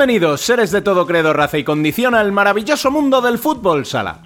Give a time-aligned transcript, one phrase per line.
[0.00, 4.20] Bienvenidos, seres de todo credo, raza y condición, al maravilloso mundo del fútbol sala.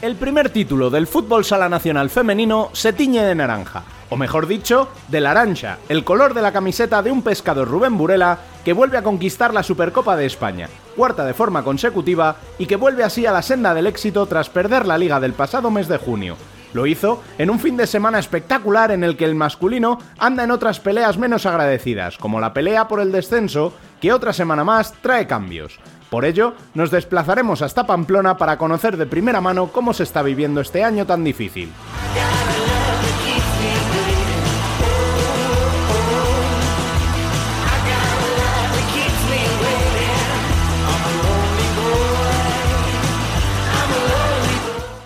[0.00, 4.88] El primer título del fútbol sala nacional femenino se tiñe de naranja, o mejor dicho,
[5.08, 9.02] de larancha, el color de la camiseta de un pescador Rubén Burela que vuelve a
[9.02, 13.42] conquistar la Supercopa de España, cuarta de forma consecutiva y que vuelve así a la
[13.42, 16.38] senda del éxito tras perder la liga del pasado mes de junio.
[16.72, 20.50] Lo hizo en un fin de semana espectacular en el que el masculino anda en
[20.50, 25.26] otras peleas menos agradecidas, como la pelea por el descenso, que otra semana más trae
[25.26, 25.78] cambios.
[26.10, 30.60] Por ello, nos desplazaremos hasta Pamplona para conocer de primera mano cómo se está viviendo
[30.60, 31.70] este año tan difícil.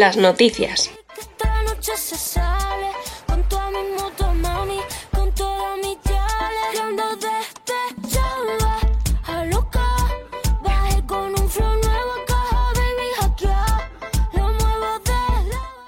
[0.00, 0.40] De la...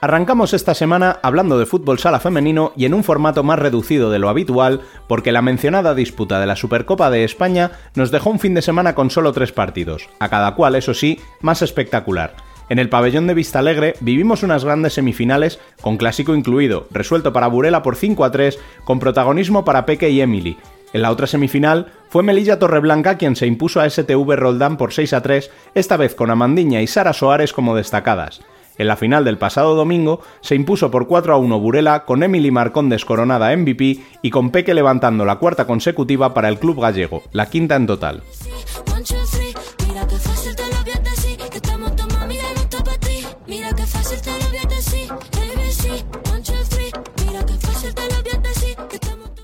[0.02, 4.18] Arrancamos esta semana hablando de fútbol sala femenino y en un formato más reducido de
[4.18, 8.52] lo habitual, porque la mencionada disputa de la Supercopa de España nos dejó un fin
[8.52, 12.51] de semana con solo tres partidos, a cada cual, eso sí, más espectacular.
[12.72, 17.46] En el pabellón de Vista Alegre vivimos unas grandes semifinales, con clásico incluido, resuelto para
[17.46, 20.56] Burela por 5 a 3, con protagonismo para Peque y Emily.
[20.94, 25.12] En la otra semifinal fue Melilla Torreblanca quien se impuso a STV Roldán por 6
[25.12, 28.40] a 3, esta vez con Amandiña y Sara Soares como destacadas.
[28.78, 32.50] En la final del pasado domingo se impuso por 4 a 1 Burela con Emily
[32.50, 37.50] Marcón descoronada MVP y con Peque levantando la cuarta consecutiva para el club gallego, la
[37.50, 38.22] quinta en total.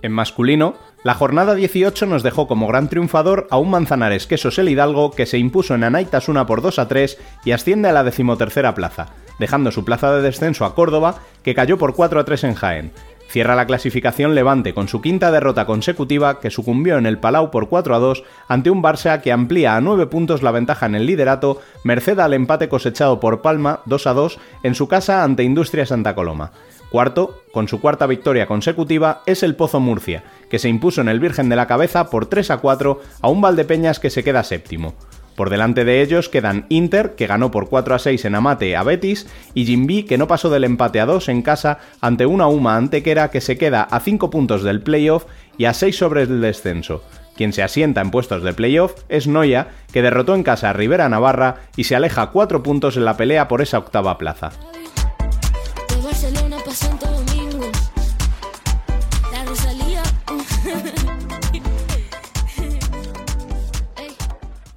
[0.02, 4.68] En masculino, la jornada 18 nos dejó como gran triunfador a un Manzanares Quesos el
[4.68, 8.04] Hidalgo que se impuso en Anaitas 1 por 2 a 3 y asciende a la
[8.04, 12.44] decimotercera plaza, dejando su plaza de descenso a Córdoba que cayó por 4 a 3
[12.44, 12.92] en Jaén.
[13.28, 17.68] Cierra la clasificación Levante con su quinta derrota consecutiva que sucumbió en el Palau por
[17.68, 21.04] 4 a 2 ante un Barça que amplía a 9 puntos la ventaja en el
[21.04, 25.84] liderato merced al empate cosechado por Palma 2 a 2 en su casa ante Industria
[25.84, 26.52] Santa Coloma.
[26.90, 31.20] Cuarto, con su cuarta victoria consecutiva, es el Pozo Murcia, que se impuso en el
[31.20, 34.94] Virgen de la Cabeza por 3 a 4 a un Valdepeñas que se queda séptimo.
[35.36, 38.82] Por delante de ellos quedan Inter, que ganó por 4 a 6 en Amate a
[38.82, 42.76] Betis, y Jimby, que no pasó del empate a 2 en casa ante una Uma
[42.76, 45.26] Antequera que se queda a 5 puntos del playoff
[45.56, 47.04] y a 6 sobre el descenso.
[47.36, 51.08] Quien se asienta en puestos de playoff es Noya, que derrotó en casa a Rivera
[51.08, 54.50] Navarra y se aleja 4 puntos en la pelea por esa octava plaza.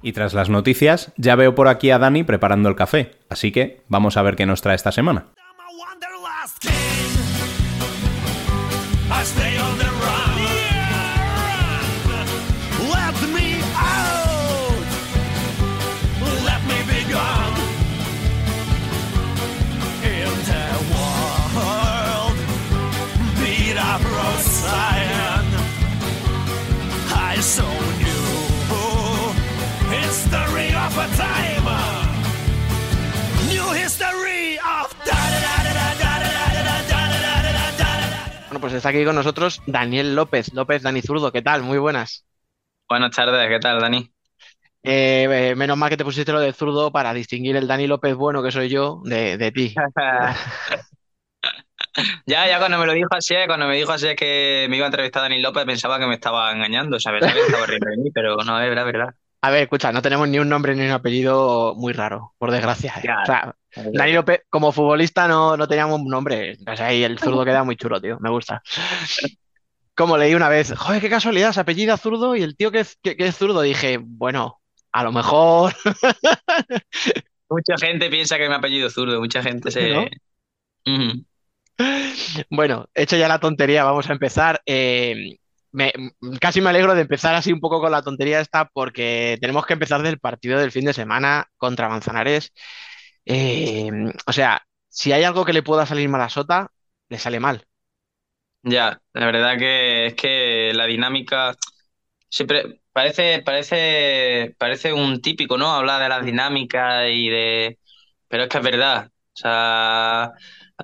[0.02, 3.82] Y tras las noticias, ya veo por aquí a Dani preparando el café, así que
[3.88, 5.26] vamos a ver qué nos trae esta semana.
[33.84, 34.94] History of
[38.46, 40.54] Bueno, pues está aquí con nosotros Daniel López.
[40.54, 41.62] López, Dani Zurdo, ¿qué tal?
[41.62, 42.24] Muy buenas.
[42.88, 44.08] Buenas tardes, ¿qué tal, Dani?
[44.84, 48.14] Eh, eh, menos mal que te pusiste lo de zurdo para distinguir el Dani López
[48.14, 49.74] bueno que soy yo de, de ti.
[52.26, 54.90] ya, ya cuando me lo dijo así, cuando me dijo así que me iba a
[54.90, 57.24] entrevistar a Dani López, pensaba que me estaba engañando, ¿sabes?
[57.24, 57.46] ¿Sabes?
[57.46, 59.14] Estaba riendo de mí, pero no, es verdad, verdad.
[59.40, 62.94] A ver, escucha, no tenemos ni un nombre ni un apellido muy raro, por desgracia.
[62.98, 63.02] ¿eh?
[63.04, 66.56] Ya, o sea, Dani López, como futbolista, no, no teníamos un nombre.
[66.70, 68.18] O sea, ahí el zurdo queda muy chulo, tío.
[68.20, 68.62] Me gusta.
[69.94, 72.98] Como leí una vez, joder, qué casualidad, se apellida zurdo y el tío que es,
[73.02, 74.60] que, que es zurdo, dije, bueno,
[74.90, 75.74] a lo mejor.
[77.50, 79.90] Mucha gente piensa que mi apellido es zurdo, mucha gente se...
[79.92, 80.06] ¿No?
[82.50, 84.62] Bueno, hecho ya la tontería, vamos a empezar.
[84.66, 85.36] Eh,
[85.72, 85.92] me-
[86.40, 89.74] casi me alegro de empezar así un poco con la tontería esta porque tenemos que
[89.74, 92.52] empezar del partido del fin de semana contra Manzanares.
[93.24, 93.90] Eh,
[94.26, 96.72] o sea, si hay algo que le pueda salir mal a Sota,
[97.08, 97.66] le sale mal.
[98.62, 101.56] Ya, la verdad que es que la dinámica
[102.28, 105.72] siempre parece, parece, parece un típico, ¿no?
[105.74, 107.78] Hablar de las dinámicas y de...
[108.28, 109.08] Pero es que es verdad.
[109.34, 110.32] O sea,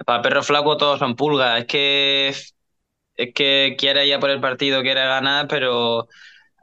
[0.07, 1.61] para perro flaco todos son pulgas.
[1.61, 2.29] Es que
[3.17, 6.09] es que quiere ir a por el partido, quiere ganar, pero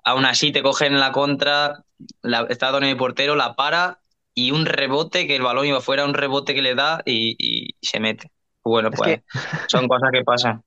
[0.04, 1.84] aún así te cogen la contra,
[2.22, 4.02] la, está Tony de portero, la para
[4.36, 7.76] y un rebote, que el balón iba fuera, un rebote que le da y, y
[7.82, 8.32] se mete.
[8.64, 9.24] Bueno, Es pues que,
[9.68, 10.64] son cosas que pasan.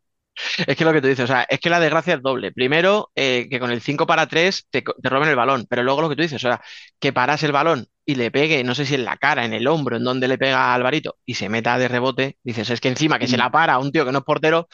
[0.66, 2.52] es que lo que tú dices, o sea, es que la desgracia es doble.
[2.52, 6.02] Primero, eh, que con el 5 para 3 te, te roben el balón, pero luego
[6.02, 6.60] lo que tú dices, o sea,
[6.98, 9.66] que paras el balón y le pegue, no sé si en la cara, en el
[9.66, 12.88] hombro, en donde le pega a Alvarito y se meta de rebote, dices, es que
[12.88, 14.68] encima que se la para a un tío que no es portero,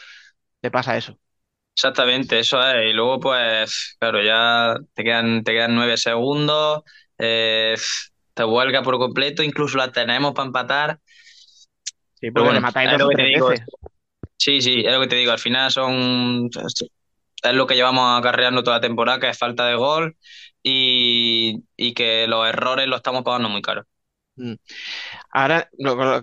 [0.61, 1.17] te pasa eso.
[1.75, 2.89] Exactamente, eso es.
[2.89, 6.83] Y luego, pues, claro, ya te quedan, te quedan nueve segundos,
[7.17, 7.75] eh,
[8.35, 11.01] te huelga por completo, incluso la tenemos para empatar.
[12.15, 13.61] Sí, Pero porque le bueno, matáis es dos lo o que te digo.
[14.37, 15.31] Sí, sí, es lo que te digo.
[15.33, 16.49] Al final son.
[17.43, 20.17] Es lo que llevamos acarreando toda la temporada, que es falta de gol
[20.63, 23.85] y, y que los errores los estamos pagando muy caro.
[24.37, 24.55] Mm.
[25.31, 25.69] Ahora,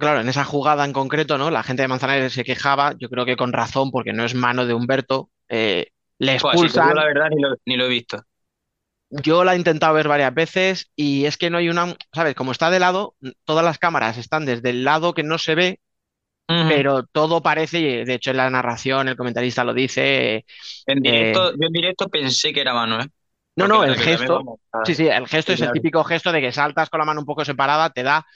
[0.00, 1.50] claro, en esa jugada en concreto, ¿no?
[1.50, 4.66] La gente de Manzanares se quejaba, yo creo que con razón, porque no es mano
[4.66, 5.88] de Humberto, eh,
[6.18, 6.94] le Pues, si expulsan.
[6.94, 8.18] la verdad, ni lo, ni lo he visto.
[9.12, 12.34] Yo la he intentado ver varias veces y es que no hay una, ¿sabes?
[12.34, 13.14] Como está de lado,
[13.44, 15.80] todas las cámaras están desde el lado que no se ve,
[16.66, 20.46] pero todo parece, y de hecho en la narración el comentarista lo dice,
[20.86, 23.06] En eh, directo, yo en directo pensé que era mano, ¿eh?
[23.56, 26.32] no, no, el que gesto, a- sí, sí, el gesto Sí, es el típico gesto
[26.32, 28.26] de que saltas con la mano un poco separada, te da,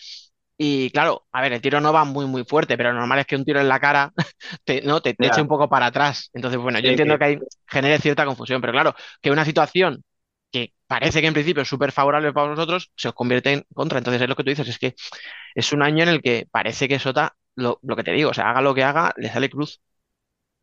[0.58, 3.26] y claro, a ver, el tiro no va muy, muy fuerte, pero lo normal es
[3.26, 4.12] que un tiro en la cara
[4.64, 5.00] te, ¿no?
[5.00, 6.30] te, eche un poco para atrás.
[6.34, 9.96] Entonces, bueno, yo Sí, entiendo que hay, genere cierta confusión, pero claro, que una situación
[9.96, 10.15] que
[10.86, 13.98] parece que en principio es súper favorable para vosotros, se os convierte en contra.
[13.98, 14.94] Entonces, es lo que tú dices, es que
[15.54, 18.34] es un año en el que parece que Sota, lo, lo que te digo, o
[18.34, 19.80] sea, haga lo que haga, le sale cruz.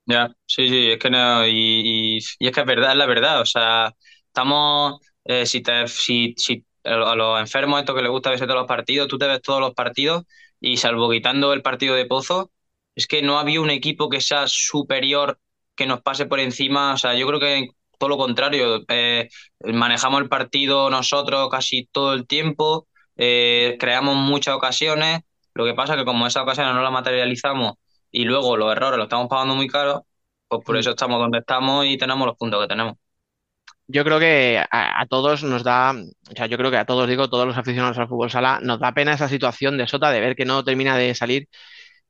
[0.06, 3.40] Ya, sí, sí, es que no, y, y, es que es verdad, es la verdad,
[3.42, 3.94] o sea,
[4.28, 8.60] estamos, eh, si te, si, si a los enfermos estos que les gusta verse todos
[8.60, 10.26] los partidos, tú te ves todos los partidos
[10.60, 12.52] y salvo quitando el partido de Pozo,
[12.96, 15.40] es que no había un equipo que sea superior,
[15.74, 17.68] que nos pase por encima, o sea, yo creo que
[18.04, 19.30] todo lo contrario, eh,
[19.74, 25.22] manejamos el partido nosotros casi todo el tiempo, eh, creamos muchas ocasiones,
[25.56, 27.74] lo que pasa es que como esas ocasiones no las materializamos
[28.12, 30.02] y luego los errores los estamos pagando muy caros,
[30.48, 30.78] pues por Mm.
[30.78, 32.96] eso estamos donde estamos y tenemos los puntos que tenemos.
[33.88, 37.08] Yo creo que a, a todos nos da, o sea, yo creo que a todos,
[37.08, 40.22] digo, todos los aficionados al fútbol sala, nos da pena esa situación de Sota, de
[40.22, 41.50] ver que no termina de salir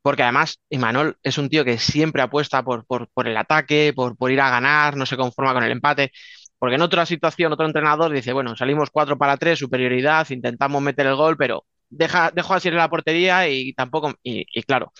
[0.03, 4.17] Porque además, Imanol es un tío que siempre apuesta por, por, por el ataque, por,
[4.17, 6.11] por ir a ganar, no se conforma con el empate.
[6.59, 11.07] Porque en otra situación, otro entrenador dice, bueno, salimos 4 para 3, superioridad, intentamos meter
[11.07, 14.13] el gol, pero deja, dejo así en la portería y tampoco.
[14.23, 14.93] Y, claro,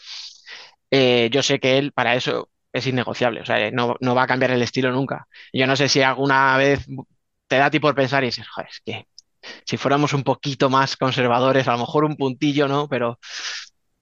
[0.92, 4.28] eh, yo sé que él para eso es innegociable, o sea, no, no va a
[4.28, 5.28] cambiar el estilo nunca.
[5.54, 6.86] Yo no sé si alguna vez
[7.48, 9.08] te da a ti por pensar y dices, joder, es que
[9.66, 12.88] si fuéramos un poquito más conservadores, a lo mejor un puntillo, ¿no?
[12.90, 13.20] Pero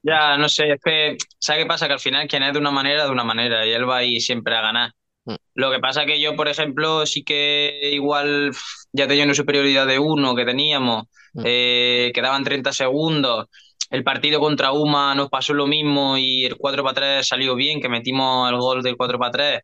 [0.04, 1.88] Ya, no sé, es que, ¿sabes qué pasa?
[1.88, 4.20] Que al final quien es de una manera, de una manera, y él va ahí
[4.20, 4.92] siempre a ganar.
[5.26, 5.36] Mm.
[5.56, 8.52] Lo que pasa que yo, por ejemplo, sí que igual
[8.92, 11.04] ya tenía una superioridad de uno que teníamos,
[11.34, 11.44] Mm.
[11.46, 13.46] eh, quedaban 30 segundos,
[13.90, 17.80] el partido contra UMA nos pasó lo mismo y el 4 para 3 salió bien,
[17.80, 19.60] que metimos el gol del 4 para 3,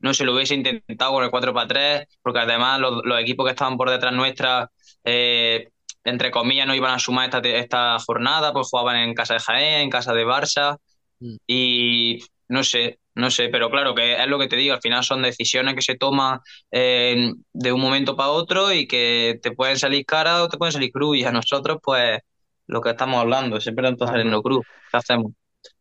[0.00, 3.46] no se lo hubiese intentado con el 4 para 3, porque además los, los equipos
[3.46, 4.70] que estaban por detrás nuestra,
[5.04, 5.68] eh,
[6.04, 9.80] entre comillas, no iban a sumar esta, esta jornada, pues jugaban en casa de Jaén,
[9.82, 10.76] en casa de Barça,
[11.20, 11.36] Mm.
[11.46, 15.04] y no sé, no sé, pero claro que es lo que te digo, al final
[15.04, 16.40] son decisiones que se toman
[16.70, 20.72] eh, de un momento para otro y que te pueden salir caras o te pueden
[20.72, 22.18] salir cruz, y a nosotros, pues,
[22.66, 24.12] lo que estamos hablando, siempre está Claro.
[24.12, 25.32] saliendo cruz, ¿qué hacemos?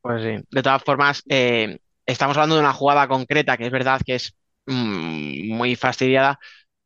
[0.01, 4.01] Pues sí, de todas formas, eh, estamos hablando de una jugada concreta que es verdad
[4.05, 4.33] que es
[4.65, 6.39] mm, muy fastidiada,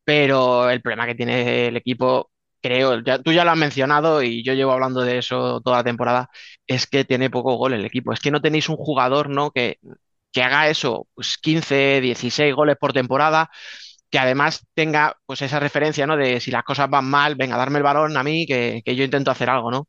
[0.04, 2.30] pero el problema que tiene el equipo,
[2.64, 5.84] creo, ya, tú ya lo has mencionado y yo llevo hablando de eso toda la
[5.84, 6.30] temporada,
[6.66, 8.12] es que tiene poco gol el equipo.
[8.12, 9.50] Es que no tenéis un jugador, ¿no?
[9.52, 9.78] que,
[10.32, 13.50] que haga eso, pues 15, 16 goles por temporada
[14.10, 16.16] que además tenga pues esa referencia, ¿no?
[16.16, 19.04] De si las cosas van mal, venga, darme el balón a mí, que, que yo
[19.04, 19.88] intento hacer algo, ¿no?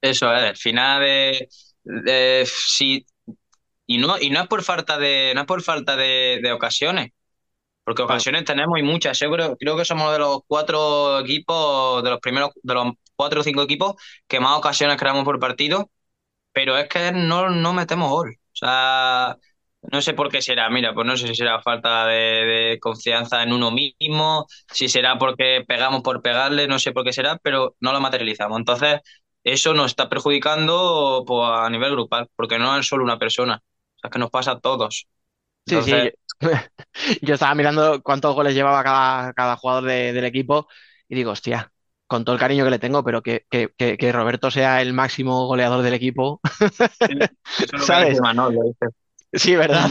[0.00, 1.48] Eso es, al final de,
[1.84, 3.04] de- sí,
[3.86, 7.10] y no, y no es por falta de, no es por falta de, de ocasiones,
[7.90, 8.24] porque Claro.
[8.24, 9.18] ocasiones tenemos y muchas.
[9.18, 13.40] Yo creo, creo que somos de los cuatro equipos, de los primeros, de los cuatro
[13.40, 13.94] o cinco equipos
[14.28, 15.90] que más ocasiones creamos por partido,
[16.52, 18.30] pero es que no, no metemos gol.
[18.30, 19.36] O sea,
[19.82, 20.68] no sé por qué será.
[20.70, 22.14] Mira, pues no sé si será falta de,
[22.46, 27.12] de confianza en uno mismo, si será porque pegamos por pegarle, no sé por qué
[27.12, 28.58] será, pero no lo materializamos.
[28.58, 29.00] Entonces,
[29.44, 33.62] eso nos está perjudicando pues, a nivel grupal, porque no es solo una persona.
[33.96, 35.06] O sea, es que nos pasa a todos.
[35.66, 36.10] Sí, sí.
[37.22, 40.68] Yo, estaba mirando cuántos goles llevaba cada, cada jugador de- del equipo
[41.08, 41.72] y digo, hostia,
[42.06, 44.92] con todo el cariño que le tengo, pero que, que, que, que Roberto sea el
[44.92, 46.40] máximo goleador del equipo,
[47.58, 48.18] eso es lo que ¿sabes?
[48.18, 48.86] dice Manolo, dice.
[49.32, 49.88] Sí, ¿verdad?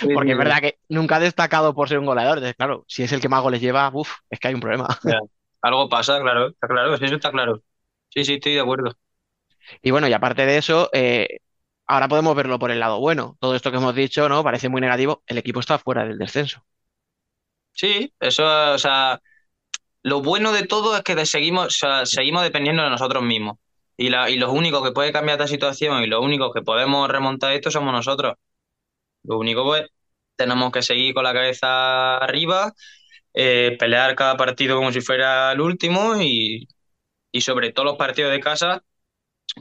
[0.00, 2.38] Sí, Porque sí, es verdad que nunca ha destacado por ser un goleador.
[2.38, 4.86] Entonces, claro, si es el que más goles lleva, uff, es que hay un problema.
[5.02, 5.18] ya.
[5.62, 7.62] Algo pasa, claro, está claro, eso está claro.
[8.10, 8.92] Sí, sí, estoy de acuerdo.
[9.82, 11.38] Y bueno, y aparte de eso, eh,
[11.86, 13.36] ahora podemos verlo por el lado bueno.
[13.40, 14.42] Todo esto que hemos dicho, ¿no?
[14.44, 15.22] Parece muy negativo.
[15.26, 16.64] El equipo está fuera del descenso.
[17.72, 19.20] Sí, eso, o sea,
[20.02, 23.58] lo bueno de todo es que seguimos, o sea, seguimos dependiendo de nosotros mismos.
[23.96, 27.08] Y, la, y los únicos que puede cambiar esta situación y los únicos que podemos
[27.10, 28.34] remontar esto somos nosotros.
[29.24, 29.86] Lo único, pues,
[30.36, 32.74] tenemos que seguir con la cabeza arriba,
[33.34, 36.68] eh, pelear cada partido como si fuera el último y,
[37.32, 38.84] y sobre todo los partidos de casa,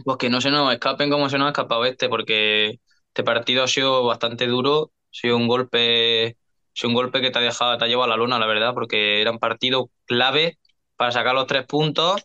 [0.04, 3.64] pues que no se nos escapen como se nos ha escapado este, porque este partido
[3.64, 6.36] ha sido bastante duro, ha sido un golpe, ha
[6.74, 8.74] sido un golpe que te ha dejado, te ha llevado a la luna, la verdad,
[8.74, 10.60] porque era un partido clave
[10.98, 12.24] para sacar los tres puntos,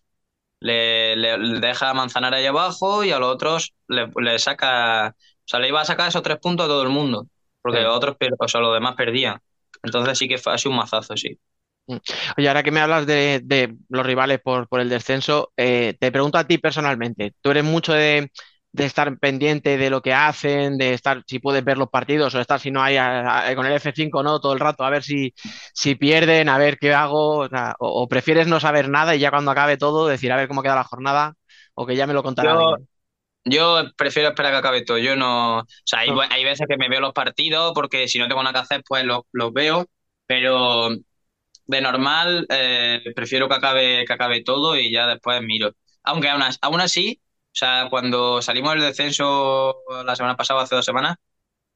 [0.60, 5.10] le, le- le deja a Manzanar ahí abajo y a los otros le, le saca,
[5.10, 5.14] o
[5.46, 7.28] sea, le iba a sacar esos tres puntos a todo el mundo,
[7.62, 7.84] porque Sí.
[7.84, 9.40] los otros, o sea, los demás perdían.
[9.82, 11.38] Entonces sí que fue, ha sido un mazazo, sí.
[12.36, 16.12] Oye, ahora que me hablas de, de los rivales por, por el descenso, eh, te
[16.12, 17.34] pregunto a ti personalmente.
[17.40, 18.30] ¿Tú eres mucho de,
[18.72, 22.40] de estar pendiente de lo que hacen, de estar, si puedes ver los partidos o
[22.40, 24.40] estar, si no hay, a- a- con el F5, ¿no?
[24.40, 25.34] Todo el rato, a ver si,
[25.74, 29.20] si pierden, a ver qué hago, o, sea, o- o prefieres no saber nada y
[29.20, 31.34] ya cuando acabe todo decir a ver cómo queda la jornada
[31.74, 32.88] o que ya me lo contará Yo, alguien?
[33.44, 34.98] Yo prefiero esperar que acabe todo.
[34.98, 35.60] Yo no.
[35.60, 36.20] O sea, hay, No.
[36.30, 39.04] hay veces que me veo los partidos porque si no tengo nada que hacer, pues
[39.04, 39.86] los, los veo.
[40.26, 40.90] Pero
[41.70, 45.72] de normal, eh, prefiero que acabe, que acabe todo y ya después miro.
[46.02, 50.84] Aunque aún, aún así, o sea, cuando salimos del descenso la semana pasada, hace dos
[50.84, 51.16] semanas,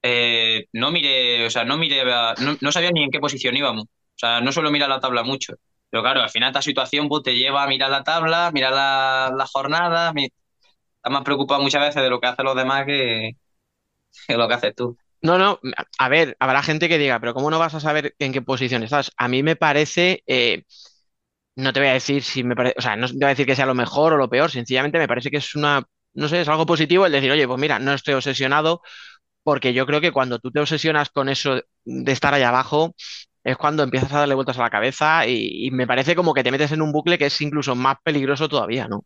[0.03, 3.85] eh, no miré, o sea, no miré, no, no sabía ni en qué posición íbamos.
[3.85, 5.55] O sea, no suelo mirar la tabla mucho.
[5.89, 9.31] Pero claro, al final esta situación pues, te lleva a mirar la tabla, mirar la,
[9.37, 10.13] la jornada.
[10.97, 13.31] Estás más preocupado muchas veces de lo que hacen los demás que,
[14.27, 14.97] que lo que haces tú.
[15.21, 15.59] No, no,
[15.97, 18.83] a ver, habrá gente que diga, pero ¿cómo no vas a saber en qué posición
[18.83, 19.11] estás?
[19.17, 20.63] A mí me parece, eh,
[21.55, 23.45] no te voy a decir si me parece, o sea, no te voy a decir
[23.47, 26.41] que sea lo mejor o lo peor, sencillamente me parece que es una, no sé,
[26.41, 28.81] es algo positivo el decir, oye, pues mira, no estoy obsesionado,
[29.43, 32.95] porque yo creo que cuando tú te obsesionas con eso de estar ahí abajo,
[33.43, 36.43] es cuando empiezas a darle vueltas a la cabeza y, y me parece como que
[36.43, 39.05] te metes en un bucle que es incluso más peligroso todavía, ¿no?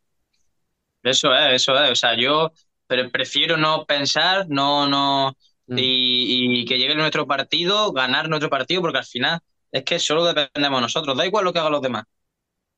[1.03, 1.91] Eso es, eso es.
[1.91, 2.51] O sea, yo
[2.87, 5.35] pre- prefiero no pensar, no, no,
[5.69, 5.77] Mm.
[5.77, 9.39] y, y que llegue nuestro partido, ganar nuestro partido, porque al final
[9.71, 11.17] es que solo dependemos nosotros.
[11.17, 12.05] Da igual lo que hagan los demás.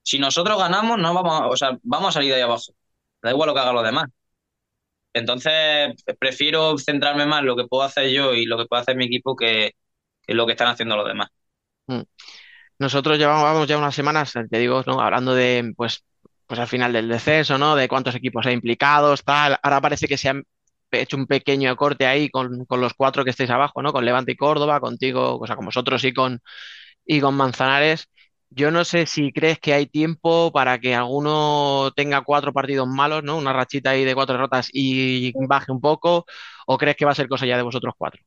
[0.04, 2.74] Si nosotros ganamos, no vamos, a- o sea, vamos a salir de ahí abajo.
[3.24, 4.08] Da igual lo que hagan los demás.
[5.14, 8.96] Entonces, prefiero centrarme más en lo que puedo hacer yo y lo que puede hacer
[8.96, 9.72] mi equipo que,
[10.26, 11.30] que lo que están haciendo los demás.
[11.88, 12.02] Mm.
[12.80, 15.02] Nosotros llevamos ya unas semanas, te digo, ¿no?
[15.02, 16.04] Hablando de, pues,
[16.48, 17.76] pues al final del descenso, ¿no?
[17.76, 19.58] De cuántos equipos hay implicados, tal.
[19.62, 20.44] Ahora parece que se han
[20.92, 23.94] hecho un pequeño corte ahí con, con los cuatro que estáis abajo, ¿no?
[23.94, 26.40] Con Levante y Córdoba, contigo, o sea, con vosotros y con,
[27.06, 28.08] y con Manzanares.
[28.50, 33.24] Yo no sé si crees que hay tiempo para que alguno tenga cuatro partidos malos,
[33.24, 33.38] ¿no?
[33.38, 36.26] Una rachita ahí de cuatro derrotas y baje un poco,
[36.68, 38.22] o crees que va a ser cosa ya de vosotros cuatro.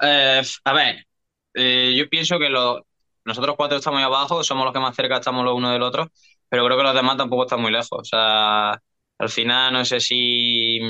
[0.00, 1.06] Eh, a ver,
[1.54, 2.86] eh, yo pienso que lo-
[3.24, 6.08] nosotros cuatro estamos ahí abajo, somos los que más cerca estamos los uno del otro,
[6.48, 7.90] pero creo que los demás tampoco están muy lejos.
[7.92, 8.80] O sea,
[9.18, 10.80] al final no sé si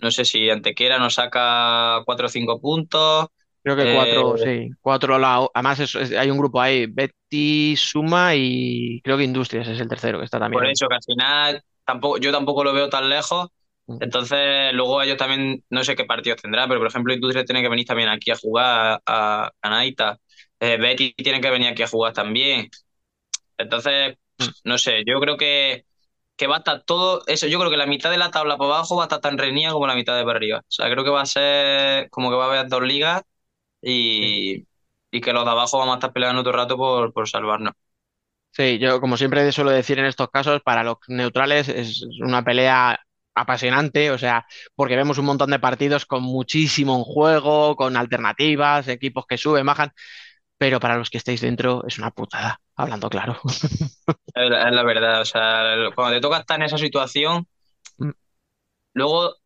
[0.00, 3.26] no sé si Antequera nos saca cuatro o cinco puntos.
[3.62, 7.76] Creo que Eh, cuatro, sí, cuatro la, además es- es- hay un grupo ahí, Betty,
[7.76, 11.02] Suma y creo que Industrias es el tercero que está también por eso que al
[11.02, 13.48] final tampoco, yo tampoco lo veo tan lejos.
[13.88, 14.00] Mm.
[14.00, 17.68] Entonces, luego ellos también, no sé qué partidos tendrán, pero por ejemplo, Industria tiene que
[17.68, 20.18] venir también aquí a jugar a, a Naita.
[20.58, 22.68] Eh, Betty tiene que venir aquí a jugar también.
[23.58, 24.50] Entonces, Mm.
[24.64, 25.86] no sé, yo creo que,
[26.40, 27.46] que va a estar todo eso.
[27.48, 29.72] Yo creo que la mitad de la tabla para abajo va a estar tan reñida
[29.72, 30.60] como la mitad de para arriba.
[30.60, 33.22] O sea, creo que va a ser como que va a haber dos ligas
[33.82, 34.66] y,
[35.12, 37.74] y que los de abajo vamos a estar peleando el rato por, por salvarnos.
[38.52, 42.98] Sí, yo como siempre suelo decir en estos casos, para los neutrales es una pelea
[43.34, 44.44] apasionante, o sea,
[44.74, 49.64] porque vemos un montón de partidos con muchísimo en juego, con alternativas, equipos que suben,
[49.66, 49.92] bajan,
[50.58, 53.38] pero para los que estáis dentro es una putada, hablando claro.
[54.34, 55.20] Es la, es la verdad.
[55.20, 57.46] O sea, cuando te toca estar en esa situación,
[57.98, 58.10] Mm.
[58.94, 59.36] luego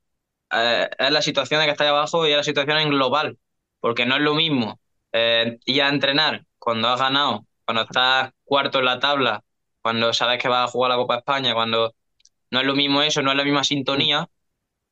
[0.52, 3.38] eh, es la situación de que estás abajo y es la situación en global.
[3.80, 4.80] Porque no es lo mismo
[5.12, 9.44] eh, ir a entrenar cuando has ganado, cuando estás cuarto en la tabla,
[9.82, 11.94] cuando sabes que vas a jugar la Copa España, cuando
[12.50, 14.28] no es lo mismo eso, no es la misma sintonía,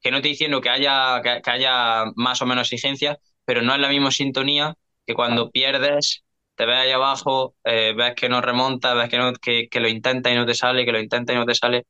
[0.00, 3.74] que no estoy diciendo que haya, que, que haya más o menos exigencia, pero no
[3.74, 4.74] es la misma sintonía
[5.06, 9.32] que cuando pierdes, te ves ahí abajo, eh, ves que no remonta, ves que, no,
[9.34, 11.86] que, que lo intenta y no te sale, que lo intenta y no te sale.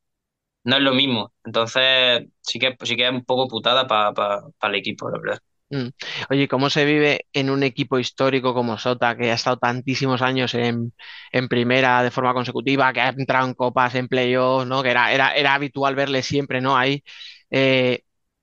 [0.65, 1.35] No es lo mismo.
[1.45, 5.39] Entonces, sí que, sí que es un poco putada para el equipo, la verdad.
[5.71, 5.89] Mm.
[6.31, 10.53] Oye, ¿cómo se vive en un equipo histórico como Sota, que ha estado tantísimos años
[10.55, 10.93] en,
[11.33, 14.83] en primera de forma consecutiva, que ha entrado en copas, en playoffs, ¿no?
[14.83, 16.77] Que era, era, era habitual verle siempre, ¿no?
[16.77, 17.03] Ahí.
[17.51, 18.03] Eh,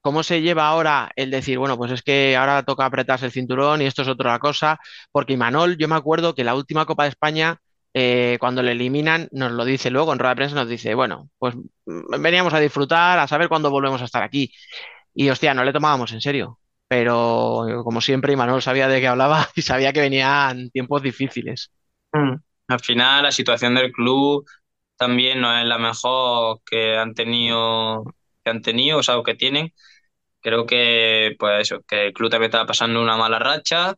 [0.10, 3.80] ¿cómo se lleva ahora el decir, bueno, pues es que ahora toca apretarse el cinturón
[3.80, 4.80] y esto es otra cosa?
[5.12, 7.60] Porque Imanol, yo me acuerdo que la última Copa de España,
[7.94, 11.29] eh, cuando le eliminan, nos lo dice luego en rueda de prensa, nos dice, bueno,
[11.38, 11.53] pues
[11.86, 14.51] mm, veníamos a disfrutar, a saber cuándo volvemos a estar aquí.
[15.14, 16.57] Y hostia, no le tomábamos en serio.
[16.88, 21.70] Pero como siempre, Imanol sabía de qué hablaba y sabía que venían tiempos difíciles.
[22.14, 22.33] Mm.
[22.70, 24.44] Al final, la situación del club
[24.98, 28.05] también no es la mejor que han tenido,
[28.44, 29.72] que han tenido, o sea, o que tienen.
[30.42, 33.94] Creo que, pues eso, que el club también estaba pasando una mala racha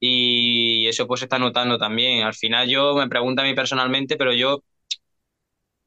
[0.00, 2.24] y eso pues se está notando también.
[2.24, 4.62] Al final yo me pregunto a mí personalmente, pero yo,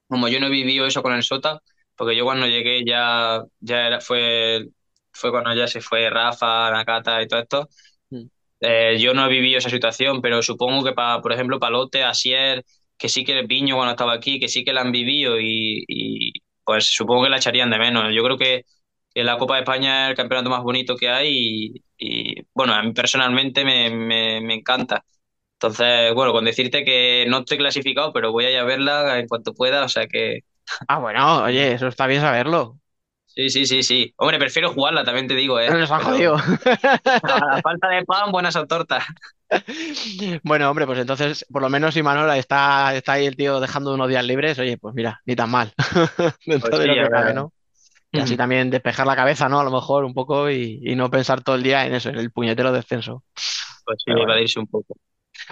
[0.08, 1.60] como yo no he vivido eso con el Sota,
[1.96, 4.68] porque yo cuando llegué ya, ya era, fue,
[5.12, 7.70] fue cuando ya se fue Rafa, Nakata y todo esto.
[8.10, 8.24] Mm.
[8.62, 12.64] Eh, yo no he vivido esa situación, pero supongo que, para, por ejemplo, Palote, Asier,
[12.98, 16.32] que sí que Piño cuando estaba aquí, que sí que la han vivido y, y,
[16.64, 18.14] pues supongo que la echarían de menos.
[18.14, 18.64] Yo creo que
[19.24, 21.30] la Copa de España es el campeonato más bonito que hay
[21.68, 25.06] y, y, bueno, a mí personalmente me, me, me encanta.
[25.56, 29.28] Entonces, bueno, con decirte que no estoy clasificado, pero voy a ir a verla en
[29.28, 30.42] cuanto pueda, o sea que
[30.88, 32.80] Ah, bueno, oye, eso está bien saberlo.
[33.26, 34.14] sí, sí, sí, sí.
[34.18, 35.78] Hombre, prefiero jugarla, también te digo, ¿eh?
[35.80, 36.38] Nos han Pero jodido.
[37.22, 39.04] a la falta de pan, buenas son tortas.
[40.44, 44.10] Bueno, hombre, pues entonces, por lo menos Imanol está, está ahí el tío dejando unos
[44.10, 44.58] días libres.
[44.60, 45.74] Oye, pues mira, ni tan mal.
[46.46, 47.34] Dentro Pues de sí, lo que a cabe.
[47.34, 47.54] ¿no?
[48.16, 49.60] Y así también despejar la cabeza, ¿no?
[49.60, 52.18] A lo mejor un poco y, y no pensar todo el día en eso, en
[52.18, 53.24] el puñetero descenso.
[53.84, 54.34] Pues sí, Pero bueno.
[54.34, 54.96] evadirse un poco.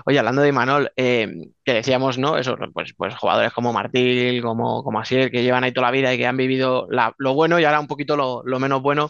[0.06, 1.28] Oye, hablando de Imanol, eh,
[1.64, 2.38] que decíamos, ¿no?
[2.38, 6.14] Eso, pues, pues jugadores como Martil, como, como Asier, que llevan ahí toda la vida
[6.14, 9.10] y que han vivido la- lo bueno y ahora un poquito lo, lo menos bueno.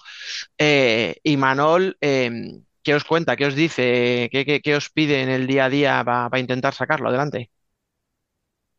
[0.57, 2.31] Eh, Imanol, eh,
[2.83, 3.35] ¿qué os cuenta?
[3.37, 4.29] ¿Qué os dice?
[4.31, 7.51] ¿Qué, qué- qué os pide en el día a día para intentar sacarlo adelante?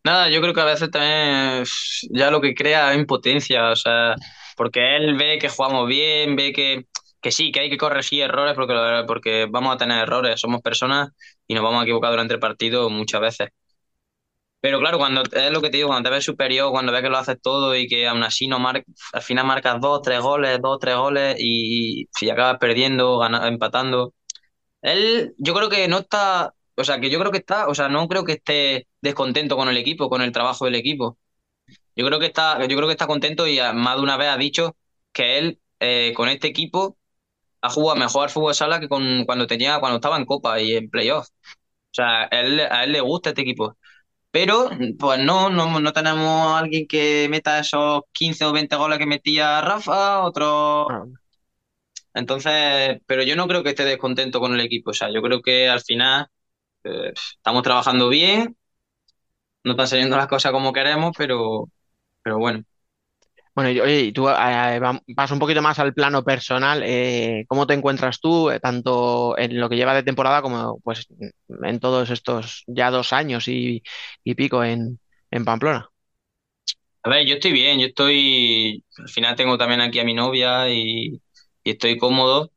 [0.05, 1.65] Nada, yo creo que a veces también
[2.11, 4.15] ya lo que crea impotencia, o sea,
[4.57, 6.85] porque él ve que jugamos bien, ve que,
[7.21, 8.75] que sí, que hay que corregir errores porque,
[9.07, 11.11] porque vamos a tener errores, somos personas
[11.47, 13.49] y nos vamos a equivocar durante el partido muchas veces.
[14.61, 17.11] Pero claro, cuando es lo que te digo, cuando te ves superior, cuando ves que
[17.11, 20.59] lo haces todo y que aún así no mar, al final marcas dos, tres goles,
[20.63, 24.15] dos, tres goles y, y acabas perdiendo, gana- empatando.
[24.83, 27.89] Él, yo creo que no está, o sea, que yo creo que está, o sea,
[27.89, 31.19] no creo que esté descontento con el equipo, con el trabajo del equipo.
[31.97, 34.29] Yo creo que está, yo creo que está contento y a- más de una vez
[34.29, 34.77] ha dicho
[35.13, 36.99] que él eh, con este equipo
[37.63, 40.77] ha jugado mejor al fútbol sala que con cuando tenía, cuando estaba en Copa y
[40.77, 41.29] en playoff.
[41.29, 43.77] O sea, él, a él le gusta este equipo.
[44.33, 46.23] Pero, pues no, no, no tenemos
[46.55, 50.89] a alguien que meta esos 15 o 20 goles que metía Rafa, otro.
[50.91, 51.05] Ah,
[52.15, 54.91] Entonces, pero yo no creo que esté descontento con el equipo.
[54.91, 56.27] O sea, yo creo que al final
[56.85, 58.57] eh, estamos trabajando bien,
[59.65, 61.69] no están saliendo las cosas como queremos, pero,
[62.25, 62.65] pero bueno.
[63.55, 64.33] Bueno, y, oye, y tú eh,
[64.81, 66.83] va- vas un poquito más al plano personal.
[66.85, 71.07] eh, ¿cómo te encuentras tú, eh, tanto en lo que lleva de temporada como pues
[71.63, 73.83] en todos estos ya dos años y,
[74.25, 74.99] y pico en,
[75.31, 75.89] en Pamplona?
[77.03, 80.69] A ver, yo estoy bien, yo estoy, al final tengo también aquí a mi novia
[80.71, 81.21] y,
[81.63, 82.51] y estoy cómodo.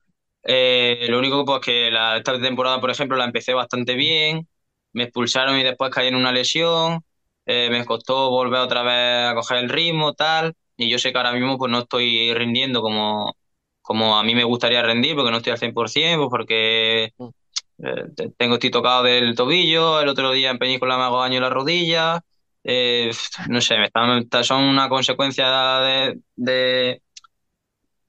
[0.43, 4.47] Eh, lo único pues que la, esta temporada, por ejemplo, la empecé bastante bien,
[4.93, 7.01] me expulsaron y después caí en una lesión,
[7.47, 10.55] eh, me costó volver otra vez a coger el ritmo, tal.
[10.77, 13.36] y yo sé que ahora mismo pues no estoy rindiendo como,
[13.83, 18.29] como a mí me gustaría rendir, porque no estoy al 100%, pues porque eh, te-
[18.38, 21.49] tengo, estoy tocado del tobillo, el otro día en Peñíscola me hago daño en la
[21.49, 22.21] rodilla,
[22.63, 23.12] eh,
[23.49, 25.47] no sé, me están- está- son una consecuencia
[25.81, 27.01] de, de,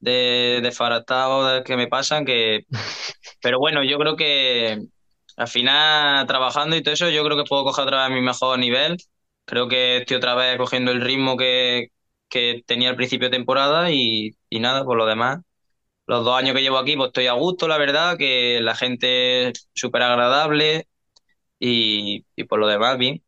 [0.00, 2.66] de, de faratados que me pasan que...
[3.42, 4.78] Pero bueno, yo creo que
[5.36, 8.58] al final trabajando y todo eso, yo creo que puedo coger otra vez mi mejor
[8.58, 8.96] nivel.
[9.48, 11.88] Creo que estoy otra vez cogiendo el ritmo que,
[12.28, 15.40] que tenía al principio de temporada y, y nada, por lo demás.
[16.06, 19.48] Los dos años que llevo aquí, pues estoy a gusto, la verdad, que la gente
[19.50, 20.88] es súper agradable
[21.60, 23.22] y, y por lo demás, bien.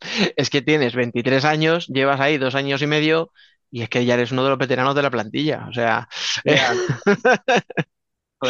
[0.36, 3.32] Es que tienes 23 años, llevas ahí dos años y medio
[3.70, 5.66] y es que ya eres uno de los veteranos de la plantilla.
[5.68, 6.08] O sea.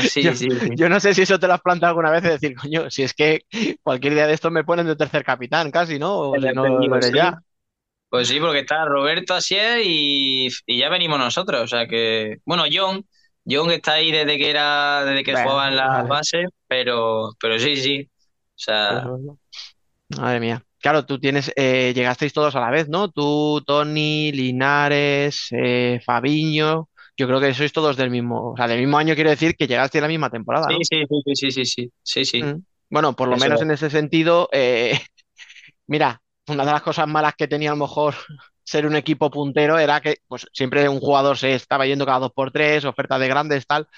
[0.01, 0.71] Pues sí, yo, sí, sí.
[0.75, 3.03] yo no sé si eso te lo has planteado alguna vez de decir, coño, si
[3.03, 3.43] es que
[3.83, 6.17] cualquier día de estos me ponen de tercer capitán casi, ¿no?
[6.19, 7.19] O si no lo eres Sí.
[7.19, 7.41] ya.
[8.09, 11.63] Pues sí, porque está Roberto Asier y, y ya venimos nosotros.
[11.63, 13.07] O sea que, bueno, John,
[13.49, 16.09] John está ahí desde que era, desde que Bueno, jugaba en la vale.
[16.09, 18.11] base, pero, pero sí, sí.
[18.11, 19.05] O sea,
[20.09, 20.63] Madre mía.
[20.79, 23.11] Claro, tú tienes, eh, llegasteis todos a la vez, ¿no?
[23.11, 26.89] Tú, Tony, Linares, eh, Fabiño.
[27.17, 29.67] Yo creo que sois todos del mismo, o sea, del mismo año quiero decir que
[29.67, 30.79] llegasteis la misma temporada, sí, ¿no?
[30.83, 32.43] sí, sí, sí, sí, sí, sí, sí.
[32.43, 32.65] Mm.
[32.91, 33.63] Bueno, por lo Eso menos es.
[33.63, 34.99] en ese sentido, eh,
[35.87, 38.15] mira, una de las cosas malas que tenía a lo mejor
[38.65, 42.33] ser un equipo puntero era que pues siempre un jugador se estaba yendo cada dos
[42.33, 43.89] por tres, ofertas de grandes, tal.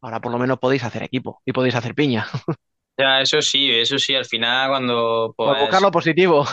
[0.00, 2.26] Ahora por lo menos podéis hacer equipo y podéis hacer piña.
[2.98, 6.44] Ya, eso sí, eso sí, al final cuando, Por buscar pues, lo positivo.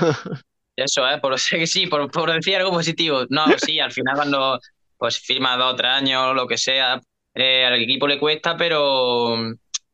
[0.75, 1.19] eso, ¿eh?
[1.19, 3.25] Por, sí, por, por decir algo positivo.
[3.29, 4.59] No, sí, al final cuando,
[5.05, 6.99] pues, firma dos o tres años, lo que sea,
[7.35, 9.35] eh, al equipo le cuesta, pero,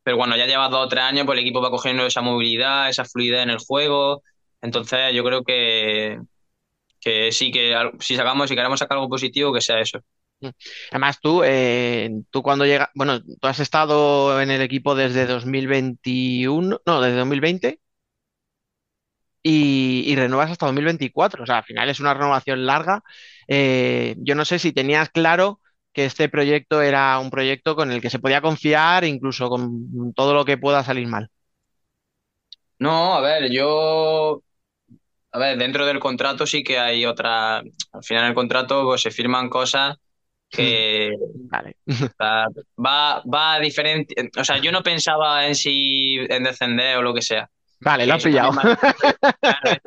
[0.03, 2.87] pero cuando ya llevas dos o tres años, pues el equipo va cogiendo esa movilidad,
[2.87, 4.23] esa fluidez en el juego.
[4.61, 6.17] Entonces, yo creo que,
[7.01, 9.99] que sí, que si sacamos, si queremos sacar algo positivo, que sea eso.
[10.91, 16.81] Además, tú, eh, tú cuando llegas, bueno, tú has estado en el equipo desde 2021,
[16.85, 17.81] no, desde 2020
[19.43, 21.43] y, y renuevas hasta 2024.
[21.43, 23.03] O sea, al final es una renovación larga.
[23.47, 25.61] Eh, yo no sé si tenías claro
[25.93, 30.33] que este proyecto era un proyecto con el que se podía confiar, incluso con todo
[30.33, 31.29] lo que pueda salir mal.
[32.79, 34.41] No, a ver, yo,
[35.31, 39.11] a ver, dentro del contrato sí que hay otra, al final del contrato pues se
[39.11, 39.97] firman cosas
[40.49, 41.11] que
[41.51, 41.75] Vale.
[42.19, 42.47] o sea,
[42.85, 47.21] va, va diferente, o sea, yo no pensaba en si en descender o lo que
[47.23, 47.49] sea.
[47.81, 48.51] Vale, lo has Eso pillado.
[49.41, 49.81] claro.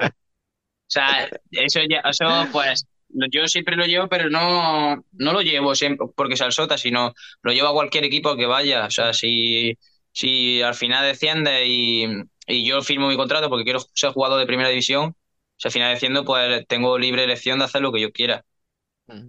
[0.87, 2.87] O sea, eso ya, eso pues
[3.33, 7.15] yo siempre lo llevo, pero no, no lo llevo siempre porque sea el Sota, sino
[7.43, 8.87] lo llevo a cualquier equipo que vaya.
[8.87, 9.79] O sea, si,
[10.13, 12.07] si al final desciende y,
[12.47, 15.17] y yo firmo mi contrato porque quiero ser jugador de primera división,
[15.57, 18.45] si al final desciendo, pues tengo libre elección de hacer lo que yo quiera.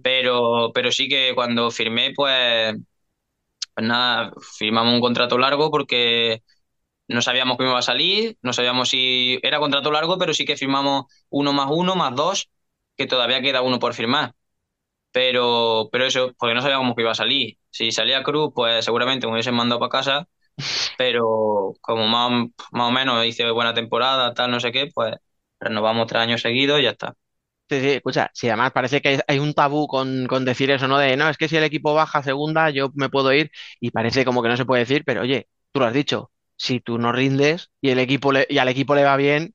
[0.02, 2.76] Pero, pero sí que cuando firmé, pues,
[3.74, 6.42] pues nada, firmamos un contrato largo porque
[7.08, 10.56] no sabíamos cómo iba a salir, no sabíamos si era contrato largo, pero sí que
[10.56, 12.50] firmamos uno más uno más dos,
[12.96, 14.34] que todavía queda uno por firmar.
[15.12, 17.58] Pero, pero eso, porque no sabíamos cómo iba a salir.
[17.70, 20.28] Si salía Cruz, pues seguramente me hubiesen mandado para casa,
[20.98, 25.14] pero como más, más o menos hice buena temporada, tal, no sé qué, pues
[25.60, 27.14] renovamos tres años seguidos y ya está.
[27.68, 30.98] Sí, sí, escucha, si además parece que hay, un tabú con, con decir eso, ¿no?
[30.98, 34.24] De, no, es que si el equipo baja segunda, yo me puedo ir y parece
[34.24, 37.12] como que no se puede decir, pero oye, tú lo has dicho, si tú no
[37.12, 39.54] rindes y el equipo le, y al equipo le va bien,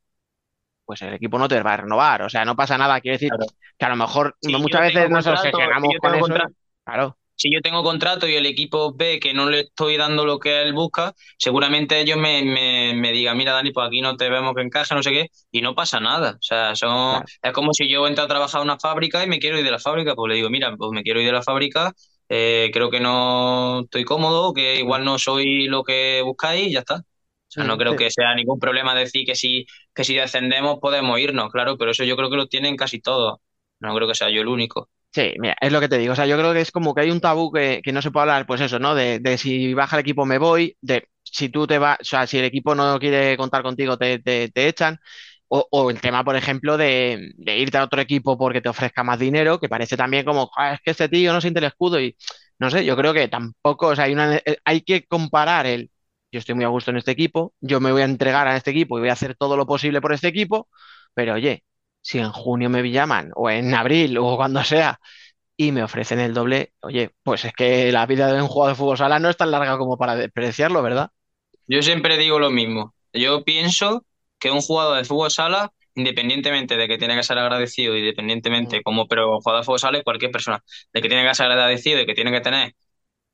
[0.86, 3.36] pues el equipo no te va a renovar, o sea, no pasa nada, quiero decir
[3.38, 3.46] Claro.
[3.78, 6.48] que a lo mejor muchas veces nos contrato, obsesionamos si con eso, contra-
[6.86, 10.40] claro, si yo tengo contrato y el equipo ve que no le estoy dando lo
[10.40, 14.30] que él busca, seguramente ellos me, me, me digan, mira, Dani, pues aquí no te
[14.30, 16.34] vemos que encaje, no sé qué, y no pasa nada.
[16.34, 17.32] O sea, son, Claro.
[17.42, 19.72] es como si yo entro a trabajar a una fábrica y me quiero ir de
[19.72, 21.94] la fábrica, pues le digo, mira, pues me quiero ir de la fábrica,
[22.34, 26.80] eh, creo que no estoy cómodo, que igual no soy lo que buscáis y ya
[26.80, 26.98] está.
[26.98, 27.04] O
[27.54, 31.52] sea, no creo que sea ningún problema decir que si, que si descendemos podemos irnos,
[31.52, 33.40] claro, pero eso yo creo que lo tienen casi todos.
[33.80, 34.90] No creo que sea yo el único.
[35.14, 36.14] Sí, mira, es lo que te digo.
[36.14, 38.12] O sea, yo creo que es como que hay un tabú que, que no se
[38.12, 38.96] puede hablar, pues eso, ¿no?
[38.96, 42.26] De, de si baja el equipo me voy, de si tú te vas, o sea,
[42.28, 44.98] si el equipo no quiere contar contigo te, te, te echan.
[45.54, 49.60] O, el tema, por ejemplo, de, irte a otro equipo porque te ofrezca más dinero,
[49.60, 52.16] que parece también como, "Ah, es que este tío no siente el escudo y
[52.58, 55.92] no sé, yo creo que tampoco, o sea, hay una, hay que comparar el,
[56.32, 58.72] yo estoy muy a gusto en este equipo, yo me voy a entregar a este
[58.72, 60.70] equipo y voy a hacer todo lo posible por este equipo,
[61.14, 61.66] pero oye,
[62.02, 65.00] si en junio me llaman o en abril o cuando sea
[65.58, 68.80] y me ofrecen el doble, oye, pues es que la vida de un jugador de
[68.80, 71.10] fútbol sala no es tan larga como para despreciarlo, ¿verdad?
[71.68, 72.94] Yo siempre digo lo mismo.
[73.14, 74.06] Yo pienso
[74.42, 78.84] que un jugador de fútbol sala independientemente de que tiene que ser agradecido, independientemente Mm.
[78.84, 82.08] como, pero jugador de fútbol sala, cualquier persona, de que tiene que ser agradecido, de
[82.08, 82.76] que tiene que tener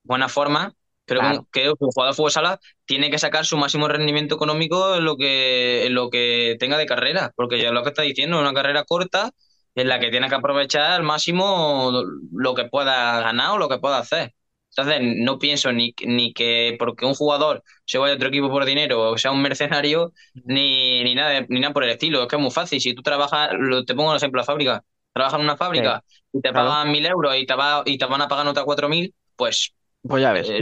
[0.03, 0.73] buena forma,
[1.05, 1.47] pero Claro.
[1.51, 5.17] que un jugador de fútbol sala tiene que sacar su máximo rendimiento económico en lo
[5.17, 8.53] que, en lo que tenga de carrera, porque ya lo que está diciendo, es una
[8.53, 9.31] carrera corta
[9.75, 11.91] en la que tienes que aprovechar al máximo
[12.31, 14.33] lo que pueda ganar o lo que pueda hacer.
[14.77, 18.63] Entonces, no pienso ni, ni que porque un jugador se vaya a otro equipo por
[18.65, 20.13] dinero o sea un mercenario,
[20.43, 22.21] ni, ni nada, ni nada por el estilo.
[22.21, 22.79] Es que es muy fácil.
[22.81, 24.83] Si tú trabajas, lo- te pongo un ejemplo, la fábrica.
[25.13, 26.77] Trabajas en una fábrica y te claro.
[26.77, 29.73] pagan mil euros y te, va, y te van a pagar otra cuatro mil, pues
[30.07, 30.49] Pues ya ves.
[30.49, 30.61] eh,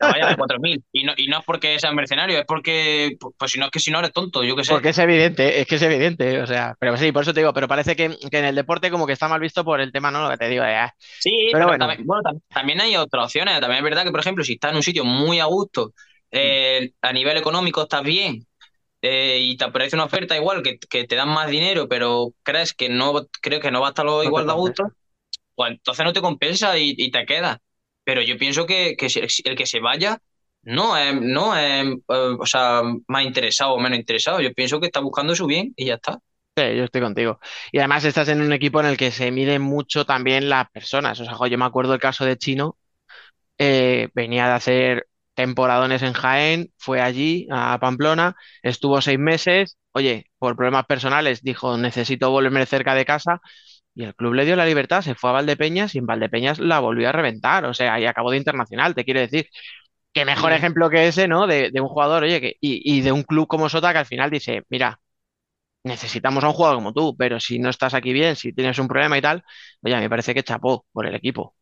[0.00, 0.82] vayas de cuatro mil.
[0.92, 3.80] Y no, y no es porque seas mercenario, es porque, pues, si no es que
[3.80, 4.72] si no eres tonto, yo qué sé.
[4.72, 7.52] Porque es evidente, es que es evidente, o sea, pero sí, por eso te digo,
[7.52, 10.10] pero parece que, que en el deporte como que está mal visto por el tema,
[10.10, 10.22] ¿no?
[10.22, 11.86] Lo que te digo, eh, Sí, Pero pero, bueno.
[11.86, 13.60] también, bueno, también hay otras opciones.
[13.60, 15.92] También es verdad que, por ejemplo, si estás en un sitio muy a gusto,
[16.30, 18.46] eh, a nivel económico estás bien,
[19.02, 22.72] eh, y te aparece una oferta igual que, que te dan más dinero, pero crees
[22.72, 24.84] que no, creo que no va a estar lo igual de a gusto,
[25.54, 27.58] pues entonces no te compensa y, y te quedas.
[28.04, 29.06] Pero yo pienso que, que
[29.44, 30.18] el que se vaya
[30.62, 34.40] no es, no eh, o sea, más interesado o menos interesado.
[34.40, 36.18] Yo pienso que está buscando su bien y ya está.
[36.56, 37.40] Sí, yo estoy contigo.
[37.72, 41.18] Y además estás en un equipo en el que se miden mucho también las personas.
[41.20, 42.76] O sea, yo me acuerdo el caso de Chino,
[43.58, 50.26] eh, venía de hacer temporadones en Jaén, fue allí a Pamplona, estuvo seis meses, oye,
[50.38, 53.40] por problemas personales dijo, necesito volverme cerca de casa,
[53.94, 56.80] y el club le dio la libertad, se fue a Valdepeñas y en Valdepeñas la
[56.80, 59.48] volvió a reventar, o sea, y acabó de internacional, te quiero decir.
[60.12, 61.46] Qué mejor ejemplo que ese, ¿no?
[61.46, 64.06] De, de un jugador, oye, que, y, y de un club como Sota que al
[64.06, 65.00] final dice, mira,
[65.84, 68.88] necesitamos a un jugador como tú, pero si no estás aquí bien, si tienes un
[68.88, 69.44] problema y tal,
[69.82, 71.54] oye, me parece que chapó por el equipo.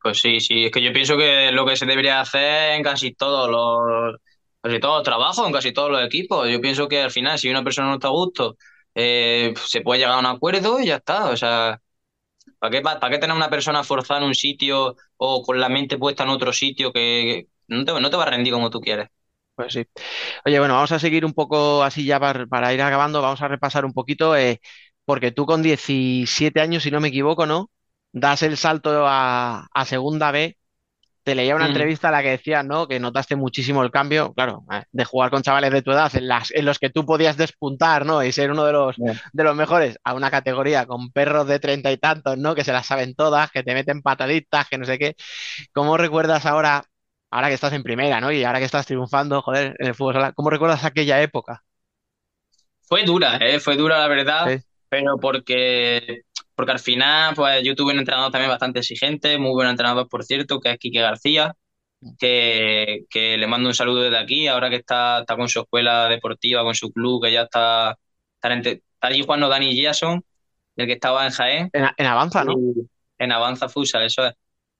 [0.00, 3.14] Pues sí, sí, es que yo pienso que lo que se debería hacer en casi
[3.14, 4.16] todos los,
[4.60, 6.48] casi todos los trabajos, en casi todos los equipos.
[6.50, 8.56] Yo pienso que al final, si una persona no está a gusto,
[8.94, 11.30] eh, se puede llegar a un acuerdo y ya está.
[11.30, 11.80] O sea,
[12.58, 15.68] ¿para qué, pa- para qué tener una persona forzada en un sitio o con la
[15.70, 18.70] mente puesta en otro sitio que, que no te, no te va a rendir como
[18.70, 19.08] tú quieres?
[19.54, 19.86] Pues sí.
[20.46, 23.48] Oye, bueno, vamos a seguir un poco así ya para, para ir acabando, vamos a
[23.48, 24.60] repasar un poquito, eh,
[25.04, 27.70] porque tú con 17 años, si no me equivoco, ¿no?
[28.12, 30.58] Das el salto a, a segunda B.
[31.24, 31.68] Te leía una Mm.
[31.68, 32.88] entrevista en la que decías, ¿no?
[32.88, 36.50] Que notaste muchísimo el cambio, claro, de jugar con chavales de tu edad, en las,
[36.50, 38.24] en los que tú podías despuntar, ¿no?
[38.24, 41.92] Y ser uno de los, de los mejores, a una categoría con perros de treinta
[41.92, 42.54] y tantos, ¿no?
[42.56, 45.14] Que se las saben todas, que te meten pataditas, que no sé qué.
[45.72, 46.84] ¿Cómo recuerdas ahora,
[47.30, 48.32] ahora que estás en primera, ¿no?
[48.32, 51.62] Y ahora que estás triunfando, joder, en el fútbol sala, ¿cómo recuerdas aquella época?
[52.82, 53.60] Fue dura, ¿eh?
[53.60, 54.64] Fue dura la verdad, Sí.
[54.88, 56.22] pero porque,
[56.54, 60.24] porque al final pues yo tuve un entrenador también bastante exigente, muy buen entrenador por
[60.24, 61.54] cierto, que es Quique García,
[62.18, 66.08] que, que le mando un saludo desde aquí, ahora que está, está con su escuela
[66.08, 67.98] deportiva, con su club, que ya está,
[68.36, 70.24] está, en- está allí jugando Dani Jason,
[70.76, 72.62] el que estaba en Jaén, En, en Avanza, ¿no?
[73.18, 74.34] en Avanza Futsal, eso es.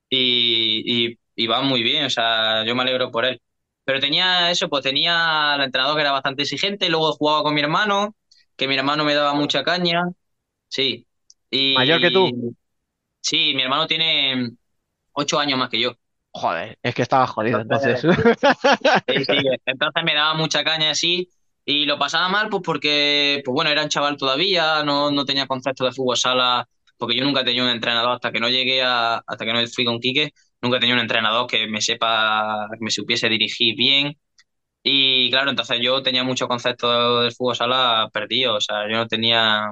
[0.09, 3.41] Y, y, y va muy bien, o sea, yo me alegro por él.
[3.85, 7.61] Pero tenía eso, pues tenía al entrenador que era bastante exigente, luego jugaba con mi
[7.61, 8.15] hermano,
[8.57, 10.03] que mi hermano me daba mucha caña,
[10.69, 11.07] sí.
[11.53, 12.55] Y, ¿Mayor que tú?
[13.21, 14.49] Sí, mi hermano tiene
[15.11, 15.93] ocho años más que yo.
[16.31, 18.01] Joder, es que estaba jodido entonces.
[19.07, 21.29] Sí, sí, entonces me daba mucha caña así
[21.63, 25.45] y lo pasaba mal pues porque, pues bueno, era un chaval todavía, no, no tenía
[25.45, 29.17] concepto de fútbol sala, porque yo nunca tenido un entrenador hasta que no llegué a,
[29.17, 32.89] hasta que no fui con Quique, nunca tenido un entrenador que me sepa, que me
[32.89, 34.17] supiese dirigir bien
[34.83, 39.07] y claro, entonces yo tenía mucho concepto del fútbol sala perdido, o sea, yo no
[39.07, 39.71] tenía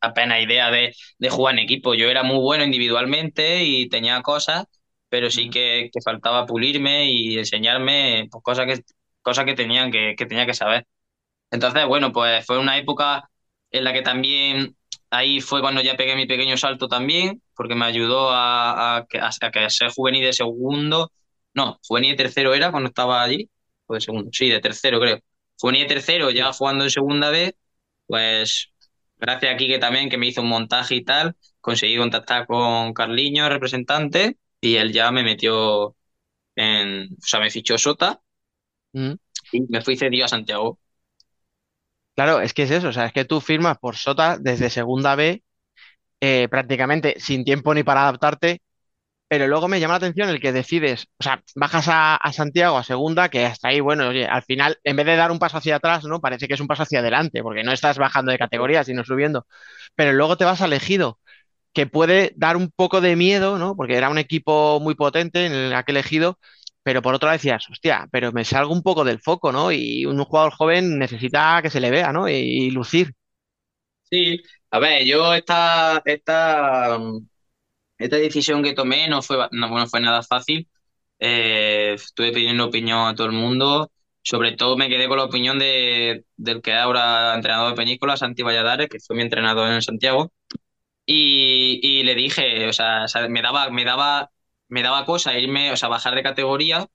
[0.00, 4.64] apenas idea de, de jugar en equipo, yo era muy bueno individualmente y tenía cosas,
[5.08, 8.82] pero sí que, que faltaba pulirme y enseñarme pues, cosas que,
[9.22, 10.86] cosas que tenían que, que tenía que saber.
[11.50, 13.30] Entonces, bueno, pues fue una época
[13.70, 14.76] en la que también
[15.10, 19.18] ahí fue cuando ya pegué mi pequeño salto también, porque me ayudó a, a, que-
[19.20, 21.12] a, que ser juvenil de segundo,
[21.54, 23.48] no, juvenil de tercero era cuando estaba allí,
[23.86, 25.18] o de segundo, sí, de tercero creo.
[25.58, 27.54] Juvenil de tercero, ya jugando en segunda vez,
[28.06, 28.72] pues
[29.18, 33.46] gracias a Quique también que me hizo un montaje y tal, conseguí contactar con Carliño,
[33.46, 35.96] el representante, y él ya me metió
[36.56, 38.20] en, o sea, me fichó Sota
[38.94, 39.18] Mm.
[39.52, 40.78] y me fui cedido a Santiago.
[42.14, 45.14] Claro, es que es eso, o sea, es que tú firmas por Sota desde segunda
[45.14, 45.44] B,
[46.20, 48.62] eh, prácticamente sin tiempo ni para adaptarte,
[49.28, 52.78] pero luego me llama la atención el que decides, o sea, bajas a, a Santiago
[52.78, 55.58] a segunda, que hasta ahí, bueno, oye, al final, en vez de dar un paso
[55.58, 56.20] hacia atrás, ¿no?
[56.20, 59.46] Parece que es un paso hacia adelante, porque no estás bajando de categoría, sino subiendo,
[59.94, 61.20] pero luego te vas al Ejido,
[61.72, 63.76] que puede dar un poco de miedo, ¿no?
[63.76, 66.38] Porque era un equipo muy potente en el aquel Ejido,
[66.82, 69.72] pero por otro lado decías, hostia, pero me salgo un poco del foco, ¿no?
[69.72, 72.28] Y un jugador joven necesita que se le vea, ¿no?
[72.28, 73.12] Y, y lucir.
[74.10, 76.98] Sí, a ver, yo esta, esta,
[77.98, 80.68] esta decisión que tomé no fue, no, no fue nada fácil.
[81.18, 83.90] Eh, estuve pidiendo opinión a todo el mundo.
[84.22, 88.42] Sobre todo me quedé con la opinión de, del que ahora entrenador de Peñíscola, Santi
[88.42, 90.32] Valladares, que fue mi entrenador en Santiago.
[91.06, 94.30] Y, y le dije, o sea, o sea, me daba, me daba,
[94.68, 96.86] me daba cosa irme, o sea, bajar de categoría,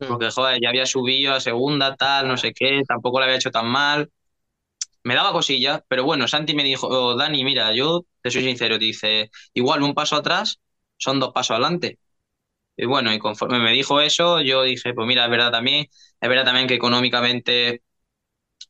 [0.00, 0.06] Mm.
[0.06, 3.50] porque joder, ya había subido a segunda, tal, no sé qué, tampoco lo había hecho
[3.52, 4.10] tan mal.
[5.04, 8.78] Me daba cosillas, pero bueno, Santi me dijo, "Oh, Dani, mira, yo te soy sincero,
[8.78, 10.60] dice, igual un paso atrás
[10.96, 11.98] son dos pasos adelante.
[12.76, 15.86] Y bueno, y conforme me dijo eso, yo dije, pues mira, es verdad también,
[16.20, 17.82] es verdad también que económicamente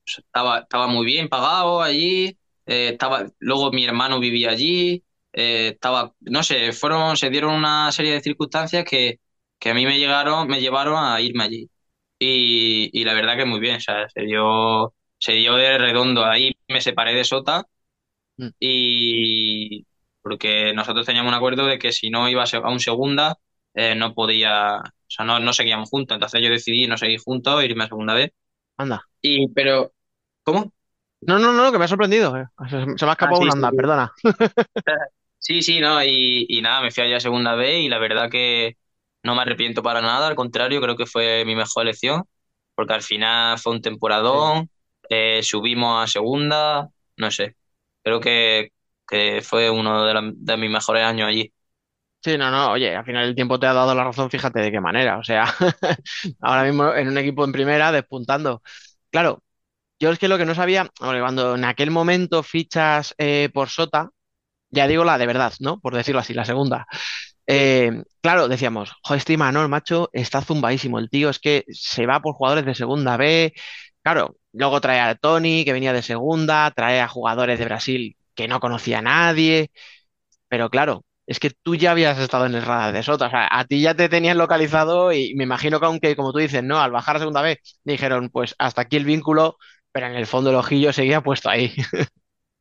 [0.06, 6.14] estaba, estaba muy bien pagado allí, eh, estaba, luego mi hermano vivía allí, eh, estaba,
[6.20, 9.20] no sé, fueron, se dieron una serie de circunstancias que,
[9.58, 11.70] que a mí me llegaron, me llevaron a irme allí.
[12.18, 16.24] Y, y la verdad que muy bien, o sea, se dio, se dio de redondo.
[16.24, 17.64] Ahí me separé de Sota
[18.38, 18.52] Mm.
[18.58, 19.86] y
[20.22, 23.36] porque nosotros teníamos un acuerdo de que si no iba a un segunda,
[23.74, 26.14] eh, no podía, o sea, no, no seguíamos juntos.
[26.16, 28.30] Entonces yo decidí no seguir juntos, irme a segunda vez.
[28.78, 29.08] Anda.
[29.22, 29.92] Y, pero,
[30.44, 30.72] ¿cómo?
[31.20, 32.36] No, no, no, que me ha sorprendido.
[32.36, 32.46] eh.
[32.70, 33.72] Se, se me ha Ah, escapado sí, un anda, sí.
[33.72, 34.12] perdona.
[35.40, 38.28] Sí, sí, no, y, y nada, me fui allá a segunda vez y la verdad
[38.30, 38.76] que
[39.22, 42.24] no me arrepiento para nada, al contrario, creo que fue mi mejor elección,
[42.74, 43.80] porque al final fue un
[44.30, 44.38] Sí.
[45.08, 47.56] Eh, subimos a segunda, no sé,
[48.02, 48.72] creo que,
[49.08, 51.52] que fue uno de, de mis mejores años allí.
[52.20, 54.72] Sí, no, no, oye, al final el tiempo te ha dado la razón, fíjate de
[54.72, 55.18] qué manera.
[55.18, 55.44] O sea,
[56.40, 58.62] ahora mismo en un equipo en primera, despuntando.
[59.10, 59.42] Claro,
[60.00, 63.68] yo es que lo que no sabía, hombre, cuando en aquel momento fichas eh, por
[63.70, 64.10] Sota,
[64.70, 65.80] ya digo la de verdad, ¿no?
[65.80, 66.86] Por decirlo así, la segunda.
[67.46, 70.98] Eh, claro, decíamos, joder, este Imanol, macho, está zumbadísimo.
[70.98, 73.54] El tío es que se va por jugadores de segunda B.
[74.02, 78.48] Claro, luego trae a Tony, que venía de segunda, trae a jugadores de Brasil que
[78.48, 79.70] no conocía a nadie.
[80.48, 83.26] Pero claro, es que tú ya habías estado en el radar de Sota.
[83.28, 86.38] O sea, a ti ya te tenían localizado y me imagino que aunque, como tú
[86.40, 86.80] dices, ¿no?
[86.80, 89.58] Al bajar a segunda vez, dijeron, pues hasta aquí el vínculo,
[89.92, 91.74] pero en el fondo el ojillo seguía puesto ahí.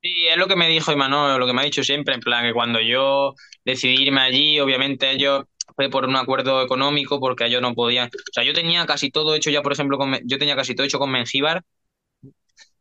[0.01, 2.43] Sí, es lo que me dijo Imanol, lo que me ha dicho siempre, en plan
[2.45, 3.33] que cuando yo
[3.65, 5.43] decidí irme allí, obviamente ellos
[5.91, 9.49] por un acuerdo económico, porque ellos no podían, o sea, yo tenía casi todo hecho
[9.51, 11.63] ya, por ejemplo, con, yo tenía casi todo hecho con Mengíbar,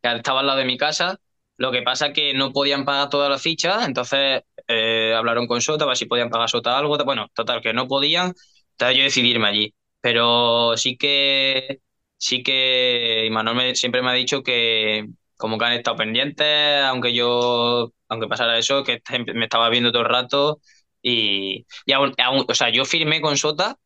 [0.01, 1.17] que estaba al lado de mi casa,
[1.57, 5.61] lo que pasa es que no podían pagar todas las fichas, entonces eh, hablaron con
[5.61, 8.33] Sota, a ver si podían pagar Sota algo, bueno, total, que no podían,
[8.71, 11.79] entonces yo decidí irme allí, pero sí que,
[12.17, 15.07] sí que Imanol me- siempre me ha dicho que
[15.37, 19.01] como que han estado pendientes, aunque yo, aunque pasara eso, que
[19.33, 20.59] me estaba viendo todo el rato
[21.09, 23.77] y, y aún, aún- o sea, yo firmé con Sota,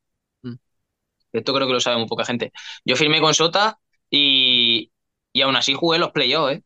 [0.44, 0.58] Mm.
[1.32, 2.52] esto creo que lo sabe muy poca gente,
[2.86, 3.80] yo firmé con Sota
[4.10, 4.92] y,
[5.34, 6.64] y aún así jugué los playoffs, ¿eh?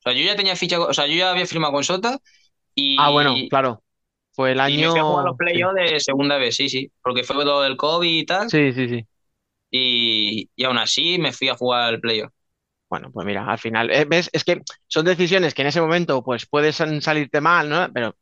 [0.00, 2.20] O sea, yo ya tenía ficha, o sea, yo ya había firmado con Sota
[2.96, 3.82] Ah, bueno, y, claro,
[4.32, 5.40] fue el y me fui a jugar los año...
[5.52, 8.72] Sí, playoffs de segunda vez, sí, sí, porque fue todo el COVID y tal, sí,
[8.72, 9.06] sí, sí.
[9.70, 12.32] y, y aún así me fui a jugar el playoff.
[12.88, 14.28] Bueno, pues mira, al final, eh, ¿ves?
[14.32, 17.88] Es que son decisiones que en ese momento pues puedes san- salirte mal, ¿no?
[17.92, 18.16] Pero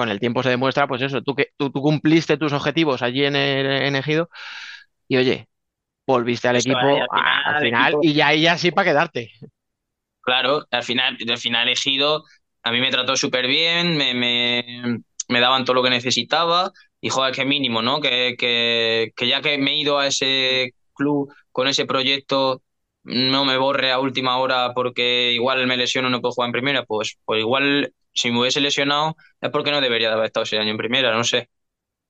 [0.00, 3.24] con el tiempo se demuestra, pues eso, tú que tú, tú cumpliste tus objetivos allí
[3.26, 4.30] en el en Ejido
[5.08, 5.48] y oye,
[6.06, 7.08] volviste al equipo
[7.44, 9.32] al final equipo y ya ahí ya sí para quedarte.
[10.22, 12.24] Claro, al final, al final elegido,
[12.62, 17.08] a mí me trató súper bien, me, me, me daban todo lo que necesitaba y
[17.08, 18.00] joder, qué mínimo, ¿no?
[18.00, 22.62] Que, que, que ya que me he ido a ese club con ese proyecto,
[23.02, 26.84] no me borre a última hora porque igual me lesiono no puedo jugar en primera,
[26.84, 30.58] pues, pues igual si me hubiese lesionado es porque no debería de haber estado ese
[30.58, 31.50] año en primera, no sé.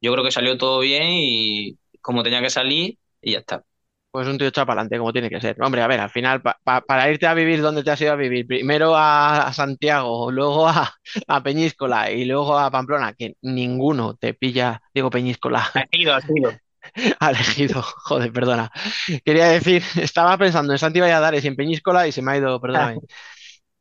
[0.01, 3.65] Yo creo que salió todo bien y como tenía que salir y ya está.
[4.11, 5.57] Pues un tío echado para adelante, como tiene que ser.
[5.63, 8.11] Hombre, a ver, al final, pa- pa- para irte a vivir donde te has ido
[8.13, 10.93] a vivir, primero a, a Santiago, luego a,
[11.29, 16.21] a Peñíscola y luego a Pamplona, que ninguno te pilla, digo Peñíscola, Ha sido, ha
[16.21, 16.61] sido.
[17.21, 18.71] ha elegido, joder, perdona.
[19.25, 22.61] Quería decir, estaba pensando en Santi Valladares y en Peñíscola y se me ha ido,
[22.61, 23.01] perdóname.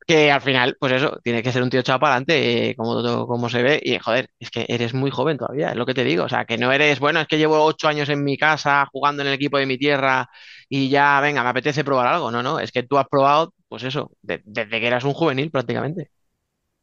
[0.10, 3.28] Que al final, pues eso, tiene que ser un tío echado para adelante, eh, como,
[3.28, 3.80] como se ve.
[3.84, 6.24] Y joder, es que eres muy joven todavía, es lo que te digo.
[6.24, 9.22] O sea, que no eres, bueno, es que llevo ocho años en mi casa jugando
[9.22, 10.28] en el equipo de mi tierra
[10.68, 12.32] y ya, venga, me apetece probar algo.
[12.32, 15.51] No, no, es que tú has probado, pues eso, de- desde que eras un juvenil
[15.51, 16.10] prácticamente.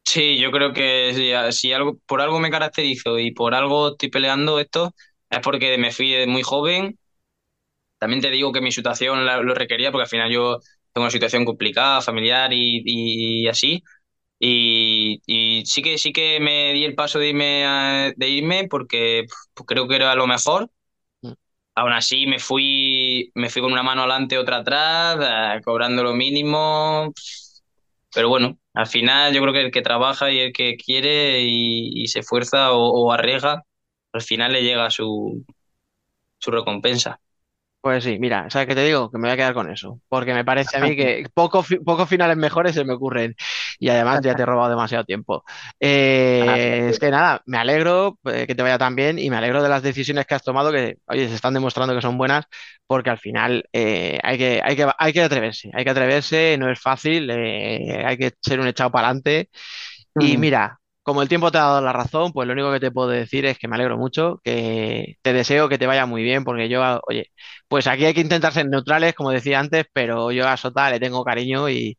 [0.04, 1.12] Sí, yo creo que
[1.52, 4.94] si, algo, por algo me caracterizo y por algo estoy peleando esto,
[5.28, 6.98] es porque me fui muy joven.
[7.98, 10.58] También te digo que mi situación lo requería, porque al final yo
[10.96, 12.82] tengo una situación complicada, familiar y,
[13.44, 13.84] y así.
[14.40, 18.68] Y, y sí que sí que me di el paso de irme a- de irme
[18.68, 20.70] porque pues, creo que era lo mejor.
[21.22, 21.32] Mm.
[21.76, 25.18] Aún así me fui, me fui con una mano adelante, otra atrás,
[25.58, 27.12] eh, cobrando lo mínimo.
[28.14, 32.02] pero bueno, al final yo creo que el que trabaja y el que quiere y,
[32.02, 32.78] y se esfuerza o,
[33.08, 33.62] o arriesga,
[34.12, 35.44] al final le llega su,
[36.38, 37.20] su recompensa.
[37.86, 39.12] Pues sí, mira, ¿sabes qué te digo?
[39.12, 42.08] Que me voy a quedar con eso, porque me parece a mí que pocos pocos
[42.08, 43.36] finales mejores se me ocurren
[43.78, 45.44] y además ya te he robado demasiado tiempo.
[45.78, 49.62] Eh, es que nada, me alegro eh, que te vaya tan bien y me alegro
[49.62, 52.46] de las decisiones que has tomado que, oye, se están demostrando que son buenas
[52.88, 56.68] porque al final eh, hay que, hay que, hay que atreverse, hay que atreverse, no
[56.68, 59.48] es fácil, eh, hay que ser un echado para adelante
[60.18, 62.90] y mira, como el tiempo te ha dado la razón, pues lo único que te
[62.90, 66.44] puedo decir es que me alegro mucho, que te deseo que te vaya muy bien,
[66.44, 67.30] porque yo, oye,
[67.68, 71.00] pues aquí hay que intentar ser neutrales, como decía antes, pero yo a Sota le
[71.00, 71.96] tengo cariño y,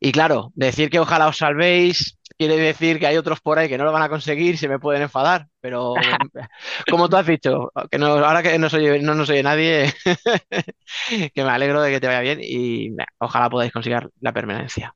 [0.00, 3.78] y claro, decir que ojalá os salvéis quiere decir que hay otros por ahí que
[3.78, 5.94] no lo van a conseguir se me pueden enfadar, pero
[6.90, 9.92] como tú has dicho, que no, ahora que no soy, no nos oye nadie,
[11.34, 14.94] que me alegro de que te vaya bien y ojalá podáis conseguir la permanencia.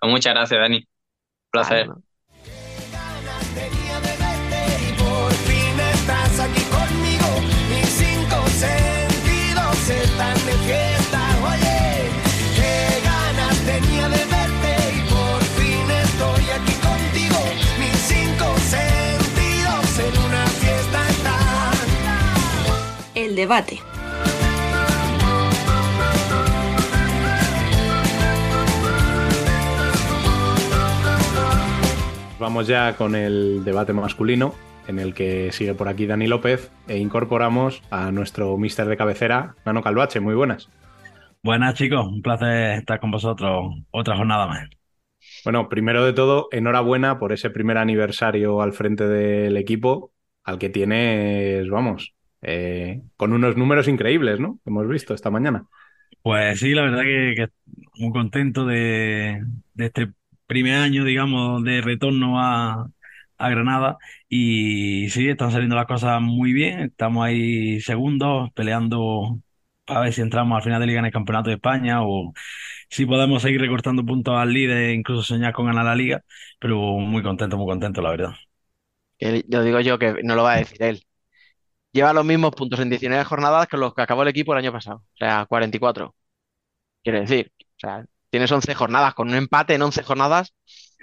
[0.00, 0.76] Pues muchas gracias, Dani.
[0.78, 0.86] Un
[1.50, 1.92] placer.
[23.40, 23.78] Debate.
[32.38, 34.54] Vamos ya con el debate masculino,
[34.88, 39.54] en el que sigue por aquí Dani López, e incorporamos a nuestro mister de cabecera,
[39.64, 40.20] Nano Calvache.
[40.20, 40.68] Muy buenas.
[41.42, 44.68] Buenas chicos, un placer estar con vosotros otra jornada más.
[45.44, 50.12] Bueno, primero de todo, enhorabuena por ese primer aniversario al frente del equipo,
[50.44, 54.58] al que tienes, vamos, eh, con unos números increíbles, ¿no?
[54.64, 55.66] Que hemos visto esta mañana.
[56.22, 57.48] Pues sí, la verdad que, que
[57.96, 59.42] muy contento de,
[59.74, 60.12] de este
[60.46, 62.90] primer año, digamos, de retorno a,
[63.38, 63.98] a Granada.
[64.28, 66.80] Y sí, están saliendo las cosas muy bien.
[66.80, 69.40] Estamos ahí segundos, peleando
[69.86, 72.32] a ver si entramos al final de liga en el Campeonato de España o
[72.90, 76.24] si podemos seguir recortando puntos al líder e incluso soñar con ganar la liga.
[76.60, 78.32] Pero muy contento, muy contento, la verdad.
[79.48, 81.02] Lo digo yo que no lo va a decir él.
[81.92, 84.72] Lleva los mismos puntos en 19 jornadas que los que acabó el equipo el año
[84.72, 84.98] pasado.
[84.98, 86.14] O sea, 44.
[87.02, 90.54] Quiere decir, o sea, tienes 11 jornadas con un empate en 11 jornadas,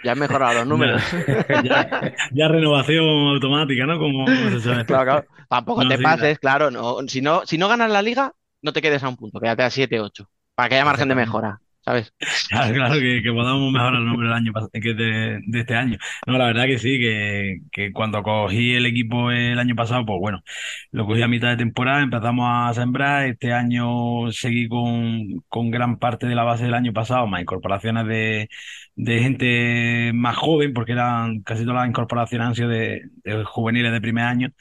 [0.03, 1.03] ya has mejorado los números.
[1.63, 1.89] Ya,
[2.33, 3.97] ya renovación automática, ¿no?
[3.99, 4.27] Como,
[4.59, 4.85] se.
[4.85, 5.27] Claro, claro.
[5.49, 6.71] Tampoco No, te sí, pases, claro.
[6.71, 9.63] No, si no, si no ganas la liga, no te quedes a un punto, quédate
[9.63, 10.29] a 7, 8.
[10.55, 12.13] Para que haya margen de mejora, ¿sabes?
[12.49, 15.97] Claro, claro, que, podamos mejorar el nombre del año que de, este año.
[16.25, 20.19] No, la verdad que sí, que, que cuando cogí el equipo el año pasado, pues
[20.19, 20.43] bueno,
[20.91, 23.27] lo cogí a mitad de temporada, empezamos a sembrar.
[23.27, 28.05] Este año seguí con, con gran parte de la base del año pasado, más incorporaciones
[28.07, 28.49] de,
[28.95, 33.93] de gente más joven, porque eran casi todas las incorporaciones han sido de, de juveniles
[33.93, 34.51] de primer año.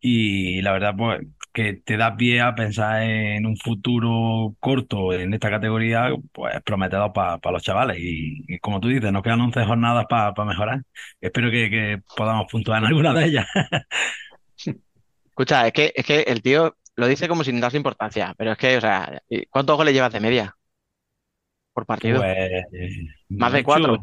[0.00, 1.20] Y la verdad, pues,
[1.58, 7.12] que te da pie a pensar en un futuro corto en esta categoría, pues prometedor
[7.12, 7.98] para los chavales.
[7.98, 10.82] Y, y como tú dices, nos quedan 11 jornadas para mejorar.
[11.20, 13.46] Espero que, que podamos puntuar en alguna de ellas.
[15.26, 18.58] Escucha, es que, es que el tío lo dice como sin darse importancia, pero es
[18.58, 20.56] que, o sea, ¿cuántos goles llevas de media
[21.72, 22.20] por partido?
[22.20, 22.64] Pues,
[23.30, 23.98] Más de cuatro.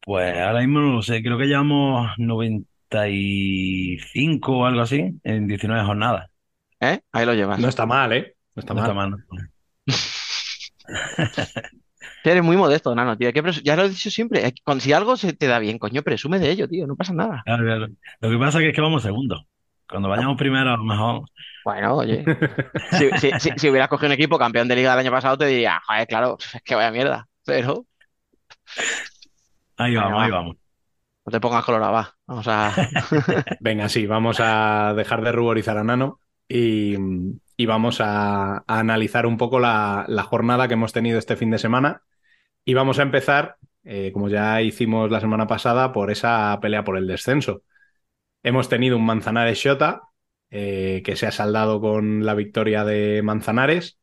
[0.00, 2.08] Pues ahora mismo no lo sé, creo que llevamos
[2.90, 6.30] 95 o algo así en 19 jornadas.
[6.80, 7.00] ¿Eh?
[7.12, 7.58] Ahí lo llevas.
[7.58, 8.34] No está mal, ¿eh?
[8.54, 9.14] No está No está mal.
[12.24, 13.30] Eres muy modesto, nano, tío.
[13.30, 14.52] Ya lo he dicho siempre.
[14.80, 16.86] si algo se te da bien, coño, presume de ello, tío.
[16.86, 17.42] No pasa nada.
[17.44, 17.88] Claro, claro.
[18.20, 19.44] Lo que pasa es que vamos segundos.
[19.88, 21.22] Cuando vayamos primero, a lo mejor.
[21.64, 22.24] Bueno, oye.
[22.92, 25.46] Si, si, si, si hubieras cogido un equipo campeón de liga del año pasado, te
[25.46, 27.26] diría, joder, claro, es que vaya mierda.
[27.44, 27.86] Pero
[29.76, 30.36] Ahí vamos, ahí va.
[30.38, 30.56] vamos.
[31.24, 32.17] no te pongas colorado, va.
[32.28, 32.74] Vamos a.
[33.60, 36.94] Venga, sí, vamos a dejar de ruborizar a Nano y,
[37.66, 42.02] vamos a, analizar un poco la, la jornada que hemos tenido este fin de semana.
[42.66, 46.98] Y vamos a empezar, eh, como ya hicimos la semana pasada, por esa pelea por
[46.98, 47.62] el descenso.
[48.42, 50.02] Hemos tenido un Manzanares Shota
[50.50, 53.98] eh, que se ha saldado con la victoria de Manzanares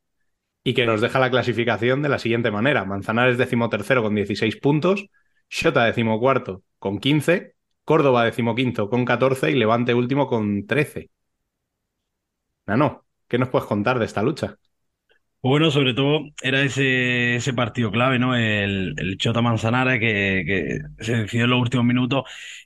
[0.64, 2.86] y que nos deja la clasificación de la siguiente manera.
[2.86, 5.10] Manzanares decimotercero con 16 puntos,
[5.48, 7.55] Shota decimocuarto con 15,
[7.86, 11.10] Córdoba decimoquinto con 14 y Levante último con 13.
[12.66, 14.58] Nano, ¿qué nos puedes contar de esta lucha?
[15.42, 18.36] Bueno, sobre todo era ese, partido clave, ¿no?
[18.36, 22.24] El, Chota Manzanares que, que se decidió en los últimos minutos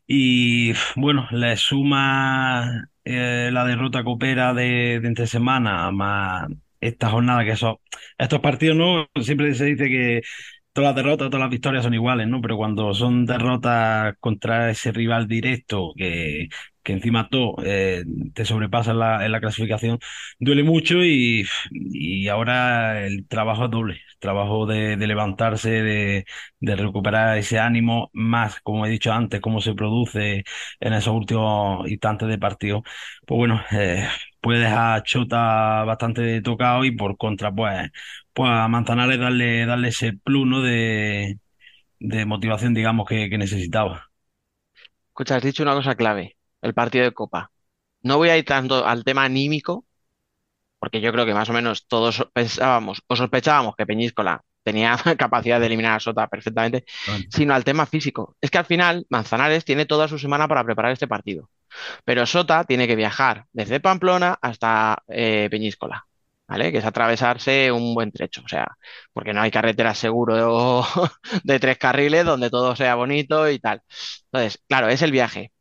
[0.08, 6.48] y bueno, le suma eh, la derrota copera de, de entre semana más
[6.80, 7.78] esta jornada que son
[8.18, 9.10] estos partidos, ¿no?
[9.22, 10.22] Siempre se dice que,
[10.74, 12.42] todas las derrotas, todas las victorias son iguales, ¿no?
[12.42, 16.48] Pero cuando son derrotas contra ese rival directo que,
[16.84, 18.04] que encima todo eh,
[18.34, 19.00] te sobrepasa en
[19.32, 20.00] la, clasificación,
[20.40, 23.94] duele mucho y, y ahora el trabajo es doble.
[23.96, 26.26] El trabajo de, levantarse, de,
[26.76, 30.44] recuperar ese ánimo, más, como he dicho antes, cómo se produce
[30.80, 32.84] en esos últimos instantes de partido.
[33.26, 34.08] Pues bueno, eh,
[34.42, 37.90] puede dejar Chota bastante tocado y por contra, pues
[38.40, 40.62] pues a Manzanares darle, darle ese plus, ¿no?
[40.62, 41.40] de,
[42.00, 44.10] de motivación, digamos, que, que necesitaba.
[45.10, 47.52] Escucha, has dicho una cosa clave, el partido de Copa.
[48.02, 49.86] No voy a ir tanto al tema anímico,
[50.80, 55.60] porque yo creo que más o menos todos pensábamos o sospechábamos que Peñíscola tenía capacidad
[55.60, 56.86] de eliminar a Sota perfectamente,
[57.30, 58.38] sino al tema físico.
[58.42, 61.50] Es que al final Manzanares tiene toda su semana para preparar este partido,
[62.06, 66.09] pero Sota tiene que viajar desde Pamplona hasta eh, Peñíscola.
[66.50, 66.72] ¿Vale?
[66.72, 68.68] Que es atravesarse un buen trecho, o sea,
[69.14, 70.84] porque no hay carretera seguro
[71.44, 73.84] de tres carriles donde todo sea bonito y tal.
[74.26, 75.52] Entonces, claro, es el viaje.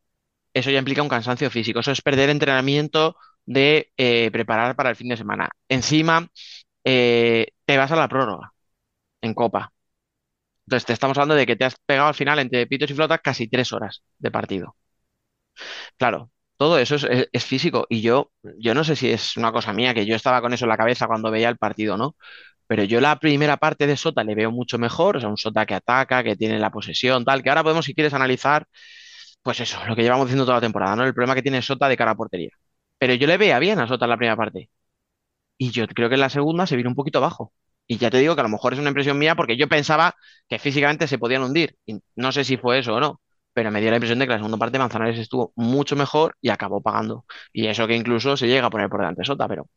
[0.55, 3.17] Eso ya implica un cansancio físico, eso es perder entrenamiento
[3.47, 5.51] de eh, preparar para el fin de semana.
[5.69, 6.29] Encima,
[6.85, 8.53] eh, te vas a la prórroga
[9.23, 9.73] en Copa.
[10.67, 13.21] Entonces, te estamos hablando de que te has pegado al final entre pitos y flotas
[13.23, 14.77] casi tres horas de partido.
[15.97, 19.95] Claro, todo eso es, físico y yo, yo no sé si es una cosa mía,
[19.95, 22.17] que yo estaba con eso en la cabeza cuando veía el partido, ¿no?
[22.67, 25.67] Pero yo la primera parte de Sota le veo mucho mejor, o sea, un Sota
[25.67, 28.67] que ataca, que tiene la posesión, tal, que ahora podemos, si quieres, analizar,
[29.43, 31.05] pues eso, lo que llevamos diciendo toda la temporada, ¿no?
[31.05, 32.51] El problema que tiene Sota de cara a portería.
[32.99, 34.71] Pero yo le veía bien a Sota la primera parte.
[35.59, 37.53] Y yo creo que en la segunda se vino un poquito abajo.
[37.87, 40.15] Y ya te digo que a lo mejor es una impresión mía porque yo pensaba
[40.49, 41.77] que físicamente se podían hundir.
[41.87, 43.21] Y no sé si fue eso o no,
[43.59, 46.51] pero me dio la impresión de que la segunda parte Manzanares estuvo mucho mejor y
[46.51, 47.25] acabó pagando.
[47.53, 49.69] Y eso que incluso se llega a poner por delante Sota, pero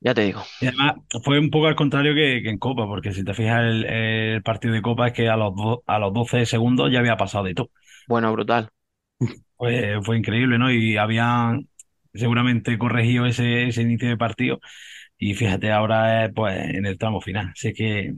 [0.00, 0.42] ya te digo.
[0.60, 0.94] Y además
[1.24, 4.42] fue un poco al contrario que, que en Copa, porque si te fijas el, el
[4.42, 7.44] partido de Copa es que a los, do- a los 12 segundos ya había pasado
[7.44, 7.70] de todo.
[8.06, 8.70] Bueno, brutal.
[9.56, 10.70] Fue, fue increíble, ¿no?
[10.72, 11.68] Y habían
[12.14, 14.60] seguramente corregido ese, ese inicio de partido.
[15.18, 17.50] Y fíjate, ahora es pues en el tramo final.
[17.54, 18.12] Así que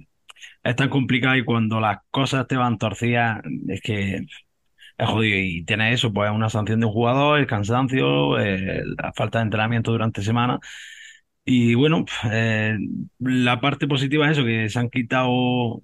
[0.64, 4.26] es tan complicado y cuando las cosas te van torcidas, es que
[4.98, 5.38] es jodido.
[5.38, 9.44] Y tienes eso, pues una sanción de un jugador, el cansancio, eh, la falta de
[9.44, 10.58] entrenamiento durante semana.
[11.46, 12.76] Y bueno, eh,
[13.18, 15.80] la parte positiva es eso, que se han quitado,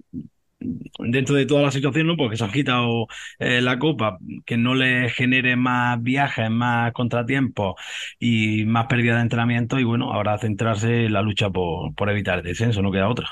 [0.99, 2.17] dentro de toda la situación, ¿no?
[2.17, 3.07] Porque se han quitado
[3.39, 7.75] eh, la copa, que no les genere más viajes, más contratiempos
[8.19, 9.79] y más pérdida de entrenamiento.
[9.79, 13.29] Y bueno, ahora centrarse en la lucha por, por evitar el descenso, no queda otra.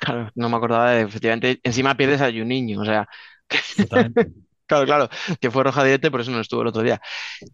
[0.00, 3.08] Claro, no me acordaba de, efectivamente, encima pierdes a Juninho, o sea.
[4.72, 7.00] claro, claro, que fue roja directa y por eso no estuvo el otro día.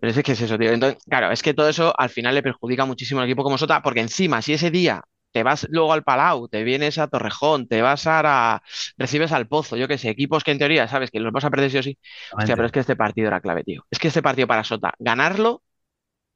[0.00, 0.72] Pero es que es eso, tío.
[0.72, 3.82] Entonces, claro, es que todo eso al final le perjudica muchísimo al equipo como Sota,
[3.82, 5.02] porque encima, si ese día
[5.32, 8.62] te vas luego al Palau, te vienes a Torrejón, te vas a,
[8.96, 11.50] recibes al Pozo, yo qué sé, equipos que en teoría sabes que los vas a
[11.50, 11.98] perder sí o sí.
[12.32, 13.84] Hostia, pero es que este partido era clave, tío.
[13.90, 15.62] Es que este partido para Sota, ganarlo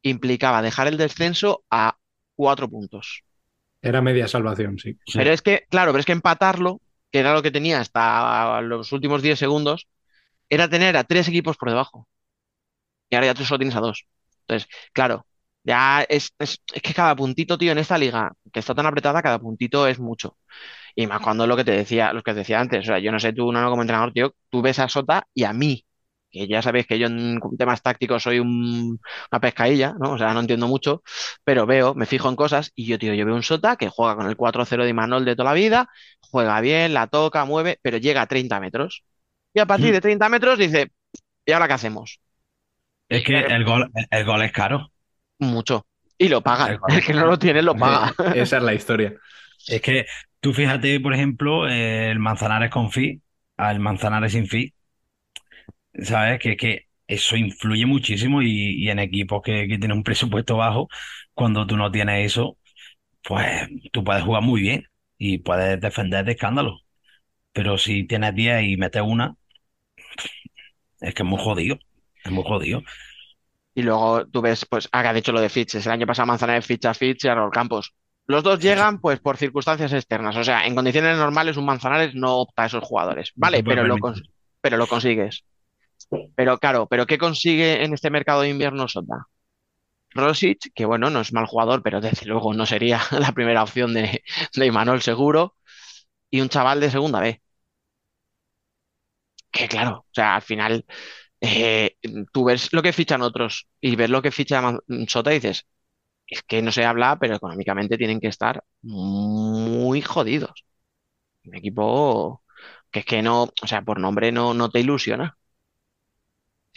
[0.02, 1.96] implicaba dejar el descenso a
[2.34, 3.22] cuatro puntos.
[3.80, 4.96] Era media salvación, sí.
[5.12, 6.80] Pero es que, claro, pero es que empatarlo,
[7.10, 9.88] que era lo que tenía hasta los últimos 10 segundos,
[10.56, 12.08] era tener a tres equipos por debajo.
[13.10, 14.06] Y ahora ya tú solo tienes a dos.
[14.46, 15.26] Entonces, claro,
[15.64, 19.22] ya es, es, es que cada puntito, tío, en esta liga, que está tan apretada,
[19.22, 20.36] cada puntito es mucho.
[20.96, 23.12] Y más cuando lo que te decía, lo que te decía antes, o sea, yo
[23.12, 25.86] no sé, tú, no, como entrenador, tío, tú ves a Sota y a mí,
[26.30, 29.00] que ya sabéis que yo en temas tácticos soy un-
[29.32, 30.12] una pescadilla, ¿no?
[30.14, 31.02] O sea, no entiendo mucho,
[31.44, 34.16] pero veo, me fijo en cosas y yo, tío, yo veo un Sota que juega
[34.16, 35.88] con el 4-0 de Imanol de toda la vida,
[36.20, 39.04] juega bien, la toca, mueve, pero llega a 30 metros.
[39.54, 39.94] Y a partir Mm.
[39.94, 40.92] de 30 metros dice,
[41.46, 42.20] ¿y ahora qué hacemos?
[43.08, 44.90] Es que el gol, el gol es caro.
[45.38, 45.86] Mucho.
[46.18, 46.72] Y lo pagan.
[46.72, 46.90] El gol.
[46.96, 48.14] El que no lo tiene lo paga.
[48.32, 49.14] Esa es la historia.
[49.66, 50.06] Es que
[50.40, 53.22] tú fíjate, por ejemplo, eh, el Manzanares con fi
[53.56, 54.74] al Manzanares sin fi,
[56.02, 56.38] ¿sabes?
[56.40, 58.48] Que, que eso influye muchísimo y,
[58.84, 60.88] y en equipos que, que tienen un presupuesto bajo,
[61.34, 62.58] cuando tú no tienes eso,
[63.24, 64.86] pues tú puedes jugar muy bien
[65.18, 66.80] y puedes defender de escándalo.
[67.52, 69.36] Pero si tienes 10 y metes una,
[71.02, 71.78] es que es muy jodido.
[72.24, 72.82] Es muy jodido.
[73.74, 75.86] Y luego tú ves, pues, acá de hecho lo de fiches.
[75.86, 77.94] El año pasado Manzanares ficha a Fitch y a Raúl Campos.
[78.26, 80.36] Los dos llegan, pues, por circunstancias externas.
[80.36, 83.32] O sea, en condiciones normales, un Manzanares no opta a esos jugadores.
[83.34, 83.98] Vale, lo,
[84.60, 85.44] pero lo consigues.
[86.34, 89.26] Pero claro, ¿pero qué consigue en este mercado de invierno Sota?
[90.10, 93.94] Rosic, que bueno, no es mal jugador, pero desde luego no sería la primera opción
[93.94, 94.22] de,
[94.54, 95.56] de Imanol seguro.
[96.30, 97.40] Y un chaval de segunda B.
[99.52, 100.86] Que claro, o sea, al final
[101.40, 101.96] eh,
[102.32, 104.78] tú ves lo que fichan otros y ves lo que ficha
[105.08, 105.66] Sota y dices,
[106.26, 110.64] es que no se habla, pero económicamente tienen que estar muy jodidos.
[111.44, 112.42] Un equipo
[112.90, 115.36] que es que no, o sea, por nombre no, no te ilusiona.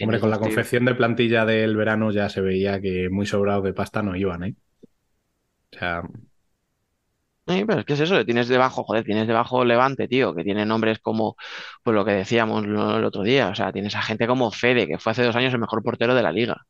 [0.02, 3.74] Hombre, con la confección de plantilla del verano ya se veía que muy sobrados de
[3.74, 4.56] pasta no iban, ¿eh?
[5.74, 6.04] O sea,
[7.48, 10.66] Sí, pero es que es eso, tienes debajo, joder, tienes debajo Levante, tío, que tiene
[10.66, 11.36] nombres como,
[11.84, 12.76] pues lo que decíamos el
[13.06, 15.60] otro día, o sea, tienes a gente como Fede, que fue hace dos años el
[15.60, 16.66] mejor portero de la liga.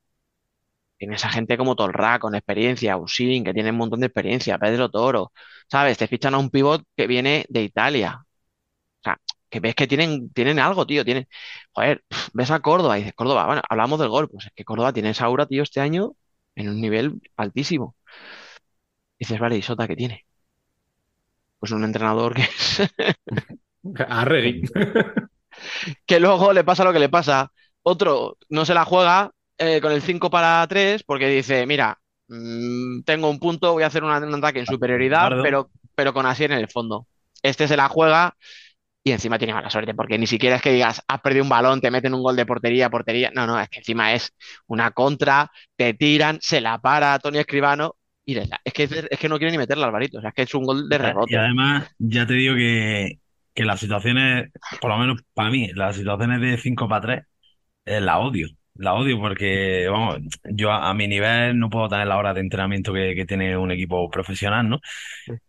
[0.97, 4.89] Tienes a gente como Tolrá, con experiencia, Usin, que tiene un montón de experiencia, Pedro
[4.89, 5.33] Toro,
[5.69, 5.97] ¿sabes?
[5.97, 8.21] Te fichan a un pivot que viene de Italia.
[9.01, 9.19] O sea,
[9.49, 11.27] que ves que tienen, tienen algo, tío, tienen,
[11.73, 12.03] joder,
[12.33, 15.11] ves a Córdoba y dices, Córdoba, bueno, hablamos del gol, pues es que Córdoba tiene
[15.11, 16.13] esa aura, tío, este año
[16.55, 17.95] en un nivel altísimo.
[19.19, 20.24] dices, vale, ¿y Sota qué tiene?
[21.65, 22.43] Pues un entrenador que
[24.07, 24.67] a Regui.
[26.05, 27.51] que luego le pasa lo que le pasa.
[27.83, 33.01] Otro no se la juega eh, con el 5 para 3 porque dice, mira, mm,
[33.03, 36.51] tengo un punto, voy a hacer una- un ataque en superioridad, pero, pero con Asier
[36.51, 37.07] en el fondo.
[37.41, 38.35] Este se la juega
[39.03, 41.81] y encima tiene mala suerte porque ni siquiera es que digas, has perdido un balón,
[41.81, 43.31] te meten un gol de portería, portería.
[43.35, 44.33] No, no, es que encima es
[44.67, 47.95] una contra, te tiran, se la para Tony Escribano
[48.25, 48.37] y.
[48.63, 50.17] Es que, es que no quiere ni meterla, Alvarito.
[50.17, 51.35] O sea, es que es un gol de Y rebote.
[51.35, 53.19] además, ya te digo que,
[53.53, 57.23] que las situaciones, por lo menos para mí, las situaciones de 5 para 3,
[57.85, 58.47] eh, la odio.
[58.75, 60.19] La odio porque, vamos,
[60.51, 63.57] yo a, a mi nivel no puedo tener la hora de entrenamiento que, que tiene
[63.57, 64.79] un equipo profesional, ¿no?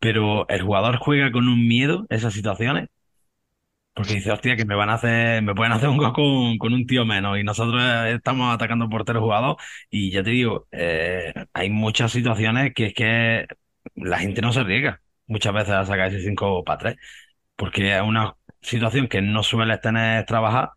[0.01, 2.89] Pero el jugador juega con un miedo esas situaciones
[3.97, 6.75] porque dice, hostia, que me van a hacer, me pueden hacer un gol con, con
[6.75, 9.59] un tío menos y nosotros eh, estamos atacando portero jugador
[9.91, 13.47] y ya te digo, eh, hay muchas situaciones que es que
[13.97, 16.97] la gente no se arriesga muchas veces a sacar ese 5 para 3
[17.57, 20.71] porque es una situación que no sueles tener trabajar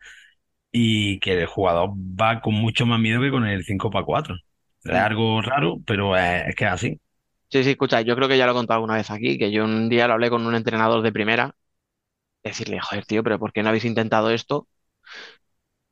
[0.71, 4.35] y que el jugador va con mucho más miedo que con el 5 para 4.
[4.83, 7.01] Es algo raro, pero es, es que es así.
[7.51, 9.65] Sí, sí, escucha, yo creo que ya lo he contado alguna vez aquí, que yo
[9.65, 11.55] un día lo hablé con un entrenador de primera,
[12.49, 14.67] decirle, joder, tío, pero ¿por qué no habéis intentado esto?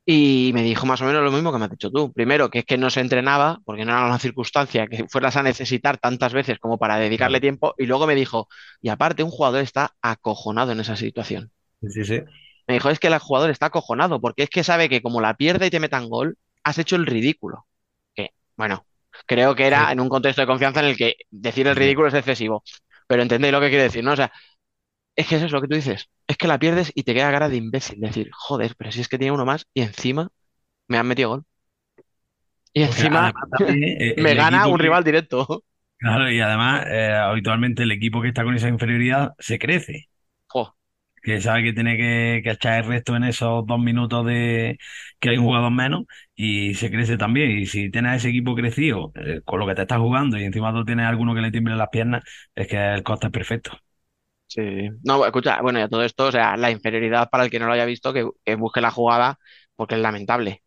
[0.10, 2.14] Y me dijo más o menos lo mismo que me has dicho tú.
[2.14, 5.44] Primero, que es que no se entrenaba, porque no era una circunstancia que fueras a
[5.44, 7.76] necesitar tantas veces como para dedicarle tiempo.
[7.78, 8.48] Y luego me dijo,
[8.82, 11.52] y aparte, un jugador está acojonado en esa situación.
[11.82, 12.22] Sí, sí.
[12.68, 15.34] Me dijo, es que el jugador está acojonado, porque es que sabe que como la
[15.36, 17.66] pierde y te metan gol, has hecho el ridículo.
[18.16, 18.86] Que, bueno,
[19.26, 22.14] creo que era en un contexto de confianza en el que decir el ridículo es
[22.14, 22.64] excesivo.
[23.08, 24.14] Pero entendéis lo que quiere decir, ¿no?
[24.14, 24.32] O sea,
[25.18, 26.10] es que eso es lo que tú dices.
[26.28, 28.02] Es que la pierdes y te queda cara de imbécil.
[28.02, 30.30] Decir, joder, pero si es que tiene uno más y encima
[30.88, 31.46] me han metido gol.
[32.74, 35.64] Y encima también, eh, me gana un que- rival directo.
[36.00, 40.10] Claro, y además, eh, habitualmente el equipo que está con esa inferioridad se crece,
[41.24, 44.78] que sabe que tiene que, que echar el resto en esos dos minutos de
[45.20, 46.04] que hay un jugador menos
[46.36, 47.52] y se crece también.
[47.52, 50.72] Y si tienes ese equipo crecido eh, con lo que te estás jugando y encima
[50.74, 52.24] tú tienes alguno que le tiemble las piernas,
[52.56, 53.78] es que el coste es perfecto.
[54.48, 54.62] Sí.
[55.04, 57.74] No, escucha, bueno, ya todo esto, o sea, la inferioridad para el que no lo
[57.74, 59.40] haya visto, que, que busque la jugada,
[59.76, 60.64] porque es lamentable.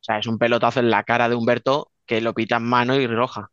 [0.00, 2.96] O sea, es un pelotazo en la cara de Humberto que lo pita en mano
[2.96, 3.50] y roja.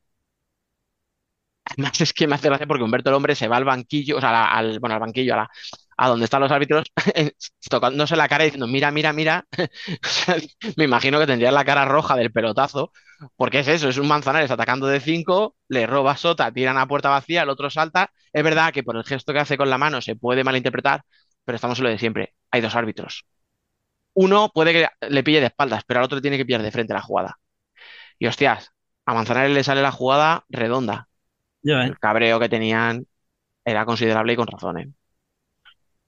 [1.65, 4.21] Además, es que me hace gracia porque Humberto el hombre se va al banquillo, o
[4.21, 5.49] sea, al, bueno, al banquillo, a, la-
[5.97, 6.91] a donde están los árbitros,
[7.69, 9.45] tocándose la cara y diciendo, mira, mira, mira.
[10.77, 12.91] Me imagino que tendría la cara roja del pelotazo,
[13.35, 17.09] porque es eso, es un Manzanares atacando de 5, le roba Sota, tiran a puerta
[17.09, 18.11] vacía, el otro salta.
[18.33, 21.03] Es verdad que por el gesto que hace con la mano se puede malinterpretar,
[21.45, 22.33] pero estamos en lo de siempre.
[22.51, 23.25] Hay dos árbitros.
[24.13, 26.93] Uno puede que le pille de espaldas, pero al otro tiene que pillar de frente
[26.93, 27.37] la jugada.
[28.19, 28.71] Y hostias,
[29.05, 31.09] a Manzanares le sale la jugada redonda.
[31.81, 33.07] El cabreo que tenían
[33.65, 34.93] era considerable y con razón, ¿eh?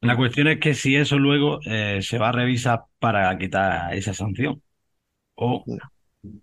[0.01, 4.13] La cuestión es que si eso luego eh, se va a revisar para quitar esa
[4.13, 4.61] sanción.
[5.35, 5.65] O,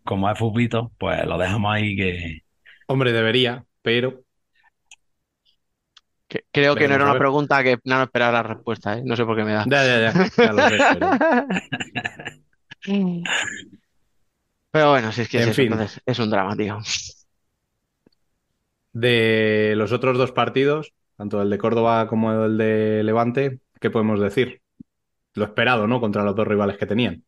[0.05, 2.41] como es fútbol, pues lo dejamos ahí que...
[2.89, 4.25] Hombre, debería, pero
[6.29, 9.03] Que- creo que no era una pregunta que no esperaba la respuesta, ¿eh?
[9.05, 9.65] No sé por qué me da.
[9.65, 11.11] ya, ya, ya, ya lo sé, pero-
[14.71, 15.73] Pero bueno, si es que es En eso, fin.
[15.73, 16.79] entonces es un drama, tío.
[18.93, 24.21] De los otros dos partidos, tanto el de Córdoba como el de Levante, ¿qué podemos
[24.21, 24.63] decir?
[25.35, 26.01] Lo esperado, ¿no?
[26.01, 27.25] Contra los dos rivales que tenían.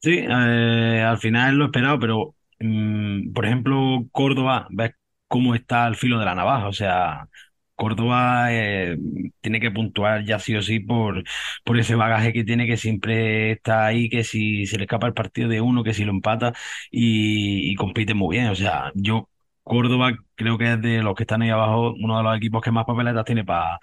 [0.00, 4.92] Sí, eh, al final lo esperado, pero mm, por ejemplo, Córdoba, ves
[5.28, 6.66] cómo está al filo de la navaja.
[6.66, 7.28] O sea,
[7.76, 8.98] Córdoba eh,
[9.40, 11.22] tiene que puntuar ya sí o sí por,
[11.64, 15.14] por ese bagaje que tiene, que siempre está ahí, que si se le escapa el
[15.14, 16.52] partido de uno, que si lo empata
[16.90, 18.48] y, y compite muy bien.
[18.50, 19.28] O sea, yo,
[19.62, 22.70] Córdoba creo que es de los que están ahí abajo, uno de los equipos que
[22.72, 23.78] más papeletas tiene para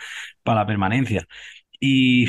[0.45, 1.25] la permanencia.
[1.80, 2.27] Y,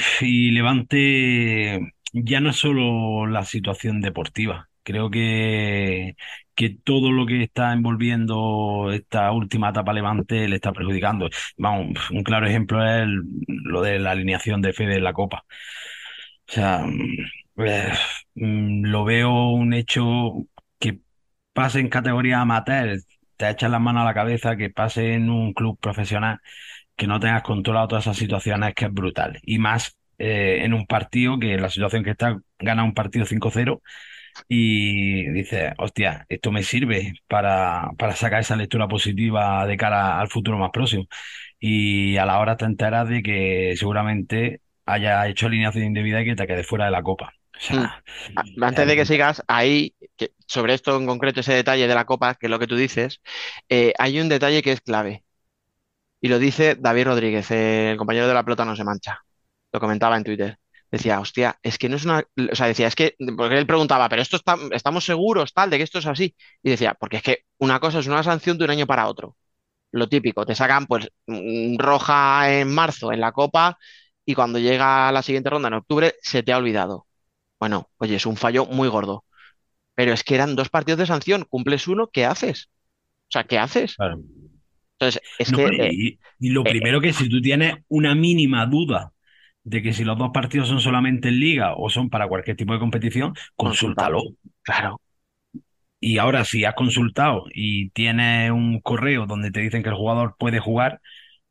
[0.53, 1.81] Levante
[2.13, 4.69] ya no es solo la situación deportiva.
[4.83, 6.17] Creo que,
[6.55, 11.29] que todo lo que está envolviendo esta última etapa Levante le está perjudicando.
[11.57, 13.07] Vamos, un claro ejemplo es
[13.47, 15.45] lo de la alineación de Fede en la Copa.
[16.49, 17.93] O sea, mm, eh,
[18.35, 20.47] mm, lo veo un hecho
[20.79, 21.01] que
[21.53, 22.99] pase en categoría amateur,
[23.41, 26.41] te echas las manos a la cabeza, que pase en un club profesional,
[26.97, 29.41] que no tengas controlado todas esas situaciones, que es brutal.
[29.45, 33.83] Y más eh, en un partido que la situación que está, gana un partido 5-0
[34.49, 40.29] y dices, hostia, esto me sirve para, para sacar esa lectura positiva de cara al
[40.29, 41.07] futuro más próximo.
[41.61, 46.37] Y a la hora te enteras de que seguramente haya hecho alineación indebida y que
[46.37, 47.33] te quede fuera de la copa.
[47.61, 47.91] O sea,
[48.37, 52.05] Ah, Antes de que sigas, ahí, que- sobre esto en concreto, ese detalle de la
[52.07, 53.21] copa, que es lo que tú dices,
[53.69, 55.25] eh, hay un detalle que es clave.
[56.21, 59.21] Y lo dice David Rodríguez, eh, el compañero de la pelota no se mancha.
[59.73, 60.59] Lo comentaba en Twitter.
[60.91, 62.25] Decía, hostia, es que no es una.
[62.53, 63.15] O sea, decía, es que.
[63.37, 66.35] Porque él preguntaba, pero esto está, estamos seguros, tal, de que esto es así.
[66.63, 69.37] Y decía, porque es que una cosa es una sanción de un año para otro.
[69.93, 73.79] Lo típico, te sacan pues mm, roja en marzo en la copa
[74.27, 77.07] y cuando llega la siguiente ronda en octubre se te ha olvidado.
[77.61, 79.25] Bueno, oye, es un fallo muy gordo.
[79.97, 81.47] Pero es que eran dos partidos de sanción.
[81.49, 82.71] Cumples uno, ¿qué haces?
[83.29, 83.97] O sea, ¿qué haces?
[83.97, 84.21] claro.
[84.99, 85.67] Entonces, es No, que.
[85.73, 85.99] y, eh,
[86.39, 89.13] y- lo eh, primero que si tú tienes una mínima duda
[89.65, 92.73] de que si los dos partidos son solamente en liga o son para cualquier tipo
[92.73, 94.05] de competición, Consulta.
[94.05, 94.23] consúltalo.
[94.63, 95.01] claro.
[96.01, 100.37] Y ahora, si has consultado y tienes un correo donde te dicen que el jugador
[100.39, 101.01] puede jugar,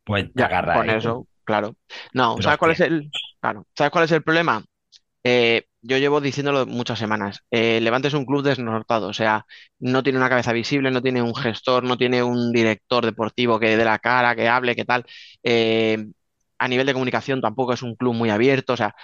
[0.05, 1.76] pues te Ya, agarras con eso, claro.
[2.14, 4.64] No, Pero ¿sabes cuál es el, claro, ¿sabes cuál es el problema?
[5.26, 7.42] Eh, yo llevo diciéndolo muchas semanas.
[7.52, 9.46] Eh, Levante es un club desnortado, o sea,
[9.80, 13.78] no tiene una cabeza visible, no tiene un gestor, no tiene un director deportivo que
[13.78, 15.06] dé la cara, que hable, que tal.
[15.44, 16.08] Eh,
[16.58, 18.96] a nivel de comunicación tampoco es un club muy abierto, o sea,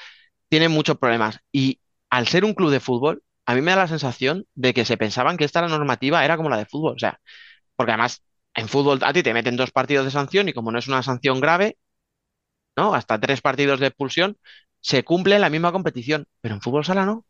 [0.49, 1.39] tiene muchos problemas.
[1.51, 4.85] Y al ser un club de fútbol, a mí me da la sensación de que
[4.85, 7.19] se pensaban que esta la normativa era como la de fútbol, o sea,
[7.75, 8.23] porque además
[8.55, 11.03] en fútbol a ti te meten dos partidos de sanción y como no es una
[11.03, 11.77] sanción grave,
[12.77, 12.93] ¿no?
[12.93, 14.37] Hasta tres partidos de expulsión,
[14.85, 17.25] se cumple en la misma competición, pero en fútbol sala no.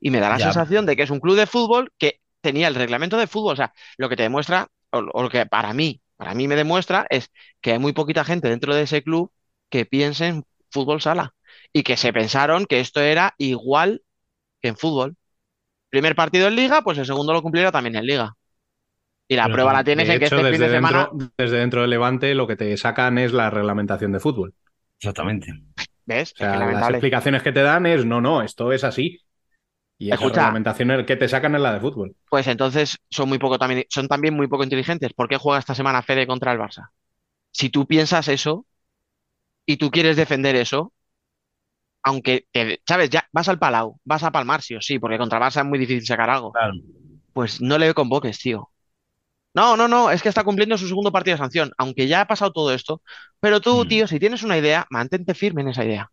[0.00, 2.68] Y me da la ya, sensación de que es un club de fútbol que tenía
[2.68, 5.72] el reglamento de fútbol, o sea, lo que te demuestra, o, o lo que para
[5.74, 7.30] mí, para mí me demuestra es
[7.60, 9.32] que hay muy poquita gente dentro de ese club
[9.70, 11.34] que piense en fútbol sala
[11.72, 14.02] y que se pensaron que esto era igual
[14.62, 15.16] que en fútbol.
[15.90, 18.34] Primer partido en liga, pues el segundo lo cumplirá también en liga.
[19.28, 21.90] Y la Pero prueba la tienes en que este fin de semana, desde dentro del
[21.90, 24.54] Levante lo que te sacan es la reglamentación de fútbol.
[24.98, 25.48] exactamente.
[26.14, 26.34] ¿Ves?
[26.34, 29.18] O sea, es que las explicaciones que te dan es no, no, esto es así.
[29.98, 30.46] Y Escucha.
[30.50, 32.16] reglamentación que te sacan es la de fútbol.
[32.28, 35.12] Pues entonces son muy poco también, son también muy poco inteligentes.
[35.12, 36.90] ¿Por qué juega esta semana Fede contra el Barça?
[37.52, 38.66] Si tú piensas eso
[39.66, 40.92] y tú quieres defender eso,
[42.02, 45.38] aunque te- sabes, ya vas al Palau, vas a palmar sí o sí, porque contra
[45.38, 46.58] el Barça es muy difícil sacar algo.
[46.58, 46.74] Claro.
[47.32, 48.70] Pues no le convoques, tío.
[49.54, 52.26] No, no, no, es que está cumpliendo su segundo partido de sanción, aunque ya ha
[52.28, 53.02] pasado todo esto.
[53.40, 53.86] Pero tú, Mm.
[53.86, 56.10] tío, si tienes una idea, mantente firme en esa idea.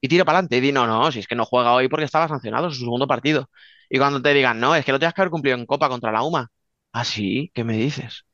[0.00, 2.04] Y tira para adelante y di, no, no, si es que no juega hoy porque
[2.06, 3.50] estaba sancionado su segundo partido.
[3.90, 6.12] Y cuando te digan, no, es que lo tienes que haber cumplido en Copa contra
[6.12, 6.48] la UMA.
[6.92, 8.24] Ah, sí, ¿qué me dices?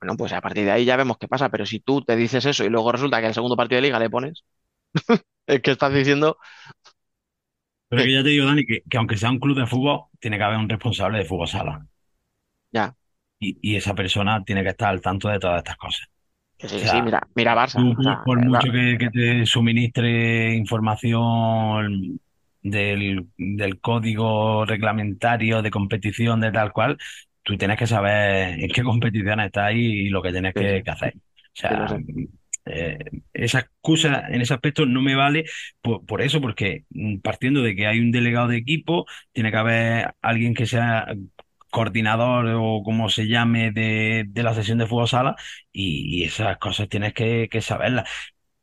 [0.00, 2.44] Bueno, pues a partir de ahí ya vemos qué pasa, pero si tú te dices
[2.46, 4.44] eso y luego resulta que el segundo partido de liga le pones,
[5.46, 6.38] es que estás diciendo,
[7.88, 10.38] Pero que ya te digo, Dani, que, que aunque sea un club de fútbol, tiene
[10.38, 11.86] que haber un responsable de fútbol sala.
[12.72, 12.94] ya,
[13.40, 16.08] Y, y esa persona tiene que estar al tanto de todas estas cosas.
[16.58, 17.80] sí, O que sea, sí, mira, mira Barça.
[17.80, 22.20] Tú, o sea, por eh, mucho que, que te suministre información
[22.62, 26.98] del, del código reglamentario de competición de tal cual,
[27.42, 31.14] tú tienes que saber en qué competición estás y lo que tienes que, hacer.
[31.16, 31.86] O sea,
[32.66, 32.98] eh,
[33.32, 35.44] esa excusa en ese aspecto no me vale
[35.80, 39.56] por, por eso, porque mm, partiendo de que hay un delegado de equipo, tiene que
[39.56, 41.06] haber alguien que sea
[41.70, 45.36] coordinador o como se llame de, de la sesión de fútbol sala
[45.72, 48.08] y, y esas cosas tienes que, que saberlas.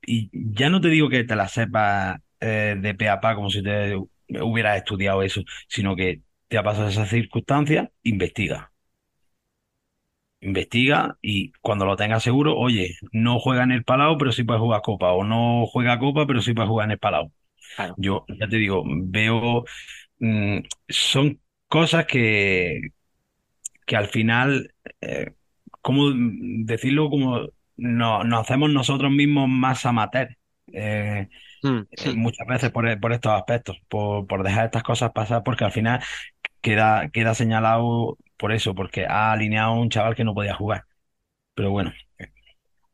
[0.06, 3.50] Y ya no te digo que te las sepas eh, de pe a pa como
[3.50, 3.96] si te
[4.42, 8.72] hubieras estudiado eso, sino que te ha pasado esa circunstancia, investiga.
[10.40, 14.60] Investiga y cuando lo tengas seguro, oye, no juega en el Palau, pero sí puede
[14.60, 17.32] jugar Copa, o no juega Copa, pero sí puede jugar en el Palau.
[17.76, 17.98] Claro.
[17.98, 19.66] Yo ya te digo, veo,
[20.20, 22.82] mm, son cosas que,
[23.88, 25.36] que al final, eh,
[25.84, 27.10] ¿cómo decirlo?
[27.12, 30.38] Como no- nos hacemos nosotros mismos más amateur.
[30.74, 31.30] eh,
[31.64, 35.66] Mm, eh, muchas veces por, por estos aspectos, por, por dejar estas cosas pasar, porque
[35.66, 36.02] al final
[36.62, 40.86] queda, queda señalado por eso, porque ha alineado a un chaval que no podía jugar.
[41.56, 41.94] Pero bueno,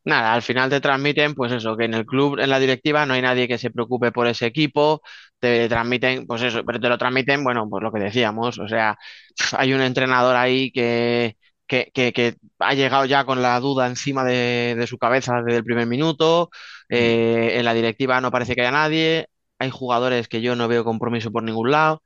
[0.05, 3.13] Nada, al final te transmiten, pues eso, que en el club, en la directiva, no
[3.13, 5.01] hay nadie que se preocupe por ese equipo,
[5.39, 8.97] te transmiten, pues eso, pero te lo transmiten, bueno, pues lo que decíamos, o sea,
[9.57, 11.37] hay un entrenador ahí que,
[11.67, 15.59] que, que, que ha llegado ya con la duda encima de, de su cabeza desde
[15.59, 16.49] el primer minuto,
[16.89, 19.27] eh, en la directiva no parece que haya nadie,
[19.57, 22.03] hay jugadores que yo no veo compromiso por ningún lado.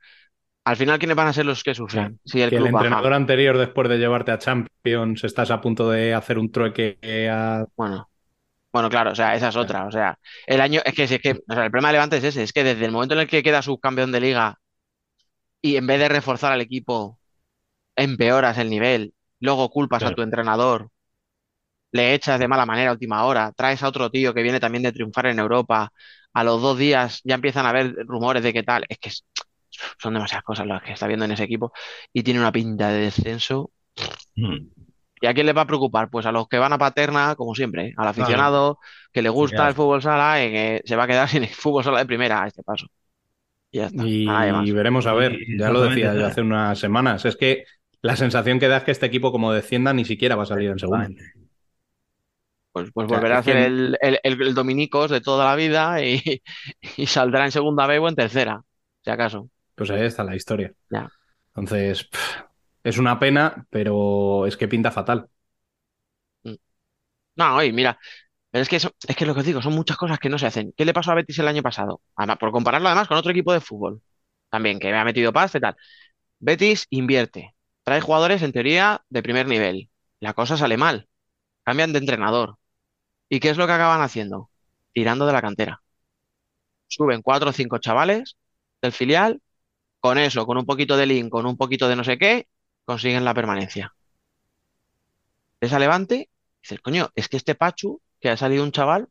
[0.70, 2.20] Al final, ¿quiénes van a ser los que sufren?
[2.24, 2.88] Si el Que el club baja.
[2.88, 6.98] entrenador anterior, después de llevarte a Champions, estás a punto de hacer un trueque
[7.30, 7.66] a...
[7.76, 8.08] Bueno,
[8.72, 9.86] bueno, claro, o sea, esa es otra.
[9.86, 12.24] O sea, el año, es que, es que, o sea, el problema de Levante es
[12.24, 14.58] ese, es que desde el momento en el que queda subcampeón de liga
[15.62, 17.18] y en vez de reforzar al equipo,
[17.96, 20.90] empeoras el nivel, luego culpas a tu entrenador,
[21.92, 24.82] le echas de mala manera a última hora, traes a otro tío que viene también
[24.82, 25.90] de triunfar en Europa,
[26.34, 28.84] a los dos días ya empiezan a haber rumores de qué tal.
[28.88, 29.24] Es que es-
[29.98, 31.72] son demasiadas cosas las que está viendo en ese equipo
[32.12, 33.70] y tiene una pinta de descenso.
[34.36, 34.56] Mm.
[35.20, 36.10] ¿Y a quién le va a preocupar?
[36.10, 37.88] Pues a los que van a Paterna, como siempre, ¿eh?
[37.88, 38.10] al Claro.
[38.10, 38.78] aficionado
[39.12, 39.68] que le gusta Claro.
[39.70, 42.42] el fútbol sala y que se va a quedar sin el fútbol sala de primera
[42.44, 42.86] a este paso.
[43.70, 47.24] Y ya está, Y veremos a ver, Y- ya lo decía yo hace unas semanas.
[47.24, 47.64] Es que
[48.00, 50.70] la sensación que da es que este equipo, como descienda, ni siquiera va a salir
[50.70, 51.02] en segundo.
[51.04, 51.48] Exactamente.
[52.72, 55.44] Pues, pues O sea, volverá a que- ser el, el, el- el Dominicos de toda
[55.46, 56.42] la vida y,
[56.96, 58.62] y saldrá en segunda B o en tercera,
[59.02, 59.50] si acaso.
[59.78, 60.74] Pues ahí está la historia.
[60.90, 61.08] Ya.
[61.54, 62.42] Entonces, pff,
[62.84, 65.30] es una pena, pero es que pinta fatal.
[67.36, 67.98] No, oye, mira,
[68.50, 70.38] pero es que, eso- es que lo que os digo, son muchas cosas que no
[70.38, 70.72] se hacen.
[70.76, 72.02] ¿Qué le pasó a Betis el año pasado?
[72.16, 74.02] Además, por compararlo además con otro equipo de fútbol,
[74.50, 75.76] también, que me ha metido pasta y tal.
[76.40, 77.54] Betis invierte,
[77.84, 79.90] trae jugadores en teoría de primer nivel.
[80.20, 81.08] La cosa sale mal,
[81.64, 82.58] cambian de entrenador.
[83.28, 84.50] ¿Y qué es lo que acaban haciendo?
[84.92, 85.82] Tirando de la cantera.
[86.94, 88.36] Suben cuatro o cinco chavales
[88.82, 89.40] del filial,
[90.00, 92.48] con eso, con un poquito de link, con un poquito de no sé qué,
[92.84, 93.94] consiguen la permanencia.
[95.60, 96.30] Ves a Levante,
[96.62, 99.08] dices, coño, es que este Pachu, que ha salido un chaval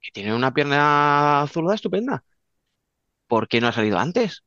[0.00, 2.24] que tiene una pierna zurda estupenda,
[3.26, 4.44] ¿por qué no ha salido antes?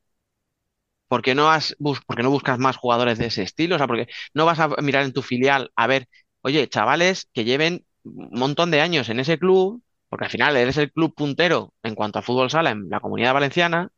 [1.07, 1.75] ¿Por qué no has
[2.07, 3.75] por no buscas más jugadores de ese estilo?
[3.75, 6.09] O sea, porque no vas a mirar en tu filial a ver,
[6.41, 10.77] oye, chavales que lleven un montón de años en ese club, porque al final eres
[10.77, 13.89] el club puntero en cuanto a fútbol sala en la Comunidad Valenciana,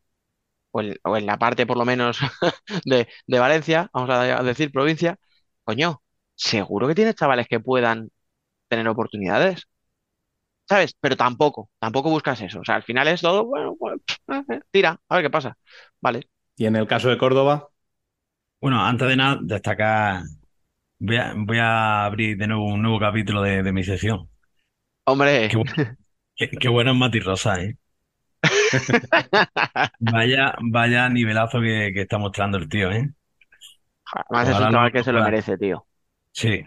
[0.72, 2.20] o en, o en la parte por lo menos
[2.86, 5.18] de, de Valencia, vamos a decir provincia,
[5.63, 6.01] coño,
[6.36, 8.09] seguro que tienes chavales que puedan
[8.70, 9.68] tener oportunidades,
[10.68, 10.95] ¿sabes?
[10.99, 12.59] Pero tampoco, tampoco buscas eso.
[12.61, 13.99] O sea, al final es todo, bueno, pues,
[14.49, 15.57] eh, tira, a ver qué pasa.
[16.01, 16.30] Vale.
[16.55, 17.70] Y en el caso de Córdoba,
[18.61, 20.24] Bueno, antes de nada, destacar,
[20.99, 24.30] voy a, voy a abrir de nuevo un nuevo capítulo de, de mi sesión.
[25.05, 25.57] Hombre, Qué,
[26.38, 27.78] qué- qué bueno es Mati Rosa, ¿eh?
[29.99, 33.11] Vaya, vaya nivelazo que, que está mostrando el tío, ¿eh?
[34.11, 35.86] además es un chaval que se lo merece, tío.
[36.34, 36.63] Sí.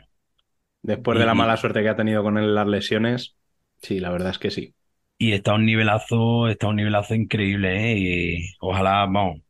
[0.82, 3.36] después de la mala suerte que ha tenido con él las lesiones,
[3.82, 4.74] sí, la verdad es que sí.
[5.18, 7.96] Y está a un nivelazo, está un nivelazo increíble, ¿eh?
[7.98, 9.40] Y ojalá, vamos,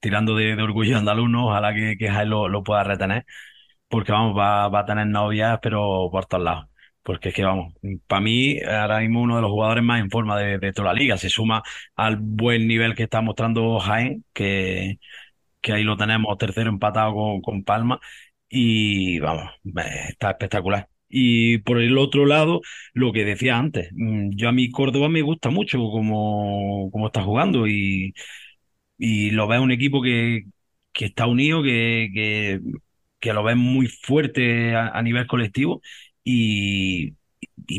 [0.00, 1.48] tirando de, de orgullo andaluz, ¿no?
[1.48, 3.26] Ojalá que, que lo, lo pueda retener,
[3.88, 6.69] porque vamos, va, va a tener novias, pero por todos lados.
[7.02, 7.74] Porque es que, vamos,
[8.06, 11.16] para mí, ahora mismo uno de los jugadores más en forma de, toda la liga.
[11.16, 11.62] Se suma
[11.96, 14.98] al buen nivel que está mostrando Jaén, que,
[15.60, 18.00] que ahí lo tenemos tercero empatado con, con Palma,
[18.48, 19.50] y vamos,
[20.08, 20.88] está espectacular.
[21.08, 22.60] Y por el otro lado,
[22.94, 27.22] lo que decía antes, mm, yo a mi Córdoba me gusta mucho como, como está
[27.22, 28.14] jugando y,
[28.98, 30.44] y lo veo un equipo que,
[30.92, 32.60] que está unido, que, que,
[33.20, 35.80] que lo ves muy fuerte a nivel colectivo
[36.24, 37.14] y,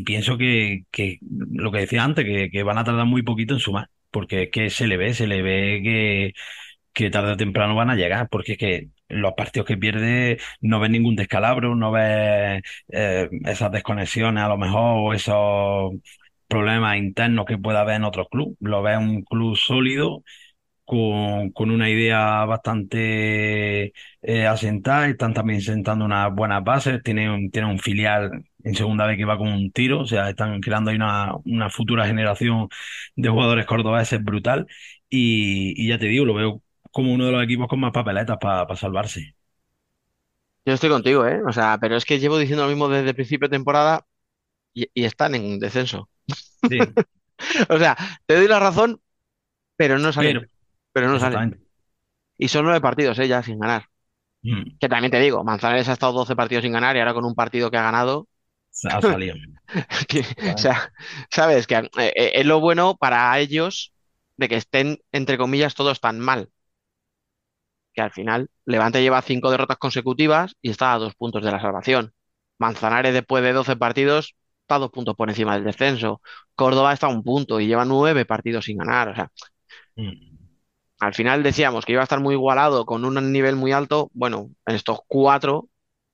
[0.05, 3.59] pienso que, que lo que decía antes, que, que van a tardar muy poquito en
[3.59, 6.33] sumar, porque es que se le ve, se le ve que,
[6.93, 10.79] que tarde o temprano van a llegar, porque es que los partidos que pierde no
[10.79, 15.93] ves ningún descalabro, no ves eh, esas desconexiones a lo mejor o esos
[16.47, 18.57] problemas internos que pueda haber en otros clubes.
[18.59, 20.23] Lo ves un club sólido
[20.91, 27.51] con, con una idea bastante eh, asentada, están también sentando unas buenas bases, tienen un,
[27.51, 30.89] tienen un filial en segunda vez que va con un tiro, o sea, están creando
[30.91, 32.67] ahí una, una futura generación
[33.15, 34.67] de jugadores cordobeses brutal
[35.09, 36.61] y, y ya te digo, lo veo
[36.91, 39.35] como uno de los equipos con más papeletas para salvarse.
[40.65, 41.41] Yo estoy contigo, ¿eh?
[41.47, 44.05] O sea, pero es que llevo diciendo lo mismo desde el principio de temporada
[44.73, 46.09] y, y están en descenso.
[46.69, 46.95] Sí,
[47.69, 49.01] O sea, te doy la razón,
[49.77, 50.39] pero no salen.
[50.39, 50.47] pero,
[50.93, 51.59] Pero no exactamente.
[52.37, 53.27] Y son nueve partidos, ¿eh?
[53.27, 53.85] Ya sin ganar.
[54.43, 57.25] Mm, Que también te digo, Manzanares ha estado 12 partidos sin ganar y ahora con
[57.25, 58.27] un partido que ha ganado.
[58.89, 59.35] ha salido.
[60.07, 60.91] que- o sea,
[61.31, 63.93] sabes que eh, eh, es lo bueno para ellos
[64.37, 66.49] de que estén, entre comillas, todos tan mal.
[67.93, 71.59] Que al final Levante lleva cinco derrotas consecutivas y está a dos puntos de la
[71.61, 72.13] salvación.
[72.57, 76.21] Manzanares, después de 12 partidos, está dos puntos por encima del descenso.
[76.55, 79.09] Córdoba está a un punto y lleva nueve partidos sin ganar.
[79.09, 79.31] O sea,
[79.97, 80.30] Mm.
[81.01, 84.11] Al final decíamos que iba a estar muy igualado con un nivel muy alto.
[84.13, 85.69] Bueno, en estos cuatro,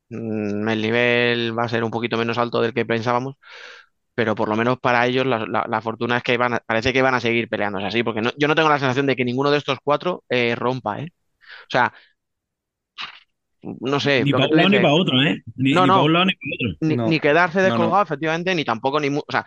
[0.10, 3.36] mm, el nivel va a ser un poquito menos alto del que pensábamos,
[4.16, 6.94] pero por lo menos para ellos la, la- la fortuna es que van a- parece
[6.94, 9.26] que van a seguir peleándose así, porque no- yo no tengo la sensación de que
[9.26, 11.10] ninguno de estos cuatro eh, rompa, ¿eh?
[11.68, 11.94] O sea,
[13.62, 15.44] no sé, Ni para un lado ni para otro, ¿eh?
[15.56, 16.80] Ni, no, ni para un lado ni para otro.
[16.82, 18.04] ni, No, ni quedarse descolgado, no.
[18.04, 19.46] efectivamente, ni tampoco ni, o sea,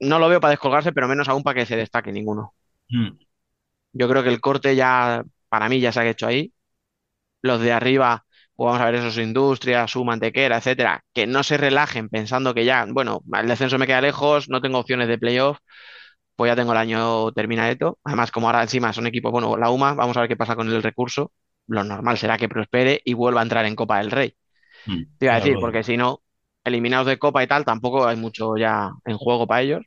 [0.00, 2.54] no lo veo para descolgarse, pero menos aún para que se destaque ninguno.
[2.92, 3.18] Mm.
[3.94, 6.54] Yo creo que el corte ya, para mí, ya se ha hecho ahí.
[7.42, 8.24] Los de arriba,
[8.56, 12.64] pues vamos a ver esos industrias, su mantequera, etcétera, que no se relajen pensando que
[12.64, 15.58] ya, bueno, el descenso me queda lejos, no tengo opciones de playoff,
[16.36, 17.98] pues ya tengo el año terminadito.
[18.04, 20.68] Además, como ahora encima son equipos, bueno, la UMA, vamos a ver qué pasa con
[20.68, 21.32] el recurso.
[21.66, 24.36] Lo normal será que prospere y vuelva a entrar en Copa del Rey.
[24.86, 25.02] Mm.
[25.18, 26.22] Te iba a decir, porque si no,
[26.64, 29.82] eliminados de Copa y tal, tampoco hay mucho ya en juego para ellos.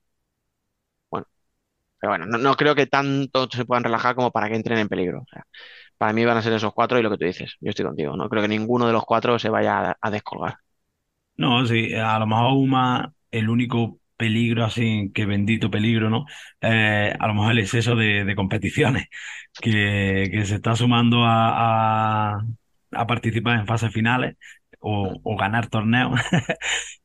[2.00, 4.89] Pero bueno, no, no creo que tanto se puedan relajar como para que entren en
[4.89, 5.22] peligro.
[5.22, 5.43] O sea,
[5.98, 8.16] para mí van a ser esos cuatro y lo que tú dices, yo estoy contigo.
[8.16, 10.56] No creo que ninguno de los cuatro se vaya a, a descolgar.
[11.38, 16.26] No, sí, a lo mejor Uma, el único peligro, así que bendito peligro, ¿no?
[16.62, 19.08] Eh, a lo mejor el exceso de, competiciones,
[19.62, 22.39] que, que se está sumando a,
[22.91, 24.36] a, participar en fases finales
[24.80, 26.20] o, o ganar torneos.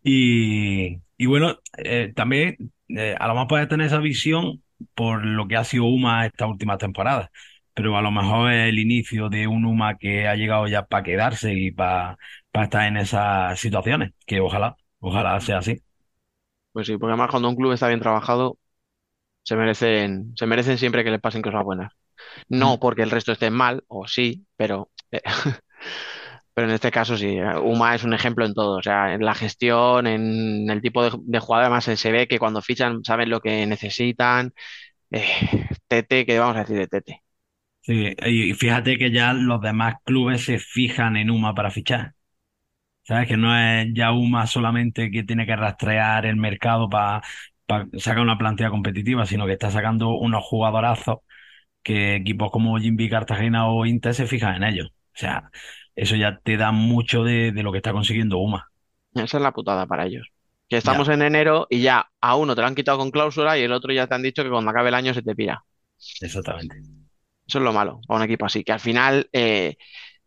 [0.05, 2.57] Y, y bueno, eh, también
[2.89, 4.63] eh, a lo mejor puedes tener esa visión
[4.95, 7.31] por lo que ha sido Uma esta última temporada,
[7.75, 11.03] pero a lo mejor es el inicio de un Uma que ha llegado ya para
[11.05, 12.17] quedarse y para
[12.51, 15.83] para estar en esas situaciones, que ojalá, ojalá sea así.
[16.73, 18.59] Pues sí, porque además cuando un club está bien trabajado,
[19.45, 21.93] se merecen, se merecen siempre que les pasen cosas buenas.
[22.49, 22.81] No Mm.
[22.81, 25.23] porque el resto esté mal, o sí, pero, eh,
[26.55, 27.37] pero en este caso sí.
[27.39, 31.03] eh, Uma es un ejemplo en todo, o sea, en la gestión, en el tipo
[31.05, 34.53] de, de jugador, además se se ve que cuando fichan saben lo que necesitan.
[35.13, 37.23] Eh, Tete, ¿qué vamos a decir de Tete?
[37.81, 42.15] Sí, y fíjate que ya los demás clubes se fijan en Uma para fichar.
[43.05, 43.29] ¿Sabes?
[43.29, 47.23] Que no es ya Uma solamente que tiene que rastrear el mercado para
[47.99, 51.19] sacar una plantilla competitiva, sino que está sacando unos jugadorazos
[51.83, 54.89] que equipos como Jimby Cartagena o Inter se fijan en ellos.
[54.91, 55.51] O sea,
[56.03, 58.71] eso ya te da mucho de, de lo que está consiguiendo Uma.
[59.15, 60.29] Esa es la putada para ellos.
[60.69, 63.59] Que estamos Ya, en enero y ya a uno te lo han quitado con cláusula
[63.59, 65.65] y el otro ya te han dicho que cuando acabe el año se te pira.
[66.21, 66.77] exactamente.
[67.47, 69.77] Eso es lo malo para un equipo así, que al final eh,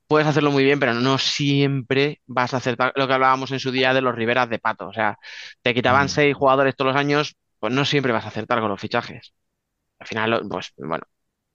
[0.07, 3.71] puedes hacerlo muy bien, pero no siempre vas a acertar lo que hablábamos en su
[3.71, 4.87] día de los Riveras de Pato.
[4.89, 5.19] O sea,
[5.61, 6.09] te quitaban Mm.
[6.09, 9.33] seis jugadores todos los años, pues no siempre vas a acertar con los fichajes.
[9.99, 11.05] Al final, pues bueno,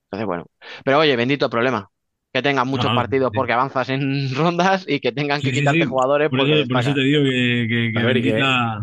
[0.06, 0.46] entonces bueno.
[0.84, 1.90] Pero oye, bendito problema.
[2.32, 5.54] Que tengan muchos no, partidos sí, porque avanzas en rondas y que tengan que sí,
[5.56, 5.86] sí, quitarte sí.
[5.86, 8.32] jugadores Por porque eso, por eso te digo que, que, que A ver, y que,
[8.32, 8.82] bendita.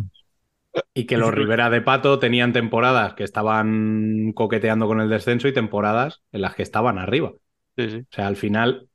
[0.94, 5.54] y que los Rivera de Pato tenían temporadas que estaban coqueteando con el descenso y
[5.54, 7.34] temporadas en las que estaban arriba.
[7.78, 8.06] Sí, sí.
[8.12, 8.90] O sea, al final,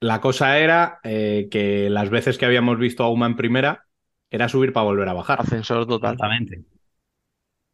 [0.00, 3.86] la cosa era eh, que las veces que habíamos visto a Uma en primera
[4.30, 5.40] era subir para volver a bajar.
[5.40, 6.14] Ascensor total.
[6.14, 6.64] Exactamente.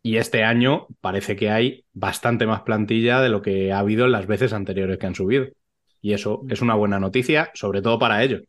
[0.03, 4.13] Y este año parece que hay bastante más plantilla de lo que ha habido en
[4.13, 5.47] las veces anteriores que han subido.
[6.03, 8.43] Y eso es una buena noticia, sobre todo para ellos.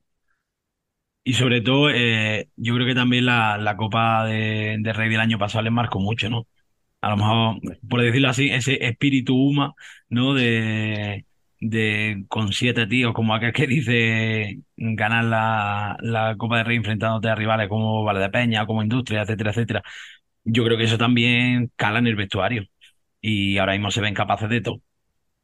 [1.25, 5.21] Y sobre todo, eh, yo creo que también la, la Copa de, de Rey del
[5.21, 6.47] año pasado les marcó mucho, ¿no?
[7.01, 7.57] A lo mejor,
[7.89, 9.73] por decirlo así, ese espíritu Uma,
[10.09, 10.33] ¿no?
[10.33, 11.25] De,
[11.61, 17.29] de con siete tíos, como aquel que dice ganar la, la Copa de Rey enfrentándote
[17.29, 19.83] a rivales como Valdepeña, como Industria, etcétera, etcétera.
[20.45, 22.65] Yo creo que eso también cala en el vestuario.
[23.21, 24.81] Y ahora mismo se ven capaces de todo.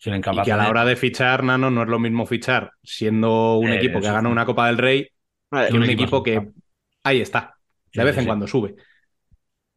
[0.01, 3.69] Y que a la hora de fichar, Nano, no es lo mismo fichar siendo un
[3.69, 5.07] Eh, equipo que ha ganado una Copa del Rey
[5.51, 6.51] Vale, que un Un equipo que
[7.03, 7.55] ahí está,
[7.91, 8.27] Sí, de vez en sí.
[8.27, 8.75] cuando sube.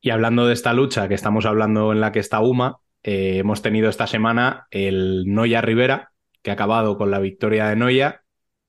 [0.01, 3.63] Y hablando de esta lucha que estamos hablando en la que está Uma, eh, hemos
[3.63, 6.13] tenido esta semana el Noya Rivera,
[6.43, 8.23] que ha acabado con la victoria de Noya,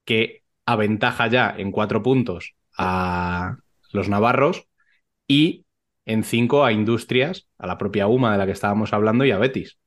[0.06, 3.58] que aventaja ya en cuatro puntos a
[3.92, 4.68] los navarros
[5.28, 5.66] y
[6.06, 9.38] en cinco a Industrias, a la propia Uma de la que estábamos hablando y a
[9.40, 9.80] Betis.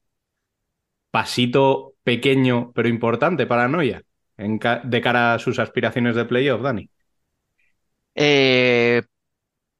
[1.16, 3.68] Pasito pequeño pero importante para
[4.58, 6.90] ca- de cara a sus aspiraciones de playoff, Dani.
[8.14, 9.02] Eh,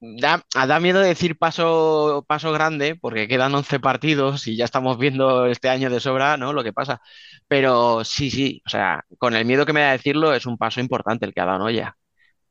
[0.01, 5.47] da, da miedo decir paso, paso grande porque quedan 11 partidos y ya estamos viendo
[5.47, 6.53] este año de sobra, ¿no?
[6.53, 7.01] Lo que pasa.
[7.49, 10.81] Pero sí, sí, o sea, con el miedo que me da decirlo, es un paso
[10.81, 11.97] importante el que ha dado Noya.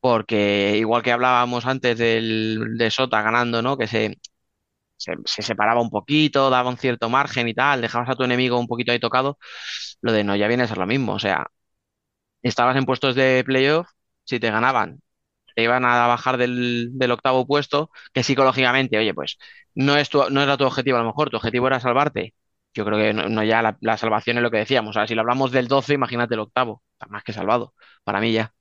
[0.02, 3.78] Porque igual que hablábamos antes del, de Sota ganando, ¿no?
[3.78, 4.18] Que se,
[4.98, 8.60] se, se separaba un poquito, daba un cierto margen y tal, dejabas a tu enemigo
[8.60, 9.38] un poquito ahí tocado,
[10.02, 11.14] lo de Noya viene a ser lo mismo.
[11.14, 11.48] O sea,
[12.42, 13.88] estabas en puestos de playoff,
[14.24, 15.00] si te ganaban
[15.56, 19.38] te iban a bajar del, octavo puesto, que psicológicamente, oye, pues
[19.76, 22.36] no es tu, no era tu objetivo a lo mejor, tu objetivo era salvarte.
[22.74, 24.92] Yo creo que no, no ya la, la salvación es lo que decíamos.
[24.92, 26.84] O sea, si lo hablamos del 12, imagínate el octavo.
[26.94, 27.74] Está más que salvado,
[28.06, 28.54] para mí ya.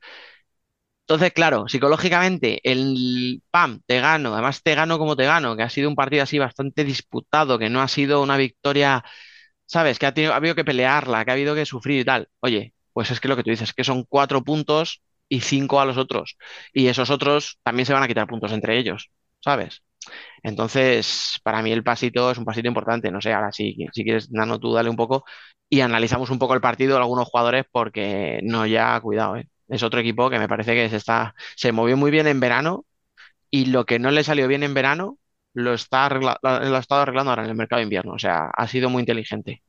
[1.07, 5.69] Entonces, claro, psicológicamente, el PAM, te gano, además te gano como te gano, que ha
[5.69, 9.05] sido un partido así bastante disputado, que no ha sido una victoria,
[9.67, 9.99] ¿sabes?
[9.99, 12.29] Que ha, habido que pelearla, que ha habido que sufrir y tal.
[12.41, 15.85] Oye, pues es que lo que tú dices, que son cuatro puntos y cinco a
[15.87, 16.37] los otros.
[16.73, 19.83] Y esos otros también se van a quitar puntos entre ellos, ¿sabes?
[20.43, 23.11] Entonces, para mí el pasito es un pasito importante.
[23.11, 25.25] No sé, ahora sí, si quieres, Nano, tú dale un poco
[25.69, 29.49] y analizamos un poco el partido de algunos jugadores porque no, ya, cuidado, ¿eh?
[29.69, 32.87] Es otro equipo que me parece que se está, se movió muy bien en verano
[33.51, 35.19] y lo que no le salió bien en verano
[35.55, 38.15] lo está lo ha estado arreglando ahora en el mercado de invierno.
[38.15, 39.63] O sea, ha sido muy inteligente.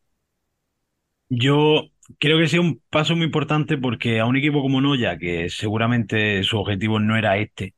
[1.29, 1.89] Yo
[2.19, 6.43] creo que sí un paso muy importante porque a un equipo como Noya, que seguramente
[6.43, 7.73] su objetivo no era este,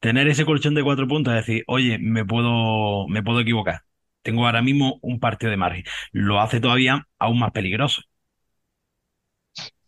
[0.00, 3.82] tener ese colchón de cuatro puntos es decir, oye, me puedo, me puedo equivocar.
[4.22, 5.84] Tengo ahora mismo un partido de margen.
[6.12, 8.02] Lo hace todavía aún más peligroso.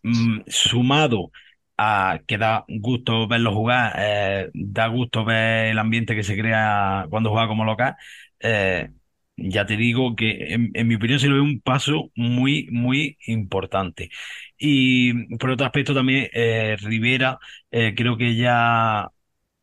[0.03, 1.31] Mm, sumado
[1.79, 7.07] a que da gusto verlo jugar, eh, da gusto ver el ambiente que se crea
[7.11, 7.97] cuando juega como local,
[8.41, 8.91] eh,
[9.37, 14.11] ya te digo que en, mi opinión se lo ve un paso muy, muy importante.
[14.59, 17.39] Y por otro aspecto también, eh, Rivera,
[17.71, 19.09] creo que ya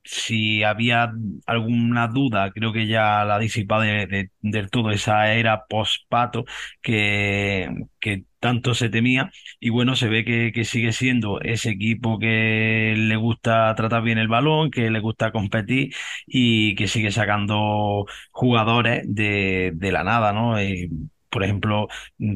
[0.04, 1.12] si había
[1.48, 6.46] alguna duda, creo que ya la ha disipado de, de- del todo esa era post-Pato
[6.82, 9.32] que, que tanto se temía.
[9.60, 14.28] Y bueno, se ve que, sigue siendo ese equipo que le gusta tratar bien el
[14.28, 15.94] balón, que le gusta competir
[16.28, 20.60] y que sigue sacando jugadores de, la nada, ¿no?
[20.60, 20.90] Eh,
[21.30, 21.88] por ejemplo,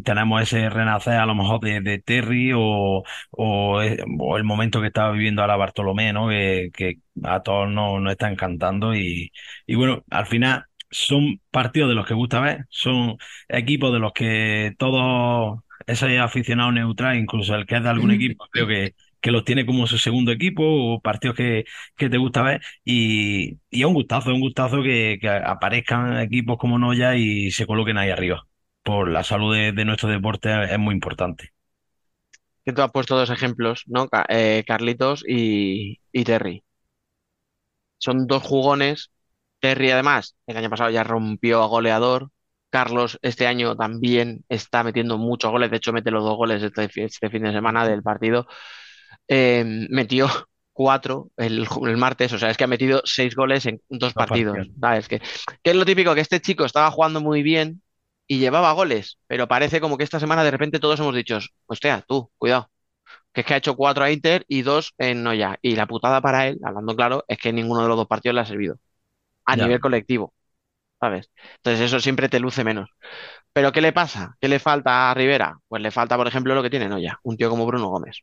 [0.03, 3.03] tenemos ese renacer a lo mejor de, Terry o,
[3.81, 6.29] eh, o el momento que estaba viviendo ahora Bartolomé, ¿no?
[6.29, 9.31] Que, a todos nos, nos está encantando y,
[9.67, 14.13] y bueno, al final son partidos de los que gusta ver, son equipos de los
[14.13, 15.59] que todos
[15.91, 19.65] ese aficionado neutral, incluso el que es de algún equipo, creo que, que los tiene
[19.65, 21.65] como su segundo equipo o partidos que,
[21.97, 26.19] que te gusta ver y, y es un gustazo, es un gustazo que, que aparezcan
[26.19, 28.45] equipos como Noya y se coloquen ahí arriba.
[28.83, 31.51] Por la salud de, de nuestro deporte es muy importante.
[32.65, 34.07] Que tú has puesto dos ejemplos, ¿no?
[34.29, 36.63] Eh, Carlitos y, y Terry.
[37.97, 39.11] Son dos jugones.
[39.59, 42.29] Terry, además, el año pasado ya rompió a goleador.
[42.69, 45.71] Carlos este año también está metiendo muchos goles.
[45.71, 48.47] De hecho, mete los dos goles este, este fin de semana del partido.
[49.27, 50.27] Eh, metió
[50.73, 51.67] cuatro el,
[51.97, 52.33] martes.
[52.33, 54.57] O sea, es que ha metido seis goles en dos Dos partidos.
[54.57, 54.75] partidos.
[54.81, 55.07] ¿Sabes?
[55.07, 57.81] Que, que es lo típico que este chico estaba jugando muy bien
[58.27, 59.17] y llevaba goles.
[59.27, 62.69] Pero parece como que esta semana de repente todos hemos dicho, hostia, tú, cuidado
[63.33, 65.57] que es que ha hecho cuatro a Inter y dos en Noya.
[65.61, 68.41] Y la putada para él, hablando claro, es que ninguno de los dos partidos le
[68.41, 68.77] ha servido
[69.45, 69.63] a Ya.
[69.63, 70.33] nivel colectivo,
[70.99, 71.29] ¿sabes?
[71.57, 72.89] Entonces eso siempre te luce menos.
[73.53, 74.37] Pero ¿qué le pasa?
[74.41, 75.59] ¿Qué le falta a Rivera?
[75.67, 78.17] Pues le falta, por ejemplo, lo que tiene Noya, un tío como Bruno Gómez.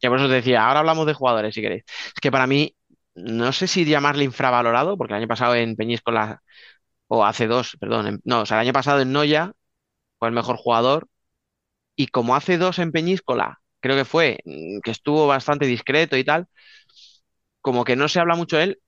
[0.00, 1.84] Que por eso te decía, ahora hablamos de jugadores, si queréis.
[2.08, 2.76] Es que para mí,
[3.14, 6.42] no sé si llamarle infravalorado, porque el año pasado en Peñíscola,
[7.08, 9.52] o hace dos, perdón, en- no, o sea, el año pasado en Noya
[10.18, 11.08] fue el mejor jugador
[11.96, 16.24] y como hace dos en Peñíscola, creo que fue, mm, que estuvo bastante discreto y
[16.24, 16.48] tal,
[17.60, 18.78] como que no se habla mucho de él,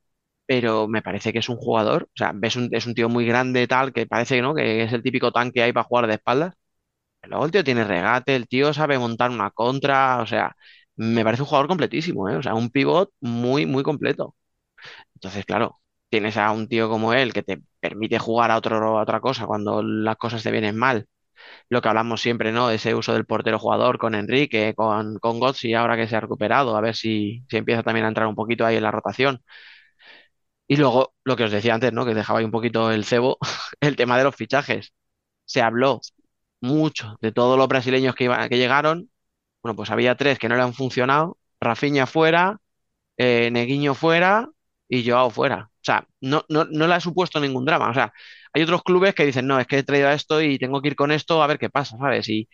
[0.48, 3.26] pero me parece que es un jugador, o sea, ves un, es un tío muy
[3.26, 4.56] grande tal, que parece ¿no?
[4.56, 6.54] que es el típico tanque ahí para jugar de espaldas.
[7.24, 10.56] Luego el tío tiene regate, el tío sabe montar una contra, o sea,
[10.96, 12.36] me parece un jugador completísimo, ¿eh?
[12.36, 14.34] O sea, un pivot muy, muy completo.
[15.14, 19.02] Entonces, claro, tienes a un tío como él que te permite jugar a otro, a
[19.02, 21.06] otra cosa cuando las cosas te vienen mal
[21.70, 22.70] lo que hablamos siempre, ¿no?
[22.70, 26.76] Ese uso del portero jugador con Enrique, con, con Götze, ahora que se ha recuperado,
[26.76, 29.42] a ver si, si empieza también a entrar un poquito ahí en la rotación.
[30.68, 32.06] Y luego, lo que os decía antes, ¿no?
[32.06, 33.38] Que dejaba ahí un poquito el cebo,
[33.80, 34.92] el tema de los fichajes.
[35.46, 36.00] Se habló
[36.60, 39.10] mucho de todos los brasileños que, iban, que llegaron.
[39.62, 41.38] Bueno, pues había tres que no le han funcionado.
[41.60, 42.58] Rafinha fuera,
[43.18, 43.50] eh,
[43.96, 44.48] fuera
[44.88, 45.70] y Joao fuera.
[45.74, 47.90] O sea, no, no, no le ha supuesto ningún drama.
[47.90, 48.12] O sea,
[48.52, 50.96] hay otros clubes que dicen, no, es que he traído esto y tengo que ir
[50.96, 52.28] con esto a ver qué pasa, ¿sabes?
[52.28, 52.48] Y,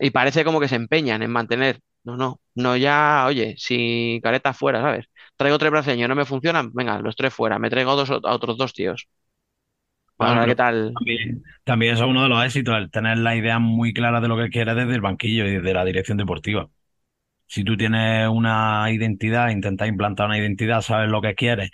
[0.00, 1.80] y parece como que se empeñan en mantener.
[2.02, 5.06] No, no, no ya, oye, si careta fuera, ¿sabes?
[5.36, 8.56] Traigo tres brasileños, no me funcionan, venga, los tres fuera, me traigo dos, a otros
[8.56, 9.06] dos tíos.
[10.18, 10.94] Vamos a Claro, ver qué pero tal.
[10.94, 14.28] también, también eso es uno de los éxitos, el tener la idea muy clara de
[14.28, 16.68] lo que quieres desde el banquillo y desde la dirección deportiva.
[17.46, 21.70] Si tú tienes una identidad, intentas implantar una identidad, sabes lo que quieres,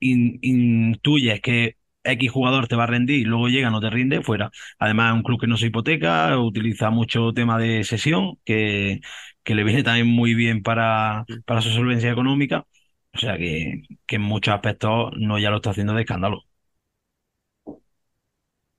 [0.00, 4.22] in- intuyes que X jugador te va a rendir y luego llega, no te rinde,
[4.22, 4.50] fuera.
[4.78, 9.00] Además, es un club que no se hipoteca, utiliza mucho tema de sesión, que,
[9.48, 12.66] que le viene también muy bien para, para su solvencia económica.
[13.14, 16.42] O sea que, que en muchos aspectos no ya lo está haciendo de escándalo.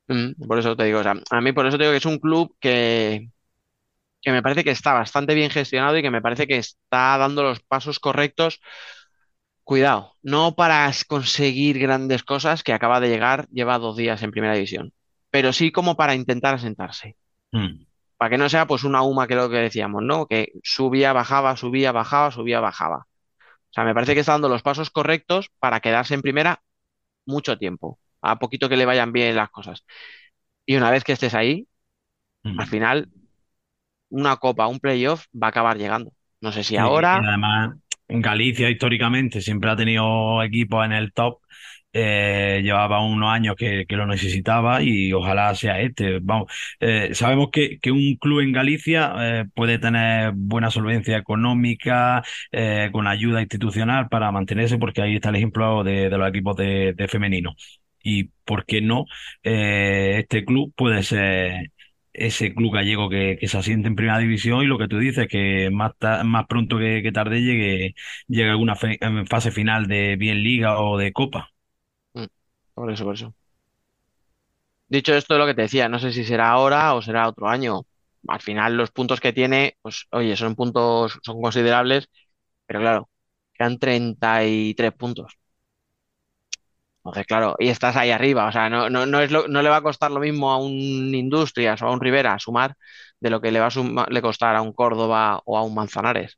[0.08, 2.06] Mm, por eso te digo, o sea, a mí por eso te digo que es
[2.06, 3.30] un club que,
[4.22, 7.44] que me parece que está bastante bien gestionado y que me parece que está dando
[7.44, 8.62] los pasos correctos.
[9.64, 14.54] Cuidado, no para conseguir grandes cosas, que acaba de llegar, lleva dos días en primera
[14.56, 14.94] división,
[15.30, 17.16] pero sí como para intentar asentarse.
[17.54, 17.89] Mm.
[18.20, 20.28] Para que no sea pues una UMA que lo que decíamos, ¿no?
[20.28, 23.08] Que subía, bajaba, subía, bajaba, subía, bajaba.
[23.50, 26.62] O sea, me parece que está dando los pasos correctos para quedarse en primera
[27.26, 29.86] mucho tiempo, a poquito que le vayan bien las cosas.
[30.66, 31.68] Y una vez que estés ahí,
[32.46, 32.60] Mm.
[32.60, 33.10] al final,
[34.10, 36.14] una copa, un playoff va a acabar llegando.
[36.42, 37.78] No sé si Sí, ahora, además,
[38.08, 41.40] en Galicia históricamente siempre ha tenido equipos en el top.
[41.94, 46.20] Eh, llevaba unos años que, lo necesitaba y ojalá sea este.
[46.22, 52.90] Vamos, eh, sabemos que, un club en Galicia eh, puede tener buena solvencia económica, eh,
[52.92, 57.56] con ayuda institucional para mantenerse, porque ahí está el ejemplo de, los equipos de, femenino.
[58.04, 59.06] Y por qué no,
[59.44, 61.72] Eh, este club puede ser
[62.14, 65.70] ese club gallego que, se asiente en primera división y lo que tú dices, que
[65.72, 67.96] más, ta- más pronto que, que tarde llegue,
[68.28, 71.50] llegue alguna fase final de bien liga o de copa.
[72.80, 73.34] Por eso, por eso.
[74.88, 77.82] Dicho esto, lo que te decía, no sé si será ahora o será otro año.
[78.28, 82.10] Al final, los puntos que tiene, pues, oye, son puntos, son considerables,
[82.66, 83.10] pero claro,
[83.54, 85.34] quedan 33 puntos.
[87.00, 89.70] Entonces, claro, y estás ahí arriba, o sea, no, no, no es lo- no le
[89.70, 90.72] va a costar lo mismo a un
[91.16, 92.76] Industrias o a un Rivera sumar
[93.20, 96.38] de lo que le va a le costar a un Córdoba o a un Manzanares.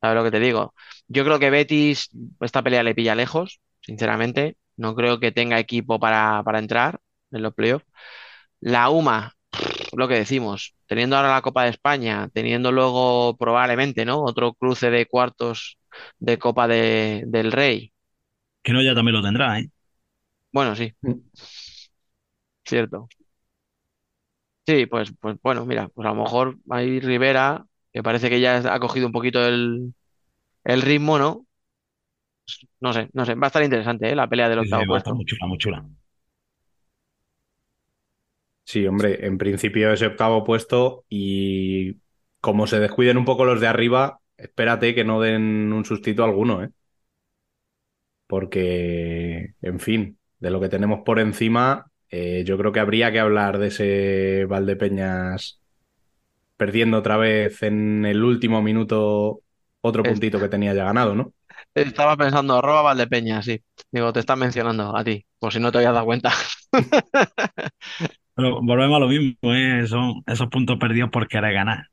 [0.00, 0.74] ¿Sabes lo que te digo?
[1.08, 2.10] Yo creo que Betis
[2.40, 4.56] esta pelea le pilla lejos, sinceramente.
[4.76, 7.00] No creo que tenga equipo para, para entrar
[7.30, 7.86] en los playoffs.
[8.60, 9.34] La UMA,
[9.96, 14.22] lo que decimos, teniendo ahora la Copa de España, teniendo luego probablemente, ¿no?
[14.22, 15.78] Otro cruce de cuartos
[16.18, 17.92] de Copa de- del Rey.
[18.62, 19.70] Que no ya también lo tendrá, ¿eh?
[20.52, 21.20] Bueno, sí, Mm.
[22.64, 23.08] cierto.
[24.66, 28.58] Sí, pues, pues bueno, mira, pues a lo mejor ahí Rivera, que parece que ya
[28.72, 29.92] ha cogido un poquito el,
[30.64, 31.46] el ritmo, ¿no?
[32.80, 34.16] No sé, no sé, va a estar interesante, ¿eh?
[34.16, 35.14] La pelea del Sí, sí, octavo va a estar puesto.
[35.14, 35.86] muy chula, muy chula.
[38.64, 42.00] Sí, hombre, en principio ese octavo puesto y
[42.40, 46.62] como se descuiden un poco los de arriba, espérate que no den un sustito alguno,
[46.64, 46.70] ¿eh?
[48.26, 53.20] Porque, en fin, de lo que tenemos por encima, eh, yo creo que habría que
[53.20, 55.60] hablar de ese Valdepeñas
[56.56, 59.42] perdiendo otra vez en el último minuto
[59.82, 61.34] otro puntito que tenía ya ganado, ¿no?
[61.74, 63.62] Estaba pensando, arroba Valdepeña, sí.
[63.90, 66.32] Digo, te están mencionando a ti, por si no te habías dado cuenta.
[68.34, 69.86] Pero volvemos a lo mismo, ¿eh?
[69.86, 71.86] Son esos puntos perdidos por querer ganar.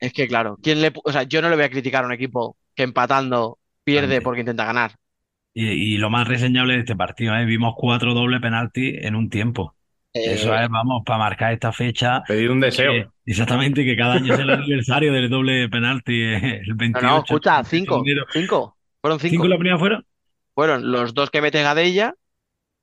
[0.00, 2.06] Es que claro, ¿quién le, pu- o sea, yo no le voy a criticar a
[2.06, 4.92] un equipo que empatando pierde porque intenta ganar.
[5.52, 7.44] Y, y lo más reseñable de este partido, ¿eh?
[7.44, 9.74] Vimos cuatro doble penalti en un tiempo.
[10.22, 12.22] Eso Eh, es, vamos, para marcar esta fecha.
[12.26, 13.12] Pedir un que- deseo.
[13.24, 17.20] exactamente, que cada año es el aniversario del doble penalti, eh, el no, 28 no,
[17.20, 18.26] escucha, de cinco, enero.
[18.28, 19.48] cinco, fueron ¿Cinco cinco.
[19.48, 20.04] la primera fuera?
[20.54, 22.14] Fueron los dos que mete Gadella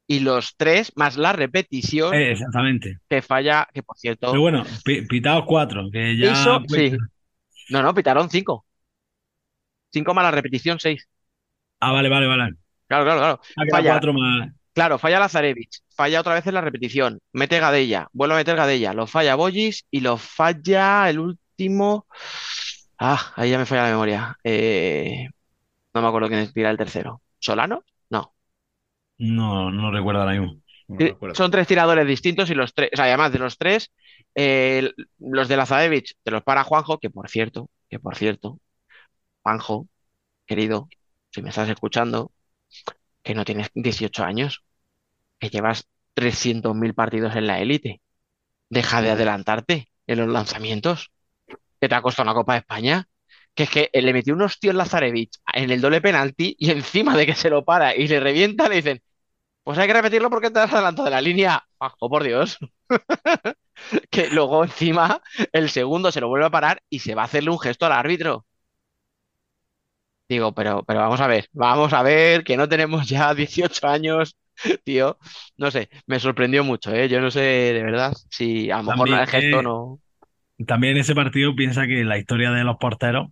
[0.07, 2.99] y los tres más la repetición Eh, exactamente.
[3.09, 3.97] que falla, que por
[4.29, 6.91] Pero cierto, bueno, pi- pitados cuatro, que ya eso sí.
[6.91, 6.97] cuenta.
[7.69, 8.65] No, no, pitaron cinco.
[9.91, 11.07] Cinco más la repetición, seis.
[11.79, 12.55] Ah, vale, vale, vale.
[12.87, 13.39] Claro, claro, claro.
[13.57, 14.49] Ha quedado Falla, cuatro más.
[14.75, 18.93] Claro, falla Lazarevich, falla otra vez en la repetición, mete Gadella, vuelve a meter Gadella,
[18.93, 22.07] lo falla Bollis y lo falla el último.
[22.99, 24.37] Ah, ahí ya me falla la memoria.
[24.43, 25.27] Eh,
[25.93, 27.21] no me acuerdo quién tira el tercero.
[27.39, 27.83] ¿Solano?
[28.09, 28.35] No.
[29.17, 30.61] No, no recuerdo ahora mismo.
[30.87, 31.39] No Ti- recuerdo.
[31.39, 33.91] Son tres tiradores distintos y los tres, o sea, además de los tres,
[34.35, 38.59] eh, los de Lazarevich te los para Juanjo, que por cierto, que por cierto,
[39.43, 39.87] Juanjo,
[40.47, 40.89] querido,
[41.31, 42.33] si me estás escuchando,
[43.23, 44.64] que no tienes 18 años,
[45.49, 48.01] que llevas 300.000 partidos en la élite.
[48.69, 51.11] Deja de adelantarte en los lanzamientos,
[51.81, 53.07] que te ha costado una Copa de España.
[53.55, 57.25] Que es que le metió unos tíos Lazarevich en el doble penalti y encima de
[57.25, 59.01] que se lo para y le revienta, le dicen,
[59.63, 61.65] pues hay que repetirlo porque te has adelantado de la línea.
[61.77, 62.57] Juanjo, por Dios.
[64.09, 67.51] Que luego encima el segundo se lo vuelve a parar y se va a hacerle
[67.51, 68.45] un gesto al árbitro.
[70.27, 74.35] Digo, pero, pero vamos a ver, vamos a ver que no tenemos ya 18 años,
[74.83, 75.17] tío.
[75.57, 77.07] No sé, me sorprendió mucho, ¿eh?
[77.09, 80.01] Yo no sé de verdad si a lo mejor También, el gesto no.
[80.67, 83.27] También ese partido piensa que la historia de los porteros,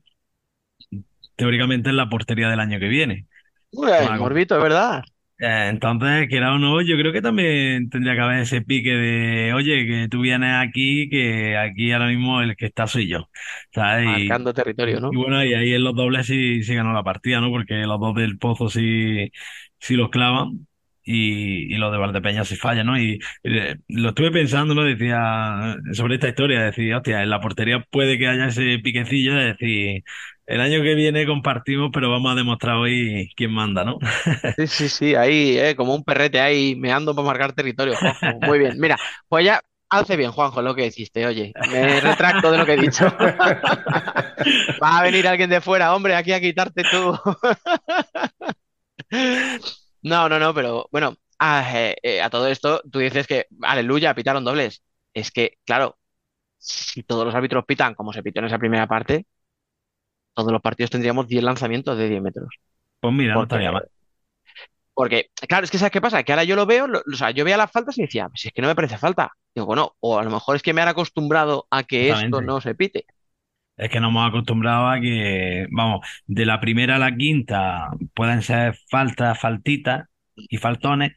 [1.36, 3.28] teóricamente es la portería del año que viene.
[3.72, 5.04] Uy, la- Morbito, es verdad.
[5.40, 9.54] Eh, Entonces, quiera o no, yo creo que también tendría que haber ese pique de,
[9.54, 13.30] oye, que tú vienes aquí, que aquí ahora mismo el que está soy yo,
[13.74, 14.06] ¿sabes?
[14.08, 15.12] Y, Marcando territorio, ¿no?
[15.12, 17.50] y bueno, y ahí en los dobles sí, sí ganó la partida, ¿no?
[17.52, 19.32] Porque los dos del Pozo sí,
[19.80, 20.68] sí los clavan
[21.04, 23.00] y, y los de Valdepeña sí fallan, ¿no?
[23.00, 23.20] Y
[23.88, 24.84] lo estuve pensando, ¿no?
[24.84, 29.46] Decía, sobre esta historia, decía, hostia, en la portería puede que haya ese piquecillo de
[29.54, 30.04] decir,
[30.46, 33.98] el año que viene compartimos, pero vamos a demostrar hoy quién manda, ¿no?
[34.56, 38.40] Sí, sí, sí, ahí, eh, como un perrete ahí meando para marcar territorio, Juanjo.
[38.40, 38.80] Muy bien.
[38.80, 41.26] Mira, pues ya hace bien, Juanjo, lo que hiciste.
[41.26, 43.06] Oye, me retracto de lo que he dicho.
[44.82, 47.18] Va a venir alguien de fuera, hombre, aquí a quitarte tú.
[50.04, 54.14] No, no, no, pero bueno, ah, eh, eh, a todo esto tú dices que, aleluya,
[54.16, 54.84] pitaron dobles.
[55.14, 55.98] Es que, claro,
[56.60, 59.28] si todos los árbitros pitan como se pitó en esa primera parte,
[60.34, 62.50] todos los partidos tendríamos 10 lanzamientos de 10 metros.
[63.00, 63.88] Pues mira, no Porque estaría mal.
[64.94, 66.24] Porque, claro, es que ¿sabes qué pasa?
[66.24, 68.50] Que ahora yo lo veo, lo- o sea, yo veía las faltas y decía, si
[68.50, 69.32] es que no me parece falta.
[69.56, 72.62] Digo, bueno, o a lo mejor es que me han acostumbrado a que esto no
[72.62, 73.06] se pite.
[73.78, 78.42] Es que nos hemos acostumbrado a que, vamos, de la primera a la quinta pueden
[78.44, 81.14] ser faltas, faltitas y faltones,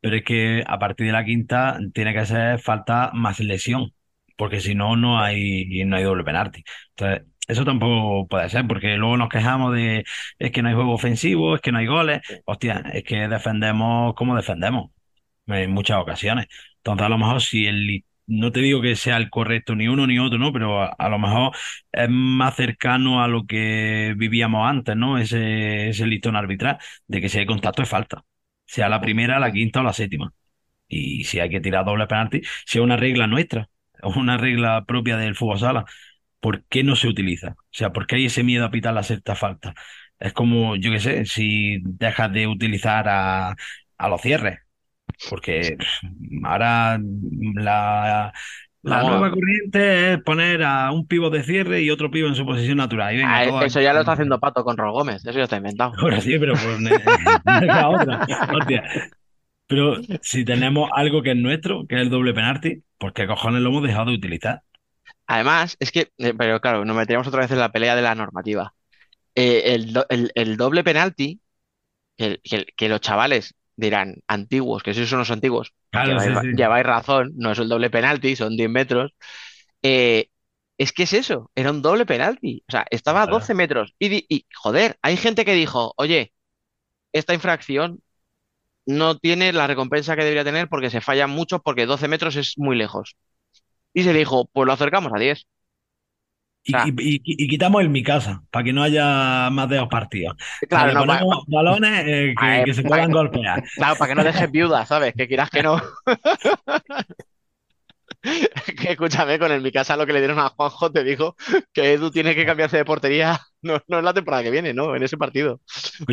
[0.00, 3.92] pero es que a partir de la quinta tiene que ser falta más lesión,
[4.36, 6.64] porque si no, no hay, no hay doble penalti.
[6.90, 10.04] Entonces, eso tampoco puede ser, porque luego nos quejamos de
[10.38, 12.20] es que no hay juego ofensivo, es que no hay goles.
[12.44, 14.90] Hostia, es que defendemos como defendemos
[15.46, 16.46] en muchas ocasiones.
[16.78, 20.06] Entonces, a lo mejor si el, no te digo que sea el correcto ni uno
[20.06, 20.52] ni otro, ¿no?
[20.52, 21.52] Pero a, a lo mejor
[21.92, 25.18] es más cercano a lo que vivíamos antes, ¿no?
[25.18, 28.24] Ese, ese listón arbitral de que si hay contacto es falta.
[28.66, 30.32] Sea la primera, la quinta o la séptima.
[30.88, 33.68] Y si hay que tirar doble penalti, si es una regla nuestra,
[34.02, 35.84] una regla propia del fútbol sala,
[36.40, 37.50] ¿por qué no se utiliza?
[37.58, 39.74] O sea, ¿por qué hay ese miedo a pitar la sexta falta?
[40.18, 43.56] Es como, yo qué sé, si dejas de utilizar a,
[43.98, 44.60] a los cierres.
[45.28, 45.76] Porque
[46.44, 46.98] ahora
[47.54, 48.32] la,
[48.82, 52.46] La nueva corriente es poner a un pivo de cierre y otro pivo en su
[52.46, 53.14] posición natural.
[53.14, 55.58] Y venga, Ah, eso ya lo está haciendo Pato con Ro Gómez, eso ya está
[55.58, 55.92] inventado.
[55.98, 56.80] Ahora sí, pero pues,
[57.44, 58.26] la otra.
[58.54, 58.84] Hostia.
[59.66, 63.62] Pero si tenemos algo que es nuestro, que es el doble penalti, ¿por qué cojones
[63.62, 64.62] lo hemos dejado de utilizar?
[65.26, 68.14] Además, es que, eh, pero claro, nos meteríamos otra vez en la pelea de la
[68.16, 68.74] normativa.
[69.34, 71.40] Eh, el, do- el- el doble penalti,
[72.16, 76.34] que, que- que los chavales dirán antiguos, que si son los antiguos, Claro, lleváis, sí,
[76.34, 76.48] ra- sí.
[76.50, 79.12] lleváis razón, no es el doble penalti, son 10 metros.
[79.82, 80.28] Eh,
[80.78, 82.64] es que es eso, era un doble penalti.
[82.68, 83.28] O sea, estaba a Claro.
[83.28, 83.94] 12 metros.
[83.98, 86.32] Y, y, joder, hay gente que dijo, oye,
[87.12, 88.02] esta infracción
[88.86, 92.54] no tiene la recompensa que debería tener porque se fallan mucho, porque 12 metros es
[92.58, 93.16] muy lejos.
[93.94, 95.46] Y se dijo, pues lo acercamos a 10.
[96.62, 96.92] Y, sea- y-
[97.24, 100.36] y- y quitamos el mi casa, para que no haya más de dos partidos.
[100.68, 103.64] Sea, Claro, no, pa- ponemos balones eh, que, Ah, que se puedan golpear.
[103.74, 105.14] Claro, para que no dejes viuda, ¿sabes?
[105.16, 105.80] Que quieras que no.
[108.22, 111.36] Que escúchame, con el mi casa lo que le dieron a Juanjo te dijo
[111.72, 114.94] que Edu tiene que cambiarse de portería, no, no en la temporada que viene, ¿no?
[114.94, 115.60] En ese partido.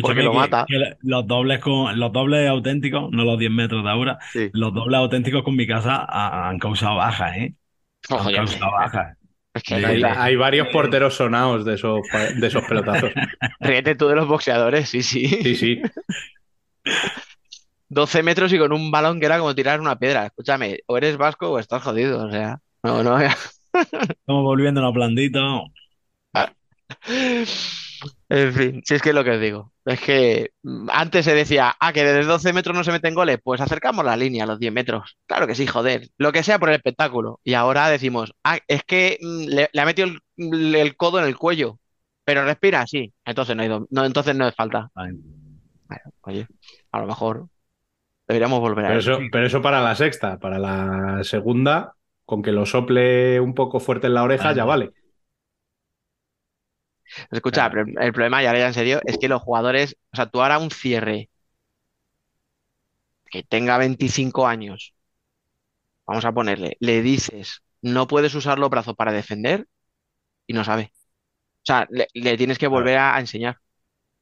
[0.00, 0.64] Escúchame lo que, mata.
[0.66, 4.48] que los dobles con los dobles auténticos, no los 10 metros de ahora, Sí.
[4.52, 7.54] los dobles auténticos con mi casa ha- han causado bajas, ¿eh?
[8.10, 9.17] Han Oye, causado bajas.
[9.58, 10.02] Es que Sí.
[10.04, 12.00] Hay, varios porteros sonados de esos,
[12.36, 13.10] de esos pelotazos.
[13.60, 15.26] ríete tú de los boxeadores, sí, sí.
[15.26, 15.82] Sí, sí.
[17.88, 20.26] 12 metros y con un balón que era como tirar una piedra.
[20.26, 22.58] Escúchame, o eres vasco o estás jodido, o sea.
[22.82, 23.18] No, no.
[23.20, 25.64] Estamos volviendo a blandito.
[28.28, 29.72] En fin, si es que es lo que os digo.
[29.84, 33.38] Es que mm, antes se decía, ah, que desde 12 metros no se meten goles,
[33.42, 35.16] pues acercamos la línea a los 10 metros.
[35.26, 36.08] Claro que sí, joder.
[36.18, 37.40] Lo que sea por el espectáculo.
[37.44, 41.24] Y ahora decimos, ah, es que mm, le, le ha metido el, el codo en
[41.26, 41.78] el cuello,
[42.24, 43.12] pero respira, sí.
[43.24, 44.90] Entonces no hay no, entonces no es falta.
[46.22, 46.46] Oye,
[46.92, 47.48] a lo mejor
[48.26, 49.12] deberíamos volver a Pero eso.
[49.12, 50.38] eso, pero eso para la sexta.
[50.38, 51.94] Para la segunda,
[52.26, 54.90] con que lo sople un poco fuerte en la oreja, ya vale.
[57.30, 60.26] Escucha, pero el, problema, y ahora ya en serio, es que los jugadores, o sea,
[60.26, 61.28] tú ahora un cierre
[63.30, 64.94] que tenga 25 años,
[66.06, 69.66] vamos a ponerle, le dices, no puedes usar los brazos para defender
[70.46, 70.92] y no sabe.
[71.62, 73.58] O sea, le, le tienes que volver a, a enseñar,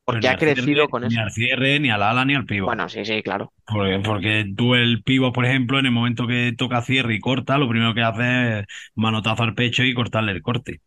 [0.09, 1.23] Pero porque ni ha cierre, crecido con Ni eso.
[1.23, 2.77] al cierre, ni al ala, ni al pivo.
[2.77, 3.53] Bueno, sí, sí, claro.
[3.67, 7.59] Porque, porque tú el pivo, por ejemplo, en el momento que toca cierre y corta,
[7.59, 10.81] lo primero que hace es manotazo al pecho y cortarle el corte.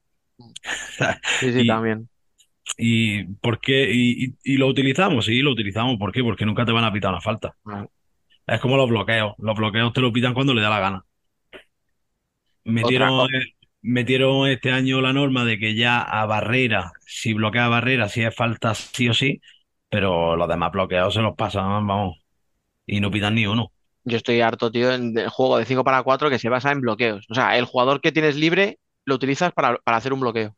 [1.40, 2.10] Sí, sí, Y- también.
[2.78, 3.90] ¿Y por qué?
[3.92, 5.98] Y, y- y lo utilizamos, sí, lo utilizamos.
[5.98, 6.24] ¿Por qué?
[6.24, 7.56] Porque nunca te van a pitar una falta.
[7.64, 7.92] Claro.
[8.48, 9.34] Es como los bloqueos.
[9.38, 11.06] Los bloqueos te lo pitan cuando le da la gana.
[12.64, 13.28] Metieron,
[13.82, 18.36] metieron este año la norma de que ya a barrera, si bloquea barrera, si es
[18.36, 19.42] falta sí o sí,
[19.90, 22.18] pero los demás bloqueos se los pasan, vamos.
[22.86, 23.72] y no pitan ni uno.
[24.04, 26.82] Yo estoy harto, tío, en- del juego de 5 para 4 que se basa en
[26.82, 27.26] bloqueos.
[27.30, 30.56] O sea, el jugador que tienes libre lo utilizas para, para hacer un bloqueo.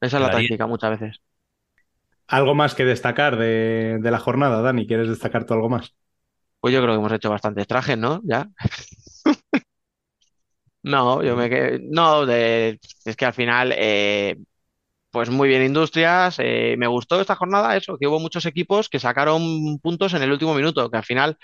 [0.00, 1.20] Esa es la táctica muchas veces.
[2.26, 4.86] ¿Algo más que destacar de, de la jornada, Dani?
[4.86, 5.94] ¿Quieres destacar tú algo más?
[6.60, 8.20] Pues yo creo que hemos hecho bastantes trajes, ¿no?
[8.24, 8.48] Ya.
[10.82, 11.80] No, yo me quedé.
[11.82, 12.78] No, de...
[13.04, 14.36] es que al final, eh,
[15.10, 16.36] pues muy bien, Industrias.
[16.40, 20.32] eh, me gustó esta jornada, eso, que hubo muchos equipos que sacaron puntos en el
[20.32, 21.38] último minuto, que al final,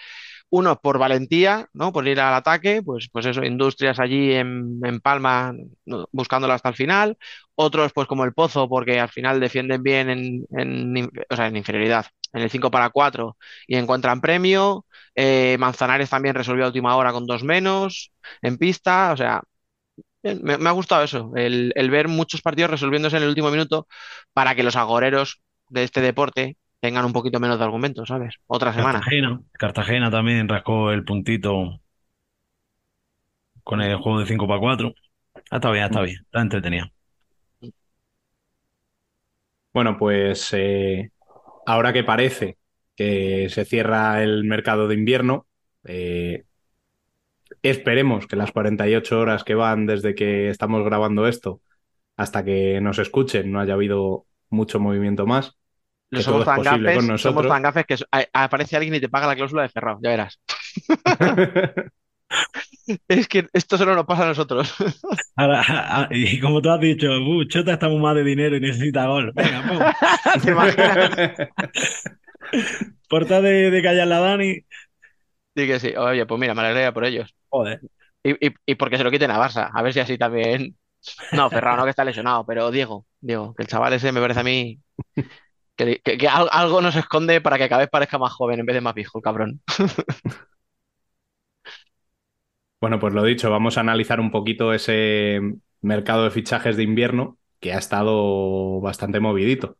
[0.51, 1.93] unos por valentía, ¿no?
[1.93, 5.55] Por ir al ataque, pues, pues eso, Industrias allí en, en Palma,
[5.87, 6.07] ¿no?
[6.13, 7.17] buscándola hasta el final.
[7.55, 12.07] Otros, pues como el Pozo, porque al final defienden bien en, o sea, en inferioridad,
[12.33, 13.37] en el 5 para 4
[13.67, 14.87] y encuentran premio.
[15.15, 18.13] Eh, Manzanares también resolvió a última hora con dos menos
[18.43, 19.43] en pista, o sea,
[20.23, 23.87] me, ha gustado eso, el ver muchos partidos resolviéndose en el último minuto
[24.33, 28.35] para que los agoreros de este deporte tengan un poquito menos de argumentos, ¿sabes?
[28.47, 29.01] Otra semana.
[29.01, 31.81] Cartagena, Cartagena también rascó el puntito
[33.63, 34.95] con el juego de 5 para 4.
[35.51, 36.87] Está bien, está bien, está entretenido.
[39.73, 41.11] Bueno, pues eh,
[41.67, 42.59] ahora que parece
[42.97, 45.47] que se cierra el mercado de invierno,
[45.85, 46.45] eh,
[47.63, 51.61] esperemos que las 48 horas que van desde que estamos grabando esto
[52.17, 55.60] hasta que nos escuchen no haya habido mucho movimiento más.
[56.11, 57.49] Que somos tan posible con gafes, somos nosotros.
[57.49, 57.97] tan gafes que
[58.33, 60.41] aparece alguien y te paga la cláusula de cerrado, ya verás.
[63.09, 64.75] Es que esto solo nos pasa a nosotros.
[65.37, 69.07] Ahora, y como tú has dicho, "Uh, Chota está muy mal de dinero y necesita
[69.07, 69.33] gol.
[69.35, 69.79] Venga, pum.
[70.43, 71.11] ¿Te imaginas?
[73.09, 74.55] Por tal de, de callar la Dani,
[75.57, 75.95] Sí que sí.
[75.97, 77.35] Oye, pues mira, me alegraría por ellos.
[77.49, 77.81] joder.
[78.23, 80.77] Y, y, y porque se lo quiten a Barça, a ver si así también.
[81.33, 84.41] No, Ferrao no que está lesionado, pero Diego, Diego, que el chaval ese me parece
[84.41, 84.79] a mí
[85.87, 88.67] que, que- que al- algo nos esconde para que cada vez parezca más joven en
[88.67, 89.61] vez de más viejo, cabrón.
[92.81, 95.41] Bueno, pues lo dicho, vamos a analizar un poquito ese
[95.83, 99.77] mercado de fichajes de invierno que ha estado bastante movidito.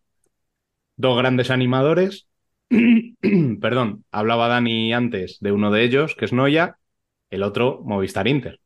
[0.97, 2.29] Dos grandes animadores.
[3.61, 6.79] Perdón, hablaba Dani antes de uno de ellos, que es Noya,
[7.31, 8.61] el otro Movistar Inter.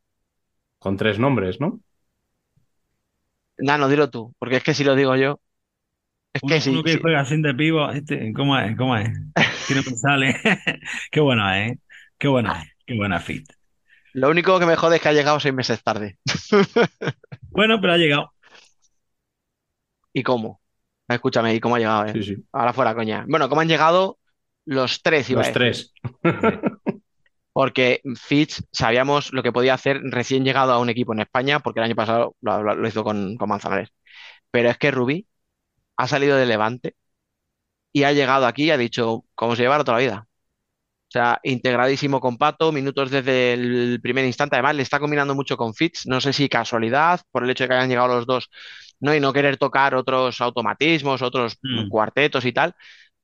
[0.79, 1.81] Con tres nombres, ¿no?
[3.57, 5.39] Nano, dilo tú, porque es que si lo digo yo,
[6.35, 6.99] es Uno, que sí, uno que sí.
[6.99, 8.75] juega sin de pivo, este, ¿cómo es?
[8.77, 9.09] ¿Cómo es?
[9.67, 10.35] Que no me sale.
[11.11, 11.79] Qué bueno es, ¿eh?
[12.17, 13.49] Qué bueno es, qué buena fit.
[14.13, 16.17] Lo único que me jode es que ha llegado seis meses tarde.
[17.51, 18.31] Bueno, pero ha llegado.
[20.13, 20.61] ¿Y cómo?
[21.07, 22.13] Escúchame, ¿y cómo ha llegado, eh?
[22.13, 22.45] Sí, sí.
[22.51, 23.25] Ahora fuera, coña.
[23.27, 24.17] Bueno, ¿cómo han llegado
[24.65, 25.61] los tres, iba a Los decir?
[25.61, 25.93] tres.
[27.53, 31.79] Porque Fitch sabíamos lo que podía hacer recién llegado a un equipo en España, porque
[31.79, 33.89] el año pasado lo, lo- lo hizo con, con Manzanares.
[34.51, 35.27] Pero es que Rubí
[35.97, 36.95] ha salido de Levante
[37.93, 40.27] y ha llegado aquí y ha dicho, como se llevará toda la vida.
[41.09, 44.55] O sea, integradísimo con Pato, minutos desde el primer instante.
[44.57, 46.05] Además, le está combinando mucho con Fitch.
[46.07, 48.49] No sé si casualidad, por el hecho de que hayan llegado los dos,
[48.99, 49.15] ¿no?
[49.15, 51.89] Y no querer tocar otros automatismos, otros Mm.
[51.89, 52.75] cuartetos y tal.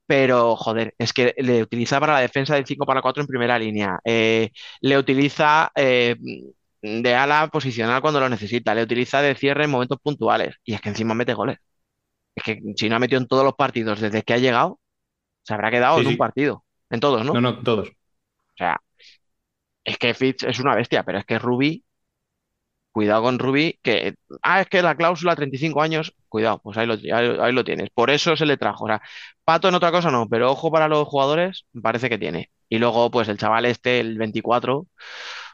[0.08, 3.60] Pero, joder, es que le utiliza para la defensa del 5 para 4 en primera
[3.60, 4.00] línea.
[4.06, 6.16] Eh, le utiliza eh,
[6.82, 8.76] de ala posicional cuando lo necesita.
[8.76, 10.56] Le utiliza de cierre en momentos puntuales.
[10.66, 11.58] Y es que encima mete goles.
[12.36, 14.80] Es que si no ha metido en todos los partidos desde que ha llegado,
[15.44, 16.66] se habrá quedado Sí, en un partido.
[16.90, 17.34] En todos, ¿no?
[17.34, 17.90] No, no, todos.
[17.90, 18.78] O sea,
[19.84, 21.84] es que Fitz es una bestia, pero es que Ruby,
[22.92, 26.94] cuidado con Ruby, que, ah, es que la cláusula 35 años, cuidado, pues ahí lo,
[26.96, 27.90] ahí, ahí lo tienes.
[27.92, 28.86] Por eso se le trajo.
[28.86, 29.02] O sea,
[29.44, 32.52] Pato en otra cosa no, pero ojo para los jugadores, me parece que tiene.
[32.70, 34.88] Y luego, pues el chaval este, el 24,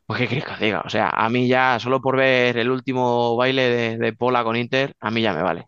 [0.05, 0.81] pues qué quieres que os diga.
[0.85, 4.55] O sea, a mí ya, solo por ver el último baile de, de Pola con
[4.55, 5.67] Inter, a mí ya me vale.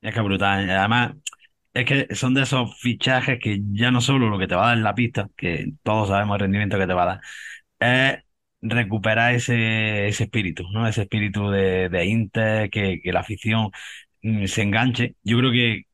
[0.00, 0.70] Es que brutal.
[0.70, 1.14] Además,
[1.74, 4.68] es que son de esos fichajes que ya no solo lo que te va a
[4.68, 7.20] dar en la pista, que todos sabemos el rendimiento que te va a dar,
[7.80, 8.24] es
[8.62, 10.86] recuperar ese, ese espíritu, ¿no?
[10.88, 13.70] Ese espíritu de, de Inter, que, que la afición
[14.22, 15.16] mm, se enganche.
[15.24, 15.84] Yo creo que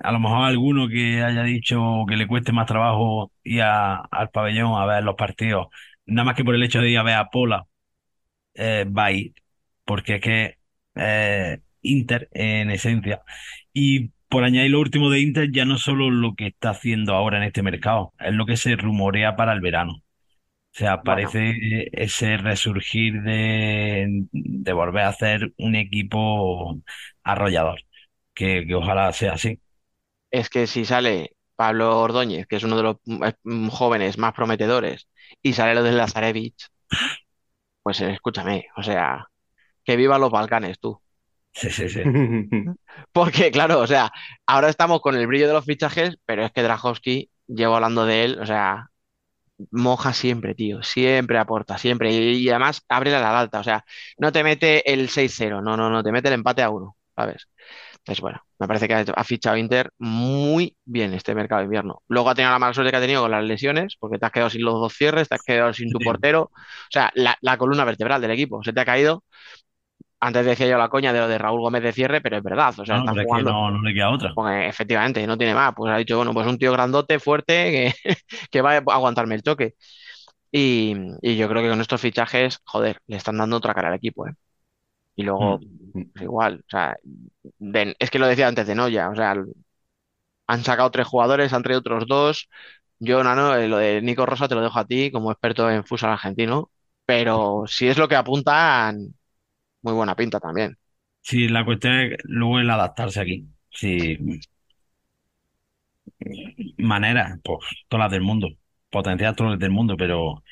[0.00, 4.74] a lo mejor alguno que haya dicho que le cueste más trabajo ir al pabellón
[4.80, 5.68] a ver los partidos,
[6.06, 7.66] nada más que por el hecho de ir a ver a Pola,
[8.54, 9.34] eh, va a ir,
[9.84, 10.58] porque es que
[10.94, 13.22] eh, Inter en esencia.
[13.72, 17.38] Y por añadir lo último de Inter, ya no solo lo que está haciendo ahora
[17.38, 19.94] en este mercado, es lo que se rumorea para el verano.
[20.74, 21.32] O sea, Bueno.
[21.32, 26.80] parece ese resurgir de, de volver a hacer un equipo
[27.24, 27.80] arrollador,
[28.34, 29.60] que, que ojalá sea así.
[30.30, 34.32] Es que si sale Pablo Ordóñez, que es uno de los mm, mm, jóvenes más
[34.34, 35.08] prometedores,
[35.42, 36.68] y sale lo de Lazarevich,
[37.82, 39.26] pues eh, escúchame, o sea,
[39.84, 41.00] que vivan los Balcanes, tú.
[41.52, 42.02] Sí, sí, sí.
[43.12, 44.10] Porque, claro, o sea,
[44.46, 48.24] ahora estamos con el brillo de los fichajes, pero es que Drahovski llevo hablando de
[48.24, 48.88] él, o sea,
[49.70, 52.12] moja siempre, tío, siempre aporta, siempre.
[52.12, 53.84] Y, y además abre la alta, o sea,
[54.18, 57.48] no te mete el 6-0, no, no, no, te mete el empate a uno, ¿sabes?
[57.98, 62.02] Entonces, bueno, me parece que ha, ha fichado Inter muy bien este mercado de invierno.
[62.08, 64.32] Luego ha tenido la mala suerte que ha tenido con las lesiones, porque te has
[64.32, 66.04] quedado sin los dos cierres, te has quedado sin tu Sí.
[66.04, 66.52] portero, o
[66.90, 69.24] sea, la, la columna vertebral del equipo se te ha caído.
[70.22, 72.74] Antes decía yo la coña de lo de Raúl Gómez de cierre, pero es verdad,
[72.80, 73.42] o sea, No, está pero es que jugando.
[73.42, 74.34] no, no le queda otra.
[74.34, 75.74] Porque efectivamente no tiene más.
[75.76, 78.14] Pues ha dicho, bueno, pues un tío grandote, fuerte, que,
[78.50, 79.74] que va a aguantarme el choque.
[80.52, 83.94] Y, y yo creo que con estos fichajes, joder, le están dando otra cara al
[83.96, 84.34] equipo, ¿eh?
[85.16, 85.60] Y luego,
[85.94, 86.12] Mm.
[86.14, 86.96] pues igual, o sea,
[87.58, 89.34] de- es que lo decía antes de Noya, o sea,
[90.46, 92.48] han sacado tres jugadores, han traído otros dos.
[92.98, 95.84] Yo, Nano, eh, lo de Nico Rosa te lo dejo a ti como experto en
[95.84, 96.70] futsal argentino,
[97.04, 99.14] pero si es lo que apuntan,
[99.82, 100.76] muy buena pinta también.
[101.20, 103.46] Sí, la cuestión es luego el adaptarse aquí.
[103.70, 104.18] Sí,
[106.78, 108.48] maneras, pues todas las del mundo,
[108.90, 110.42] potenciar todas las del mundo, pero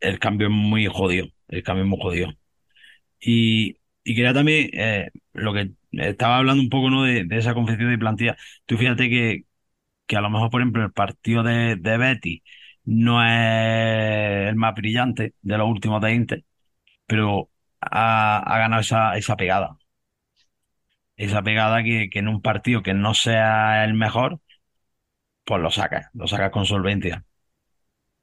[0.00, 2.32] el cambio es muy jodido, el cambio es muy jodido.
[3.20, 7.04] Y, y quería también, eh, lo que estaba hablando un poco, ¿no?
[7.04, 8.36] de, esa confección de plantilla.
[8.66, 9.44] Tú fíjate que,
[10.06, 12.42] que a lo mejor, por ejemplo, el partido de, de Betis
[12.84, 16.44] no es el más brillante de los últimos de Inter,
[17.06, 17.50] pero
[17.90, 19.78] ha, ganado esa, esa pegada.
[21.16, 24.40] Esa pegada que, en un partido que no sea el mejor,
[25.44, 27.24] pues lo sacas, lo sacas con solvencia.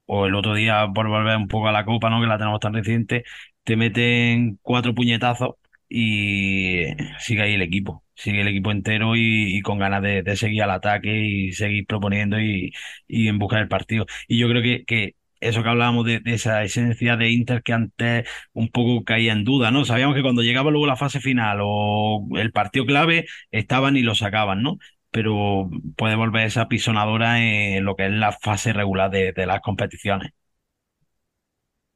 [0.06, 2.20] O el otro día, por volver un poco a la Copa, ¿no?
[2.22, 3.24] Que la tenemos tan reciente,
[3.64, 5.56] te meten cuatro puñetazos
[5.88, 6.84] y
[7.20, 8.04] sigue ahí el equipo.
[8.16, 12.40] Sigue el equipo entero y, con ganas de, de seguir al ataque y seguir proponiendo
[12.40, 12.74] y,
[13.08, 14.06] y en busca del partido.
[14.28, 17.74] Y yo creo que, que eso que hablábamos de, de esa esencia de Inter que
[17.74, 19.86] antes un poco caía en duda, ¿no?
[19.86, 24.16] Sabíamos que cuando llegaba luego la fase final o el partido clave, estaban y lo
[24.16, 24.78] sacaban, ¿no?
[25.14, 29.60] pero puede volver esa pisonadora en lo que es la fase regular de, de las
[29.62, 30.32] competiciones.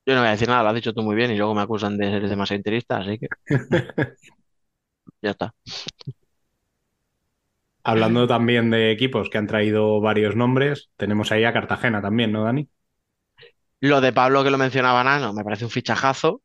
[0.06, 1.62] Yo no voy a decir nada, lo has dicho tú muy bien y luego me
[1.62, 3.28] acusan de ser demasiado interista, así que
[5.22, 5.54] ya está.
[7.84, 12.44] Hablando también de equipos que han traído varios nombres, tenemos ahí a Cartagena también, ¿no,
[12.44, 12.68] Dani?
[13.88, 16.42] Lo de Pablo que lo mencionaba Nano, me parece un fichajazo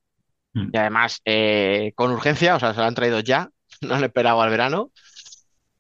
[0.55, 0.71] Mm.
[0.73, 3.51] y además eh, con urgencia, o sea, se lo han traído ya,
[3.83, 4.93] no lo esperaba al verano.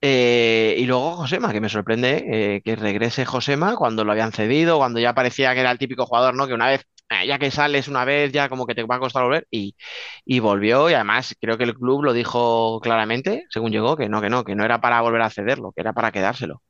[0.02, 2.24] Eh, y luego Josema, que me sorprende
[2.56, 6.06] eh, que regrese Josema cuando lo habían cedido, cuando ya parecía que era el típico
[6.06, 6.46] jugador, ¿no?
[6.48, 9.00] Que una vez, eh, ya que sales una vez, ya como que te va a
[9.00, 9.76] costar volver y,
[10.24, 14.20] y volvió y además creo que el club lo dijo claramente, según llegó, que no,
[14.22, 16.62] que no, que no era para volver a cederlo, que era para quedárselo.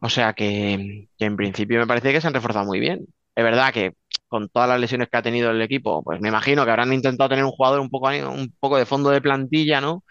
[0.00, 3.06] O sea que, que en principio me parece que se han reforzado muy bien.
[3.34, 3.94] Es verdad que
[4.28, 7.28] con todas las lesiones que ha tenido el equipo, pues me imagino que habrán intentado
[7.30, 10.04] tener un jugador un poco, un poco de fondo de plantilla, ¿no?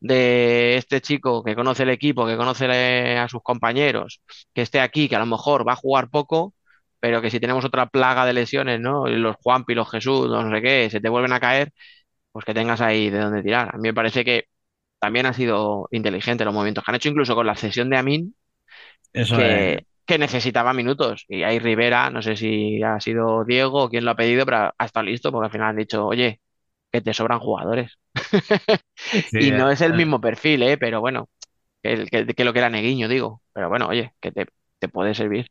[0.00, 2.66] De este chico que conoce el equipo, que conoce
[3.18, 4.22] a sus compañeros,
[4.54, 6.54] que esté aquí, que a lo mejor va a jugar poco,
[7.00, 9.08] pero que si tenemos otra plaga de lesiones, ¿no?
[9.08, 11.72] Y los Juanpi, los Jesús, los no sé qué, se te vuelven a caer,
[12.32, 13.70] pues que tengas ahí de dónde tirar.
[13.74, 14.44] A mí me parece que
[14.98, 18.34] también ha sido inteligente los movimientos que han hecho, incluso con la cesión de Amin
[19.12, 19.78] Eso es,
[20.10, 21.24] que, necesitaba minutos.
[21.28, 24.72] Y ahí Rivera, no sé si ha sido Diego o quién lo ha pedido, pero
[24.76, 26.40] ha estado listo porque al final han dicho, oye,
[26.92, 27.98] que te sobran jugadores.
[28.96, 30.78] sí, Y no es el eh, mismo perfil, ¿eh?
[30.78, 31.28] Pero bueno,
[31.82, 32.06] que,
[32.36, 33.42] que lo que era Neguiño, digo.
[33.52, 34.46] Pero bueno, oye, que te,
[34.78, 35.50] te puede servir.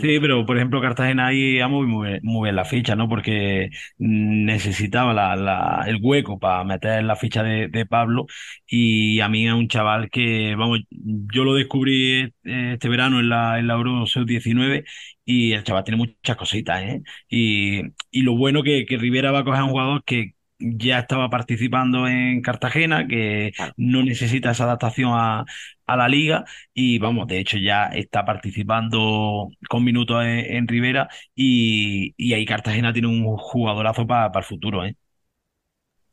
[0.00, 2.08] Sí, pero por ejemplo Cartagena ahí ha movido muy,
[2.44, 3.08] bien- la ficha, ¿no?
[3.08, 8.26] Porque necesitaba la, la- el hueco para meter la ficha de, de Pablo
[8.66, 13.28] y a mí es un chaval que, vamos, yo lo descubrí eh, este verano en
[13.28, 14.84] la, en la Euro Sub-19
[15.24, 17.02] y el chaval tiene muchas cositas, ¿eh?
[17.28, 17.82] Y,
[18.12, 21.30] y lo bueno que, que Rivera va a coger a un jugador que ya estaba
[21.30, 23.74] participando en Cartagena, que Claro.
[23.76, 25.44] no necesita esa adaptación a,
[25.86, 26.44] a la liga
[26.74, 32.44] y vamos, de hecho ya está participando con minutos en, en Rivera y, y ahí
[32.46, 34.96] Cartagena tiene un jugadorazo para el futuro, ¿eh?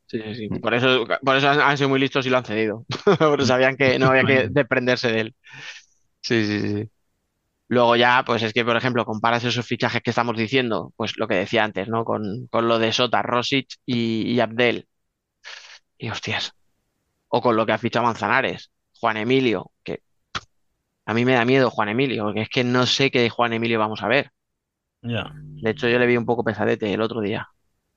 [0.08, 0.50] Sí, sí, sí.
[0.60, 2.86] Por eso, por eso han, han sido muy listos y lo han cedido.
[3.20, 5.36] Porque sabían que no había que desprenderse de él.
[6.22, 6.92] Sí, sí, sí.
[7.68, 11.28] Luego ya, pues es que, por ejemplo, comparas esos fichajes que estamos diciendo, pues lo
[11.28, 12.06] que decía antes, ¿no?
[12.06, 14.88] Con, con lo de Sota, Rosic y, y Abdel.
[15.98, 16.54] Y hostias.
[17.30, 20.02] O con lo que ha fichado Manzanares, Juan Emilio, que
[21.08, 23.54] a mí me da miedo Juan Emilio, porque es que no sé qué de Juan
[23.54, 24.30] Emilio vamos a ver.
[25.04, 25.34] Ya.
[25.62, 27.48] De hecho, yo le vi un poco pesadete el otro día.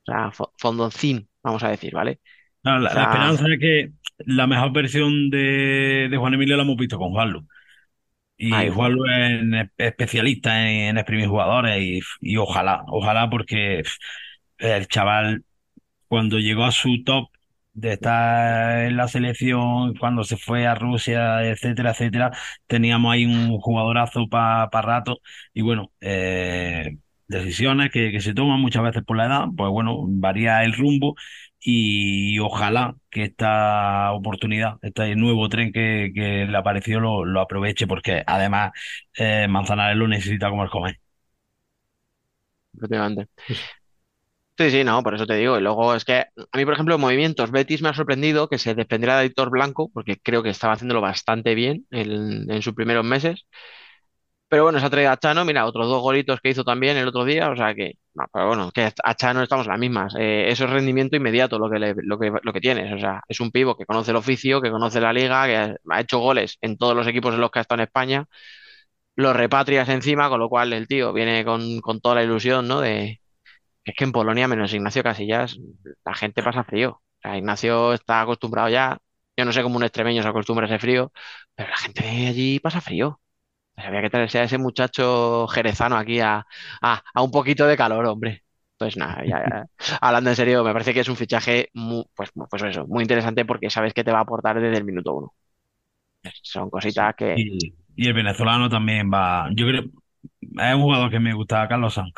[0.02, 2.20] O sea, fo- fondoncín, vamos a decir, ¿vale?
[2.64, 3.92] O la, esperanza es que
[4.26, 7.46] la mejor versión de, de Juan Emilio la hemos visto con Juanlu.
[8.38, 13.82] Y Juanlu es especialista en, en exprimir jugadores y, y ojalá, ojalá porque
[14.58, 15.44] el chaval
[16.08, 17.28] cuando llegó a su top
[17.74, 22.32] de estar en la selección cuando se fue a Rusia, etcétera, etcétera,
[22.66, 25.20] teníamos ahí un jugadorazo para rato.
[25.54, 26.98] Y bueno, eh,
[27.28, 31.14] decisiones que, que se toman muchas veces por la edad, pues bueno, varía el rumbo
[31.60, 37.86] y ojalá que esta oportunidad, este nuevo tren que, que le apareció lo, lo aproveche
[37.86, 38.72] porque además
[39.18, 41.00] eh, Manzanares lo necesita como el comer.
[42.76, 43.28] efectivamente.
[44.58, 45.56] Sí, sí, no, por eso te digo.
[45.56, 48.58] Y luego es que a mí, por ejemplo, en movimientos, Betis me ha sorprendido que
[48.58, 52.74] se desprendiera de Héctor Blanco, porque creo que estaba haciéndolo bastante bien en, en sus
[52.74, 53.46] primeros meses.
[54.48, 57.06] Pero bueno, se ha traído a Chano, mira, otros dos golitos que hizo también el
[57.08, 60.14] otro día, o sea que, no, pero bueno, que a Chano estamos las mismas.
[60.18, 62.90] Eh, eso es rendimiento inmediato lo que, lo que, lo que tienes.
[62.94, 65.74] O sea, es un pivo que conoce el oficio, que conoce la liga, que ha
[65.90, 68.24] ha hecho goles en todos los equipos en los que ha estado en España,
[69.16, 72.80] los repatrias encima, con lo cual el tío viene con, con toda la ilusión, ¿no?
[72.80, 73.20] De,
[73.84, 75.58] es que en Polonia, menos Ignacio Casillas,
[76.04, 76.90] la gente pasa frío.
[76.92, 78.98] O sea, Ignacio está acostumbrado ya.
[79.36, 81.12] Yo no sé cómo un extremeño se acostumbra a ese frío,
[81.54, 83.20] pero la gente de allí pasa frío.
[83.86, 86.46] Había que traerse a ese muchacho jerezano aquí a,
[86.82, 88.44] a, a un poquito de calor, hombre.
[88.76, 89.66] Pues nada, ya, ya.
[90.00, 93.44] Hablando en serio, me parece que es un fichaje muy, pues, pues eso, muy interesante
[93.44, 95.34] porque sabes que te va a aportar desde el minuto uno.
[96.42, 97.28] Son cositas que.
[97.34, 99.82] Y, y el venezolano también va, yo creo,
[100.40, 102.12] es un jugador que me gusta, Carlos Sanz.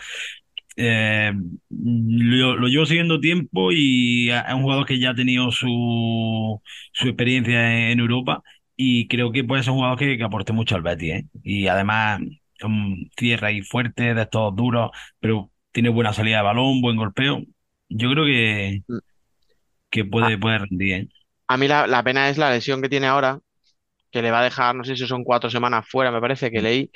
[0.76, 1.32] Eh,
[1.70, 6.60] lo, lo llevo siguiendo tiempo y es un jugador que ya ha tenido su,
[6.92, 8.42] su experiencia en, en Europa
[8.82, 11.26] y creo que puede ser un jugador que, que aporte mucho al Betis, ¿eh?
[11.42, 12.20] Y además
[12.64, 14.90] um, cierra ahí fuerte, de estos duros,
[15.20, 17.42] pero tiene buena salida de balón, buen golpeo.
[17.90, 18.82] Yo creo que,
[19.90, 21.08] que A, puede, puede rendir, ¿eh?
[21.48, 23.40] a mí la, la pena es la lesión que tiene ahora,
[24.12, 26.62] que le va a dejar, no sé si son cuatro semanas fuera, me parece que
[26.62, 26.90] leí.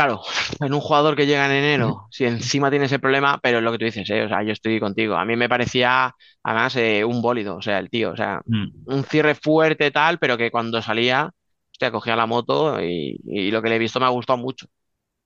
[0.00, 0.22] Claro,
[0.60, 3.70] en un jugador que llega en enero, si encima tiene ese problema, pero es lo
[3.72, 4.22] que tú dices, ¿eh?
[4.24, 5.14] O sea, yo estoy contigo.
[5.16, 8.86] A mí me parecía, además, eh, un bólido, o sea, el tío, o sea, Mm.
[8.86, 11.30] un cierre fuerte tal, pero que cuando salía,
[11.72, 14.66] hostia, cogía la moto y, y lo que le he visto me ha gustado mucho.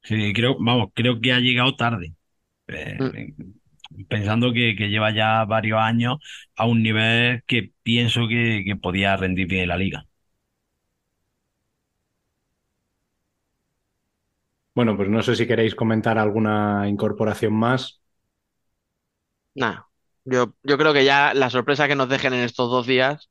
[0.02, 2.14] Sí, creo, vamos, creo que ha llegado tarde.
[2.98, 3.34] Mm, Eh,
[4.08, 6.18] pensando que, que lleva ya varios años
[6.56, 10.06] a un nivel que pienso que, que podía rendir bien en la liga.
[14.74, 18.00] Bueno, pues no sé si queréis comentar alguna incorporación más.
[19.54, 19.88] nada,
[20.24, 23.30] yo, yo creo que ya la sorpresa que nos dejen en estos dos días,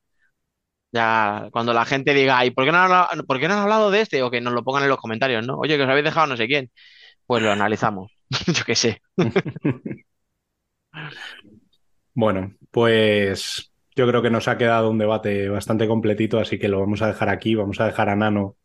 [0.91, 3.61] ya cuando la gente diga, ¿y por qué no han hablado, por qué no han
[3.61, 4.23] hablado de este?
[4.23, 5.57] O que nos lo pongan en los comentarios, ¿no?
[5.59, 6.71] Oye, que os habéis dejado no sé quién.
[7.27, 8.11] Pues lo analizamos.
[8.47, 9.01] Yo qué sé.
[12.13, 16.79] Bueno, pues yo creo que nos ha quedado un debate bastante completito, así que lo
[16.79, 17.55] vamos a dejar aquí.
[17.55, 18.57] Vamos a dejar a Nano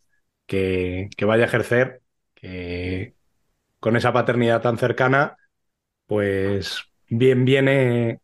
[0.46, 2.02] que, que vaya a ejercer,
[2.40, 3.14] que
[3.80, 5.36] con esa paternidad tan cercana,
[6.06, 8.20] pues bien viene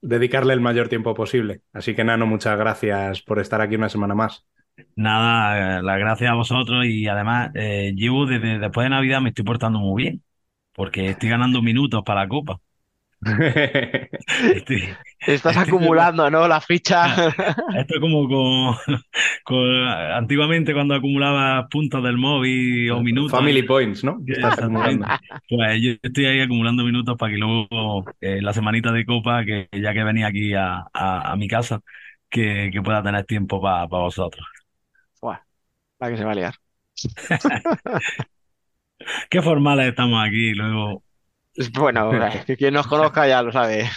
[0.00, 1.62] dedicarle el mayor tiempo posible.
[1.72, 4.46] Así que Nano, muchas gracias por estar aquí una semana más.
[4.94, 9.44] Nada, eh, las gracias a vosotros y además eh, desde después de Navidad me estoy
[9.44, 10.22] portando muy bien
[10.72, 12.60] porque estoy ganando minutos para la Copa.
[14.54, 14.82] Estoy,
[15.26, 16.46] Estás estoy de- acumulando, ¿no?
[16.48, 17.06] La ficha.
[17.76, 18.76] Esto es como con,
[19.44, 23.32] con- antiguamente cuando acumulaba puntos del móvil o minutos.
[23.32, 24.18] Family points, ¿no?
[24.26, 25.04] Estás Exactamente.
[25.04, 25.06] acumulando.
[25.48, 29.68] Pues yo estoy ahí acumulando minutos para que luego eh, la semanita de copa, que
[29.72, 31.80] ya que venía aquí a, a- a mi casa,
[32.30, 34.46] que, que pueda tener tiempo para vosotros.
[35.22, 35.38] Buah,
[36.00, 36.54] la que se va a liar.
[39.30, 41.02] Qué formales estamos aquí, luego.
[41.74, 42.10] Bueno,
[42.46, 43.88] que quien nos conozca ya lo sabe.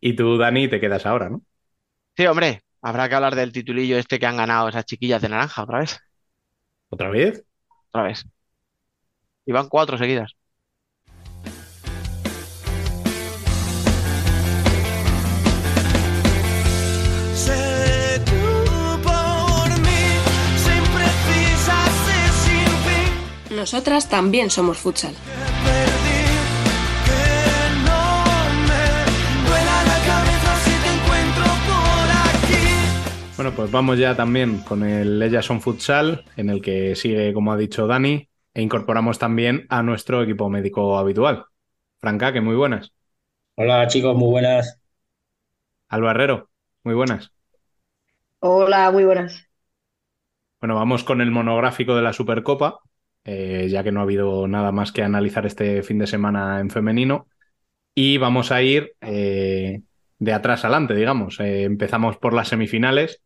[0.00, 1.42] Y tú, Dani, te quedas ahora, ¿no?
[2.16, 5.62] Sí, hombre, habrá que hablar del titulillo este que han ganado esas chiquillas de naranja
[5.62, 5.98] otra vez.
[6.90, 7.44] ¿Otra vez?
[7.90, 8.24] Otra vez.
[9.46, 10.34] Y van cuatro seguidas.
[23.62, 25.14] Nosotras también somos futsal.
[33.36, 37.56] Bueno, pues vamos ya también con el Lejason Futsal, en el que sigue, como ha
[37.56, 41.44] dicho Dani, e incorporamos también a nuestro equipo médico habitual.
[42.00, 42.92] Franca, que muy buenas.
[43.54, 44.80] Hola chicos, muy buenas.
[45.88, 46.50] Alba Herrero,
[46.82, 47.30] muy buenas.
[48.40, 49.46] Hola, muy buenas.
[50.60, 52.80] Bueno, vamos con el monográfico de la Supercopa,
[53.24, 56.70] eh, ya que no ha habido nada más que analizar este fin de semana en
[56.70, 57.28] femenino.
[57.94, 59.82] Y vamos a ir eh,
[60.18, 61.40] de atrás adelante, digamos.
[61.40, 63.22] Eh, empezamos por las semifinales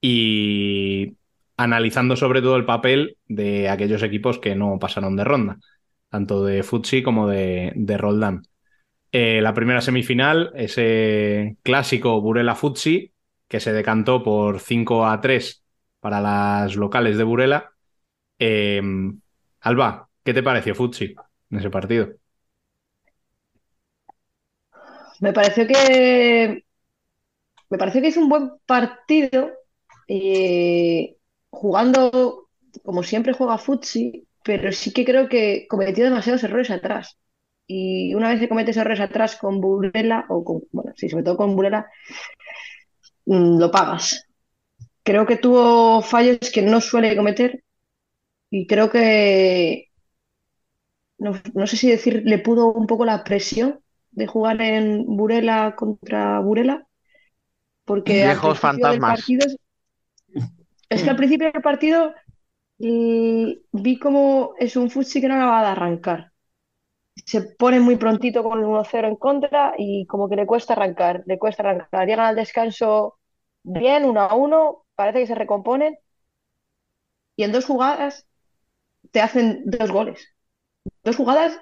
[0.00, 1.16] y
[1.56, 5.58] analizando sobre todo el papel de aquellos equipos que no pasaron de ronda,
[6.10, 8.42] tanto de Futsi como de, de Roldán.
[9.12, 13.14] La primera semifinal, ese clásico Burela Futsi,
[13.48, 15.64] que se decantó por 5 a 3
[16.00, 17.73] para las locales de Burela.
[18.38, 18.80] Eh,
[19.60, 21.14] Alba, ¿qué te pareció Futsi
[21.50, 22.14] en ese partido?
[25.20, 26.64] Me pareció que
[27.70, 29.50] me pareció que hizo un buen partido
[30.08, 31.16] eh,
[31.50, 32.48] jugando
[32.82, 37.18] como siempre juega Futsi, pero sí que creo que cometió demasiados errores atrás.
[37.66, 41.36] Y una vez que cometes errores atrás con Burela, o con, bueno, sí, sobre todo
[41.36, 41.86] con Burela,
[43.26, 44.26] mm, lo pagas.
[45.04, 47.63] Creo que tuvo fallos que no suele cometer
[48.56, 49.90] y creo que,
[51.18, 53.80] no, no sé si decir, le pudo un poco la presión
[54.12, 56.86] de jugar en Burela contra Burela,
[57.84, 59.18] porque Viejos fantasmas.
[59.18, 59.44] partido,
[60.88, 62.14] es que al principio del partido
[62.78, 66.30] y vi como es un Futsi que no acaba de arrancar.
[67.26, 71.24] Se pone muy prontito con el 1-0 en contra y como que le cuesta arrancar,
[71.26, 72.06] le cuesta arrancar.
[72.06, 73.18] Llegan al descanso
[73.64, 75.98] bien, 1-1, parece que se recomponen
[77.34, 78.28] y en dos jugadas
[79.14, 80.20] te hacen dos goles.
[81.04, 81.58] Dos jugadas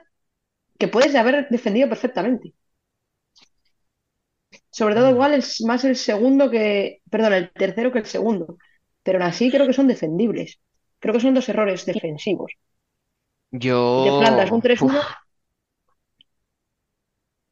[0.78, 2.54] que puedes haber defendido perfectamente.
[4.70, 8.58] Sobre todo igual es más el segundo que, perdón, el tercero que el segundo.
[9.04, 10.60] Pero aún así creo que son defendibles.
[11.00, 12.52] Creo que son dos errores defensivos.
[13.94, 14.12] Y te Yo.
[14.12, 15.16] plantas un 3-1, Uf.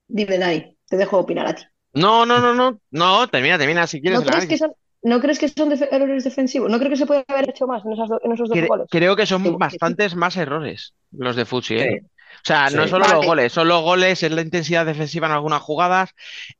[0.09, 1.65] dime, Dai, te dejo opinar a ti.
[1.93, 2.81] No, no, no, no.
[2.91, 4.59] No, termina, termina si quieres ¿No crees que análisis.
[4.59, 4.73] son,
[5.03, 6.71] ¿no crees que son def- errores defensivos?
[6.71, 8.71] ¿No creo que se puede haber hecho más en, esas do- en esos dos Cre-
[8.71, 8.91] goles?
[8.91, 9.59] creo que son sí.
[9.59, 11.89] bastantes más errores los de Futsi, ¿eh?
[11.89, 12.11] Sí,
[12.43, 15.61] O sea, no solo los goles, son los goles, es la intensidad defensiva en algunas
[15.63, 16.11] jugadas,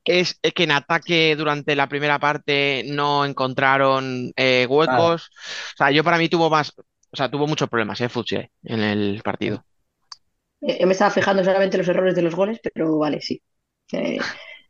[0.05, 5.31] es, es que en ataque durante la primera parte no encontraron eh, huecos.
[5.75, 8.09] O sea, yo para mí tuvo más, o sea, tuvo muchos problemas, ¿eh?
[8.09, 9.65] Futsi, eh, en el partido.
[10.61, 13.43] Eh, Yo me estaba fijando solamente en los errores de los goles, pero vale, sí.
[13.93, 14.19] Eh,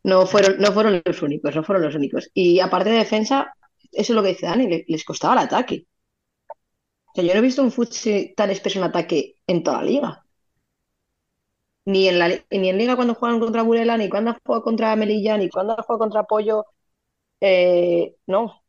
[0.05, 2.30] no fueron, no fueron los únicos, no fueron los únicos.
[2.34, 3.52] Y aparte de defensa,
[3.93, 5.87] eso es lo que dice Dani, le- les costaba el ataque.
[7.09, 9.85] O sea, yo no he visto un Futsi tan espeso en ataque en toda la
[9.91, 10.27] liga.
[11.87, 14.95] Ni en la, ni en liga cuando juegan contra Burela, ni cuando han jugado contra
[14.97, 16.67] Melilla, ni cuando han jugado contra Pollo.
[17.41, 18.45] Eh, no.
[18.45, 18.62] O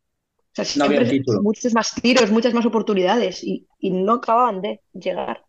[0.54, 1.42] sea, No había siempre título.
[1.42, 5.46] muchos más tiros, muchas más oportunidades y, y no acababan de llegar.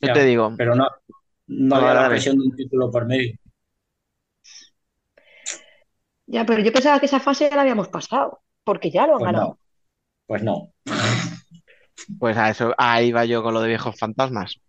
[0.00, 0.86] Yo te digo, Pero no,
[1.48, 3.34] no había la presión de un título por medio.
[6.34, 9.18] Ya, pero yo pensaba que esa fase ya la habíamos pasado, porque ya lo han
[9.18, 9.48] Pues ganado.
[9.48, 9.58] no,
[10.26, 10.72] pues no.
[12.18, 14.60] pues a eso, ahí va yo con lo de viejos fantasmas.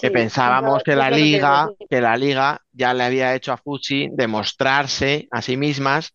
[0.00, 5.26] que pensábamos que la liga, que la liga ya le había hecho a Fuji demostrarse
[5.30, 6.14] a sí mismas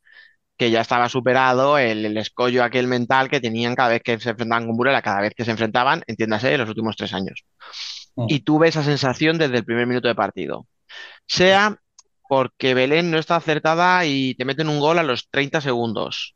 [0.58, 4.32] que ya estaba superado el, el escollo aquel mental que tenían cada vez que se
[4.32, 7.44] enfrentaban con Burela, cada vez que se enfrentaban, entiéndase, en los últimos tres años.
[8.16, 8.26] Mm.
[8.30, 10.68] Y tuve esa sensación desde el primer minuto de partido.
[11.28, 11.78] Sea
[12.32, 16.36] porque Belén no está acertada y te meten un gol a los 30 segundos.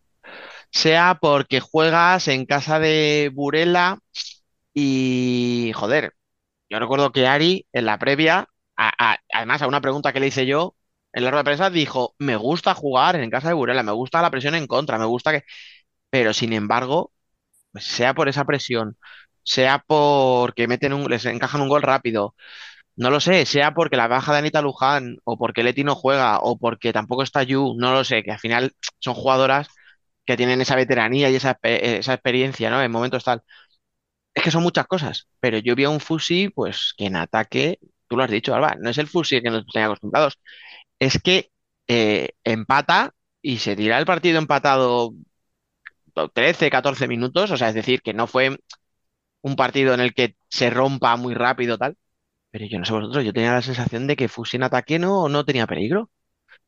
[0.72, 4.00] Sea porque juegas en casa de Burela
[4.74, 6.14] y, joder,
[6.70, 10.76] yo recuerdo que Ari en la previa, además a una pregunta que le hice yo
[11.14, 14.22] en la rueda de prensa, dijo, me gusta jugar en casa de Burela, me gusta
[14.22, 15.44] la presión en contra, me gusta que...
[16.12, 17.12] Pero sin embargo,
[17.76, 18.98] sea por esa presión,
[19.44, 22.36] sea porque meten un, les encajan un gol rápido,
[22.98, 26.40] no lo sé, sea porque la baja de Anita Luján, o porque Leti no juega,
[26.40, 29.68] o porque tampoco está Yu, no lo sé, que al final son jugadoras
[30.26, 32.82] que tienen esa veteranía y esa, esa experiencia, ¿no?
[32.82, 33.44] En momentos tal.
[34.34, 37.80] Es que son muchas cosas, pero yo vi a un Fusi, pues, que en ataque,
[38.08, 40.40] tú lo has dicho, Alba, no es el Fusi que nos tenía acostumbrados,
[41.00, 41.52] es que
[41.88, 45.14] eh, empata y se tira el partido empatado
[46.34, 48.58] 13, 14 minutos, o sea, es decir, que no fue
[49.42, 51.98] un partido en el que se rompa muy rápido, tal,
[52.56, 55.28] pero yo no sé vosotros, yo tenía la sensación de que Fusi en ataque no,
[55.28, 56.04] no tenía peligro.
[56.04, 56.10] O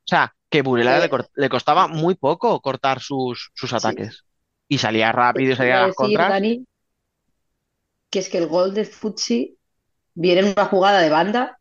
[0.05, 0.99] sea, que Burela
[1.35, 3.75] le, costaba muy poco cortar sus, sus sí.
[3.77, 4.25] ataques.
[4.67, 6.29] Y salía rápido y salía a las decir, contras.
[6.29, 6.65] Dani,
[8.09, 9.57] que es que el gol de Futsi
[10.15, 11.59] viene en una jugada de banda,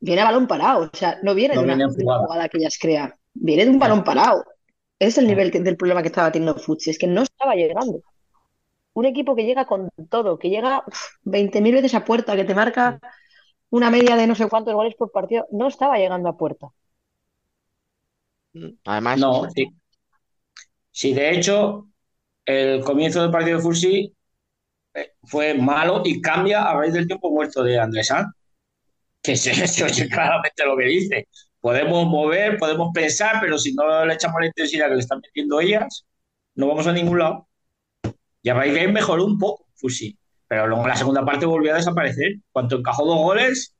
[0.00, 2.18] viene a balón parado, o sea, no viene No de una, viene en de una
[2.18, 2.48] jugada.
[2.48, 4.44] que ellas crean, viene de un balón parado.
[4.98, 8.00] Es el nivel que- del problema que estaba teniendo Futsi, es que no estaba llegando.
[9.00, 9.80] Un equipo que llega con
[10.14, 11.00] todo, que llega uf,
[11.36, 12.84] 20.000 veces a puerta, que te marca
[13.70, 16.66] una media de no sé cuántos goles por partido, no estaba llegando a puerta.
[18.84, 19.66] Además, No, sí.
[20.90, 21.88] Sí, de hecho,
[22.46, 24.14] el comienzo del partido de Fursi
[24.94, 28.28] eh, fue malo y cambia a raíz del tiempo muerto de Andrés Sanz,
[29.22, 31.28] que es eso es claramente lo que dice.
[31.60, 35.60] Podemos mover, podemos pensar, pero si no le echamos la intensidad que le están metiendo
[35.60, 36.06] ellas,
[36.56, 37.48] no vamos a ningún lado.
[38.42, 41.72] Y a de ahí mejoró un poco Fursi, pero luego en la segunda parte volvió
[41.72, 42.36] a desaparecer.
[42.52, 43.72] Cuando encajó dos goles,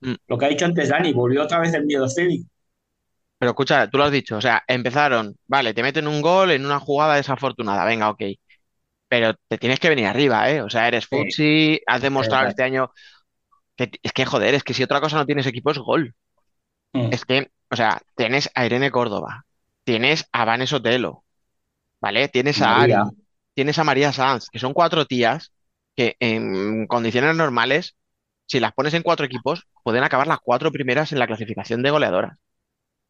[0.00, 0.14] Mm.
[0.28, 2.48] Lo que ha dicho antes Dani, volvió otra vez el miedo escénico.
[3.38, 6.64] Pero escucha, tú lo has dicho, o sea, empezaron, vale, te meten un gol en
[6.66, 8.22] una jugada desafortunada, venga, ok.
[9.08, 10.62] Pero te tienes que venir arriba, ¿eh?
[10.62, 11.16] O sea, eres Sí.
[11.16, 12.90] futsi, has demostrado este año
[13.76, 16.14] que es que, joder, es que si otra cosa no tienes equipo es gol.
[16.92, 17.12] Mm.
[17.12, 19.46] Es que, o sea, tienes a Irene Córdoba,
[19.84, 21.24] tienes a Vanes Otelo,
[22.00, 22.28] ¿vale?
[22.28, 22.94] Tienes a Ari.
[23.60, 25.52] Tienes a María Sanz, que son cuatro tías
[25.94, 27.94] que en condiciones normales,
[28.46, 31.90] si las pones en cuatro equipos, pueden acabar las cuatro primeras en la clasificación de
[31.90, 32.38] goleadoras.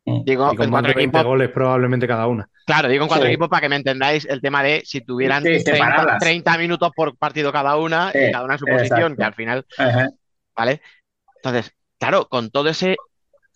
[0.05, 0.25] Mm.
[0.25, 2.49] Digo, Y con en cuatro de 20 equipos, goles probablemente cada una.
[2.67, 3.33] claro, digo en cuatro Sí.
[3.33, 6.19] equipos para que me entendáis el tema de si tuvieran Sí, 30, separadas.
[6.19, 9.35] 30 minutos por partido cada una y Sí, cada una en su posición, que al
[9.35, 10.09] final, Ajá.
[10.57, 10.83] ¿vale?
[11.37, 12.97] Entonces, claro, con todo ese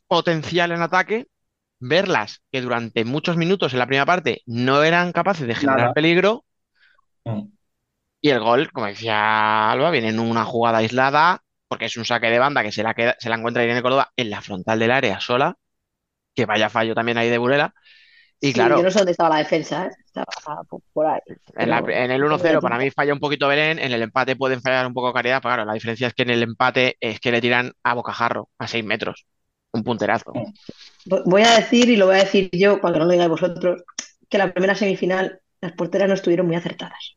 [0.06, 1.26] potencial en ataque,
[1.80, 5.92] verlas que durante muchos minutos en la primera parte no eran capaces de generar Nada.
[5.94, 6.44] peligro
[7.24, 7.42] Mm.
[8.20, 12.28] y el gol, como decía Alba, viene en una jugada aislada porque es un saque
[12.30, 14.90] de banda que se la, queda, se la encuentra Irene Córdoba en la frontal del
[14.92, 15.56] área sola,
[16.34, 17.74] que vaya fallo también ahí de Burela.
[18.40, 19.90] Y Sí, claro, yo no sé dónde estaba la defensa, ¿eh?
[20.06, 21.20] Estaba por- por ahí.
[21.56, 24.36] en, la- pero- en el 1-0 para mí falla un poquito Belén, en el empate
[24.36, 27.20] pueden fallar un poco Caridad, pero claro, la diferencia es que en el empate es
[27.20, 29.26] que le tiran a bocajarro, a 6 metros,
[29.72, 30.32] un punterazo.
[31.06, 33.82] Vo- Voy a decir, y lo voy a decir yo cuando no lo digáis vosotros,
[34.28, 37.16] que la primera semifinal las porteras no estuvieron muy acertadas.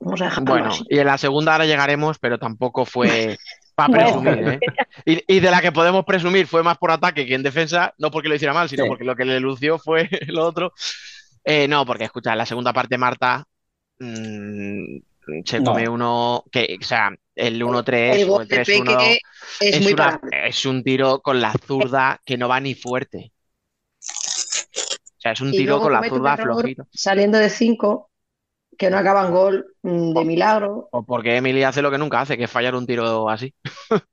[0.00, 0.84] Vamos a dejarlo Bueno, así.
[0.88, 3.36] y en la segunda ahora llegaremos, pero tampoco fue
[3.74, 4.60] para presumir, ¿eh?
[5.04, 8.10] Y, y de la que podemos presumir fue más por ataque que en defensa, no
[8.10, 8.88] porque lo hiciera mal, sino Sí.
[8.88, 10.72] porque lo que le lució fue lo otro.
[11.44, 13.44] Eh, no, porque escucha, en la segunda parte Marta
[13.98, 14.98] mm,
[15.44, 15.72] se No.
[15.72, 19.18] come uno que, o sea, el 1-3 El o gol el de 3-1 Peque
[19.60, 22.74] es, es, muy una- para es un tiro con la zurda que no va ni
[22.74, 23.32] fuerte.
[25.28, 26.86] Sea, es un Y tiro con la zurda flojito.
[26.90, 28.10] saliendo de 5,
[28.78, 30.88] que no acaba en gol mm, de milagro.
[30.92, 33.54] O porque Emily hace lo que nunca hace, que es fallar un tiro así.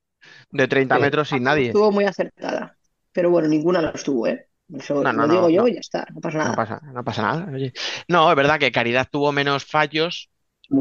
[0.52, 1.02] De 30 Sí.
[1.02, 1.68] metros sin nadie.
[1.68, 2.78] Estuvo muy acertada.
[3.12, 4.48] Pero bueno, ninguna la estuvo, ¿eh?
[4.74, 6.50] Eso No, no, lo digo no, yo y ya está, no pasa nada.
[6.52, 7.52] No pasa, no pasa nada.
[7.54, 7.74] oye.
[8.08, 10.30] No, es verdad que Caridad tuvo menos fallos,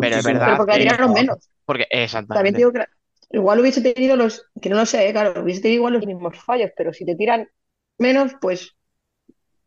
[0.01, 1.51] pero es verdad Pero porque que- tiraron menos.
[1.65, 2.59] porque También exactamente.
[2.59, 2.85] digo que
[3.31, 5.12] igual hubiese tenido los, que no lo sé, ¿eh?
[5.12, 7.48] claro, hubiese tenido igual los mismos fallos, pero si te tiran
[7.98, 8.73] menos, pues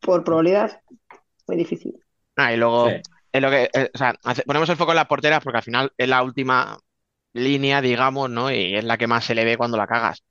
[0.08, 0.82] por probabilidad,
[1.48, 2.00] muy difícil.
[2.38, 2.96] Ah, y luego, Sí.
[3.34, 5.64] es lo que, eh, o sea, hace- ponemos el foco en las porteras porque al
[5.64, 6.80] final es la última
[7.34, 8.52] línea, digamos, ¿no?
[8.52, 10.24] Y es la que más se le ve cuando la cagas.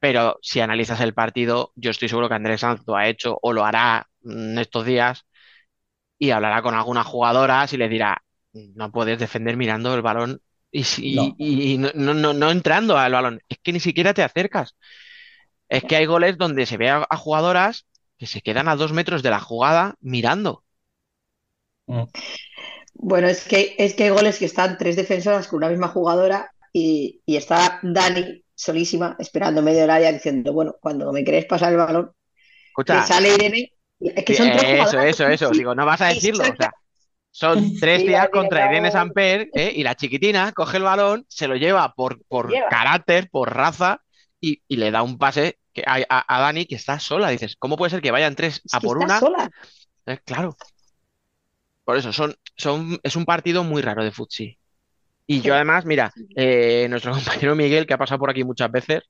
[0.00, 3.52] Pero si analizas el partido, yo estoy seguro que Andrés Sanz lo ha hecho o
[3.52, 5.26] lo hará en estos días
[6.18, 8.22] y hablará con algunas jugadoras y les dirá,
[8.52, 11.34] no puedes defender mirando el balón y, si- No.
[11.38, 13.40] y- y no, no, no- no entrando al balón.
[13.48, 14.76] Es que ni siquiera te acercas.
[15.68, 17.86] Es que hay goles donde se ve a, a jugadoras
[18.18, 20.64] que se quedan a dos metros de la jugada mirando.
[21.86, 22.04] Mm.
[22.94, 26.50] Bueno, es que, es que hay goles que están tres defensoras con una misma jugadora
[26.72, 31.72] y, y está Dani solísima esperando medio del área diciendo, bueno, cuando me queréis pasar
[31.72, 32.12] el balón,
[32.70, 35.54] Escucha, que sale Irene, es que son tres eso, eso, eso.
[35.54, 36.50] Digo, no vas a decirlo.
[36.50, 36.74] O sea,
[37.30, 38.90] son tres Irene contra Irene.
[38.90, 39.72] Samper, ¿eh?
[39.76, 42.68] Y la chiquitina coge el balón, se lo lleva por, por Lleva.
[42.68, 44.02] carácter, por raza,
[44.40, 47.30] y, y le da un pase que a, a- Dani que está sola.
[47.30, 49.18] Dices, ¿cómo puede ser que vayan tres Es a que por está una?
[49.18, 49.50] sola.
[50.06, 50.56] Eh, claro.
[51.84, 54.58] Por eso, son, son, es un partido muy raro de futsi.
[55.26, 59.02] Y yo además, mira, eh, nuestro compañero Miguel, que ha pasado por aquí muchas veces,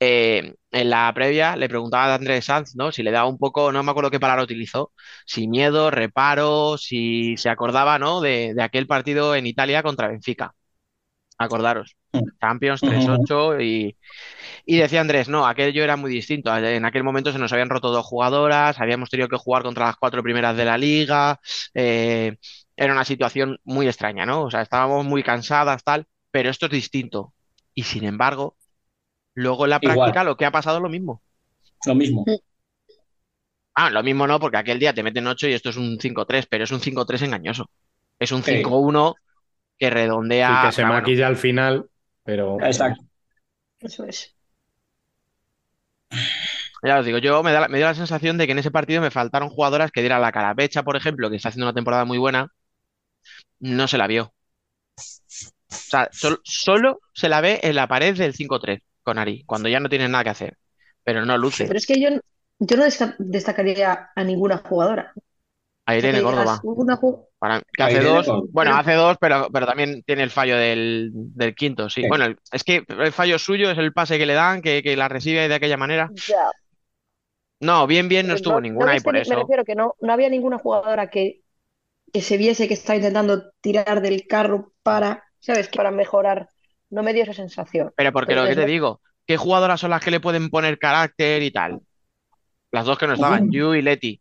[0.00, 2.92] eh, en la previa le preguntaba a Andrés Sanz, ¿no?
[2.92, 4.92] Si le daba un poco, no me acuerdo qué palabra utilizó,
[5.26, 8.20] si miedo, reparo, si se acordaba, ¿no?
[8.20, 10.54] De, de aquel partido en Italia contra Benfica.
[11.40, 11.96] Acordaros.
[12.40, 13.96] Champions 3-8 y,
[14.66, 16.54] y decía Andrés, no, aquello era muy distinto.
[16.56, 19.96] En aquel momento se nos habían roto dos jugadoras, habíamos tenido que jugar contra las
[19.96, 21.40] cuatro primeras de la liga,
[21.74, 22.36] eh,
[22.76, 24.42] era una situación muy extraña, ¿no?
[24.44, 27.32] O sea, estábamos muy cansadas, tal, pero esto es distinto.
[27.74, 28.56] Y sin embargo,
[29.34, 29.96] luego en la Igual.
[29.96, 31.22] práctica lo que ha pasado es lo mismo.
[31.86, 32.24] Lo mismo.
[33.74, 36.46] Ah, lo mismo no, porque aquel día te meten 8 y esto es un 5-3,
[36.50, 37.70] pero es un 5-3 engañoso.
[38.18, 38.56] Es un Sí.
[38.56, 39.14] 5-1
[39.80, 40.62] que redondea.
[40.66, 41.88] que se bueno, maquilla al final,
[42.22, 43.02] pero Exacto.
[43.80, 44.36] Eso es.
[46.82, 49.00] Ya os digo, yo me da, me dio la sensación de que en ese partido
[49.02, 50.54] me faltaron jugadoras que dieran la cara.
[50.54, 52.52] Becha, por ejemplo, que está haciendo una temporada muy buena,
[53.58, 54.32] no se la vio.
[54.96, 55.02] O
[55.68, 59.80] sea, sol- solo se la ve en la pared del 5-3 con Ari, cuando ya
[59.80, 60.58] no tiene nada que hacer.
[61.04, 61.66] Pero no luce.
[61.66, 62.08] Pero es que yo,
[62.58, 65.12] yo no desta- destacaría a ninguna jugadora.
[65.90, 66.60] A Irene Córdoba.
[66.64, 68.48] una ju- Para, que A hace Irene dos, Córdoba.
[68.52, 72.02] bueno, hace dos, pero, pero también tiene el fallo del, del quinto, sí.
[72.02, 72.08] Sí.
[72.08, 74.96] Bueno, el- es que el fallo suyo es el pase que le dan, que, que
[74.96, 76.10] la recibe de aquella manera.
[76.28, 76.50] Ya,
[77.60, 79.34] No, bien, bien no pero estuvo no- ninguna y viste por ni- Me eso.
[79.40, 81.42] refiero que no, no había ninguna jugadora que,
[82.12, 85.68] que se viese que estaba intentando tirar del carro para, ¿sabes?
[85.68, 86.48] Para mejorar.
[86.90, 87.92] No me dio esa sensación.
[87.96, 91.42] Pero porque lo que te digo, ¿qué jugadoras son las que le pueden poner carácter
[91.42, 91.80] y tal?
[92.72, 93.52] Las dos que no estaban, Ujú.
[93.52, 94.19] Yu y Leti.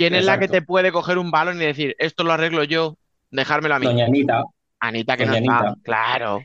[0.00, 2.96] ¿Quién es la que te puede coger un balón y decir, esto lo arreglo yo,
[3.30, 3.86] dejármelo a mí?
[3.86, 4.44] Doña Anita.
[4.80, 5.76] Anita que Doña no está, Anita.
[5.82, 6.42] claro.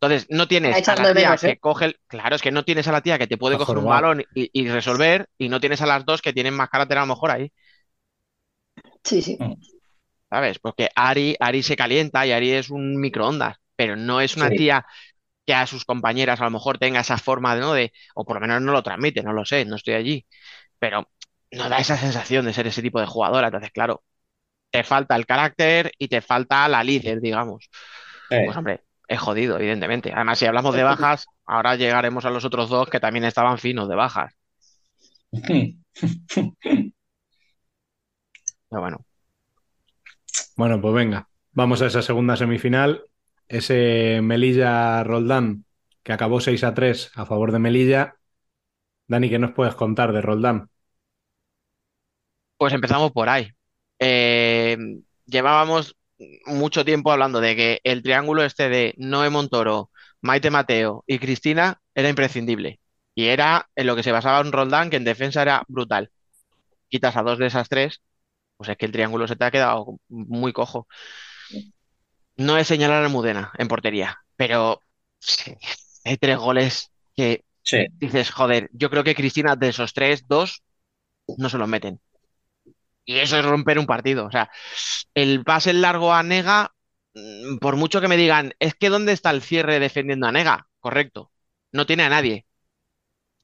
[0.00, 1.58] Entonces, no tienes Está a la tía menos, que ¿eh?
[1.58, 2.00] coge el...
[2.06, 4.22] Claro, es que no tienes a la tía que te puede Está coger un balón
[4.34, 7.08] y, y resolver, y no tienes a las dos que tienen más carácter a lo
[7.08, 7.52] mejor ahí,
[9.04, 9.38] Sí, sí.
[10.30, 10.58] ¿sabes?
[10.58, 14.56] Porque Ari, Ari se calienta y Ari es un microondas, pero no es una Sí.
[14.56, 14.86] tía
[15.46, 17.74] que a sus compañeras a lo mejor tenga esa forma de, ¿no?
[17.74, 20.26] de, o por lo menos no lo transmite, no lo sé, no estoy allí,
[20.78, 21.10] pero
[21.56, 23.48] no da esa sensación de ser ese tipo de jugadora.
[23.48, 24.02] Entonces, claro,
[24.70, 27.70] te falta el carácter y te falta la líder, digamos.
[28.30, 30.12] Eh, Pues hombre, es jodido, evidentemente.
[30.14, 33.88] Además, si hablamos de bajas, ahora llegaremos a los otros dos que también estaban finos
[33.88, 34.34] de bajas.
[38.68, 39.04] Pero bueno,
[40.56, 43.04] Bueno, pues venga, vamos a esa segunda semifinal.
[43.48, 45.64] Ese Melilla-Roldán
[46.02, 48.16] que acabó 6 a 3 a favor de Melilla.
[49.08, 50.70] Dani, ¿qué nos puedes contar de Roldán?
[52.58, 53.50] Pues empezamos por ahí.
[53.98, 54.76] Eh,
[55.26, 55.96] llevábamos
[56.46, 59.90] mucho tiempo hablando de que el triángulo este de Noé Montoro,
[60.22, 62.80] Maite Mateo y Cristina era imprescindible.
[63.14, 66.10] Y era en lo que se basaba un Roldán que en defensa era brutal.
[66.88, 68.02] Quitas a dos de esas tres,
[68.56, 70.88] pues es que el triángulo se te ha quedado muy cojo.
[72.36, 74.80] No es señalar a Almudena en portería, pero
[75.18, 75.54] sí,
[76.04, 77.86] hay tres goles que sí.
[78.00, 80.62] dices, joder, yo creo que Cristina de esos tres, dos
[81.38, 82.00] no se los meten.
[83.06, 84.26] Y eso es romper un partido.
[84.26, 84.50] O sea,
[85.14, 86.72] el pase largo a Nega,
[87.14, 90.68] mm, por mucho que me digan, es que ¿dónde está el cierre defendiendo a Nega?
[90.80, 91.32] Correcto.
[91.72, 92.46] No tiene a nadie.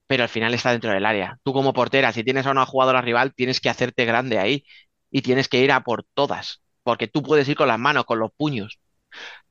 [0.06, 1.39] Pero al final está dentro del área.
[1.43, 4.64] Tú como portera, si tienes a una jugadora rival, tienes que hacerte grande ahí.
[5.10, 6.62] Y tienes que ir a por todas.
[6.82, 8.78] Porque tú puedes ir con las manos, con los puños.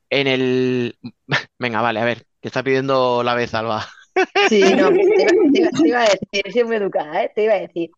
[0.10, 0.98] En el...
[1.60, 3.88] Venga, vale, a ver, que está pidiendo la vez, Alba.
[4.36, 4.92] Sí, no,
[5.52, 7.32] te iba, te iba- a decir, muy educada, ¿eh?
[7.36, 7.92] Te iba a decir,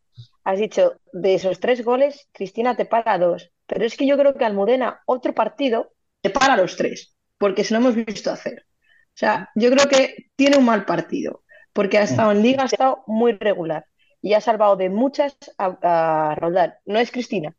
[0.43, 4.35] has dicho, de esos tres goles, Cristina te para dos, pero es que yo creo
[4.35, 8.65] que Almudena, otro partido, te para los tres, porque se lo hemos visto hacer.
[8.67, 12.65] O sea, yo creo que tiene un mal partido, porque ha estado en liga, ha
[12.65, 13.85] estado muy regular
[14.21, 16.75] y ha salvado de muchas a, a Roldán.
[16.85, 17.55] No es Cristina,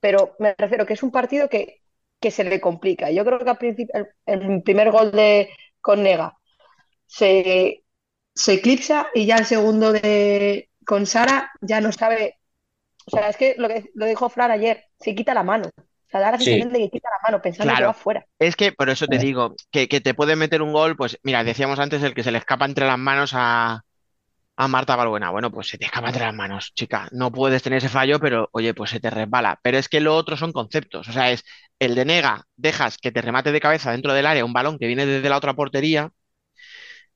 [0.00, 1.82] pero me refiero que es un partido que,
[2.20, 3.10] que se le complica.
[3.10, 3.94] Yo creo que al principio,
[4.26, 5.50] el, primer gol de
[5.80, 6.36] con Nega
[7.06, 7.84] se,
[8.34, 12.38] se eclipsa y ya el segundo de con Sara ya no sabe.
[13.06, 15.68] O sea, es que lo que lo dijo Fran ayer, se quita la mano.
[15.76, 16.44] O sea, da la Sí.
[16.46, 18.24] sensación de que quita la mano pensando que va fuera.
[18.38, 21.44] Es que por eso te digo que, que te puede meter un gol, pues mira,
[21.44, 23.82] decíamos antes el que se le escapa entre las manos a,
[24.56, 25.30] a Marta Balbuena.
[25.30, 27.08] Bueno, pues se te escapa entre las manos, chica.
[27.12, 29.60] No puedes tener ese fallo, pero oye, pues se te resbala.
[29.62, 31.08] Pero es que lo otro son conceptos.
[31.08, 31.44] O sea, es
[31.78, 34.86] el de Nega, dejas que te remate de cabeza dentro del área un balón que
[34.86, 36.10] viene desde la otra portería.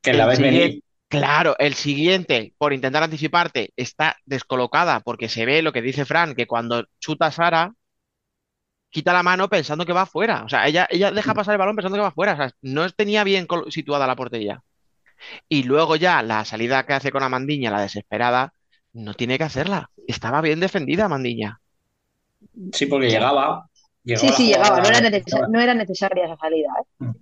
[0.02, 0.82] Que la ves venir.
[1.12, 6.34] Claro, el siguiente, por intentar anticiparte, está descolocada porque se ve lo que dice Fran,
[6.34, 7.74] que cuando chuta Sara,
[8.88, 10.42] quita la mano pensando que va afuera.
[10.42, 12.32] O sea, ella, ella deja pasar el balón pensando que va afuera.
[12.32, 14.62] O sea, no tenía bien situada la portería.
[15.50, 18.54] Y luego ya la salida que hace con Amandiña, la desesperada,
[18.94, 19.90] no tiene que hacerla.
[20.06, 21.60] Estaba bien defendida Amandiña.
[22.72, 23.68] Sí, porque llegaba.
[24.02, 26.70] Sí, llegaba sí, llegaba, no era, no era necesaria esa salida.
[26.80, 27.04] ¿eh?
[27.04, 27.12] Mm.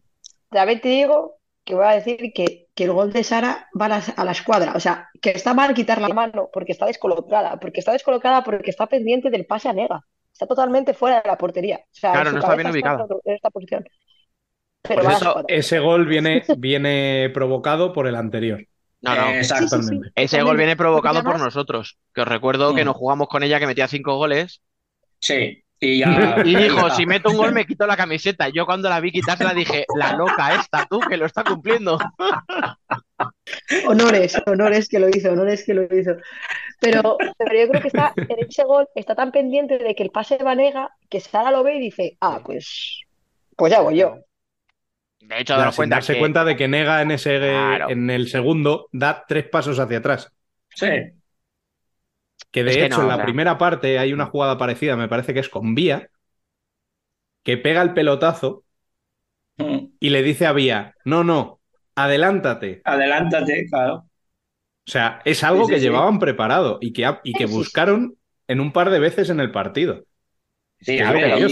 [0.48, 1.39] También te digo
[1.70, 4.32] que voy a decir que, que el gol de Sara va a la, a la
[4.32, 4.72] escuadra.
[4.76, 8.70] O sea, que está mal quitar la mano porque está descolocada, porque está descolocada porque
[8.70, 10.04] está pendiente del pase a Nega.
[10.32, 11.78] Está totalmente fuera de la portería.
[11.78, 13.06] O sea, Claro, no está bien ubicada.
[13.24, 13.84] en esta posición.
[14.82, 18.64] Pero Por va a la eso, ese gol viene, viene provocado por el anterior.
[19.02, 19.26] No, no.
[19.42, 20.12] Sí, sí, sí, Totalmente.
[20.14, 21.98] Ese gol viene provocado por nosotros.
[22.14, 24.62] Que os recuerdo que nos jugamos con ella que metía cinco goles.
[25.20, 25.62] Sí.
[25.80, 26.42] Y ya.
[26.44, 28.50] Y dijo, ya si meto un gol me quito la camiseta.
[28.50, 31.98] Yo cuando la vi quitársela dije, la loca esta, tú, que lo está cumpliendo.
[33.86, 36.16] Honores, honores que lo hizo, honores que lo hizo.
[36.80, 40.10] Pero, pero yo creo que está en ese gol, está tan pendiente de que el
[40.10, 43.02] pase va a Nega que Sara lo ve y dice, ah, pues,
[43.56, 44.18] pues ya voy yo.
[45.20, 47.90] De hecho, cuenta darse que cuenta de que Nega en, ese, Claro.
[47.90, 50.32] en el segundo da tres pasos hacia atrás.
[50.74, 50.86] Sí.
[52.52, 53.24] Que de Es que hecho no, en o la sea.
[53.24, 56.10] primera parte hay una jugada parecida, me parece que es con Vía,
[57.42, 58.64] que pega el pelotazo
[59.58, 59.90] Mm.
[59.98, 61.60] y le dice a Vía, no, no,
[61.94, 62.84] adelántate.
[62.84, 64.06] Adelántate, claro.
[64.86, 65.82] O sea, es algo Sí, sí, que sí.
[65.84, 67.70] llevaban preparado y que, y que Sí, sí, sí.
[67.70, 68.16] buscaron
[68.48, 70.04] en un par de veces en el partido.
[70.80, 70.98] Sí,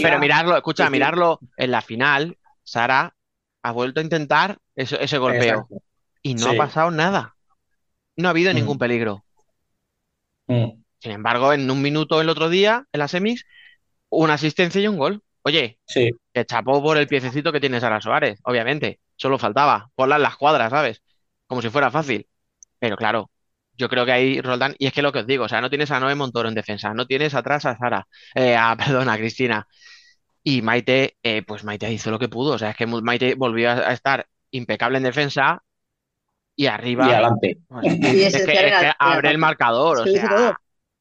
[0.03, 0.93] Pero mirarlo, escucha, Sí, sí.
[0.93, 3.15] mirarlo en la final, Sara
[3.63, 5.83] ha vuelto a intentar ese, ese golpeo Exacto.
[6.23, 6.51] y no Sí.
[6.51, 7.37] ha pasado nada.
[8.17, 8.57] No ha habido Mm.
[8.57, 9.25] ningún peligro.
[10.49, 10.81] Mm.
[11.01, 13.47] Sin embargo, en un minuto el otro día, en las semis,
[14.09, 15.23] una asistencia y un gol.
[15.43, 16.11] Oye, Sí.
[16.33, 19.01] que chapó por el piececito que tiene Sara Suárez, obviamente.
[19.17, 19.91] Solo faltaba.
[19.95, 21.03] Ponla en las cuadras, ¿sabes?
[21.49, 22.29] como si fuera fácil.
[22.79, 23.31] Pero claro,
[23.73, 25.71] yo creo que ahí Roldán, y es que lo que os digo, o sea, no
[25.71, 29.17] tienes a Noé Montoro en defensa, no tienes atrás a Sara, eh, a, perdón, a
[29.17, 29.67] Cristina.
[30.45, 33.71] Y Maite, eh, pues Maite hizo lo que pudo, o sea, es que Maite volvió
[33.71, 35.63] a, estar impecable en defensa
[36.55, 37.09] y arriba.
[37.09, 37.59] Y adelante.
[37.67, 40.57] pues, es, Y es ese que, es abre el marcador, o sea,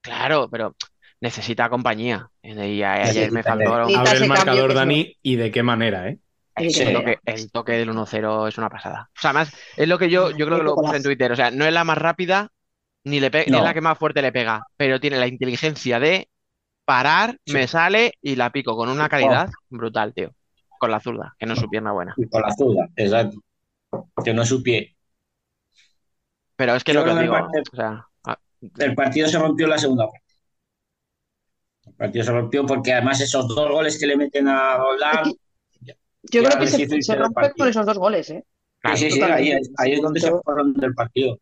[0.07, 0.75] claro, pero
[1.21, 2.29] necesita compañía.
[2.41, 6.19] Y a- ayer me faltó Abre el marcador, Dani, y de qué manera, ¿eh?
[6.55, 9.09] Es Sí, que el toque, el toque del 1-0 es una pasada.
[9.15, 11.31] O sea, más, es lo que yo, yo creo que lo puse en Twitter.
[11.31, 12.49] O sea, no es la más rápida,
[13.03, 16.29] ni, le es la que más fuerte le pega, pero tiene la inteligencia de
[16.83, 17.53] parar, Sí.
[17.53, 20.31] me sale y la pico con una calidad brutal, tío.
[20.79, 22.13] Con la zurda, que no es su pierna buena.
[22.17, 23.37] Y con la zurda, exacto.
[24.23, 24.95] Que no es su pie.
[26.55, 28.05] Pero es que Yo lo que os digo, que- o sea,
[28.79, 30.23] El partido se rompió en la segunda parte.
[31.85, 35.33] El partido se rompió porque además esos dos goles que le meten a Roldán.
[36.23, 38.43] Yo creo que se, se rompe con esos dos goles, ¿eh?
[38.79, 41.37] claro, Sí, sí, sí, ahí, es- ahí es donde se fueron del partido.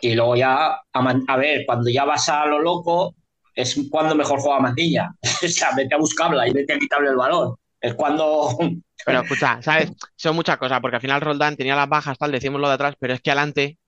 [0.00, 3.14] Y luego ya, a, Man- a ver, cuando ya vas a lo loco,
[3.54, 5.10] es cuando mejor juega Mandilla.
[5.44, 7.54] o sea, vete a buscarla y vete a quitarle el balón.
[7.80, 8.56] Es cuando.
[9.04, 9.92] Pero escucha, ¿sabes?
[10.16, 12.94] Son muchas cosas, porque al final Roldán tenía las bajas, tal, decimos lo de atrás,
[12.98, 13.78] pero es que adelante,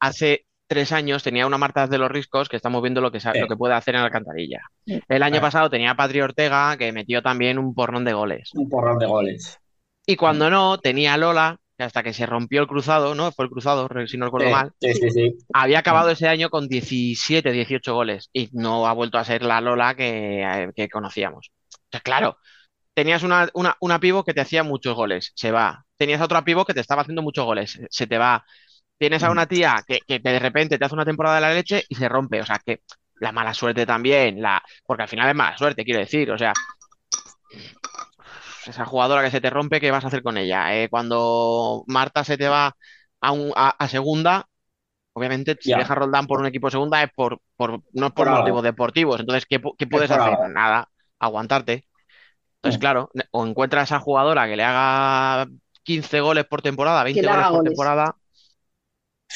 [0.00, 3.32] hace tres años tenía una Marta de los Riscos que estamos viendo lo que, sa-
[3.32, 3.38] Sí.
[3.40, 4.60] lo que puede hacer en la alcantarilla.
[4.84, 5.00] Sí.
[5.08, 8.50] El año pasado tenía a Patri Ortega, que metió también un porrón de goles.
[8.54, 9.58] Un porrón de goles.
[10.06, 13.30] Y cuando no, tenía a Lola, que hasta que se rompió el cruzado, ¿no?
[13.32, 15.36] Fue el cruzado, si no recuerdo Sí, mal, sí, sí, sí.
[15.52, 19.60] había acabado ese año con 17, 18 goles y no ha vuelto a ser la
[19.60, 21.50] Lola que, eh, que conocíamos.
[21.84, 22.38] Entonces, claro,
[22.94, 25.84] tenías una, una, una pivo que te hacía muchos goles, se va.
[25.96, 28.44] Tenías otra pivo que te estaba haciendo muchos goles, se te va.
[28.98, 31.84] Tienes a una tía que, que de repente te hace una temporada de la leche
[31.88, 32.40] y se rompe.
[32.40, 32.82] O sea, que
[33.20, 34.62] la mala suerte también, la...
[34.86, 36.30] porque al final es mala suerte, quiero decir.
[36.30, 36.52] O sea,
[38.66, 40.74] esa jugadora que se te rompe, ¿qué vas a hacer con ella?
[40.76, 42.74] Eh, cuando Marta se te va
[43.20, 44.46] a, un- a- a segunda,
[45.14, 45.78] obviamente si Ya.
[45.78, 49.20] deja Roldán por un equipo de segunda es por, por no es por motivos deportivos.
[49.20, 50.38] Entonces, ¿qué, pu- qué puedes hacer?
[50.52, 51.86] Nada, aguantarte.
[52.56, 52.80] Entonces, Mm.
[52.80, 55.46] claro, o encuentra a esa jugadora que le haga
[55.84, 57.70] 15 goles por temporada, 20 le goles por goles.
[57.70, 58.16] temporada,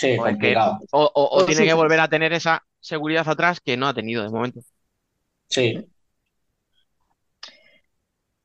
[0.00, 0.78] Sí, o, es que- complicado.
[0.92, 1.76] o, o- o O tiene sí, que sí.
[1.76, 4.60] volver a tener esa seguridad atrás que no ha tenido de momento.
[5.48, 5.84] Sí.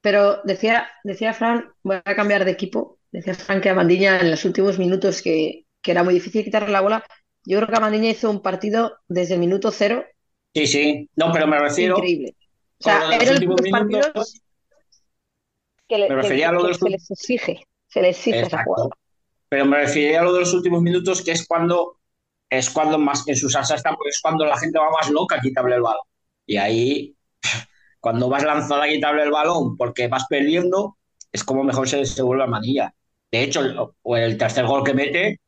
[0.02, 3.00] Pero decía, decía Fran, voy a cambiar de equipo.
[3.12, 6.70] Decía Fran que a Mandiña en los últimos minutos que, que era muy difícil quitarle
[6.70, 7.04] la bola.
[7.46, 10.06] Yo creo que a Mandiña hizo un partido desde el minuto cero
[10.54, 11.10] Sí, sí.
[11.16, 11.98] No, pero me refiero.
[11.98, 12.36] increíble.
[12.80, 14.42] O sea, era de últimos partidos
[15.88, 18.18] que, le- me que- refería a lo que de los- se les exige, se les
[18.18, 18.90] exige esa Exacto.
[19.56, 21.98] Pero me refería a lo de los últimos minutos, que es cuando
[22.50, 25.38] es cuando más en su salsa está, porque es cuando la gente va más loca
[25.38, 26.02] a quitarle el balón.
[26.46, 27.18] Y ahí,
[28.02, 30.98] cuando vas lanzada a quitarle el balón porque vas perdiendo,
[31.32, 32.94] es como mejor se, se vuelve a manilla.
[33.32, 33.78] De hecho, el,
[34.18, 35.42] el tercer gol que mete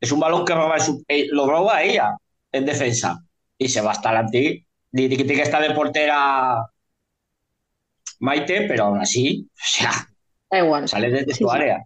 [0.00, 2.16] es un balón que roba su- eh, lo roba ella
[2.52, 3.18] en defensa.
[3.58, 4.66] Y se va hasta adelante.
[4.92, 6.66] Dice que tiene que estar de portera
[8.26, 9.92] Maite, pero aún así, o sea,
[10.50, 10.90] Da igual.
[10.90, 11.58] sale desde Sí, su sí.
[11.58, 11.84] área.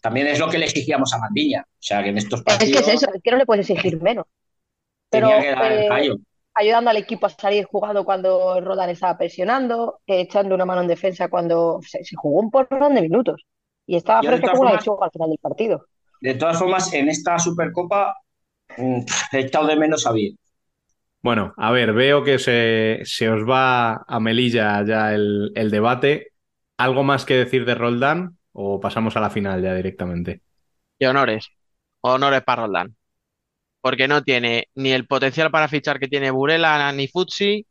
[0.00, 1.64] También es lo que le exigíamos a Mandiña.
[1.68, 3.68] O sea, que en estos Es que partidos es eso, es que no le puedes
[3.68, 4.26] exigir menos.
[5.10, 6.16] Pero tenía que dar el eh, callo.
[6.54, 10.88] ayudando al equipo a salir jugando cuando Rodan estaba presionando, eh, echando una mano en
[10.88, 13.44] defensa cuando se, se jugó un porrón de minutos.
[13.86, 15.86] Y estaba fresca como una lechuga al final del partido.
[16.20, 18.16] De todas formas, en esta Supercopa
[18.76, 19.00] mm,
[19.32, 20.36] he echado de menos a Vir.
[21.22, 26.32] Bueno, a ver, veo que se, se os va a Melilla ya el, el debate.
[26.78, 30.42] ¿Algo más que decir de Roldán o pasamos a la final ya directamente?
[30.98, 31.48] Y honores.
[32.02, 32.96] Honores para Roldán.
[33.80, 37.66] Porque no tiene ni el potencial para fichar que tiene Burela ni Futsi,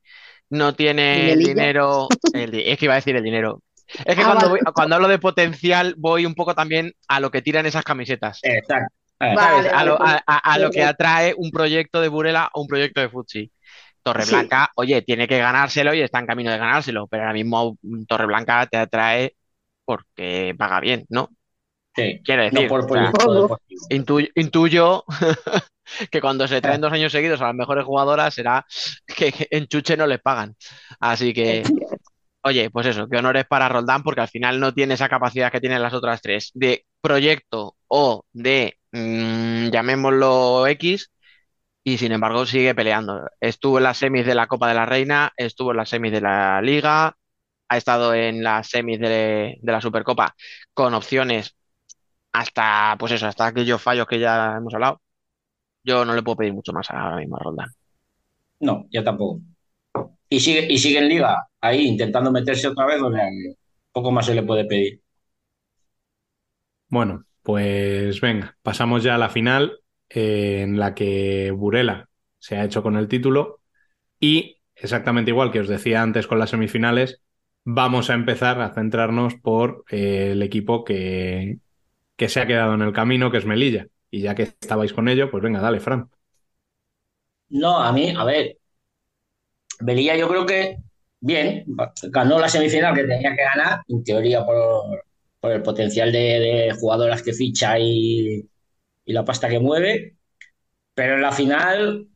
[0.49, 2.09] no tiene el dinero.
[2.33, 3.61] el es que iba a decir el dinero.
[4.05, 4.49] Es que Ah, cuando, vale.
[4.49, 8.39] voy- cuando hablo de potencial voy un poco también a lo que tiran esas camisetas.
[8.43, 8.93] Exacto.
[9.21, 9.25] Eh.
[9.71, 12.67] A lo, vale, a- a- a lo que atrae un proyecto de Burela o un
[12.67, 13.51] proyecto de Futsi.
[14.03, 17.77] Torreblanca, oye, tiene que ganárselo y está en camino de ganárselo, pero ahora mismo
[18.07, 19.35] Torreblanca te atrae
[19.89, 21.29] porque paga bien, ¿no?
[21.95, 22.21] sí.
[22.23, 23.11] Quiero No decir, por o sea,
[24.35, 25.03] intuyo
[26.11, 28.63] que cuando se traen dos años seguidos a las mejores jugadoras será
[29.07, 30.55] que que en Chuche no les pagan.
[30.99, 31.63] Así que,
[32.43, 35.59] oye, pues eso, que honores para Roldán porque al final no tiene esa capacidad que
[35.59, 41.09] tienen las otras tres de proyecto o de, mm, llamémoslo X,
[41.83, 43.27] y sin embargo sigue peleando.
[43.39, 46.21] Estuvo en las semis de la Copa de la Reina, estuvo en las semis de
[46.21, 47.15] la Liga,
[47.69, 50.35] ha estado en las semis de, de la Supercopa
[50.73, 51.55] con opciones
[52.33, 55.01] hasta, pues eso, hasta aquellos fallos que ya hemos hablado.
[55.83, 57.69] Yo no le puedo pedir mucho más ahora mismo a Roldán.
[58.59, 59.41] No, yo tampoco.
[60.29, 63.27] Y sigue, y sigue en Liga, ahí intentando meterse otra vez, o sea,
[63.91, 65.01] poco más se le puede pedir.
[66.87, 69.79] Bueno, pues venga, pasamos ya a la final
[70.09, 72.09] eh, en la que Burela
[72.39, 73.61] se ha hecho con el título
[74.19, 77.21] y exactamente igual que os decía antes con las semifinales,
[77.73, 81.59] vamos a empezar a centrarnos por eh, el equipo que,
[82.17, 83.87] que se ha quedado en el camino, que es Melilla.
[84.11, 86.09] Y ya que estabais con ello, pues venga, dale, Fran.
[87.49, 88.57] No, a mí, a ver,
[89.81, 90.77] Melilla yo creo que
[91.21, 91.65] bien,
[92.11, 95.03] ganó la semifinal que tenía que ganar, en teoría por,
[95.39, 98.47] por el potencial de, de jugadoras que ficha y,
[99.05, 100.17] y la pasta que mueve,
[100.95, 102.07] pero en la final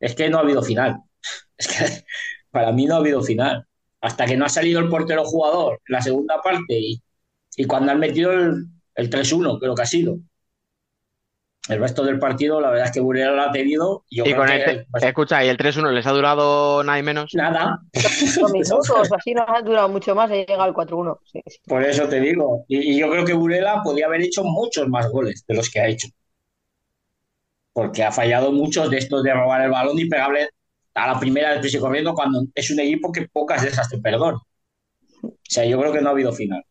[0.00, 0.98] es que no ha habido final.
[1.58, 2.04] Es que
[2.50, 3.66] para mí no ha habido final.
[4.00, 7.00] Hasta que no ha salido el portero jugador en la segunda parte y,
[7.56, 10.16] y cuando han metido el, el 3-1, creo que ha sido.
[11.68, 14.04] El resto del partido, la verdad es que Burela lo ha tenido.
[14.08, 16.98] y Yo Y creo con que este, escucha, y el 3-1 les ha durado nada
[16.98, 17.32] y menos.
[17.34, 17.78] nada.
[18.52, 21.18] Minutos, así no ha durado mucho más, ha llegado al 4-1.
[21.30, 21.58] Sí, sí.
[21.66, 22.64] Por eso te digo.
[22.66, 25.80] Y, y yo creo que Burela podía haber hecho muchos más goles de los que
[25.80, 26.08] ha hecho.
[27.72, 30.48] Porque ha fallado muchos de estos de robar el balón y pegarle
[30.94, 33.98] a la primera del y corriendo cuando es un equipo que pocas de esas te
[33.98, 34.38] perdona.
[35.22, 36.64] O sea, yo creo que no ha habido final.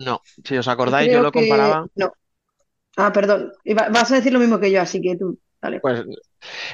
[0.00, 1.86] No, si os acordáis, Creo yo lo que- comparaba.
[1.96, 2.12] No.
[2.96, 3.52] Ah, perdón.
[3.64, 5.80] Iba- Vas a decir lo mismo que yo, así que tú, dale.
[5.80, 6.04] Pues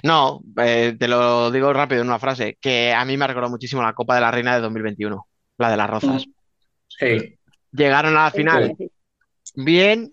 [0.03, 3.83] no, eh, te lo digo rápido en una frase, que a mí me recordó muchísimo
[3.83, 5.27] la Copa de la Reina de 2021,
[5.59, 6.27] la de las Rozas.
[6.89, 7.39] Sí.
[7.73, 8.91] Llegaron a la final Sí.
[9.55, 10.11] bien,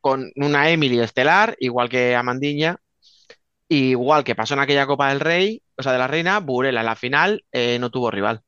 [0.00, 2.76] con una Emily estelar, igual que Amandiña,
[3.68, 6.86] igual que pasó en aquella Copa del Rey, o sea, de la Reina, Burela en
[6.86, 8.42] la final eh, no tuvo rival,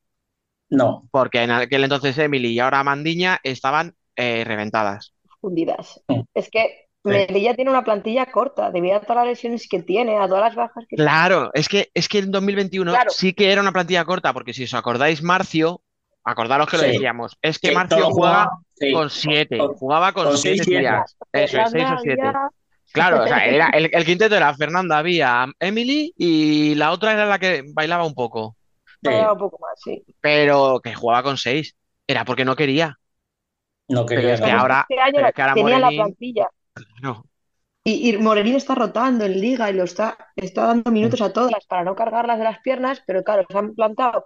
[0.68, 1.08] No.
[1.10, 5.14] porque en aquel entonces Emily y ahora Amandiña estaban eh, reventadas.
[5.40, 6.02] Fundidas.
[6.34, 10.26] Es que Melilla tiene una plantilla corta, debido a todas las lesiones que tiene, a
[10.26, 13.10] todas las bajas que Claro, es que, es que en 2021 Claro.
[13.10, 15.82] sí que era una plantilla corta, porque si os acordáis, Marcio,
[16.24, 16.90] acordaros que lo Sí.
[16.92, 18.92] decíamos, es que Sí, Marcio todo juega jugaba- sí.
[18.92, 20.80] con siete, jugaba con, con siete seis, siete.
[20.80, 22.22] tías, eso es, seis o Fernanda, siete.
[22.22, 22.48] ya-
[22.92, 27.26] Claro, o sea, era, el, el quinteto era Fernanda, había Emily y la otra era
[27.26, 28.56] la que bailaba un poco,
[29.02, 29.08] Sí.
[29.10, 30.04] Vaya un poco más, sí.
[30.20, 31.76] pero que jugaba con seis.
[32.06, 32.98] Era porque no quería.
[33.88, 36.48] No Pero quería es que ahora, Este año pero es que ahora tenía la plantilla.
[37.02, 37.24] no.
[37.84, 41.64] Y, y Morenín está rotando en liga y lo está, está dando minutos a todas
[41.66, 44.24] para no cargarlas de las piernas, pero claro, se han plantado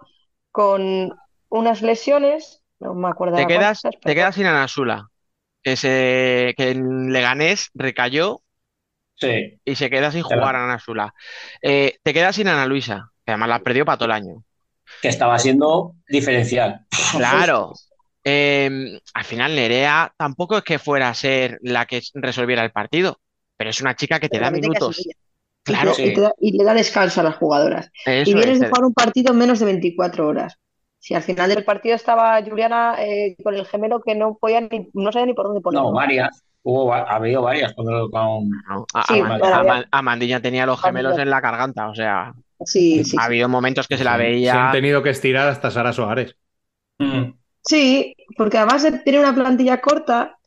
[0.51, 1.11] con
[1.49, 5.07] unas lesiones, no me acuerdo Te ahora quedas, cuántas, te quedas sin Anasula,
[5.63, 8.41] que, se, que en Leganés recayó
[9.21, 9.59] Sí.
[9.63, 11.13] y se queda sin jugar Ana Sula.
[11.61, 14.43] Eh, te quedas sin Ana Luisa, que además la has perdido para todo el año.
[15.01, 16.85] Que estaba siendo diferencial.
[17.15, 17.73] Claro.
[18.23, 23.19] Eh, al final Nerea tampoco es que fuera a ser la que resolviera el partido,
[23.57, 25.03] pero es una chica que te pero da minutos.
[25.63, 27.89] Claro, Y te- y te da- y le da descanso a las jugadoras.
[28.05, 28.59] eso Y vienes es.
[28.59, 30.55] de jugar un partido en menos de 24 horas.
[30.99, 34.87] Si al final del partido estaba Juliana eh, con el gemelo que no podía ni,
[34.93, 35.87] no sabía ni por dónde ponerlo.
[35.89, 36.43] No, varias.
[36.63, 40.65] Hubo, va- ha habido varias con, con- No, a- Sí, Aman- bueno, Aman- Amandiña tenía
[40.65, 42.33] los gemelos en la garganta, o sea,
[42.63, 43.25] Sí, sí, ha sí.
[43.25, 44.69] habido momentos que se la Se han veía.
[44.71, 46.35] tenido que estirar hasta Sara Soares.
[46.99, 47.31] Mm.
[47.63, 50.37] Sí, porque además de tener una plantilla corta,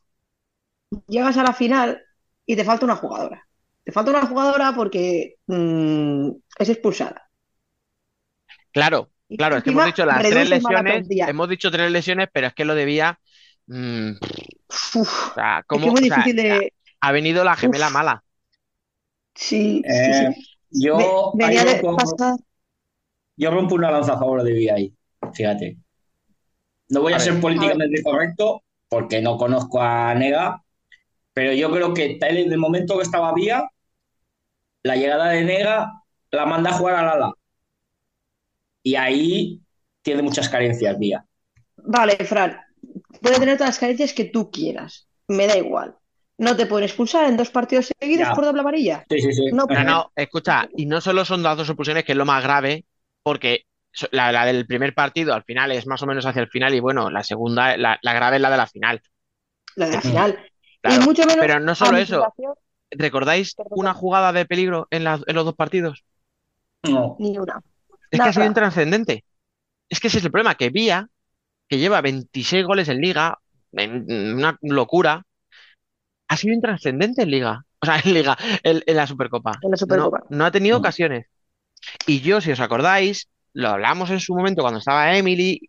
[1.08, 2.00] llegas a la final
[2.46, 3.44] y te falta una jugadora.
[3.82, 6.28] Te falta una jugadora porque mm,
[6.58, 7.28] es expulsada.
[8.72, 12.46] Claro, claro, es que hemos dicho las tres la lesiones, hemos dicho tres lesiones, pero
[12.48, 13.18] es que lo debía.
[13.66, 14.18] Mm,
[14.94, 15.88] Uf, o sea, es que ¿cómo?
[15.88, 16.72] es muy o sea, difícil de...
[17.00, 17.90] ha venido la gemela Uf.
[17.90, 18.24] mala.
[19.34, 20.34] Sí, sí, Eh, sí.
[20.70, 22.36] yo, rompo, pasar...
[23.36, 24.94] yo rompo una lanza a favor de VI.
[25.32, 25.78] Fíjate.
[26.88, 27.40] No voy a, A ser ver.
[27.40, 30.62] políticamente correcto porque no conozco a Nega,
[31.34, 33.64] pero yo creo que tal en el momento que estaba Vía,
[34.84, 35.92] la llegada de Nega
[36.30, 37.32] la manda a jugar al ala.
[38.84, 39.60] Y ahí
[40.02, 41.24] tiene muchas carencias Vía.
[41.94, 42.50] Vale, Fran,
[43.20, 45.08] puede tener todas las carencias que tú quieras.
[45.28, 45.96] Me da igual.
[46.36, 48.34] No te pueden expulsar en dos partidos seguidos Ya.
[48.34, 49.04] por doble amarilla.
[49.08, 49.44] Sí, sí, sí.
[49.52, 52.42] No, No, no, escucha, y no solo son las dos expulsiones, que es lo más
[52.42, 52.84] grave,
[53.22, 53.66] porque
[54.10, 56.80] la, la del primer partido al final es más o menos hacia el final, y
[56.80, 59.00] bueno, la segunda, la, la grave es la de la final.
[59.76, 60.38] la de la final.
[60.82, 62.26] Claro, Y mucho menos pero no solo eso.
[62.90, 63.72] ¿Recordáis Perdón.
[63.78, 66.04] una jugada de peligro en, los dos partidos?
[66.82, 67.16] No.
[67.18, 67.60] ni una.
[68.10, 69.24] Es que ha sido intrascendente.
[69.88, 71.08] Es que ese es el problema, que Vía,
[71.68, 73.38] que lleva 26 goles en Liga,
[73.72, 75.24] en en una locura,
[76.28, 77.64] ha sido intrascendente en Liga.
[77.84, 79.58] O sea, en Liga, en, en la Supercopa.
[79.60, 80.20] En la Supercopa.
[80.30, 81.26] No, no ha tenido ocasiones.
[82.06, 85.68] Y yo, si os acordáis, lo hablamos en su momento cuando estaba Emily.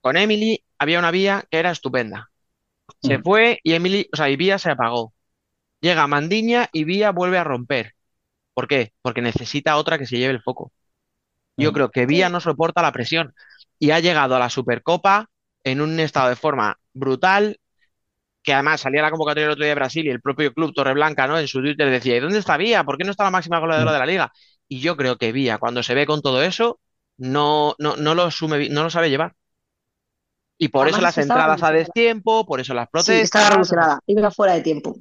[0.00, 2.30] Con Emily había una Vía que era estupenda.
[3.00, 3.22] Se Mm.
[3.22, 5.14] fue y Emily, o sea, y Vía se apagó.
[5.80, 7.94] Llega Mandiña y Vía vuelve a romper.
[8.54, 8.92] ¿Por qué?
[9.02, 10.72] Porque necesita otra que se lleve el foco.
[11.56, 11.74] Yo Mm.
[11.74, 13.34] creo que Vía no soporta la presión
[13.78, 15.28] y ha llegado a la Supercopa
[15.64, 17.58] en un estado de forma brutal
[18.42, 21.26] que además salía la convocatoria el otro día de Brasil y el propio club Torreblanca,
[21.26, 21.38] ¿no?
[21.38, 22.84] En su Twitter decía, ¿y dónde está Vía?
[22.84, 24.32] ¿Por qué no está la máxima goleadora de la liga?
[24.68, 26.80] Y yo creo que Vía, cuando se ve con todo eso,
[27.18, 28.28] no, no, no lo
[28.70, 29.34] no lo sabe llevar.
[30.58, 33.50] Y por eso las entradas a destiempo, por eso las Sí, estaba protestas.
[33.50, 34.96] revolucionada, iba fuera de tiempo.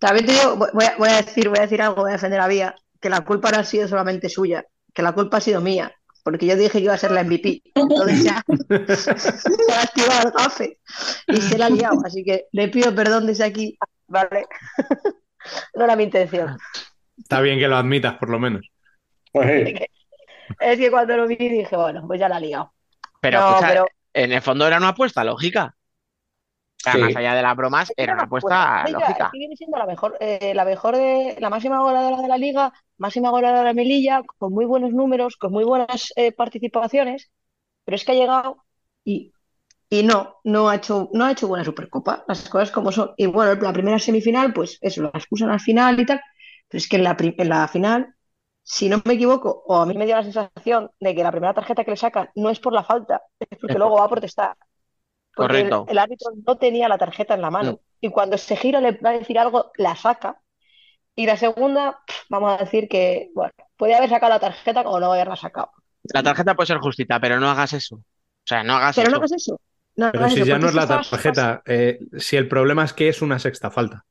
[0.00, 2.40] También te digo, voy a, voy a decir, voy a decir algo, voy a defender
[2.40, 4.64] a Vía, que la culpa no ha sido solamente suya,
[4.94, 5.92] que la culpa ha sido mía,
[6.30, 7.62] porque yo dije que iba a ser la MVP.
[7.74, 8.44] Entonces ya
[8.94, 10.78] se ha activado el gafe
[11.26, 12.02] y se la ha liado.
[12.04, 14.44] Así que le pido perdón desde aquí, ¿vale?
[15.74, 16.58] No era mi intención.
[17.16, 18.68] Está bien que lo admitas, por lo menos.
[19.32, 19.74] Pues sí.
[20.60, 22.74] Es que cuando lo vi dije, bueno, pues ya la ha liado.
[23.22, 25.74] Pero, No, escucha, pero en el fondo era una apuesta lógica.
[26.80, 26.98] O sea, Sí.
[26.98, 29.24] más allá de las bromas, era una apuesta Ella, lógica.
[29.24, 32.38] es que viene siendo la mejor, eh, la mejor de la máxima goleadora de la
[32.38, 37.30] liga, máxima goleadora de Melilla, con muy buenos números, con muy buenas eh, participaciones,
[37.84, 38.64] pero es que ha llegado
[39.04, 39.32] y,
[39.90, 43.12] y no, no ha hecho, no ha hecho buena Supercopa, las cosas como son.
[43.16, 46.20] Y bueno, la primera semifinal, pues eso, la excusan al final y tal,
[46.68, 48.14] pero es que en la, en la final,
[48.62, 51.54] si no me equivoco, o a mí me dio la sensación de que la primera
[51.54, 54.56] tarjeta que le sacan no es por la falta, es porque luego va a protestar.
[55.38, 55.86] Porque el, Correcto.
[55.90, 57.80] el árbitro no tenía la tarjeta en la mano.
[58.00, 60.40] Y cuando se gira le va a decir algo, la saca.
[61.14, 65.12] Y la segunda, vamos a decir que, bueno, puede haber sacado la tarjeta como no
[65.12, 65.70] haberla sacado.
[66.12, 67.96] La tarjeta puede ser justita, pero no hagas eso.
[67.96, 68.02] O
[68.44, 69.20] sea, no hagas Pero no eso.
[69.20, 69.60] hagas eso.
[69.96, 72.92] No Pero hagas si eso, ya no es la tarjeta, eh, si el problema es
[72.92, 74.04] que es una sexta falta.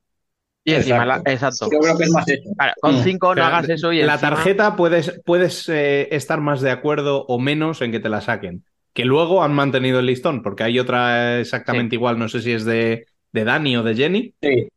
[0.66, 1.32] Y encima, la- Exacto.
[1.66, 1.70] exacto.
[1.72, 2.50] Yo creo que es más eso.
[2.58, 3.04] Claro, con Mm.
[3.04, 6.72] cinco no Pero hagas eso y la encima- tarjeta puedes, puedes eh, estar más de
[6.72, 8.66] acuerdo o menos en que te la saquen.
[8.98, 12.66] Que luego han mantenido el listón, porque hay otra exactamente igual, no sé si es
[12.66, 14.48] de, de Dani o de Jenny, Sí.
[14.48, 14.70] en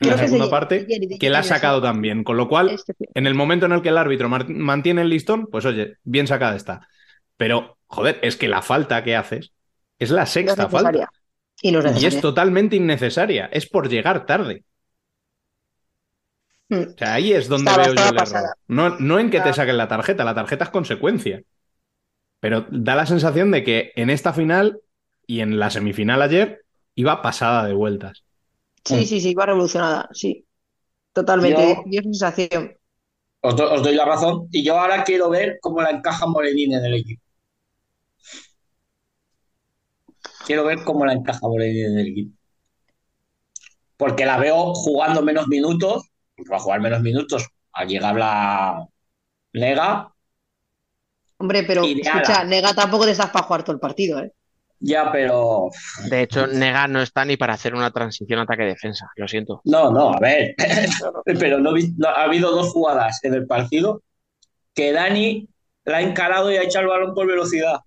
[0.00, 0.86] la que es de segunda parte,
[1.18, 2.22] que la ha sacado también.
[2.22, 5.46] Con lo cual, Este- en el momento en el que el árbitro mantiene el listón,
[5.46, 6.86] pues oye, bien sacada está.
[7.38, 9.52] Pero, joder, es que la falta que haces
[9.98, 11.08] es la no es sexta falta.
[11.62, 12.20] Y no es Y es necesaria.
[12.20, 13.46] totalmente innecesaria.
[13.54, 14.64] Es por llegar tarde.
[16.68, 16.74] Mm.
[16.94, 18.54] O sea, ahí es donde Estaba- veo yo el error.
[18.68, 21.40] No, no en que te saquen la tarjeta, la tarjeta es consecuencia.
[22.42, 24.80] Pero da la sensación de que en esta final
[25.26, 26.64] y en la semifinal ayer
[26.94, 28.24] iba pasada de vueltas.
[28.84, 30.46] Sí, sí, sí, va revolucionada, sí.
[31.14, 31.84] Totalmente.
[31.86, 32.76] Yo- sensación.
[33.48, 34.48] Os, do- os doy la razón.
[34.50, 37.22] Y yo ahora quiero ver cómo la encaja Morenín en el equipo.
[40.44, 42.36] Quiero ver cómo la encaja Morenín en el equipo.
[43.96, 46.04] Porque la veo jugando menos minutos.
[46.50, 47.46] Va a jugar menos minutos.
[47.72, 48.86] Al llegar la
[49.52, 50.11] Lega,
[51.42, 52.44] Hombre, pero escucha.
[52.44, 54.30] Nega tampoco te estás para jugar todo el partido, ¿eh?
[54.78, 55.70] ya, pero.
[56.08, 59.10] De hecho, Nega no está ni para hacer una transición ataque-defensa.
[59.16, 59.60] Lo siento.
[59.64, 60.54] No, no, a ver.
[61.24, 61.74] Pero no,
[62.06, 64.04] ha habido dos jugadas en el partido
[64.72, 65.48] que Dani
[65.84, 67.74] la ha encarado y ha echado el balón por velocidad.
[67.74, 67.82] O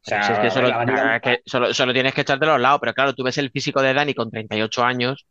[0.00, 2.80] sea, Si es que solo, la que solo, solo tienes que echarte a los lados,
[2.80, 5.26] pero claro, tú ves el físico de Dani con 38 años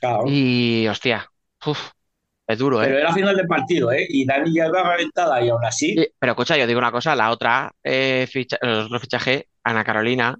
[0.00, 0.24] claro.
[0.26, 1.30] y, hostia,
[1.66, 1.90] uf,
[2.46, 2.86] es duro, ¿eh?
[2.86, 4.06] Pero era final de partido, ¿eh?
[4.08, 5.92] Y Dani ya iba reventada y aún así.
[6.00, 9.84] Y- pero escucha, yo digo una cosa, la otra, eh, ficha- el otro fichaje, Ana
[9.84, 10.36] Carolina,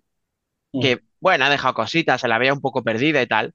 [0.80, 3.54] que, bueno, ha dejado cositas, se la veía un poco perdida y tal.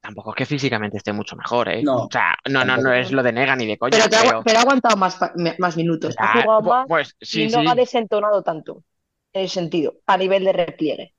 [0.00, 1.82] Tampoco es que físicamente esté mucho mejor, ¿eh?
[1.82, 4.42] No, O sea, no, no, no es lo de Nega ni de coña, Pero, pero...
[4.44, 5.18] pero ha aguantado más,
[5.58, 6.14] más minutos.
[6.18, 7.66] Ha jugado más pues y sí, no sí.
[7.68, 8.84] ha desentonado tanto
[9.32, 11.14] en el sentido, a nivel de repliegue.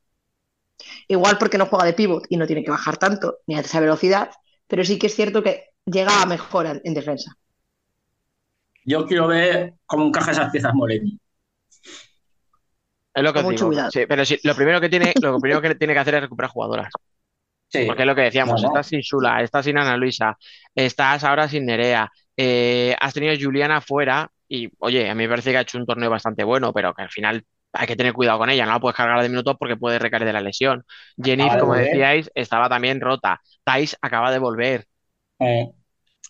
[1.07, 3.79] Igual porque no juega de pivot y no tiene que bajar tanto, ni a esa
[3.79, 4.31] velocidad,
[4.67, 7.35] pero sí que es cierto que llega a mejor en, en defensa.
[8.85, 11.19] Yo quiero ver cómo encaja esas piezas Moreni.
[13.13, 13.91] Es lo que os digo.
[13.91, 16.51] Sí, pero sí, lo primero que tiene, lo primero que tiene que hacer es recuperar
[16.51, 16.91] jugadoras.
[17.67, 17.83] Sí.
[17.85, 18.73] Porque es lo que decíamos, No, no.
[18.73, 20.37] estás sin Sula, estás sin Ana Luisa,
[20.73, 25.29] estás ahora sin Nerea, eh, has tenido a Juliana fuera y, oye, a mí me
[25.29, 27.43] parece que ha hecho un torneo bastante bueno, pero que al final
[27.73, 30.23] hay que tener cuidado con ella, no la puedes cargar de minutos porque puede recaer
[30.23, 30.85] de la lesión.
[31.21, 33.41] Jenny, de como decíais, estaba también rota.
[33.65, 34.85] Thais acaba de volver.
[35.39, 35.69] Eh,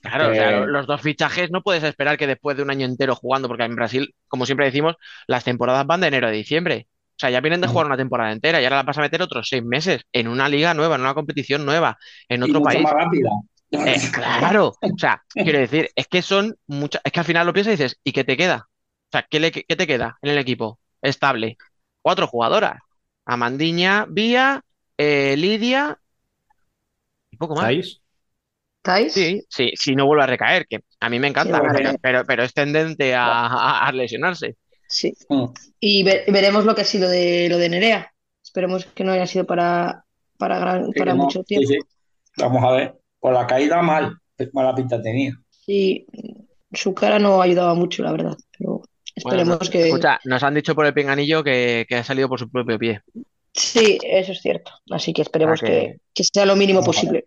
[0.01, 2.69] Claro, o sea, Eh, lo- los dos fichajes no puedes esperar que después de un
[2.69, 4.95] año entero jugando, porque en Brasil, como siempre decimos,
[5.27, 6.87] las temporadas van de enero a diciembre.
[7.15, 9.21] O sea, ya vienen de jugar una temporada entera y ahora la vas a meter
[9.21, 11.97] otros seis meses en una liga nueva, en una competición nueva,
[12.29, 12.81] en y otro mucho país.
[12.81, 13.29] más rápida.
[13.85, 17.53] Eh, claro, o sea, quiero decir, es que son muchas, es que al final lo
[17.53, 18.69] piensas y dices, ¿y qué te queda?
[18.69, 20.79] O sea, ¿qué, le- qué te queda en el equipo?
[21.01, 21.57] Estable.
[22.01, 22.79] Cuatro jugadoras.
[23.25, 24.61] Amandiña, Vía,
[24.97, 25.99] eh, Lidia
[27.31, 27.75] y poco más.
[27.75, 28.01] ¿Estáis?
[28.87, 29.13] ¿Estáis?
[29.13, 32.23] Sí, sí, si no vuelve a recaer, que a mí me encanta, Sí, pero, pero,
[32.25, 34.55] pero es tendente a, a- a lesionarse.
[34.87, 35.13] Sí.
[35.29, 35.45] Mm.
[35.79, 38.13] Y ve- veremos lo que ha sido de lo de Nerea.
[38.43, 40.05] Esperemos que no haya sido para,
[40.37, 41.67] para, gran, Sí, para no, mucho tiempo.
[41.67, 41.77] sí.
[42.37, 42.95] Vamos a ver.
[43.19, 44.15] Por la caída mal.
[44.53, 45.33] Mala pinta tenía.
[45.49, 46.05] Sí,
[46.71, 48.37] su cara no ayudaba mucho, la verdad.
[48.57, 48.83] Pero Bueno,
[49.15, 49.87] esperemos no- que.
[49.87, 53.01] escucha, nos han dicho por el pinganillo que, que ha salido por su propio pie.
[53.53, 54.71] Sí, eso es cierto.
[54.91, 57.25] Así que esperemos que- que, que sea lo mínimo posible.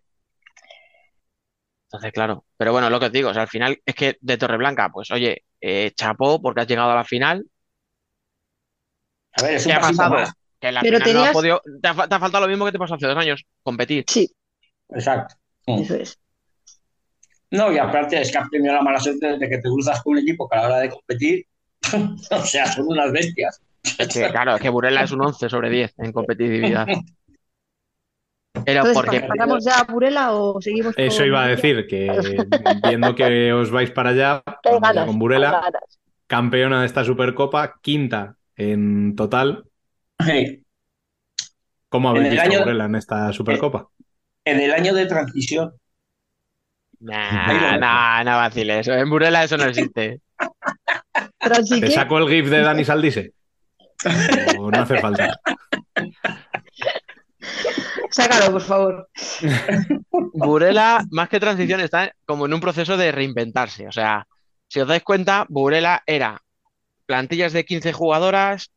[1.93, 2.45] Entonces, claro.
[2.57, 5.11] Pero bueno, lo que os digo, o sea, al final es que de Torreblanca, pues
[5.11, 7.45] oye, eh, chapó porque has llegado a la final.
[9.33, 10.15] A ver, es ¿Qué un ha pasado?
[10.15, 10.33] más.
[10.61, 11.63] Que en la Pero final no has tenías- podido.
[11.83, 14.05] Te ha, fa- te ha faltado lo mismo que te pasó hace dos años, competir.
[14.09, 14.31] Sí,
[14.91, 15.35] Exacto.
[15.67, 15.81] Mm.
[15.83, 16.19] eso es.
[17.51, 20.13] No, y aparte es que has tenido la mala suerte de que te cruzas con
[20.13, 21.45] un equipo que a la hora de competir,
[22.31, 23.61] o sea, son unas bestias.
[23.99, 26.87] Es que, claro, es que Burela es un 11 sobre 10 en competitividad.
[28.53, 29.21] Pero Entonces, porque.
[29.21, 32.45] ¿pa- ¿pasamos ya a Burela o seguimos Eso con- iba a decir, que
[32.85, 34.43] viendo que os vais para allá,
[34.83, 35.63] ganas, con Burela,
[36.27, 39.65] campeona de esta Supercopa, quinta en total.
[40.25, 40.65] Sí.
[41.89, 43.89] ¿Cómo habéis visto año- Burela en esta Supercopa?
[44.45, 45.73] En el año de transición,
[47.03, 48.87] Nah, nah, no vaciles.
[48.89, 50.21] En Burela eso no existe.
[51.81, 53.33] ¿Te saco el GIF de Dani Saldise?
[54.59, 55.41] ¿O no hace falta?
[58.11, 59.09] Sácalo, por favor.
[60.33, 63.87] Burela, más que transición, está como en un proceso de reinventarse.
[63.89, 64.27] O sea,
[64.69, 66.43] si os dais cuenta, Burela era
[67.07, 68.73] plantillas de 15 jugadoras,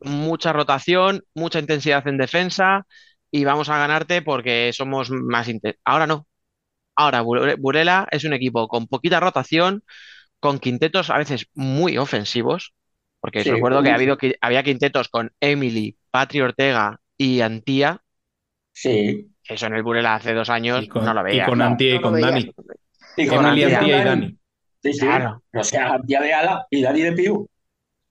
[0.00, 2.86] mucha rotación, mucha intensidad en defensa
[3.30, 5.80] y vamos a ganarte porque somos más intensos.
[5.84, 6.26] Ahora no.
[6.96, 9.82] Ahora Bure- Burela es un equipo con poquita rotación,
[10.40, 12.74] con quintetos a veces muy ofensivos,
[13.20, 18.02] porque Sí, recuerdo que ha habido, había quintetos con Emily, Patri Ortega y Antía.
[18.74, 19.30] Sí.
[19.46, 21.48] Eso en el Burela hace dos años Y con, no lo y veías.
[21.48, 22.26] con Antía y con veía.
[22.28, 22.52] Dani.
[23.16, 24.00] Y Con Emily, Antía.
[24.00, 24.38] Y Dani.
[24.82, 25.00] Sí, sí.
[25.00, 25.42] Claro.
[25.54, 27.48] O sea, Antía de ala y Dani de pivo.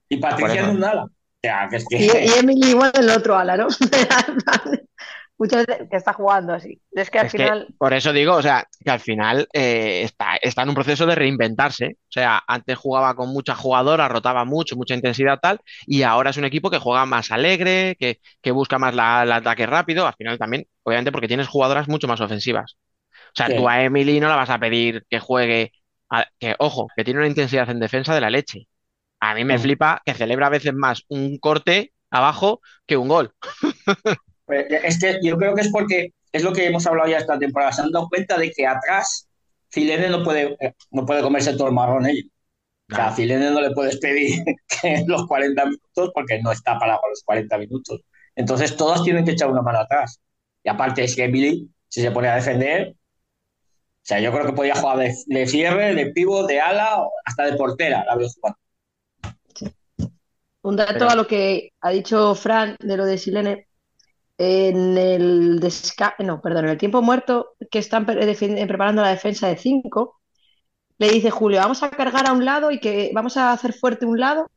[0.09, 0.69] Y Patricia eso.
[0.71, 1.03] en un ala.
[1.05, 1.09] O
[1.41, 1.97] sea, que es que...
[1.97, 3.67] Y, y Emily igual en el otro ala, ¿no?
[5.43, 6.81] Muchas veces que está jugando así.
[6.93, 10.01] Es que al Es que final, por eso digo, o sea, que al final eh,
[10.03, 11.97] está, está en un proceso de reinventarse.
[12.03, 16.37] O sea, antes jugaba con mucha jugadora, rotaba mucho, mucha intensidad tal, y ahora es
[16.37, 20.07] un equipo que juega más alegre, que, que busca más la- el ataque rápido.
[20.07, 22.77] Al final también, obviamente, porque tienes jugadoras mucho más ofensivas.
[23.29, 23.55] O sea, Sí.
[23.55, 25.71] tú a Emily no la vas a pedir que juegue,
[26.09, 28.67] a- que ojo, que tiene una intensidad en defensa de la leche.
[29.19, 29.61] A mí me Mm.
[29.61, 33.33] flipa que celebra a veces más un corte abajo que un gol.
[34.59, 37.71] Es que yo creo que es porque es lo que hemos hablado ya esta temporada.
[37.71, 39.27] Se han dado cuenta de que atrás
[39.69, 42.25] Filene no puede, eh, no puede comerse todo el marrón ellos.
[42.91, 44.43] O sea, a Filene no le puedes pedir
[44.81, 48.01] que los 40 minutos porque no está para los 40 minutos.
[48.35, 50.19] Entonces todos tienen que echar una mano atrás.
[50.63, 54.53] Y aparte es que Emily, si se pone a defender, o sea, yo creo que
[54.53, 58.59] podía jugar de, de cierre, de pivo, de ala, hasta de portera, la veo jugando.
[60.61, 63.67] un dato Pero- a lo que ha dicho Fran de lo de Silene.
[64.37, 69.09] En el desca- no, perdón, en el tiempo muerto que están pre- defi- preparando la
[69.09, 70.19] defensa de 5,
[70.97, 74.05] le dice Julio, vamos a cargar a un lado y que vamos a hacer fuerte
[74.05, 74.47] un lado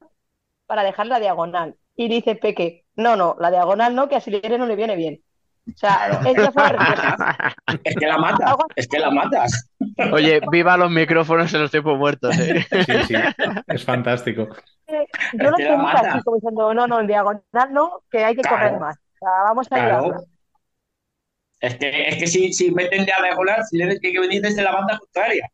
[0.67, 1.77] para dejar la diagonal.
[1.97, 5.21] Y dice Peque, no, no, la diagonal no, que a Silene no le viene bien.
[5.69, 7.27] O sea, fue respuesta.
[7.85, 9.71] Es que la matas, es que la matas.
[10.13, 12.65] Oye, viva los micrófonos en los tiempos muertos, ¿eh?
[12.71, 13.15] Sí, sí,
[13.67, 14.49] es fantástico.
[15.33, 16.13] Yo lo mata.
[16.13, 17.43] así, como diciendo, no, no, en diagonal
[17.73, 18.57] no, que hay que Claro.
[18.57, 18.97] correr más.
[19.27, 20.17] Sea, vamos a Claro.
[21.61, 24.63] Es que, es que si, si meten de a diagonal, Filene tiene que venir desde
[24.63, 25.49] la banda contraria.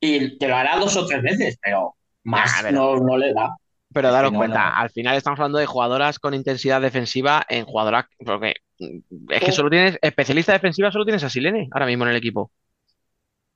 [0.00, 3.56] Y te lo hará dos o tres veces, pero más no, no le da.
[3.92, 4.76] Pero daros no, cuenta, no.
[4.76, 8.06] al final estamos hablando de jugadoras con intensidad defensiva en jugadoras.
[8.24, 12.16] Porque es que solo tienes, especialista defensiva, solo tienes a Silene ahora mismo en el
[12.16, 12.52] equipo.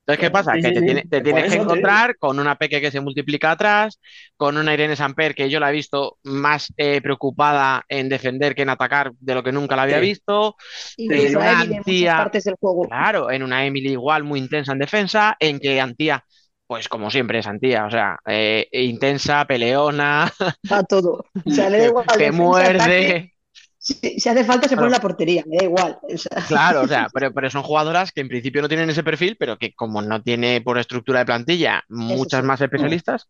[0.02, 0.52] Entonces, ¿qué pasa?
[0.52, 0.82] Sí, Que sí, te, sí.
[0.82, 4.00] tiene- te Por tienes que encontrar con una Peque que se multiplica atrás,
[4.36, 8.62] con una Irene Samper que yo la he visto más eh, preocupada en defender que
[8.62, 10.56] en atacar de lo que nunca la había visto.
[11.06, 12.88] En a una Emily en muchas Antía, partes del juego.
[12.88, 16.24] claro, en una Emily igual muy intensa en defensa, en que Antía,
[16.66, 20.32] pues como siempre es Antía, o sea, eh, intensa, peleona,
[20.72, 21.12] Va todo.
[21.44, 22.66] O sea, le da que, igual que defensa, muerde.
[22.66, 23.32] ataque.
[23.84, 24.86] Si, si hace falta, se pone Claro.
[24.88, 25.98] en la portería, me da igual.
[26.02, 29.02] O sea, Claro, o sea, pero, pero son jugadoras que en principio no tienen ese
[29.02, 32.46] perfil, pero que como no tiene por estructura de plantilla muchas sí.
[32.46, 33.28] más especialistas,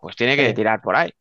[0.00, 0.54] pues tiene que Sí.
[0.54, 1.12] tirar por ahí.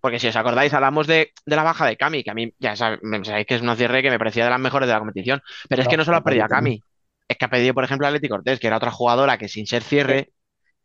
[0.00, 2.76] Porque si os acordáis, hablamos de, de la baja de Cami, que a mí ya
[2.76, 3.00] sabéis
[3.46, 5.88] que es una cierre que me parecía de las mejores de la competición, pero es
[5.88, 6.48] que no solo ha perdido a.
[6.48, 6.82] Cami,
[7.28, 9.66] es que ha perdido, por ejemplo, a Leti Cortés, que era otra jugadora que sin
[9.66, 10.32] ser cierre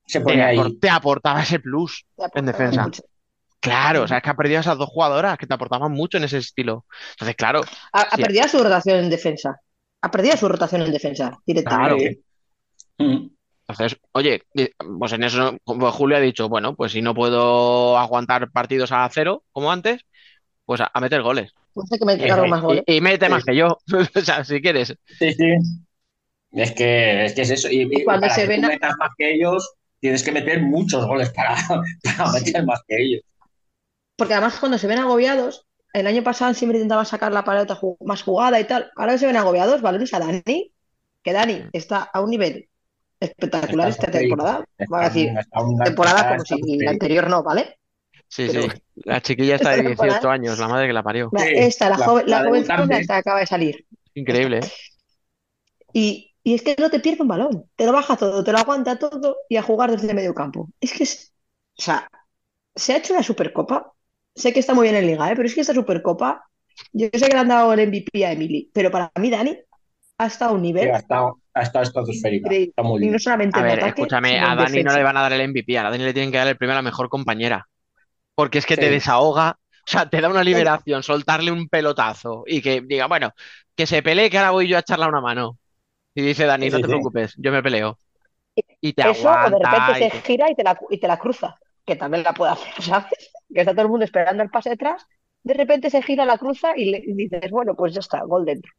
[0.06, 0.57] Se te, ahí.
[0.91, 2.06] aportaba ese plus.
[2.18, 2.84] te aporta defensa.
[2.84, 3.03] mucho.
[3.64, 6.18] Claro, o sea, es que ha perdido a esas dos jugadoras que te aportaban mucho
[6.18, 6.85] en ese estilo.
[7.11, 7.61] Entonces, claro,
[7.94, 8.22] Ha, ha Sí.
[8.22, 9.60] perdido su rotación en defensa.
[10.02, 12.22] Ha perdido su rotación en defensa, directamente.
[12.98, 13.14] Claro.
[13.14, 13.27] Mm.
[13.68, 14.69] Entonces, oye, di-
[14.99, 19.10] pues en eso pues Julio ha dicho, bueno, pues si no puedo aguantar partidos a
[19.11, 20.02] cero, como antes,
[20.65, 21.53] pues a, a meter goles.
[21.73, 22.84] Pues hay que meter Y, algo más goles.
[22.85, 23.77] y mete más que yo.
[24.15, 24.94] O sea, si quieres.
[25.18, 25.45] Sí, sí.
[26.52, 27.69] Es que, es que es eso.
[27.72, 31.06] Y, y cuando para se que ven metas más que ellos, tienes que meter muchos
[31.07, 31.56] goles para,
[32.18, 33.22] para meter más que ellos.
[34.15, 38.23] Porque además cuando se ven agobiados, el año pasado siempre intentaba sacar la pelota más
[38.23, 38.91] jugada y tal.
[38.95, 40.72] Ahora que se ven agobiados, valoris a Dani,
[41.23, 42.69] que Dani está a un nivel
[43.19, 44.65] espectacular Está esta temporada.
[44.91, 45.31] Va a decir,
[45.84, 47.77] temporada como si la anterior no, ¿vale?
[48.27, 48.69] Sí, Pero- sí.
[48.95, 51.30] La chiquilla está de Esta 18 temporada- años, la madre que la parió.
[51.31, 53.85] La- esta, la, la- joven, la la jovencita esta acaba de salir.
[54.15, 54.72] Increíble, ¿eh?
[55.94, 58.57] Y, y es que no te pierde un balón, te lo baja todo, te lo
[58.57, 60.69] aguanta todo y a jugar desde medio campo.
[60.81, 61.34] Es que es,
[61.77, 62.10] o sea,
[62.76, 63.91] se ha hecho una Supercopa.
[64.36, 65.36] Sé que está muy bien en Liga, ¿eh?
[65.36, 66.46] pero es que esta Supercopa,
[66.92, 69.58] yo sé que le han dado el MVP a Emily, pero para mí Dani
[70.20, 72.50] ha estado a un Sí, nivel ha estado, ha estado estratosférica.
[72.50, 72.74] increíble.
[72.76, 75.16] Está muy Y no solamente A en ver, ataque, escúchame, a Dani no le van
[75.18, 77.08] a dar el MVP, a Dani le tienen que dar el premio a la mejor
[77.10, 77.68] compañera.
[78.36, 79.58] Porque es que te desahoga,
[79.88, 83.32] o sea, te da una liberación, soltarle un pelotazo y que diga, bueno,
[83.76, 85.60] que se pelee, que ahora voy yo a echarle una mano.
[86.16, 86.90] Y dice Dani, Sí, no sí, te sí.
[86.90, 88.00] preocupes, yo me peleo.
[88.82, 89.60] Y te Eso, o de aguanta.
[89.60, 91.56] repente y se te- gira y te la, y te la cruza,
[91.86, 93.33] que también la puede hacer, ¿sabes?
[93.54, 95.06] Que está todo el mundo esperando el pase detrás,
[95.44, 98.46] de repente se gira, la cruza y, le, y dices, bueno, pues ya está, gol
[98.46, 98.72] dentro.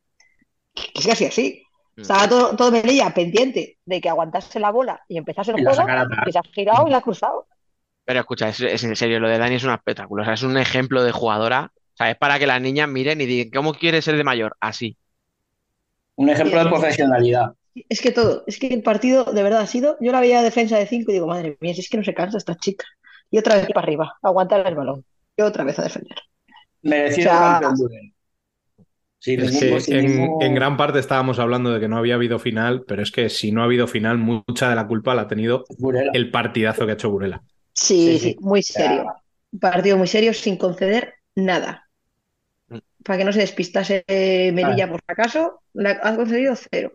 [0.95, 1.63] Es que así, así.
[1.97, 2.01] Mm.
[2.01, 5.87] Estaba todo, todo Melilla pendiente de que aguantase la bola y empezase el Y juego,
[6.27, 7.47] y se ha girado y la ha cruzado.
[8.05, 10.43] Pero escucha, es, es en serio, lo de Dani es un espectáculo, o sea, es
[10.43, 13.73] un ejemplo de jugadora, o sea, es para que las niñas miren y digan, ¿cómo
[13.73, 14.57] quiere ser de mayor?
[14.61, 14.99] Así.
[16.17, 17.53] Un ejemplo de profesionalidad.
[17.89, 20.79] Es que todo, es que el partido de verdad ha sido, yo la veía defensa
[20.79, 22.85] de 5 y digo, madre mía, si es que no se cansa esta chica.
[23.35, 25.05] Y otra vez para arriba, aguantar el balón.
[25.37, 26.17] Y otra vez a defender.
[26.83, 27.61] Merecido O sea,
[29.19, 29.41] sin
[30.41, 33.51] en, gran parte estábamos hablando de que no había habido final, pero es que si
[33.51, 36.13] no ha habido final, mucha de la culpa la ha tenido Burela.
[36.15, 37.43] el partidazo que ha hecho Burela.
[37.73, 38.37] Sí, Sí, sí, sí.
[38.39, 39.07] muy serio.
[39.51, 41.89] Un partido muy serio sin conceder nada.
[42.69, 42.79] Mm.
[43.03, 44.05] Para que no se despistase
[44.55, 46.93] Melilla por si acaso, le ha concedido cero.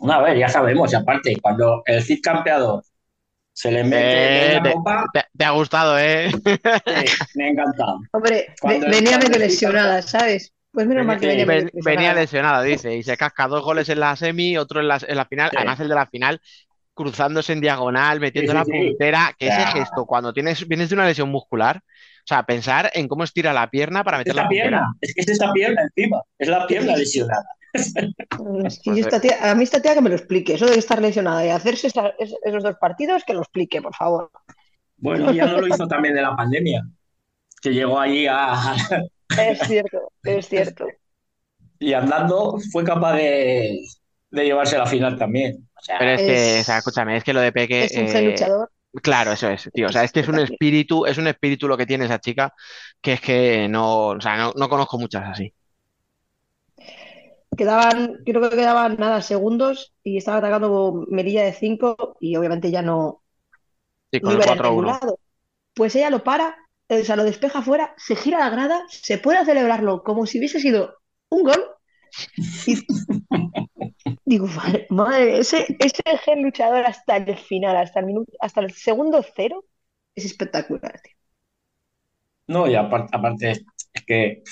[0.00, 2.82] No, a ver, ya sabemos, y aparte, cuando el Cid campeador
[3.58, 6.30] se le mete Eh, en la te, copa, te- te ha gustado, ¿eh?
[7.34, 7.98] me ha encantado.
[8.12, 8.54] Hombre,
[8.88, 10.52] venía medio lesionada, ¿sabes?
[10.70, 12.20] Pues menos mal que venía medio Ven- venía lesionada.
[12.20, 15.24] lesionada, dice, y se casca dos goles en la semi, otro en la, en la
[15.26, 15.56] final, Sí.
[15.56, 16.40] además el de la final,
[16.94, 19.72] cruzándose en diagonal, metiendo Sí, la sí, puntera, que ese Ya.
[19.72, 23.68] gesto, cuando tienes, vienes de una lesión muscular, o sea, pensar en cómo estira la
[23.70, 24.68] pierna para meter Esta la puntera.
[24.68, 27.44] pierna, es que es esta pierna encima, es la pierna lesionada.
[28.36, 31.00] Pues, yo esta tía- a mí esta tía que me lo explique, eso de estar
[31.00, 34.30] lesionada y hacerse esa- esos dos partidos, que lo explique, por favor.
[34.96, 36.82] Bueno, ya no lo hizo también de la pandemia,
[37.62, 38.76] que llegó allí a,
[39.36, 40.86] Es cierto, es cierto.
[41.78, 43.78] y andando fue capaz de,
[44.30, 45.68] de llevarse a la final también.
[45.76, 48.04] O sea, Pero es que, o sea, escúchame, es que lo de Peque, Es un
[48.04, 48.70] eh, luchador.
[49.02, 51.76] claro, eso es, tío, o sea, es que es un espíritu, es un espíritu lo
[51.76, 52.52] que tiene esa chica,
[53.00, 55.52] que es que no, o sea, no, no conozco muchas así.
[57.58, 62.82] Quedaban, creo que quedaban nada, segundos y estaba atacando Melilla de 5 y obviamente ya
[62.82, 63.22] no,
[64.12, 64.86] Sí, no con el iba a ir a ningún 4-1.
[64.86, 65.20] lado.
[65.74, 66.56] Pues ella lo para,
[66.88, 70.60] o sea, lo despeja afuera, se gira la grada, se puede celebrarlo como si hubiese
[70.60, 70.98] sido
[71.30, 71.64] un gol.
[72.66, 72.76] Y
[74.24, 78.72] digo, madre, madre, ese, ese gen luchador hasta el final, hasta el minuto, hasta el
[78.72, 79.64] segundo cero,
[80.14, 81.14] es espectacular, tío.
[82.46, 84.42] no, y aparte, aparte es que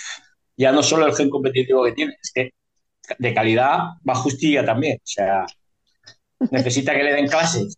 [0.57, 2.51] ya no solo el gen competitivo que tiene, es que
[3.19, 3.79] de calidad
[4.09, 4.97] va justilla también.
[4.99, 5.47] O sea,
[6.51, 7.77] necesita que le den clases,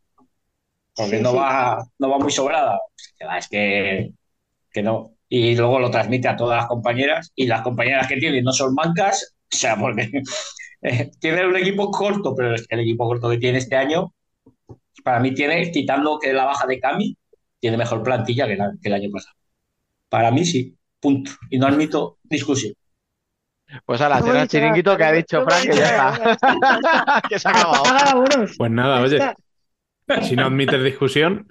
[0.94, 1.36] porque Sí, no sí.
[1.36, 2.80] va, no va muy sobrada.
[3.38, 4.10] Es que,
[4.72, 5.12] que no.
[5.28, 8.74] Y luego lo transmite a todas las compañeras, y las compañeras que tiene no son
[8.74, 10.10] mancas, o sea, porque
[10.82, 14.14] eh, tiene un equipo corto, pero es que el equipo corto que tiene este año,
[15.04, 17.16] para mí tiene, quitando que la baja de Cami,
[17.60, 19.34] tiene mejor plantilla que, la- que el año pasado.
[20.10, 21.32] Para mí sí, punto.
[21.50, 22.74] Y no admito discusión.
[23.84, 27.50] Pues el dicho nada, chiringuito que ha dicho Frank que ya está, que se ha
[27.50, 28.24] acabado.
[28.56, 29.18] Pues nada, oye,
[30.22, 31.46] si no admites discusión,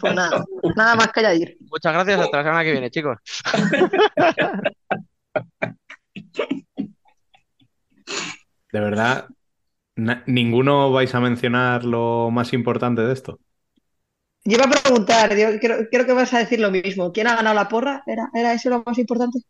[0.00, 0.44] Pues nada,
[0.76, 1.56] nada más que añadir.
[1.68, 3.18] Muchas gracias, hasta la semana que viene, chicos.
[8.72, 9.26] de verdad,
[10.26, 13.40] ninguno vais a mencionar lo más importante de esto.
[14.44, 17.12] Yo iba a preguntar, yo creo, creo que vas a decir lo mismo.
[17.12, 18.04] ¿Quién ha ganado la porra?
[18.06, 19.40] ¿Era, era eso lo más importante?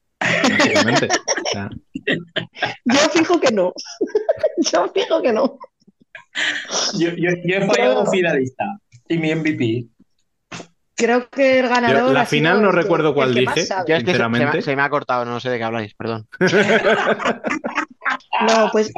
[2.84, 3.72] Yo fijo que no.
[4.72, 5.58] Yo fijo que no.
[6.98, 8.64] Yo, yo, yo he fallado un finalista
[9.08, 9.86] y mi MVP.
[10.94, 13.46] Creo que el ganador Yo la ha sido final no recuerdo cuál dije.
[13.46, 14.62] Yo es que se, se me, ha- Sinceramente.
[14.62, 16.26] se me ha cortado, no sé de qué habláis, perdón.
[18.46, 18.90] No, pues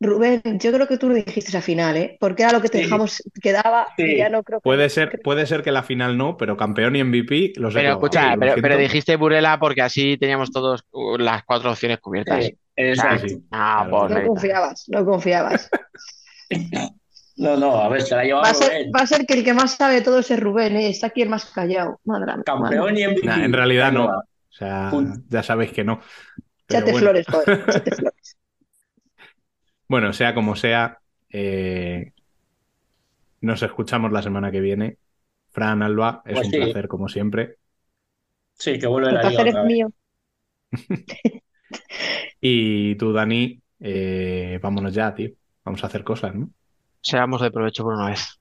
[0.00, 2.16] Rubén, yo creo que tú lo dijiste esa final, ¿eh?
[2.20, 2.84] Porque era lo que te Sí.
[2.84, 4.62] dejamos, quedaba y ya no creo que...
[4.62, 7.92] puede ser, puede ser que la final no, pero campeón y MVP los he Pero
[7.94, 12.48] escucha, Lo pero, dijiste Burela porque así teníamos todos uh, las cuatro opciones cubiertas.
[12.76, 13.26] Exacto.
[13.28, 13.42] Sí, sí.
[13.50, 13.90] Claro.
[13.90, 14.28] por No neta.
[14.28, 15.68] confiabas, no confiabas.
[17.36, 18.90] No, no, a ver, se la ha llevado Va a ser, Rubén.
[18.96, 20.88] va a ser que el que más sabe de todo es Rubén, ¿eh?
[20.88, 22.00] Está aquí el más callado.
[22.04, 23.26] Madre Campeón y MVP.
[23.26, 24.06] Nah, en realidad no.
[24.06, 24.90] O sea,
[25.28, 26.00] ya sabéis que no.
[26.66, 26.98] Pero Échate bueno.
[27.06, 28.37] flores, joder, échate flores.
[29.88, 30.98] Bueno, sea como sea,
[31.30, 32.12] eh,
[33.40, 34.98] nos escuchamos la semana que viene.
[35.50, 36.56] Fran, Alba, es Pues un sí.
[36.56, 37.56] placer como siempre.
[38.54, 39.90] Sí, que vuelve El la placer es mío.
[42.40, 45.30] Y tú, Dani, eh, vámonos ya, tío.
[45.64, 46.50] Vamos a hacer cosas, ¿no?
[47.00, 48.37] Seamos de provecho por una vez.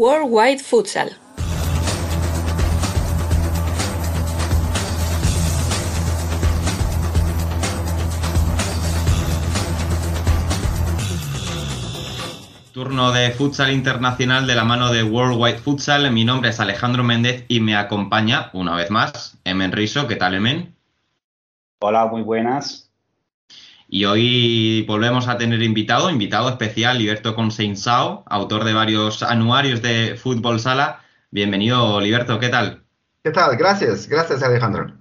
[0.00, 1.10] Worldwide Futsal.
[12.72, 16.10] Turno de futsal internacional de la mano de Worldwide Futsal.
[16.10, 20.08] Mi nombre es Alejandro Méndez y me acompaña, una vez más, Emen Riso.
[20.08, 20.74] ¿Qué tal, Emen?
[21.80, 22.89] Hola, muy buenas.
[23.92, 30.14] Y hoy volvemos a tener invitado, invitado especial, Liberto Conseinsao, autor de varios anuarios de
[30.16, 31.00] fútbol sala.
[31.32, 32.84] Bienvenido, Liberto, ¿qué tal?
[33.24, 33.56] ¿Qué tal?
[33.56, 34.92] Gracias, gracias Alejandro.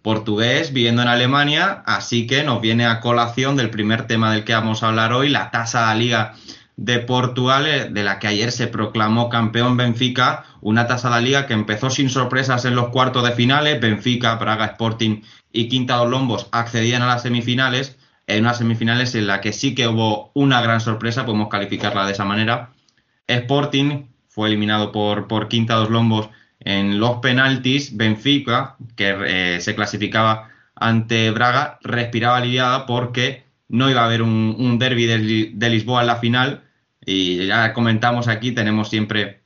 [0.00, 4.54] Portugués, viviendo en Alemania, así que nos viene a colación del primer tema del que
[4.54, 6.34] vamos a hablar hoy, la tasa de Liga
[6.76, 11.20] de Portugal, eh, de la que ayer se proclamó campeón Benfica, una tasa de la
[11.20, 15.20] Liga que empezó sin sorpresas en los cuartos de finales, Benfica, Braga Sporting
[15.52, 17.98] y Quinta dos Lombos accedían a las semifinales,
[18.36, 22.12] en unas semifinales en la que sí que hubo una gran sorpresa, podemos calificarla de
[22.12, 22.70] esa manera.
[23.26, 26.30] Sporting fue eliminado por, por Quinta dos Lombos
[26.60, 27.96] en los penaltis.
[27.96, 34.56] Benfica, que eh, se clasificaba ante Braga, respiraba aliviada porque no iba a haber un,
[34.58, 36.62] un derby de, de Lisboa en la final.
[37.04, 39.40] Y ya comentamos aquí, tenemos siempre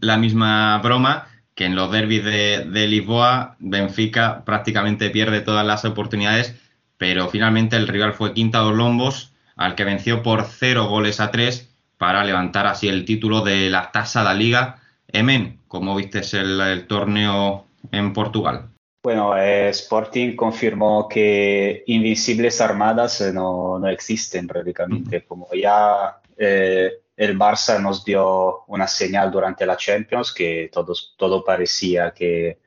[0.00, 5.84] la misma broma, que en los derbis de, de Lisboa, Benfica prácticamente pierde todas las
[5.84, 6.56] oportunidades,
[7.02, 11.32] pero finalmente el rival fue Quinta dos Lombos, al que venció por cero goles a
[11.32, 11.68] tres
[11.98, 14.78] para levantar así el título de la tasa da Liga.
[15.08, 18.68] Emen, ¿cómo viste el, el torneo en Portugal?
[19.02, 25.24] Bueno, eh, Sporting confirmó que Invencibles Armadas eh, no, no existen prácticamente.
[25.24, 31.44] Como ya eh, el Barça nos dio una señal durante la Champions que todos, todo
[31.44, 32.58] parecía que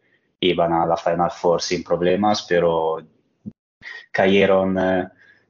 [0.41, 3.01] iban a la Final Four sin problemas, pero
[4.15, 5.09] cayeron eh,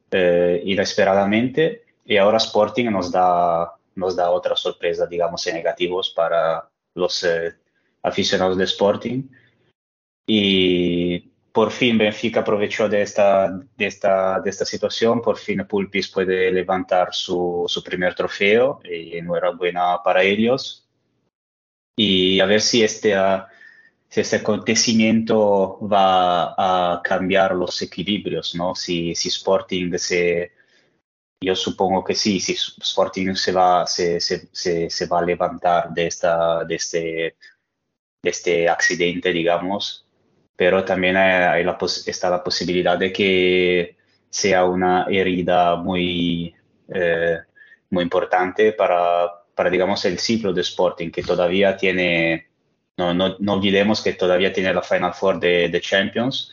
[0.10, 6.68] eh, inesperadamente y ahora Sporting nos da, nos da otra sorpresa, digamos, en negativos para
[6.96, 7.54] los eh,
[8.02, 9.24] aficionados de Sporting.
[10.28, 11.20] Y
[11.52, 16.52] por fin Benfica aprovechó de esta, de esta, de esta situación, por fin Pulpis puede
[16.52, 20.88] levantar su, su primer trofeo y enhorabuena para ellos.
[21.96, 23.48] Y a ver si este, ah,
[24.16, 28.74] si este acontecimiento va a cambiar los equilibrios, ¿no?
[28.74, 30.54] Si, si Sporting se,
[31.42, 35.94] yo supongo que sí, si Sporting se va, se, se, se, se va a levantar
[35.94, 37.00] de, esta, de, este,
[38.24, 40.08] de este accidente, digamos,
[40.56, 41.78] pero también hay, hay la
[42.08, 43.98] está la posibilidad de que
[44.30, 46.56] sea una herida muy,
[46.88, 47.40] eh,
[47.90, 52.48] muy importante para, para, digamos, el ciclo de Sporting, que todavía tiene,
[52.98, 56.52] no, no, no olvidemos que todavía tiene la Final Four de, de Champions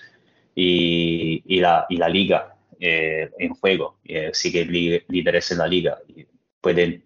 [0.55, 5.99] y, y, la, y la Liga eh, en juego, eh, sigue líderes en la Liga,
[6.09, 6.27] y
[6.61, 7.05] pueden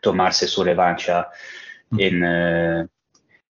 [0.00, 1.28] tomarse su revancha
[1.98, 2.86] en, eh,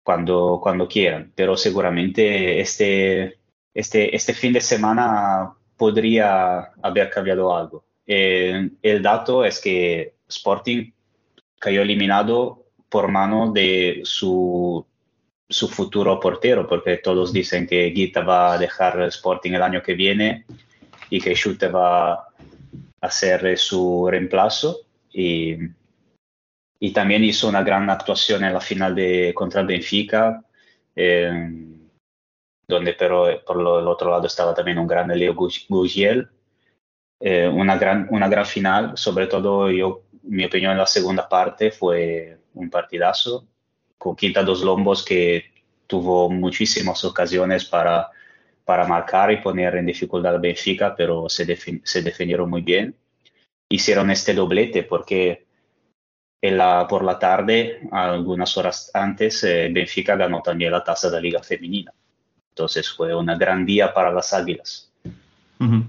[0.04, 3.40] cuando, cuando quieran, pero seguramente este,
[3.74, 7.86] este, este fin de semana podría haber cambiado algo.
[8.06, 10.92] Eh, el dato es que Sporting
[11.60, 14.86] cayó eliminado por mano de su,
[15.50, 19.94] su futuro portero, porque todos dicen que Guita va a dejar Sporting el año que
[19.94, 20.46] viene
[21.10, 22.28] y que Schulte va a
[23.02, 24.82] hacer su reemplazo.
[25.12, 25.56] Y,
[26.80, 30.44] y también hizo una gran actuación en la final de contra el Benfica,
[30.96, 31.32] eh,
[32.68, 36.30] donde pero por lo, el otro lado estaba también un gran Leo Gu- Gugiel.
[37.20, 41.72] Eh, una, gran, una gran final, sobre todo yo, mi opinión en la segunda parte
[41.72, 43.46] fue un partidazo,
[43.98, 45.52] con Quinta dos Lombos que
[45.88, 48.10] tuvo muchísimas ocasiones para,
[48.66, 52.96] para marcar y poner en dificultad a Benfica, pero se, se defendieron muy bien.
[53.70, 55.48] Hicieron este doblete porque
[56.88, 61.92] por la tarde, algunas horas antes, eh, Benfica ganó también la tasa de Liga Femenina.
[62.50, 64.92] Entonces fue un gran día para las Águilas.
[65.60, 65.84] Ujú.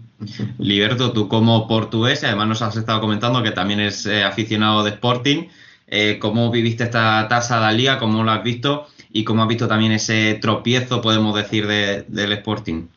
[0.58, 4.90] Liberto, tú como portugués, además nos has estado comentando que también es eh, aficionado de
[4.90, 5.48] Sporting,
[5.90, 7.98] eh, ¿cómo viviste esta tasa de la liga?
[7.98, 8.86] ¿Cómo lo has visto?
[9.12, 12.88] Y cómo has visto también ese tropiezo, podemos decir, de- del Sporting.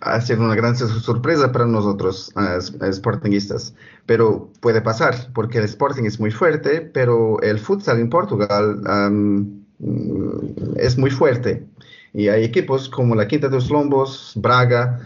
[0.00, 3.74] ha sido una gran sorpresa para nosotros, eh, eh, sportingistas.
[4.06, 8.76] Pero puede pasar, porque el Sporting es muy fuerte, pero el futsal en Portugal
[9.10, 11.66] mm, es muy fuerte.
[12.12, 15.00] Y hay equipos como la Quinta dos Lombos, Braga,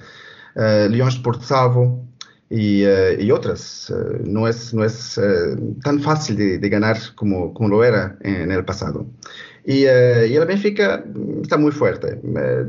[0.57, 2.05] eh, Sport Salvo
[2.51, 3.91] y, eh, y otras.
[3.91, 8.19] Eh, no es, no es eh, tan fácil de, de ganar como, como lo era
[8.23, 9.07] en el pasado.
[9.65, 11.05] Y, y el Benfica
[11.43, 12.21] está muy fuerte.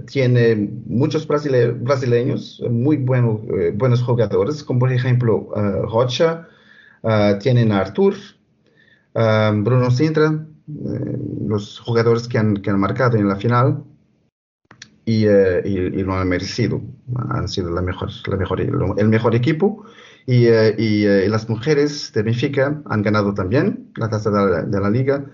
[0.08, 6.48] Tiene muchos brasile- brasileños, muy buenos, eh, buenos jugadores, como por ejemplo eh, Rocha,
[7.04, 8.16] eh, tienen a Artur,
[9.16, 10.46] eh, Bruno Sintra,
[11.48, 13.84] los jugadores que han, que han marcado en la final
[15.06, 16.82] y, eh, y- y lo han merecido.
[17.30, 19.86] Han sido la mejor, la mejor, el mejor equipo.
[20.28, 24.62] Y, eh, y, eh, las mujeres de Benfica han ganado también la taza de la,
[24.64, 25.26] de la liga.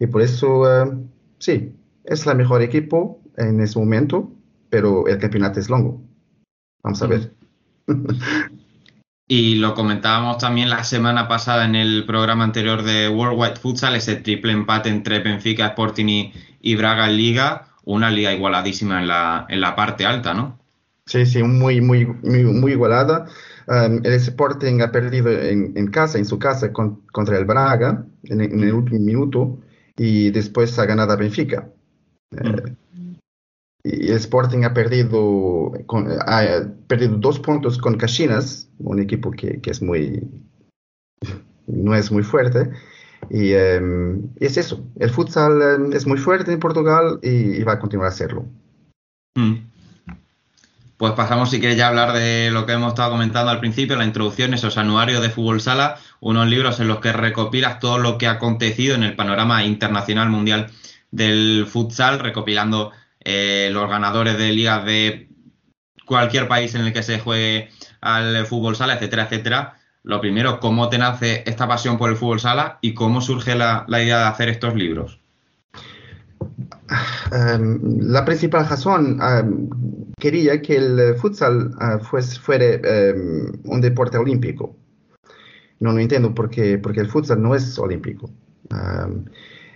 [0.00, 0.90] Y por eso, eh,
[1.38, 1.72] sí,
[2.04, 4.30] es la mejor equipo en ese momento,
[4.70, 6.02] pero el campeonato es longo.
[6.82, 7.32] Vamos a ver.
[9.28, 14.16] Y lo comentábamos también la semana pasada en el programa anterior de Worldwide Futsal, ese
[14.16, 19.46] triple empate entre Benfica, Sporting y, y Braga en Liga, una liga igualadísima en la,
[19.48, 20.58] en la parte alta, ¿no?
[21.06, 23.26] Sí, sí, muy, muy, muy, muy igualada.
[23.66, 28.04] Um, el Sporting ha perdido en, en casa, en su casa, con- contra el Braga
[28.24, 29.58] en, en el último minuto
[29.96, 31.68] y después ha ganado a Benfica.
[32.36, 32.74] Eh,
[33.84, 36.42] y el Sporting ha perdido, con- ha
[36.86, 40.22] perdido dos puntos con Caxinas, un equipo que, que es muy,
[41.66, 42.70] no es muy fuerte.
[43.34, 47.72] Y em, es eso, el futsal em, es muy fuerte en Portugal y, y va
[47.72, 48.44] a continuar a serlo.
[49.34, 49.54] Mm.
[50.98, 53.96] Pues pasamos, si quieres, ya a hablar de lo que hemos estado comentando al principio,
[53.96, 58.18] la introducción, esos anuarios de Fútbol Sala, unos libros en los que recopilas todo lo
[58.18, 60.70] que ha acontecido en el panorama internacional mundial
[61.10, 62.92] del futsal, recopilando
[63.24, 65.28] eh, los ganadores de ligas de
[66.04, 67.70] cualquier país en el que se juegue
[68.02, 69.78] al fútbol sala, etcétera, etcétera.
[70.04, 73.84] Lo primero, ¿cómo te nace esta pasión por el fútbol sala y cómo surge la,
[73.88, 75.20] la idea de hacer estos libros?
[77.30, 82.66] Um, la principal razón um, quería que el eh, futsal uh, fuese, fuera
[83.14, 84.76] um, un deporte olímpico.
[85.78, 88.30] No lo entiendo porque, porque el futsal no es olímpico.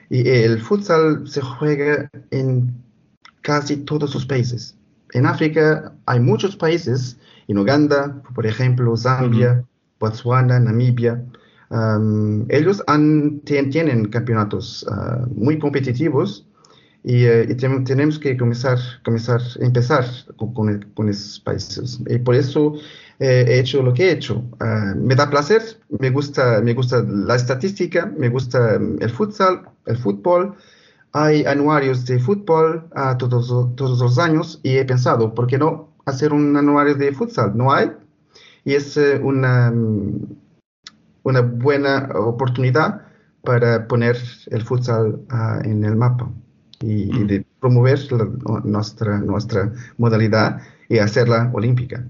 [0.09, 2.75] Y el futsal se juega en
[3.43, 4.77] casi todos los países.
[5.13, 9.65] En África hay muchos países, en Uganda, por ejemplo, Zambia,
[10.01, 11.23] Botswana, Namibia.
[11.71, 16.47] Um, ellos han- tien- tienen campeonatos uh, muy competitivos
[17.05, 17.25] y,
[17.57, 20.05] tem- tenemos que comenzar, comenzar, empezar
[20.37, 22.01] con, esos países.
[22.09, 22.75] Y por eso
[23.21, 24.45] eh, he hecho lo que he hecho.
[24.61, 25.63] Ah, me da placer,
[26.01, 30.55] me gusta, me gusta la estadística, me gusta mm, el futsal, el fútbol.
[31.13, 36.33] Hay anuarios de fútbol todos, todos los años y he pensado, ¿por qué no hacer
[36.33, 37.57] un anuario de futsal?
[37.57, 37.91] No hay.
[38.67, 40.37] Y es eh, una, mm,
[41.25, 43.03] una buena oportunidad
[43.43, 44.17] para poner
[44.51, 46.31] el futsal ah, en el mapa
[46.81, 52.07] y, y de promover la- nuestra, nuestra modalidad y hacerla olímpica.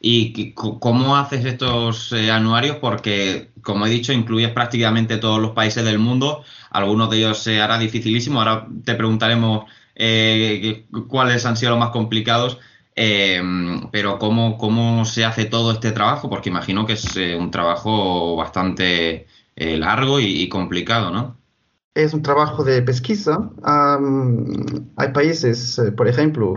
[0.00, 2.76] ¿Y cómo haces estos eh, anuarios?
[2.76, 6.42] Porque, como he dicho, incluyes prácticamente todos los países del mundo.
[6.70, 8.40] Algunos de ellos se hará dificilísimo.
[8.40, 12.58] Ahora te preguntaremos eh, cuáles han sido los más complicados.
[13.02, 13.42] Eh,
[13.92, 16.28] pero ¿cómo, cómo se hace todo este trabajo?
[16.28, 21.40] Porque imagino que es eh, un trabajo bastante eh, largo y, y complicado, ¿no?
[21.94, 23.50] Es un trabajo de pesquisa.
[23.62, 24.44] Am,
[24.96, 26.54] hay países, eh, por ejemplo,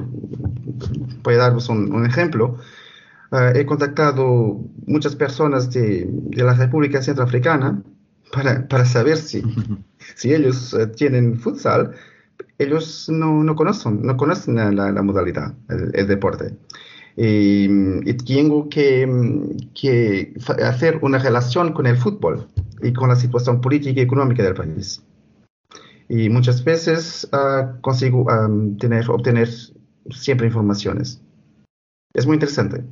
[1.23, 2.57] voy a daros un, un ejemplo.
[3.31, 7.83] Ah, he contactado muchas personas de, de la República Centroafricana
[8.33, 9.43] para, para saber si,
[10.15, 11.95] si ellos eh, tienen futsal.
[12.57, 16.55] Ellos no, no conocen, no conocen la, la- modalidad, el, el deporte.
[17.15, 17.65] Y,
[18.09, 19.07] y tengo que,
[19.79, 22.47] que hacer una relación con el fútbol
[22.81, 25.03] y con la situación política y económica del país
[26.09, 29.49] y muchas veces ah, consigo am, tener, obtener
[30.11, 31.21] siempre informaciones.
[32.13, 32.83] Es muy interesante.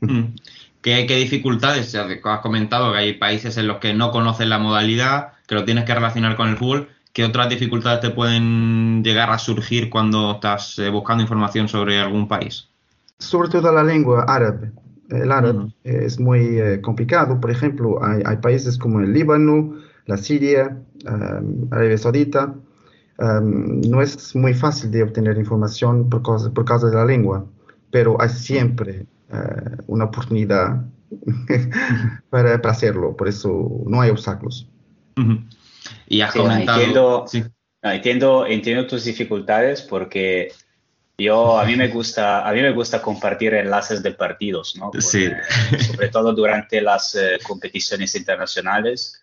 [0.00, 0.34] Mm.
[0.82, 1.94] ¿Qué, qué dificultades?
[1.94, 5.84] Has comentado que hay países en los que no conocen la modalidad, que lo tienes
[5.84, 6.88] que relacionar con el fútbol.
[7.14, 12.26] ¿Qué otras dificultades te pueden llegar a surgir cuando estás eh, buscando información sobre algún
[12.26, 12.68] país?
[13.18, 14.72] Sobre todo la lengua árabe.
[15.10, 17.40] El árabe es muy eh, complicado.
[17.40, 19.76] Por ejemplo, hay, hay países como el Líbano,
[20.06, 20.76] la Siria,
[21.06, 22.52] am, Arabia Saudita.
[23.18, 27.46] Am, no es muy fácil de obtener información por causa, por causa de la lengua,
[27.92, 30.84] pero hay siempre eh, una oportunidad
[32.30, 33.16] para, para hacerlo.
[33.16, 34.68] Por eso no hay obstáculos.
[36.08, 36.78] Y has Sí, comentado.
[36.80, 37.44] entiendo, Sí.
[37.82, 40.52] no, entiendo, entiendo tus dificultades porque
[41.16, 44.90] Yo, a mí me gusta, a mí me gusta compartir enlaces de partidos, ¿no?
[44.98, 45.26] Sí.
[45.26, 49.22] eh, sobre todo durante las eh, competiciones internacionales.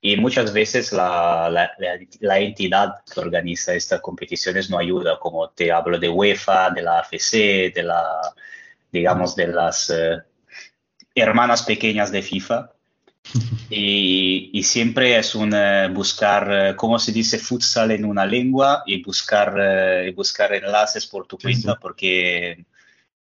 [0.00, 5.48] Y muchas veces la, la- la- la entidad que organiza estas competiciones no ayuda, como
[5.50, 8.04] te hablo de UEFA, de la AFC, de la,
[8.90, 10.16] digamos, de las eh,
[11.14, 12.72] hermanas pequeñas de FIFA.
[13.70, 18.82] Y, y siempre es un eh, buscar, eh, ¿cómo se dice futsal en una lengua?
[18.86, 22.66] Y buscar, eh, y buscar enlaces por tu cuenta, porque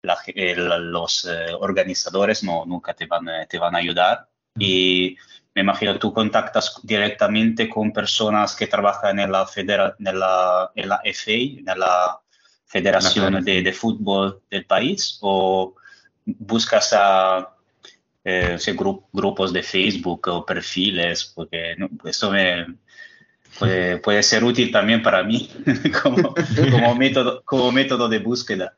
[0.03, 4.29] la el- los eh, organizadores no, nunca te van, eh, te van a ayudar.
[4.59, 5.15] Y
[5.55, 10.89] me imagino tú contactas directamente con personas que trabajan en la, federa, en la, en
[10.89, 12.19] la FA, en la
[12.65, 15.75] Federación de, de Fútbol del país, o
[16.25, 17.55] buscas a
[18.29, 22.65] eh, gru- grupos de Facebook o perfiles, porque no, esto me,
[23.57, 25.49] puede, puede ser útil también para mí
[26.03, 26.35] como,
[26.71, 28.73] como, método, como método de búsqueda.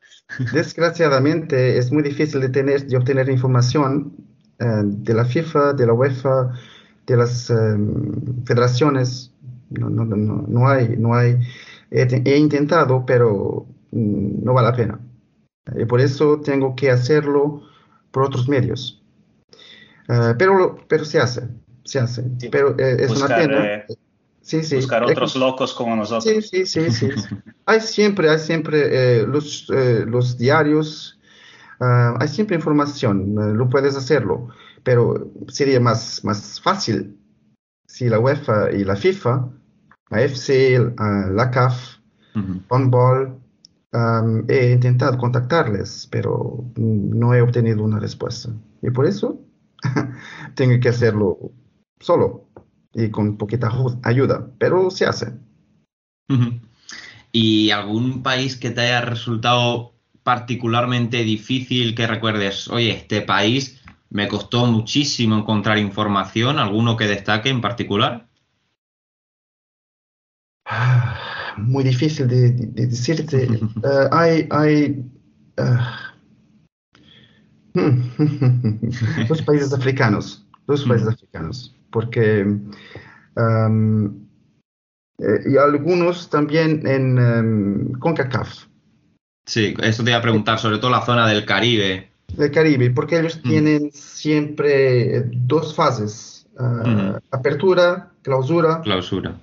[0.53, 4.13] Desgraciadamente es muy difícil de tener, de obtener información
[4.59, 6.53] eh, de la FIFA, de la UEFA,
[7.07, 7.55] de las eh,
[8.45, 9.33] federaciones.
[9.71, 11.37] No, no, no, no, hay, no hay.
[11.91, 14.99] He, he intentado, pero mm, no vale la pena.
[15.75, 17.63] Y por eso tengo que hacerlo
[18.11, 18.98] por otros medios.
[20.09, 21.47] Eh, pero, pero se hace,
[21.83, 22.23] se hace.
[22.51, 23.65] Pero eh, es una Buscar, pena.
[23.65, 23.85] eh,
[24.41, 24.77] Sí, sí.
[24.77, 26.23] buscar otros locos como nosotros.
[26.23, 27.09] Sí, sí, sí, sí.
[27.67, 31.19] Hay siempre, hay siempre eh, los, eh, los diarios,
[31.79, 34.47] ah, hay siempre información, eh, lo puedes hacerlo,
[34.83, 37.15] pero sería más, más fácil
[37.85, 39.49] si la UEFA y la FIFA,
[40.09, 41.97] la FC, ah, la CAF,
[42.69, 43.37] OnBall,
[43.91, 48.49] am, he intentado contactarles, pero no he obtenido una respuesta.
[48.81, 49.39] Y por eso
[50.55, 51.37] tengo que hacerlo
[51.99, 52.49] solo
[52.93, 53.71] y con poquita
[54.03, 55.33] ayuda, pero se hace.
[57.31, 59.93] ¿Y algún país que te haya resultado
[60.23, 62.67] particularmente difícil que recuerdes?
[62.69, 68.27] Oye, este país me costó muchísimo encontrar información, alguno que destaque en particular.
[71.57, 73.47] Muy difícil de, de- de decirte.
[73.83, 75.03] Eh, hay, hay
[75.57, 76.08] ah,
[79.29, 82.45] los países africanos, los países africanos, porque
[83.35, 84.27] am,
[85.19, 88.65] eh, y algunos también en em, CONCACAF,
[89.45, 92.11] Sí, eso te iba a preguntar, sobre todo la zona del Caribe.
[92.37, 98.81] del Caribe, porque ellos tienen siempre eh, dos fases, ah, apertura, clausura.
[98.81, 99.33] Clausura.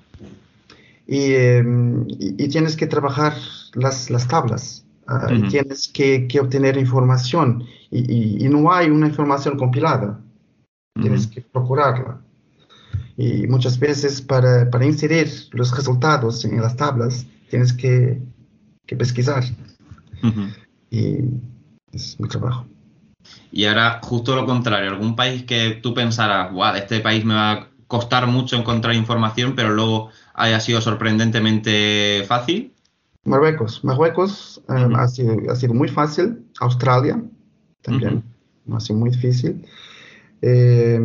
[1.08, 1.64] y, eh,
[2.20, 3.34] y- y tienes que trabajar
[3.74, 5.48] las, las tablas, ah, y Ujú.
[5.48, 10.20] tienes que, que obtener información y, y- y no hay una información compilada,
[11.00, 12.20] tienes que procurarla.
[13.16, 18.20] Y muchas veces para, para inserir los resultados en las tablas tienes que,
[18.86, 19.44] que pesquisar.
[20.90, 21.18] Y
[21.92, 22.66] es mi trabajo.
[23.50, 27.34] Y ahora, justo lo contrario, algún país que tú pensaras, guau, de este país me
[27.34, 32.72] va a costar mucho encontrar información, pero luego haya sido sorprendentemente fácil.
[33.24, 37.20] Marruecos, Marruecos eh, ha, sido, ha sido muy fácil, Australia
[37.86, 38.22] también
[38.72, 39.64] ha sido muy difícil.
[40.42, 41.00] Eh,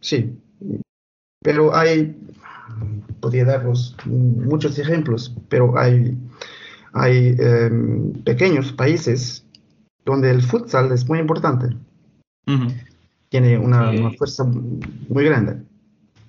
[0.00, 0.36] sí,
[1.42, 2.16] pero hay,
[3.20, 6.16] podría daros muchos ejemplos, pero hay,
[6.92, 7.70] hay eh,
[8.24, 9.44] pequeños países
[10.04, 11.68] donde el futsal es muy importante,
[13.28, 15.62] tiene una, una fuerza muy grande.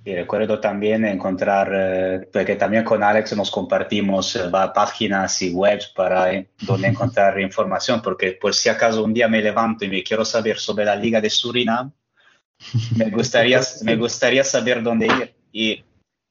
[0.06, 5.88] Y recuerdo también encontrar, eh, porque también con Alex nos compartimos eh, páginas y webs
[5.88, 10.03] para eh, donde encontrar información, porque por si acaso un día me levanto y me
[10.03, 11.92] quiero saber sobre la Liga de Surinam,
[12.95, 15.36] me gustaría, me gustaría saber dónde ir.
[15.52, 15.84] Y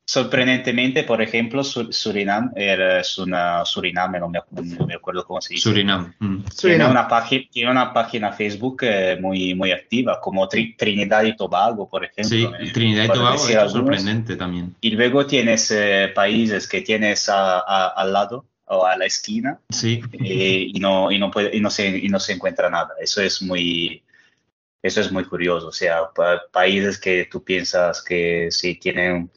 [0.09, 5.41] sorprendentemente, por ejemplo, Sur- Surinam era- es una Suriname, no me, no me acuerdo cómo
[5.43, 5.65] se dice.
[5.69, 6.15] Surinam.
[6.19, 6.45] mm.
[6.59, 11.37] Tiene una, página, tiene una página Facebook eh, muy, muy activa, como Tri- Trinidad y
[11.37, 12.25] Tobago, por ejemplo.
[12.25, 13.73] Sí, eh, Trinidad y Tobago es algunos.
[13.73, 14.75] sorprendente también.
[14.81, 19.61] Y luego tienes eh, países que tienes a- a- al lado o a la esquina
[19.69, 20.01] Sí.
[20.25, 22.95] eh, y, no, y, no puede, y, no se, y no se encuentra nada.
[22.99, 24.03] Eso es muy,
[24.83, 25.69] eso es muy curioso.
[25.69, 29.31] O sea, pa- países que tú piensas que sí tienen,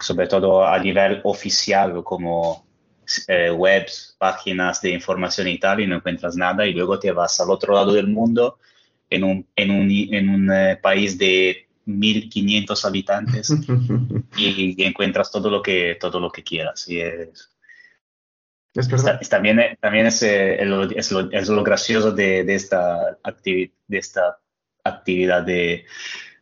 [0.00, 2.66] sobre todo a nivel oficial, como
[3.28, 7.40] eh, webs, páginas de información y tal, y no encuentras nada, y luego te vas
[7.40, 8.58] al otro lado del mundo,
[9.08, 13.50] en un, en un, en un eh, país de 1.500 habitantes,
[14.36, 16.88] y, y encuentras todo lo que, todo lo que quieras.
[16.88, 17.50] Y es,
[18.74, 19.20] Es verdad.
[19.28, 23.72] también, eh, también es, eh, el- es lo, es lo gracioso de, de esta, activi-
[23.88, 24.38] de esta
[24.84, 25.84] actividad de,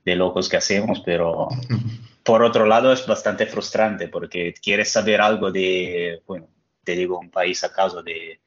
[0.04, 1.48] de locos que hacemos, pero
[2.28, 6.50] por otro lado es bastante frustrante porque quieres saber algo de, bueno,
[6.84, 8.39] te digo un país acaso de,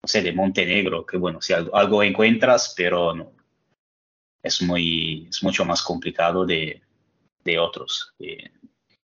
[0.00, 3.32] no sé, de Montenegro, que bueno, si algo, algo encuentras, pero no,
[4.40, 6.80] es muy, es mucho más complicado de,
[7.42, 8.14] de otros.
[8.20, 8.48] Eh,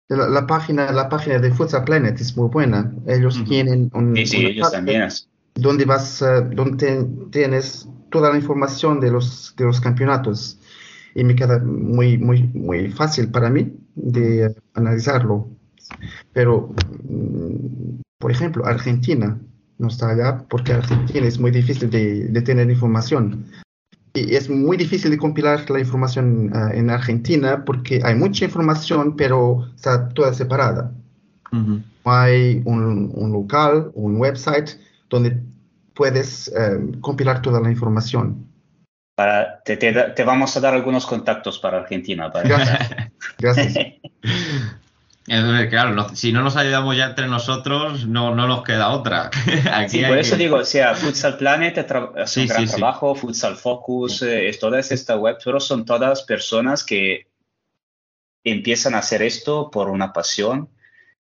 [0.07, 2.93] La, la página, la página de Futsal Planet es muy buena.
[3.07, 5.09] Ellos tienen un, sí, sí, una ellos también.
[5.55, 10.57] donde vas, eh, donde tienes toda la información de los, de los campeonatos
[11.15, 15.47] y me queda muy, muy, muy fácil para mí de analizarlo.
[16.33, 16.73] Pero,
[17.09, 19.39] mm, por ejemplo, Argentina
[19.77, 23.45] no está allá porque Argentina es muy difícil de, de tener información.
[24.13, 29.15] Y es muy difícil de compilar la información eh, en Argentina porque hay mucha información,
[29.15, 30.91] pero está toda separada.
[31.51, 34.71] No hay un, un local, un website
[35.09, 35.41] donde
[35.93, 38.44] puedes eh, compilar toda la información.
[39.15, 42.31] Para, te, te, te vamos a dar algunos contactos para Argentina.
[42.31, 42.89] Para Gracias.
[43.37, 43.73] Gracias.
[45.27, 49.31] Entonces, claro, no- si no nos ayudamos ya entre nosotros, no, no nos queda otra.
[49.73, 52.61] Aquí Sí, hay por eso que- digo, o sea, Futsal Planet hace un Sí, gran
[52.61, 52.75] sí, sí.
[52.77, 57.27] trabajo, Futsal Focus, eh, es todas estas webs, pero son todas personas que
[58.43, 60.69] empiezan a hacer esto por una pasión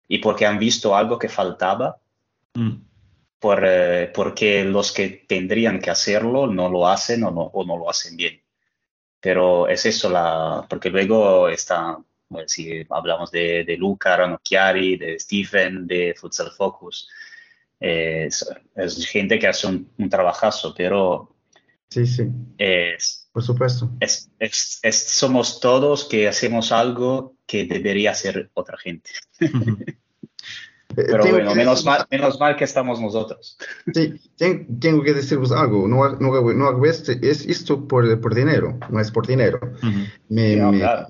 [0.06, 1.96] y porque han visto algo que faltaba,
[2.56, 2.72] Mm.
[3.44, 7.76] Por, eh, porque los que tendrían que hacerlo no lo hacen o no, o no
[7.76, 8.40] lo hacen bien.
[9.20, 11.98] Pero es eso, la, porque luego está,
[12.30, 17.08] bueno, si hablamos de, de Luca Ranocchiari, de Stephen, de Futsal Focus,
[17.80, 21.30] eh, es, es gente que hace un, un trabajazo, pero
[21.90, 22.24] Sí, sí,
[22.58, 23.90] es, por supuesto.
[24.00, 29.10] es, es- es- somos todos que hacemos algo que debería hacer otra gente.
[30.94, 33.56] Pero tengo bueno, menos decir- mal, menos mal que estamos nosotros.
[33.92, 35.88] Sí, ten- tengo que deciros algo.
[35.88, 39.58] No, no, hago- no hago este, es esto por, por dinero, no es por dinero.
[39.78, 39.88] Ujú.
[40.28, 41.06] Me- No, me- claro.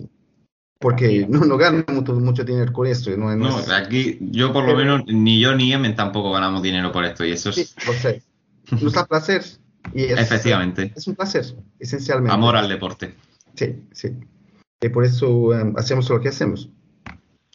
[0.78, 3.10] porque no, no gano mucho, mucho dinero con esto.
[3.16, 6.62] No, no No, es- aquí yo por lo menos, ni yo ni Emen tampoco ganamos
[6.62, 8.22] dinero por esto, y eso sí, es lo sé.
[8.82, 9.42] Nos da placer.
[9.92, 11.44] Y es, efectivamente Es un placer,
[11.78, 12.32] esencialmente.
[12.32, 13.14] amor al deporte.
[13.54, 14.10] Sí, sí.
[14.80, 16.70] Y por eso em, hacemos lo que hacemos.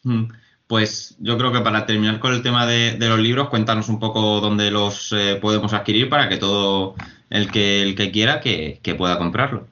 [0.04, 0.24] Mm.
[0.70, 4.40] Pues yo creo que para terminar con el tema de, los libros, cuéntanos un poco
[4.40, 6.94] dónde los eh, podemos adquirir para que todo
[7.28, 9.66] el que, el que quiera que, que pueda comprarlo.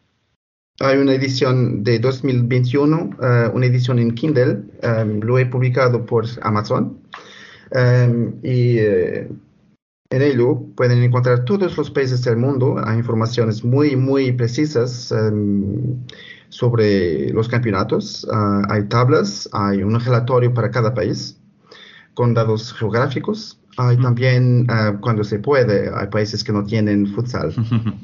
[0.81, 6.25] Hay una edición de 2021, eh, una edición en Kindle, em, lo he publicado por
[6.43, 6.99] Amazon
[7.71, 9.29] em, y eh,
[10.11, 15.97] en ello pueden encontrar todos los países del mundo, hay informaciones muy, muy precisas em,
[16.49, 21.39] sobre los campeonatos, ah, hay tablas, hay un relatorio para cada país
[22.15, 27.55] con datos geográficos, hay también, ah, cuando se puede, hay países que no tienen futsal.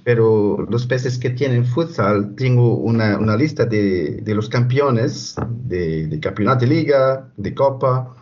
[0.05, 5.35] Pero los países que tienen futsal, tengo una, una lista de, de los campeones
[5.67, 8.15] de, de campeonato de liga, de copa,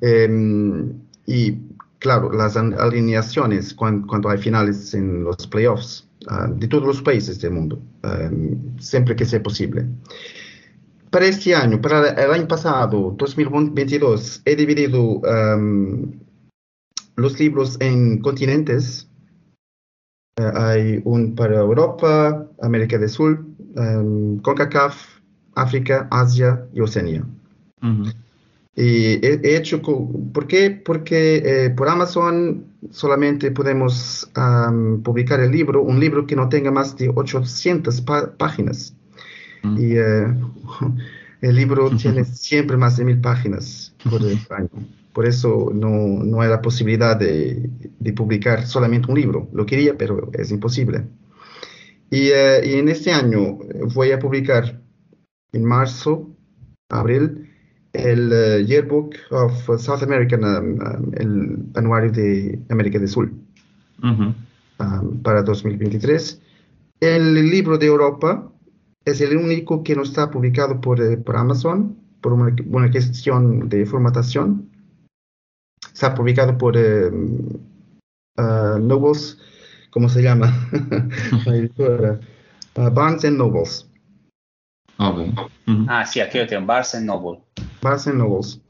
[0.00, 0.92] em,
[1.26, 1.58] y
[1.98, 7.40] claro, las alineaciones cuan- cuando, hay finales en los playoffs ah, de todos los países
[7.40, 9.86] del mundo, em, siempre que sea posible.
[11.10, 16.12] Para este año, para el año pasado, 2022, he dividido em,
[17.16, 19.08] los libros en continentes.
[20.36, 23.44] Eh, hay un para Europa, América del Sur,
[23.76, 25.18] em, CONCACAF,
[25.54, 27.24] África, Asia y Oceanía.
[27.82, 28.10] Ujú.
[28.76, 30.70] Y he, he hecho, ¿por qué?
[30.70, 34.30] Porque eh, por Amazon solamente podemos
[35.02, 38.94] publicar el libro, un libro que no tenga más de 800 pá- páginas.
[39.62, 39.78] Mm.
[39.78, 40.34] Y eh,
[41.40, 44.22] el libro tiene siempre más de mil páginas por
[44.56, 44.70] año.
[45.12, 45.88] Por eso no,
[46.22, 49.48] no hay la posibilidad de, de publicar solamente un libro.
[49.52, 51.04] Lo quería, pero es imposible.
[52.10, 54.80] Y, eh, y en este año eh, voy a publicar
[55.52, 56.30] en marzo,
[56.88, 57.47] abril,
[57.92, 63.30] el eh, Yearbook of South American, um, um, el anuario de América del Sur
[64.02, 64.34] Ujú.
[64.80, 66.40] um, para 2023.
[67.00, 68.50] El libro de Europa
[69.04, 73.68] es el único que no está publicado por, eh, por Amazon por una, una cuestión
[73.68, 74.68] de formatación.
[75.92, 79.38] Está publicado por eh, uh, Nobles,
[79.90, 80.52] ¿cómo se llama?
[81.46, 82.20] La editora.
[82.76, 83.87] Uh, Barnes and Nobles.
[84.98, 85.86] Ujú.
[85.88, 87.40] Ah, sí, aquí lo tengo, Barnes and Noble.
[87.80, 88.60] Barnes and Nobles.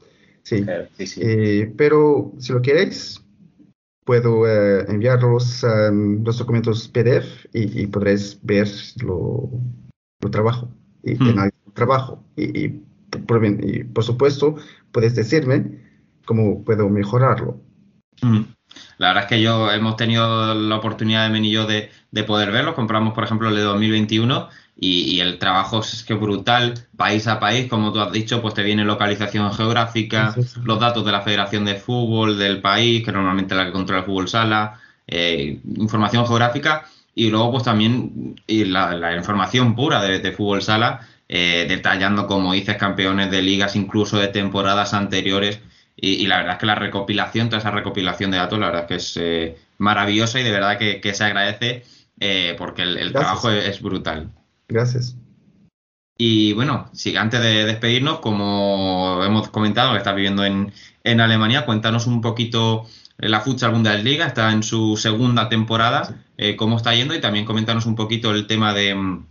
[0.43, 0.63] Sí.
[0.67, 1.21] Eh, sí, sí.
[1.23, 3.21] Eh, pero si lo queréis,
[4.05, 8.67] puedo eh, enviar los, em, los documentos PDF y, y podréis ver
[9.03, 9.49] lo,
[10.21, 10.69] lo trabajo
[11.03, 11.39] y Hmm.
[11.39, 12.23] el trabajo.
[12.35, 12.67] Y, y,
[13.25, 14.55] por, y por supuesto,
[14.91, 15.79] podéis decirme
[16.25, 17.59] cómo puedo mejorarlo.
[18.97, 22.51] La verdad es que yo hemos tenido la oportunidad, Emen y yo, de, de poder
[22.51, 22.75] verlos.
[22.75, 24.49] Compramos, por ejemplo, el de 2021
[24.81, 28.53] y, y el trabajo es que brutal, país a país, como tú has dicho, pues
[28.53, 30.59] te viene localización geográfica, Sí, sí, sí.
[30.63, 33.99] los datos de la Federación de Fútbol del país, que normalmente es la que controla
[34.01, 36.85] el fútbol sala, eh, información geográfica
[37.15, 42.27] y luego pues también y la, la información pura de, de fútbol sala, eh, detallando,
[42.27, 45.59] como dices, campeones de ligas, incluso de temporadas anteriores.
[45.95, 48.81] Y, y la verdad es que la recopilación, toda esa recopilación de datos, la verdad
[48.83, 51.83] es que es eh, maravillosa y de verdad que, que se agradece
[52.19, 54.31] eh, porque el, trabajo es, es brutal.
[54.69, 55.17] Gracias.
[56.17, 60.71] Y bueno, sí, antes de despedirnos, como hemos comentado, que estás viviendo en,
[61.03, 62.85] en Alemania, cuéntanos un poquito
[63.17, 67.45] eh, la Futsal Bundesliga, está en su segunda temporada, eh, cómo está yendo y también
[67.45, 69.25] coméntanos un poquito el tema de mm,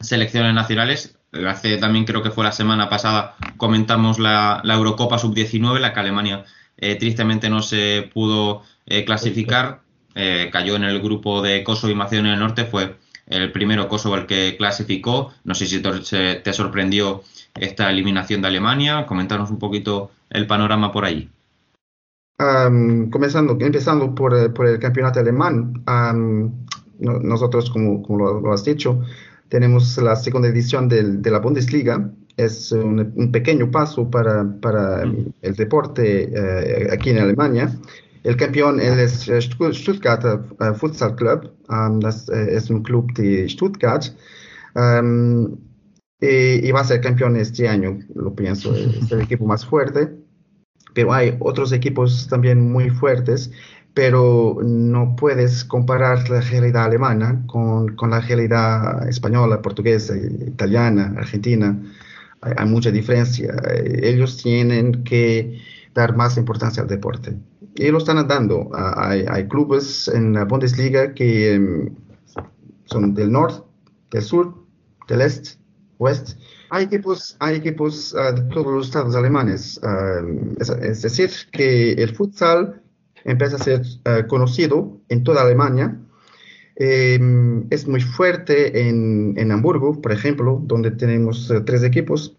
[0.00, 1.16] selecciones nacionales.
[1.32, 5.92] Eh, Hace también, creo que fue la semana pasada, comentamos la, la Eurocopa Sub-19, la
[5.92, 6.44] que Alemania
[6.76, 9.82] eh, tristemente no se pudo eh, clasificar,
[10.14, 12.96] eh, cayó en el grupo de Kosovo y Macedonia del Norte, fue
[13.26, 15.32] el primero Kosovo el que clasificó.
[15.44, 17.22] No sé si te, te sorprendió
[17.54, 19.06] esta eliminación de Alemania.
[19.06, 21.28] Comentarnos un poquito el panorama por allí.
[22.38, 26.52] Am, comenzando, empezando por, eh, por el campeonato alemán, am,
[26.98, 29.00] no- nosotros, como, como lo, lo has dicho,
[29.48, 32.10] tenemos la segunda edición del- de la Bundesliga.
[32.36, 37.70] Es un, un pequeño paso para, para el deporte eh, aquí en Alemania.
[38.24, 41.52] El campeón él es Stu- Stuttgart eh, Futsal Club,
[42.00, 44.04] das, es un club de Stuttgart.
[44.74, 45.56] Am,
[46.20, 50.16] y, y va a ser campeón este año, lo pienso, es el equipo más fuerte
[50.94, 53.50] pero hay otros equipos también muy fuertes,
[53.94, 61.76] pero no puedes comparar la realidad alemana con, con la realidad española, portuguesa, italiana, argentina.
[62.42, 63.54] Hay, hay mucha diferencia.
[64.02, 65.60] Ellos tienen que
[65.94, 67.34] dar más importancia al deporte.
[67.76, 68.70] Y lo están dando.
[68.72, 71.94] Ah, Hay, hay clubes en la Bundesliga que em,
[72.84, 73.66] son del norte,
[74.10, 74.54] del sur,
[75.08, 75.50] del este,
[75.98, 76.34] oeste.
[76.70, 79.80] Hay equipos, hay equipos ah, de todos los estados alemanes.
[79.82, 80.20] ah,
[80.58, 82.80] es, es decir, que el futsal
[83.24, 83.82] empieza a ser
[84.28, 85.98] conocido en toda Alemania.
[86.76, 87.18] Eh,
[87.70, 92.36] es muy fuerte en, en Hamburgo, por ejemplo, donde tenemos eh, tres equipos.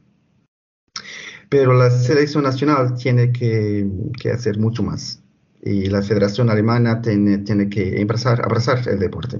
[1.50, 3.88] Pero la selección nacional tiene que,
[4.20, 5.22] que hacer mucho más.
[5.66, 9.40] Y la Federación Alemana tiene, tiene que abrazar, abrazar el deporte.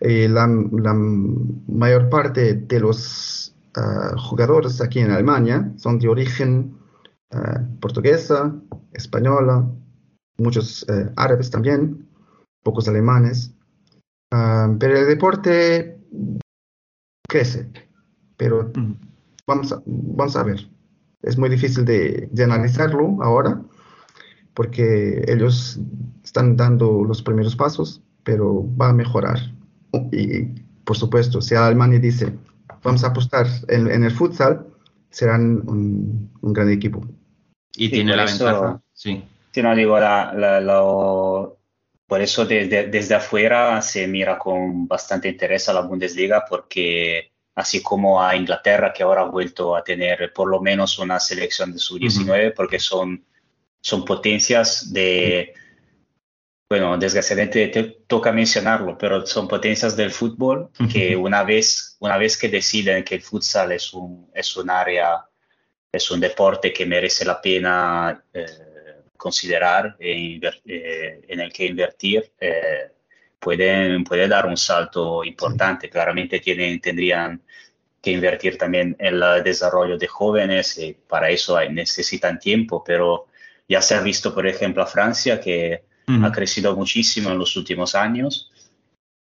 [0.00, 6.78] Eh, la, la mayor parte de los ah, jugadores aquí en Alemania son de origen
[7.30, 8.54] ah, portuguesa,
[8.94, 9.70] española,
[10.38, 12.08] muchos eh, árabes también,
[12.62, 13.54] pocos alemanes.
[14.32, 16.00] Ah, pero el deporte
[17.28, 17.70] crece,
[18.38, 18.72] pero
[19.46, 20.70] vamos a, vamos a ver.
[21.20, 23.62] Es muy difícil de, de analizarlo ahora
[24.54, 25.78] porque ellos
[26.24, 29.38] están dando los primeros pasos, pero va a mejorar.
[30.12, 30.44] Y
[30.84, 32.32] por supuesto, si Alemania dice,
[32.82, 34.66] vamos a apostar en, en el futsal,
[35.10, 37.00] serán un, un gran equipo.
[37.76, 38.80] Y Sí, tiene la eso- ventaja.
[38.92, 39.22] Sí.
[39.52, 41.58] Sí, no digo, la, la- lo-
[42.06, 47.80] por eso desde, desde afuera se mira con bastante interés a la Bundesliga porque así
[47.82, 51.78] como a Inglaterra que ahora ha vuelto a tener por lo menos una selección de
[51.78, 53.24] su 19 porque son,
[53.84, 55.52] son potencias de,
[56.70, 62.38] bueno, desgraciadamente te toca mencionarlo, pero son potencias del fútbol que una vez, una vez
[62.38, 65.26] que deciden que el futsal es un, es un área,
[65.92, 68.46] es un deporte que merece la pena eh,
[69.18, 72.90] considerar e eh, en el que invertir, eh,
[73.38, 75.90] pueden, puede dar un salto importante.
[75.90, 77.42] Claramente tienen, tendrían
[78.00, 83.26] que invertir también en el desarrollo de jóvenes y para eso hay- necesitan tiempo, pero
[83.68, 87.94] ya se ha visto, por ejemplo, a Francia que ha crecido muchísimo en los últimos
[87.94, 88.52] años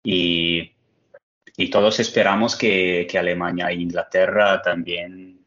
[0.04, 0.74] y,
[1.58, 5.46] y todos esperamos que, que Alemania e Inglaterra también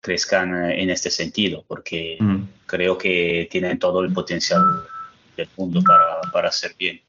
[0.00, 2.18] crezcan eh, en este sentido, porque
[2.66, 4.60] creo que tienen todo el potencial
[5.36, 7.00] del mundo para, para hacer bien.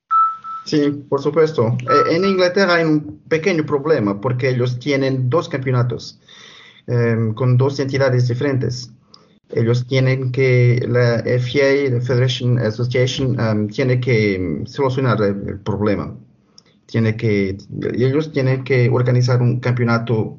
[0.66, 1.76] Sí, por supuesto.
[1.82, 6.20] Eh, En Inglaterra hay un pequeño problema porque ellos tienen dos campeonatos
[6.88, 8.92] em, con dos entidades diferentes.
[9.56, 16.16] Ellos tienen que, la FA, la Federation Association, em, tiene que solucionar el, el problema.
[16.86, 17.58] Tiene que,
[17.96, 20.38] ellos tienen que organizar un campeonato,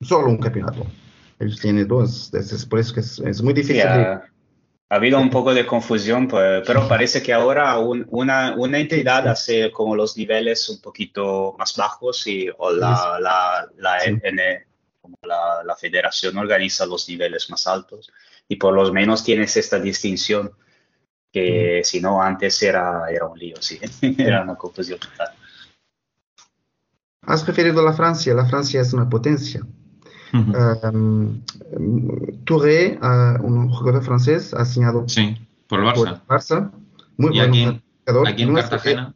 [0.00, 0.86] solo un campeonato.
[1.38, 3.82] Ellos tienen dos, es, por eso que es, es muy difícil.
[3.82, 4.24] ha,
[4.90, 9.26] ha habido un poco de confusión, pues, pero parece que ahora un- una, una entidad
[9.28, 14.66] hace como los niveles un poquito más bajos y o la, la, la, FN,
[15.04, 18.10] como la, la federación organiza los niveles más altos
[18.48, 20.50] y por lo menos tienes esta distinción
[21.30, 23.78] que si no antes era, era un lío, sí,
[24.18, 25.34] era una confusión total.
[27.20, 28.32] Has referido a la Francia.
[28.34, 29.60] La Francia es una potencia.
[30.32, 31.42] Um,
[32.44, 35.36] Touré, uh, un jugador francés, ha asignado Sí,
[35.68, 36.22] por el Barça.
[36.26, 36.72] Barça.
[37.18, 37.82] Muy Y buen aquí.
[38.26, 39.14] Aquí en Cartagena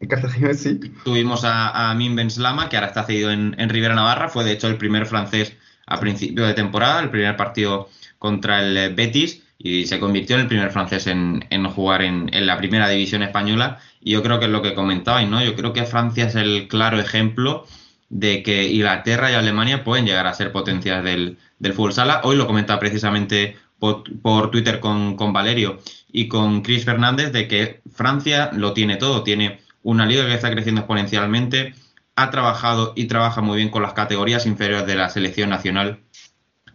[0.00, 0.80] En Cartagena, sí.
[1.04, 4.30] tuvimos a, a Min Benslama, que ahora está cedido en, en Rivera Navarra.
[4.30, 5.52] Fue de hecho el primer francés
[5.86, 10.42] a principio de temporada, el primer partido contra el eh, Betis, y se convirtió en
[10.42, 13.78] el primer francés en, en jugar en, en la primera división española.
[14.00, 15.44] Y yo creo que es lo que comentabais, ¿no?
[15.44, 17.66] Yo creo que Francia es el claro ejemplo
[18.08, 22.22] de que Inglaterra y Alemania pueden llegar a ser potencias del, del fútbol sala.
[22.24, 25.78] Hoy lo comentaba precisamente por, por Twitter con, con Valerio
[26.10, 30.50] y con Chris Fernández de que Francia lo tiene todo, tiene una liga que está
[30.50, 31.74] creciendo exponencialmente,
[32.16, 36.00] ha trabajado y trabaja muy bien con las categorías inferiores de la selección nacional,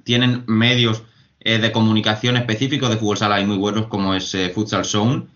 [0.04, 1.04] tienen medios
[1.40, 5.28] eh, de comunicación específicos de fútbol sala y muy buenos como es eh, Futsal Zone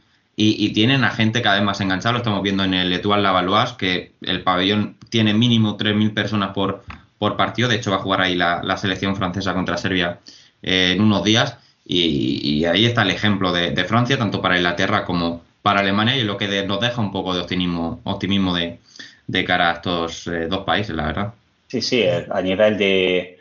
[0.41, 3.73] y, tienen a gente cada vez más enganchada, lo estamos viendo en el Etoile Lavalois,
[3.73, 6.85] que el pabellón tiene mínimo 3.000 personas por,
[7.17, 10.21] por partido, de hecho va a jugar ahí la, selección francesa contra Serbia
[10.61, 11.57] eh, en unos días.
[11.85, 16.15] Y, y ahí está el ejemplo de, de Francia, tanto para Inglaterra como para Alemania
[16.17, 18.79] y lo que de- nos deja un poco de optimismo, optimismo de,
[19.27, 21.33] de cara a estos eh, dos países, la verdad.
[21.67, 23.37] Sí, sí, eh, a nivel de,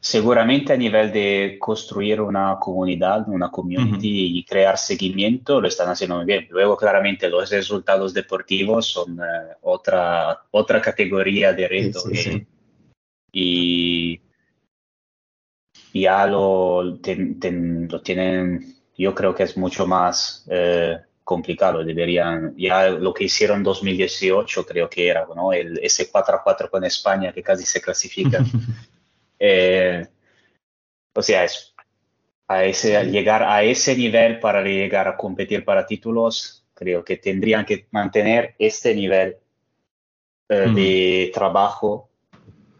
[0.00, 6.16] seguramente a nivel de construir una comunidad, una community y crear seguimiento, lo están haciendo
[6.16, 6.46] muy bien.
[6.48, 12.00] Luego, claramente, los resultados deportivos son eh, otra, otra categoría de reto.
[12.00, 12.46] Sí, sí, eh, sí.
[13.30, 14.20] Y
[15.92, 20.96] y ya lo, ten- ten- lo tienen, yo creo que es mucho más eh,
[21.28, 21.84] complicado.
[21.84, 25.52] Deberían, ya lo que hicieron en 2018 creo que era, ¿no?
[25.52, 28.42] El, ese 4 a 4 con España que casi se clasifica.
[29.40, 30.04] Eh,
[31.14, 31.72] o sea, es,
[32.48, 37.64] a ese, llegar a ese nivel para llegar a competir para títulos, creo que tendrían
[37.64, 39.36] que mantener este nivel
[40.48, 40.74] eh, Ujú.
[40.74, 42.10] de trabajo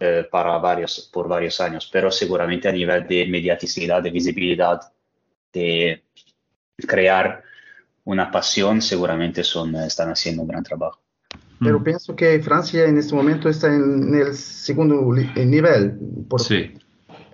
[0.01, 4.81] eh, para varios, por varios años, pero seguramente a nivel de mediaticidad, de visibilidad,
[5.53, 6.03] de
[6.89, 7.45] crear
[8.09, 10.99] una pasión, seguramente son, están haciendo un gran trabajo.
[11.61, 14.95] Pero pienso que Francia en este momento está en el segundo
[15.37, 15.99] nivel.
[16.29, 16.73] Por- Sí,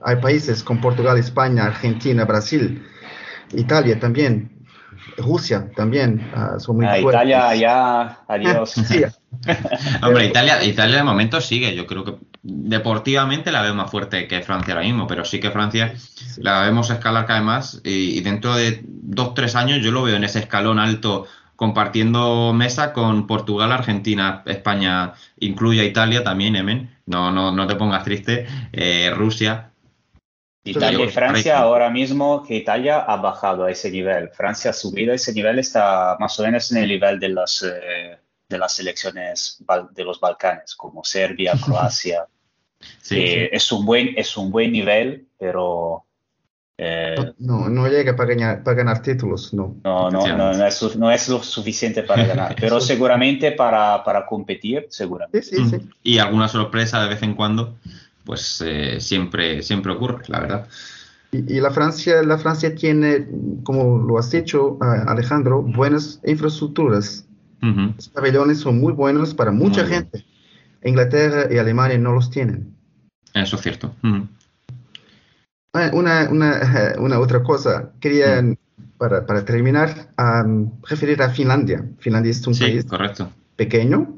[0.02, 2.82] Hay países como Portugal, España, Argentina, Brasil,
[3.52, 4.50] Italia también,
[5.16, 7.22] Rusia también, ah, son muy A fuertes.
[7.22, 8.72] Italia ya, adiós.
[8.88, 9.04] Sí,
[10.02, 11.74] Hombre, Italia, Italia de momento sigue.
[11.76, 15.50] Yo creo que deportivamente la veo más fuerte que Francia ahora mismo, pero sí que
[15.50, 15.94] Francia
[16.36, 20.02] la vemos escalar cada vez más y, y dentro de dos, tres años yo lo
[20.02, 26.56] veo en ese escalón alto compartiendo mesa con Portugal, Argentina, España, incluye a Italia también,
[26.56, 26.94] Emen.
[27.06, 28.46] No, no, no te pongas triste.
[28.72, 29.70] eh, Rusia.
[30.66, 34.30] Italia y Francia ahora mismo que Italia ha bajado a ese nivel.
[34.30, 37.62] Francia ha subido a ese nivel, está más o menos en el nivel de las,
[37.62, 42.26] eh, de las selecciones de los Balcanes, como Serbia, Croacia.
[43.00, 46.04] Sí, Eh, Es, un buen, es un buen nivel, pero
[46.76, 49.76] eh, no, no llega para ganar, para ganar títulos, no.
[49.84, 52.56] no, no, no, no es, no es lo suficiente para ganar.
[52.58, 55.42] Pero seguramente para, para competir, seguramente.
[55.42, 55.76] Sí, sí, sí.
[55.76, 55.90] Mm.
[56.02, 57.76] Y alguna sorpresa de vez en cuando,
[58.24, 60.68] pues eh, siempre, siempre ocurre, la verdad.
[61.30, 63.26] Y, y la Francia, la Francia tiene,
[63.62, 67.24] como lo has dicho, Alejandro, buenas infraestructuras.
[67.62, 67.92] Ujú.
[67.96, 70.02] Los pabellones son muy buenos para mucha Muy bien.
[70.02, 70.24] gente.
[70.84, 72.74] Inglaterra y Alemania no los tienen.
[73.34, 73.94] Eso es cierto.
[74.02, 74.28] Ujú.
[75.72, 78.42] Ah, Una, una, una otra cosa, quería,
[78.98, 81.84] para, para terminar, am, referir a Finlandia.
[81.98, 83.30] Finlandia es un Sí, país correcto.
[83.56, 84.14] pequeño.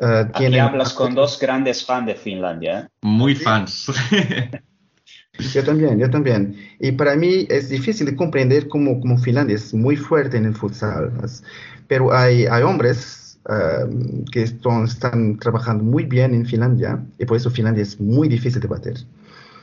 [0.00, 2.80] ah, Aquí tiene- hablas con dos grandes fans de Finlandia.
[2.80, 2.88] ¿eh?
[3.02, 3.90] Muy fans.
[5.52, 6.56] Yo también, yo también.
[6.80, 10.54] Y para mí es difícil de comprender cómo, cómo Finlandia es muy fuerte en el
[10.54, 11.12] futsal.
[11.86, 17.36] Pero hay, hay hombres um, que están, están trabajando muy bien en Finlandia y por
[17.36, 18.94] eso Finlandia es muy difícil de bater.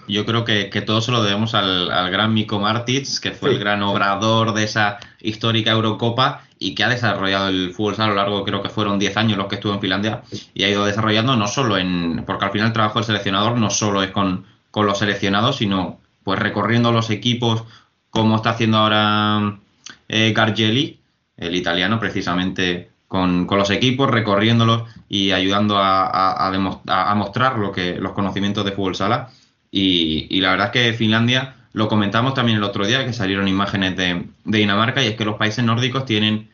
[0.08, 3.52] Yo creo que, que todo se lo debemos al, al gran Mikko Martins, que fue
[3.52, 8.08] Sí, el gran obrador de esa histórica Eurocopa y que ha desarrollado el fútbol a
[8.08, 10.86] lo largo, creo que fueron 10 años los que estuvo en Finlandia, y ha ido
[10.86, 14.46] desarrollando no solo en, porque al final el trabajo del seleccionador no solo es con,
[14.72, 17.64] con los seleccionados, sino pues recorriendo los equipos,
[18.10, 19.60] como está haciendo ahora
[20.08, 21.00] eh, Gargelli,
[21.36, 28.66] el italiano, precisamente con, los equipos, recorriéndolos y ayudando a, mostrar lo que, los conocimientos
[28.66, 29.30] de fútbol sala.
[29.70, 33.96] Y, la verdad es que Finlandia, lo comentamos también el otro día, que salieron imágenes
[33.96, 36.50] de, Dinamarca, y es que los países nórdicos tienen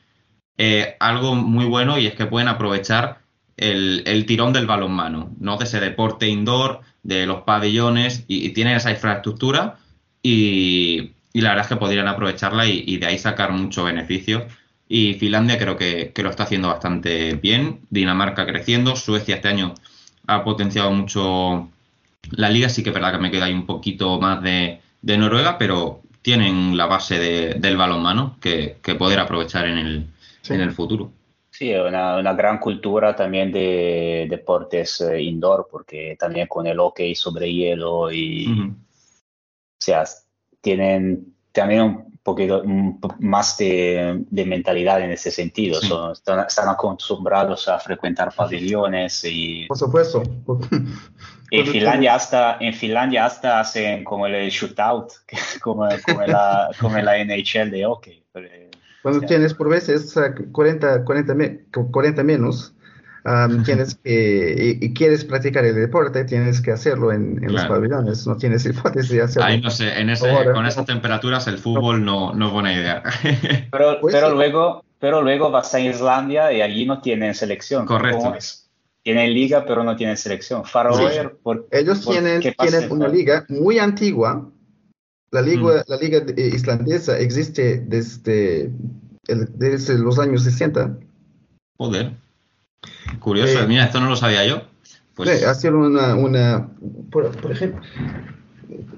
[0.58, 3.20] eh, algo muy bueno y es que pueden aprovechar
[3.56, 5.56] el, tirón del balonmano, ¿no?
[5.56, 9.78] De ese deporte indoor, de los pabellones, y, tienen esa infraestructura
[10.22, 14.46] y, y la verdad es que podrían aprovecharla y, y de ahí sacar mucho beneficio.
[14.92, 19.76] Y Finlandia creo que, que lo está haciendo bastante bien, Dinamarca creciendo, Suecia este año
[20.28, 21.70] ha potenciado mucho
[22.32, 22.70] la liga.
[22.70, 26.02] Sí que es verdad que me queda ahí un poquito más de, de Noruega, pero
[26.24, 30.06] tienen la base de- del balonmano que, que poder aprovechar en el,
[30.50, 31.12] en el futuro.
[31.52, 37.14] Sí, una, una gran cultura también de deportes eh, indoor, porque también con el hockey
[37.16, 38.76] sobre hielo y, o
[39.78, 40.04] sea,
[40.62, 42.64] tienen también un poquito
[43.00, 45.80] po- más de, de mentalidad en ese sentido.
[45.82, 45.88] Sí.
[45.88, 50.24] Son- están, están acostumbrados a frecuentar pabellones y Por supuesto.
[51.52, 55.12] en Finlandia hasta, en Finlandia hasta hacen como el shootout,
[55.62, 58.24] como, como, la, como la NHL de hockey.
[58.32, 58.48] Pero,
[59.02, 61.60] Cuando o sea, tienes por veces ah, 40, 40, me-
[61.92, 62.74] 40 menos,
[63.30, 67.62] am, tienes que, y, y quieres practicar el deporte, tienes que hacerlo en, en los
[67.62, 67.76] Claro.
[67.76, 69.48] pabellones, no tienes hipótesis de hacerlo.
[69.48, 70.54] Ahí no sé, en ese, Ahora.
[70.54, 73.04] con esas temperaturas el fútbol no, no es buena idea.
[73.72, 74.36] Pero, Pues pero sí.
[74.36, 77.86] luego, pero luego vas a Islandia y allí no tienen selección.
[77.86, 78.34] Correcto.
[79.04, 80.66] Tienen liga, pero no tienen selección.
[80.66, 84.50] Faroe, por, Ellos por- tienen, tienen una liga muy antigua.
[85.32, 88.72] La liga, la liga de- islandesa existe desde,
[89.28, 90.98] el- desde los años 60.
[91.78, 92.12] Joder.
[93.20, 94.64] Curioso, Eh, mira, esto no lo sabía yo.
[95.16, 96.70] Pues Sí, hacer una, una
[97.12, 97.82] por, por ejemplo,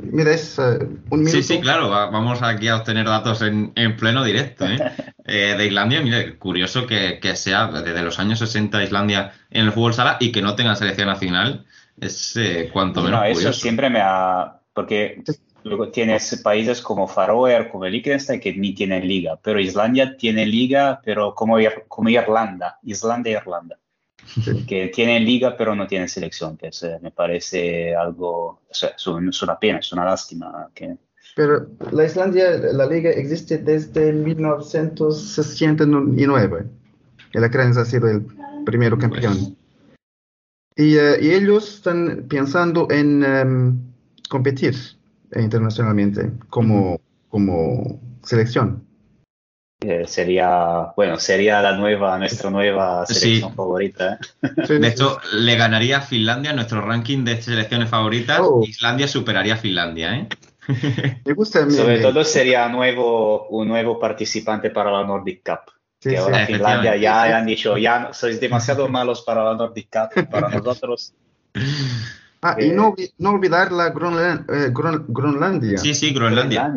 [0.03, 0.79] mira, es eh,
[1.09, 1.31] un minuto.
[1.31, 4.77] sí, sí, claro, va- vamos aquí a obtener datos en, en pleno directo ¿eh?
[5.25, 6.01] Eh, de Islandia.
[6.01, 10.31] Mira, curioso que, que sea desde los años 60 Islandia en el fútbol sala y
[10.31, 11.65] que no tenga selección nacional.
[11.99, 13.59] Es eh, cuanto menos No, eso curioso.
[13.59, 14.57] siempre me ha...
[14.73, 15.21] Porque
[15.63, 19.37] luego tienes países como Faroe, como Liechtenstein, que ni tienen liga.
[19.41, 22.79] Pero Islandia tiene liga, pero como, Ir- como Irlanda.
[22.83, 23.77] Islandia e Irlanda.
[24.67, 26.55] Que tienen liga, pero no tienen selección.
[26.57, 28.61] Que es, eh, me parece algo...
[28.69, 30.69] O sea, es, un- es una pena, es una lástima.
[30.73, 30.95] Que,
[31.35, 36.65] Pero la Islandia, la liga existe desde 1969.
[37.33, 38.25] El Akranes ha sido el
[38.65, 39.57] primero campeón.
[40.75, 43.79] Y, eh, y ellos están pensando en em,
[44.29, 44.75] competir
[45.35, 48.85] internacionalmente como, como selección.
[49.83, 53.15] eh, sería, bueno, sería la nueva, nuestra nueva Sí.
[53.15, 54.19] selección favorita.
[54.43, 54.77] ¿eh?
[54.79, 58.39] De hecho, le ganaría a Finlandia nuestro ranking de selecciones favoritas.
[58.43, 58.63] Oh.
[58.63, 60.27] Islandia superaría a Finlandia, ¿eh?
[61.25, 61.65] Me gusta.
[61.65, 65.73] me- Sobre me- todo sería nuevo, un nuevo participante para la Nordic Cup.
[65.99, 66.21] sí, que sí.
[66.21, 71.13] ahora Finlandia ya han dicho, ya sois demasiado malos para la Nordic Cup, para nosotros.
[72.41, 74.71] Ah, y no, olvi- no olvidar la Gronlan- eh,
[75.07, 75.77] Groenlandia.
[75.77, 76.71] Sí, sí, Groenlandia.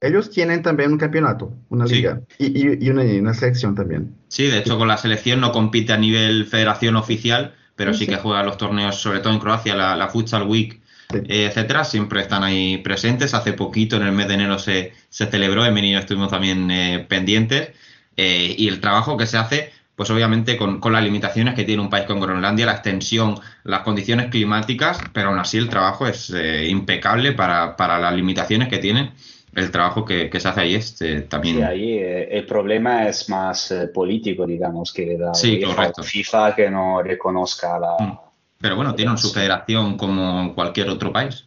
[0.00, 1.94] Ellos tienen también un campeonato, una Sí.
[1.96, 4.14] liga y, y- y una, y una selección también.
[4.28, 8.06] Sí, de hecho con la selección no compite a nivel federación oficial, pero sí Sí.
[8.10, 11.18] que juega los torneos, sobre todo en Croacia, la, la Futsal Week, Sí.
[11.28, 13.34] eh, etcétera, siempre están ahí presentes.
[13.34, 17.04] Hace poquito, en el mes de enero, se, se celebró, en Benino estuvimos también eh,
[17.08, 17.70] pendientes,
[18.16, 21.82] eh, y el trabajo que se hace, pues obviamente con, con las limitaciones que tiene
[21.82, 26.30] un país con Groenlandia, la extensión, las condiciones climáticas, pero aún así el trabajo es
[26.30, 29.12] eh, impecable para, para las limitaciones que tiene.
[29.54, 31.56] El trabajo que, que se hace ahí es eh, también...
[31.58, 35.60] Sí, ahí eh, el problema es más eh, político, digamos, que la Sí.
[36.02, 37.96] FIFA que no reconozca la...
[38.00, 38.18] Mm.
[38.58, 41.44] Pero bueno, tienen su federación como cualquier otro país.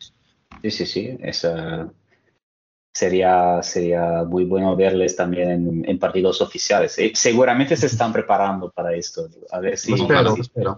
[0.62, 1.18] Sí, sí, sí.
[1.22, 1.90] esa-
[2.98, 6.98] Sería, sería muy bueno verles también en, en partidos oficiales.
[6.98, 9.30] Eh, seguramente se están preparando para esto.
[9.52, 9.92] A ver si...
[9.92, 10.78] Lo espero, si- lo espero.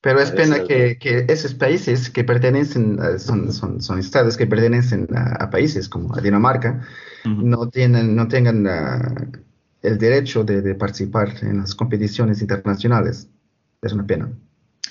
[0.00, 4.38] Pero es pena si- que, que esos países que pertenecen, a- son, son, son estados
[4.38, 6.80] que pertenecen a, a países como a Dinamarca,
[7.26, 9.14] no, tienen, no tengan ah,
[9.82, 13.28] el derecho de, de participar en las competiciones internacionales.
[13.82, 14.30] Es una pena.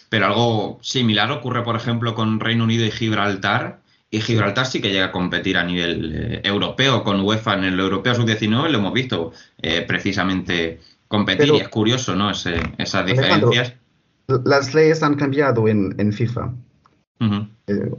[0.09, 3.81] Pero algo similar ocurre, por ejemplo, con Reino Unido y Gibraltar.
[4.13, 7.79] Y Gibraltar sí que llega a competir a nivel eh, europeo con UEFA en el
[7.79, 12.29] Europeo Sub-19, lo hemos visto eh, precisamente competir Pero- y es curioso, ¿no?
[12.29, 13.73] Ese- esas Alejandro, diferencias.
[14.45, 16.53] Las leyes han cambiado en, en FIFA.
[17.65, 17.91] Eh,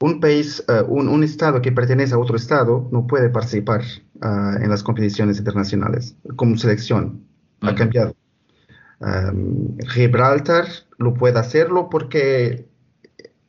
[0.00, 3.82] un país, eh, un, un estado que pertenece a otro estado no puede participar
[4.20, 7.22] en las competiciones internacionales como selección.
[7.60, 8.16] Ha cambiado.
[9.00, 10.66] Am, Gibraltar
[10.98, 12.66] lo puede hacerlo porque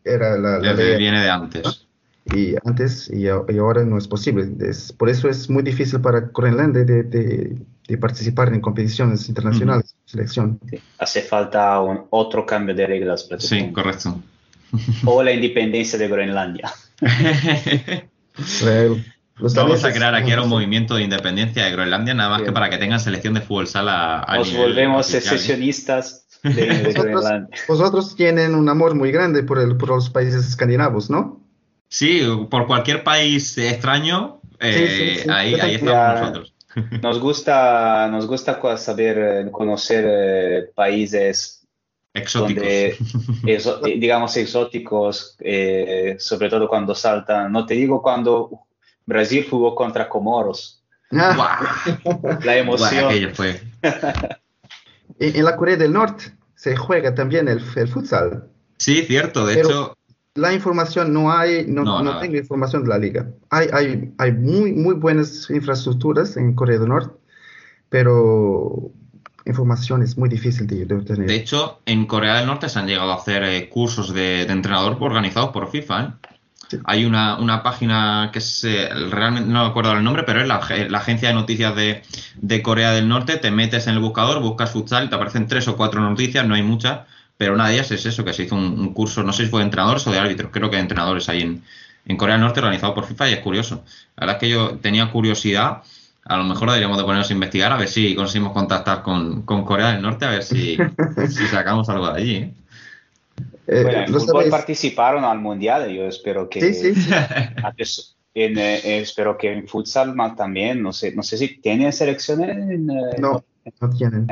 [0.03, 1.82] era la, ley viene de antes.
[2.25, 3.27] Y antes y, y
[3.57, 4.49] ahora no es posible.
[4.67, 9.93] Es- por eso es muy difícil para Groenlandia de, de- de participar en competiciones internacionales,
[10.05, 10.57] selección.
[10.69, 10.79] sí.
[10.99, 13.27] Hace falta un, otro cambio de reglas.
[13.39, 14.21] Sí, correcto.
[15.05, 16.71] O la independencia de Groenlandia.
[19.37, 22.45] Los Vamos a crear aquí ahora un movimiento de independencia de Groenlandia, nada más que
[22.45, 22.53] Bien.
[22.53, 25.37] para que tengan selección de fútbol sala a Nos volvemos oficial, ¿eh?
[25.39, 27.57] secesionistas de, de Vosotros, Groenlandia.
[27.67, 31.42] vosotros tienen un amor muy grande por, el, por los países escandinavos, ¿no?
[31.93, 35.29] Sí, por cualquier país extraño, eh, Sí, sí, sí.
[35.29, 36.53] ahí, ahí estamos nosotros.
[37.03, 41.67] Nos gusta, nos gusta saber, eh, conocer eh, países
[42.15, 42.63] Exóticos.
[42.63, 42.97] donde,
[43.99, 47.51] digamos, exóticos, eh, sobre todo cuando saltan.
[47.51, 48.49] No te digo cuando
[49.05, 51.75] Brasil jugó contra Comoros, Ah,
[52.43, 52.89] la emoción.
[53.01, 53.61] Buah, aquello fue.
[55.19, 56.23] en, en la Corea del Norte
[56.55, 58.45] se juega también el, el futsal.
[58.79, 59.45] Sí, cierto.
[59.45, 59.97] De Pero- hecho,
[60.35, 62.21] La información no hay, no, No, no nada.
[62.21, 63.27] tengo información de la liga.
[63.51, 67.13] Hay, hay, hay muy, muy buenas infraestructuras en Corea del Norte,
[67.89, 68.91] pero
[69.45, 71.27] información es muy difícil de, de obtener.
[71.27, 74.51] de hecho, en Corea del Norte se han llegado a hacer eh, cursos de, de
[74.53, 76.01] entrenador organizados por FIFA.
[76.03, 76.07] ¿eh?
[76.69, 76.77] Sí.
[76.85, 80.47] Hay una, una página que es, eh, realmente no me acuerdo el nombre, pero es
[80.47, 80.55] la
[80.97, 82.01] agencia de noticias de,
[82.41, 83.37] de Corea del Norte.
[83.37, 86.63] Te metes en el buscador, buscas futsal, te aparecen tres o cuatro noticias, no hay
[86.63, 87.01] muchas,
[87.37, 89.49] pero una de ellas es eso, que se hizo un, un curso, no sé si
[89.49, 91.63] fue de entrenadores o de árbitros, creo que de entrenadores ahí en,
[92.05, 93.83] en Corea del Norte organizado por FIFA y es curioso.
[94.15, 95.81] La verdad es que yo tenía curiosidad,
[96.25, 99.65] a lo mejor deberíamos de ponernos a investigar a ver si conseguimos contactar con, con
[99.65, 100.77] Corea del Norte, a ver si,
[101.29, 102.35] si sacamos algo de allí.
[102.35, 102.53] ¿eh?
[103.67, 104.51] Eh, Bueno, en ¿lo fútbol sabéis?
[104.51, 105.89] participaron al mundial.
[105.89, 107.09] Yo espero que Sí, sí, sí.
[107.63, 110.81] antes- en, eh, espero que en futsal más también.
[110.81, 112.49] No sé, no sé si tienen selecciones.
[112.49, 113.43] En, eh, No,
[113.79, 114.27] no tienen,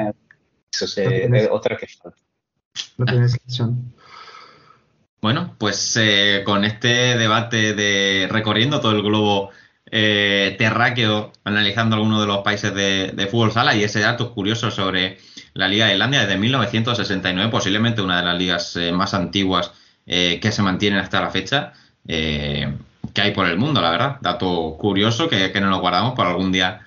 [0.71, 2.17] eso no eh, otra que falta.
[2.97, 3.93] No tienen selección.
[5.21, 9.51] Bueno, pues eh, con este debate de recorriendo todo el globo
[9.93, 15.17] eh, terráqueo, analizando algunos de los países de, fútbol sala y ese dato curioso sobre
[15.53, 19.73] la Liga de Islandia desde 1969, posiblemente una de las ligas eh, más antiguas
[20.05, 21.73] eh, que se mantienen hasta la fecha
[22.07, 24.17] que hay por el mundo, la verdad.
[24.21, 26.81] Dato curioso que, que nos lo guardamos para algún día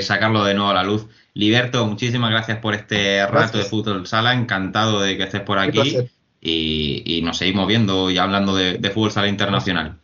[0.00, 1.06] sacarlo de nuevo a la luz.
[1.34, 5.96] Liberto, muchísimas gracias por este rato de fútbol sala, encantado de que estés por aquí
[6.40, 9.98] y, y nos seguimos viendo y hablando de, de fútbol sala internacional.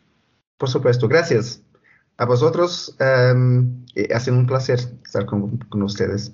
[0.56, 1.62] Por supuesto, gracias.
[2.16, 6.32] A vosotros, eh, ha sido un placer estar con, con ustedes.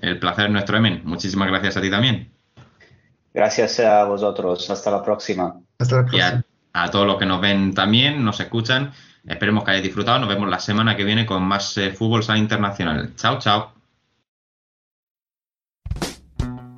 [0.00, 1.02] El placer es nuestro, Emen.
[1.04, 2.30] Muchísimas gracias a ti también.
[3.34, 4.68] Gracias a vosotros.
[4.70, 5.60] Hasta la próxima.
[5.78, 6.44] Hasta la Y próxima.
[6.72, 8.92] a, a todos los que nos ven también, nos escuchan.
[9.26, 10.18] Esperemos que hayáis disfrutado.
[10.20, 13.14] Nos vemos la semana que viene con más eh, fútbol sala internacional.
[13.16, 13.77] Chao, chao.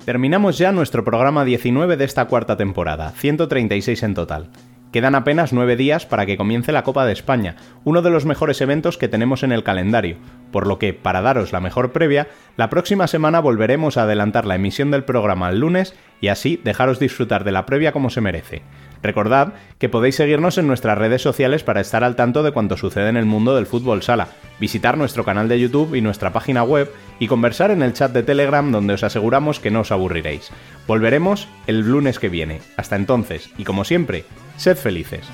[0.05, 4.49] Terminamos ya nuestro programa 19 de esta cuarta temporada, 136 en total.
[4.91, 8.59] Quedan apenas nueve días para que comience la Copa de España, uno de los mejores
[8.61, 10.17] eventos que tenemos en el calendario,
[10.51, 14.55] por lo que, para daros la mejor previa, la próxima semana volveremos a adelantar la
[14.55, 18.63] emisión del programa el lunes y así dejaros disfrutar de la previa como se merece.
[19.03, 23.09] Recordad que podéis seguirnos en nuestras redes sociales para estar al tanto de cuanto sucede
[23.09, 24.27] en el mundo del fútbol sala,
[24.59, 28.23] visitar nuestro canal de YouTube y nuestra página web y conversar en el chat de
[28.23, 30.51] Telegram donde os aseguramos que no os aburriréis.
[30.87, 32.61] Volveremos el lunes que viene.
[32.77, 34.25] Hasta entonces, y como siempre,
[34.57, 35.27] sed felices.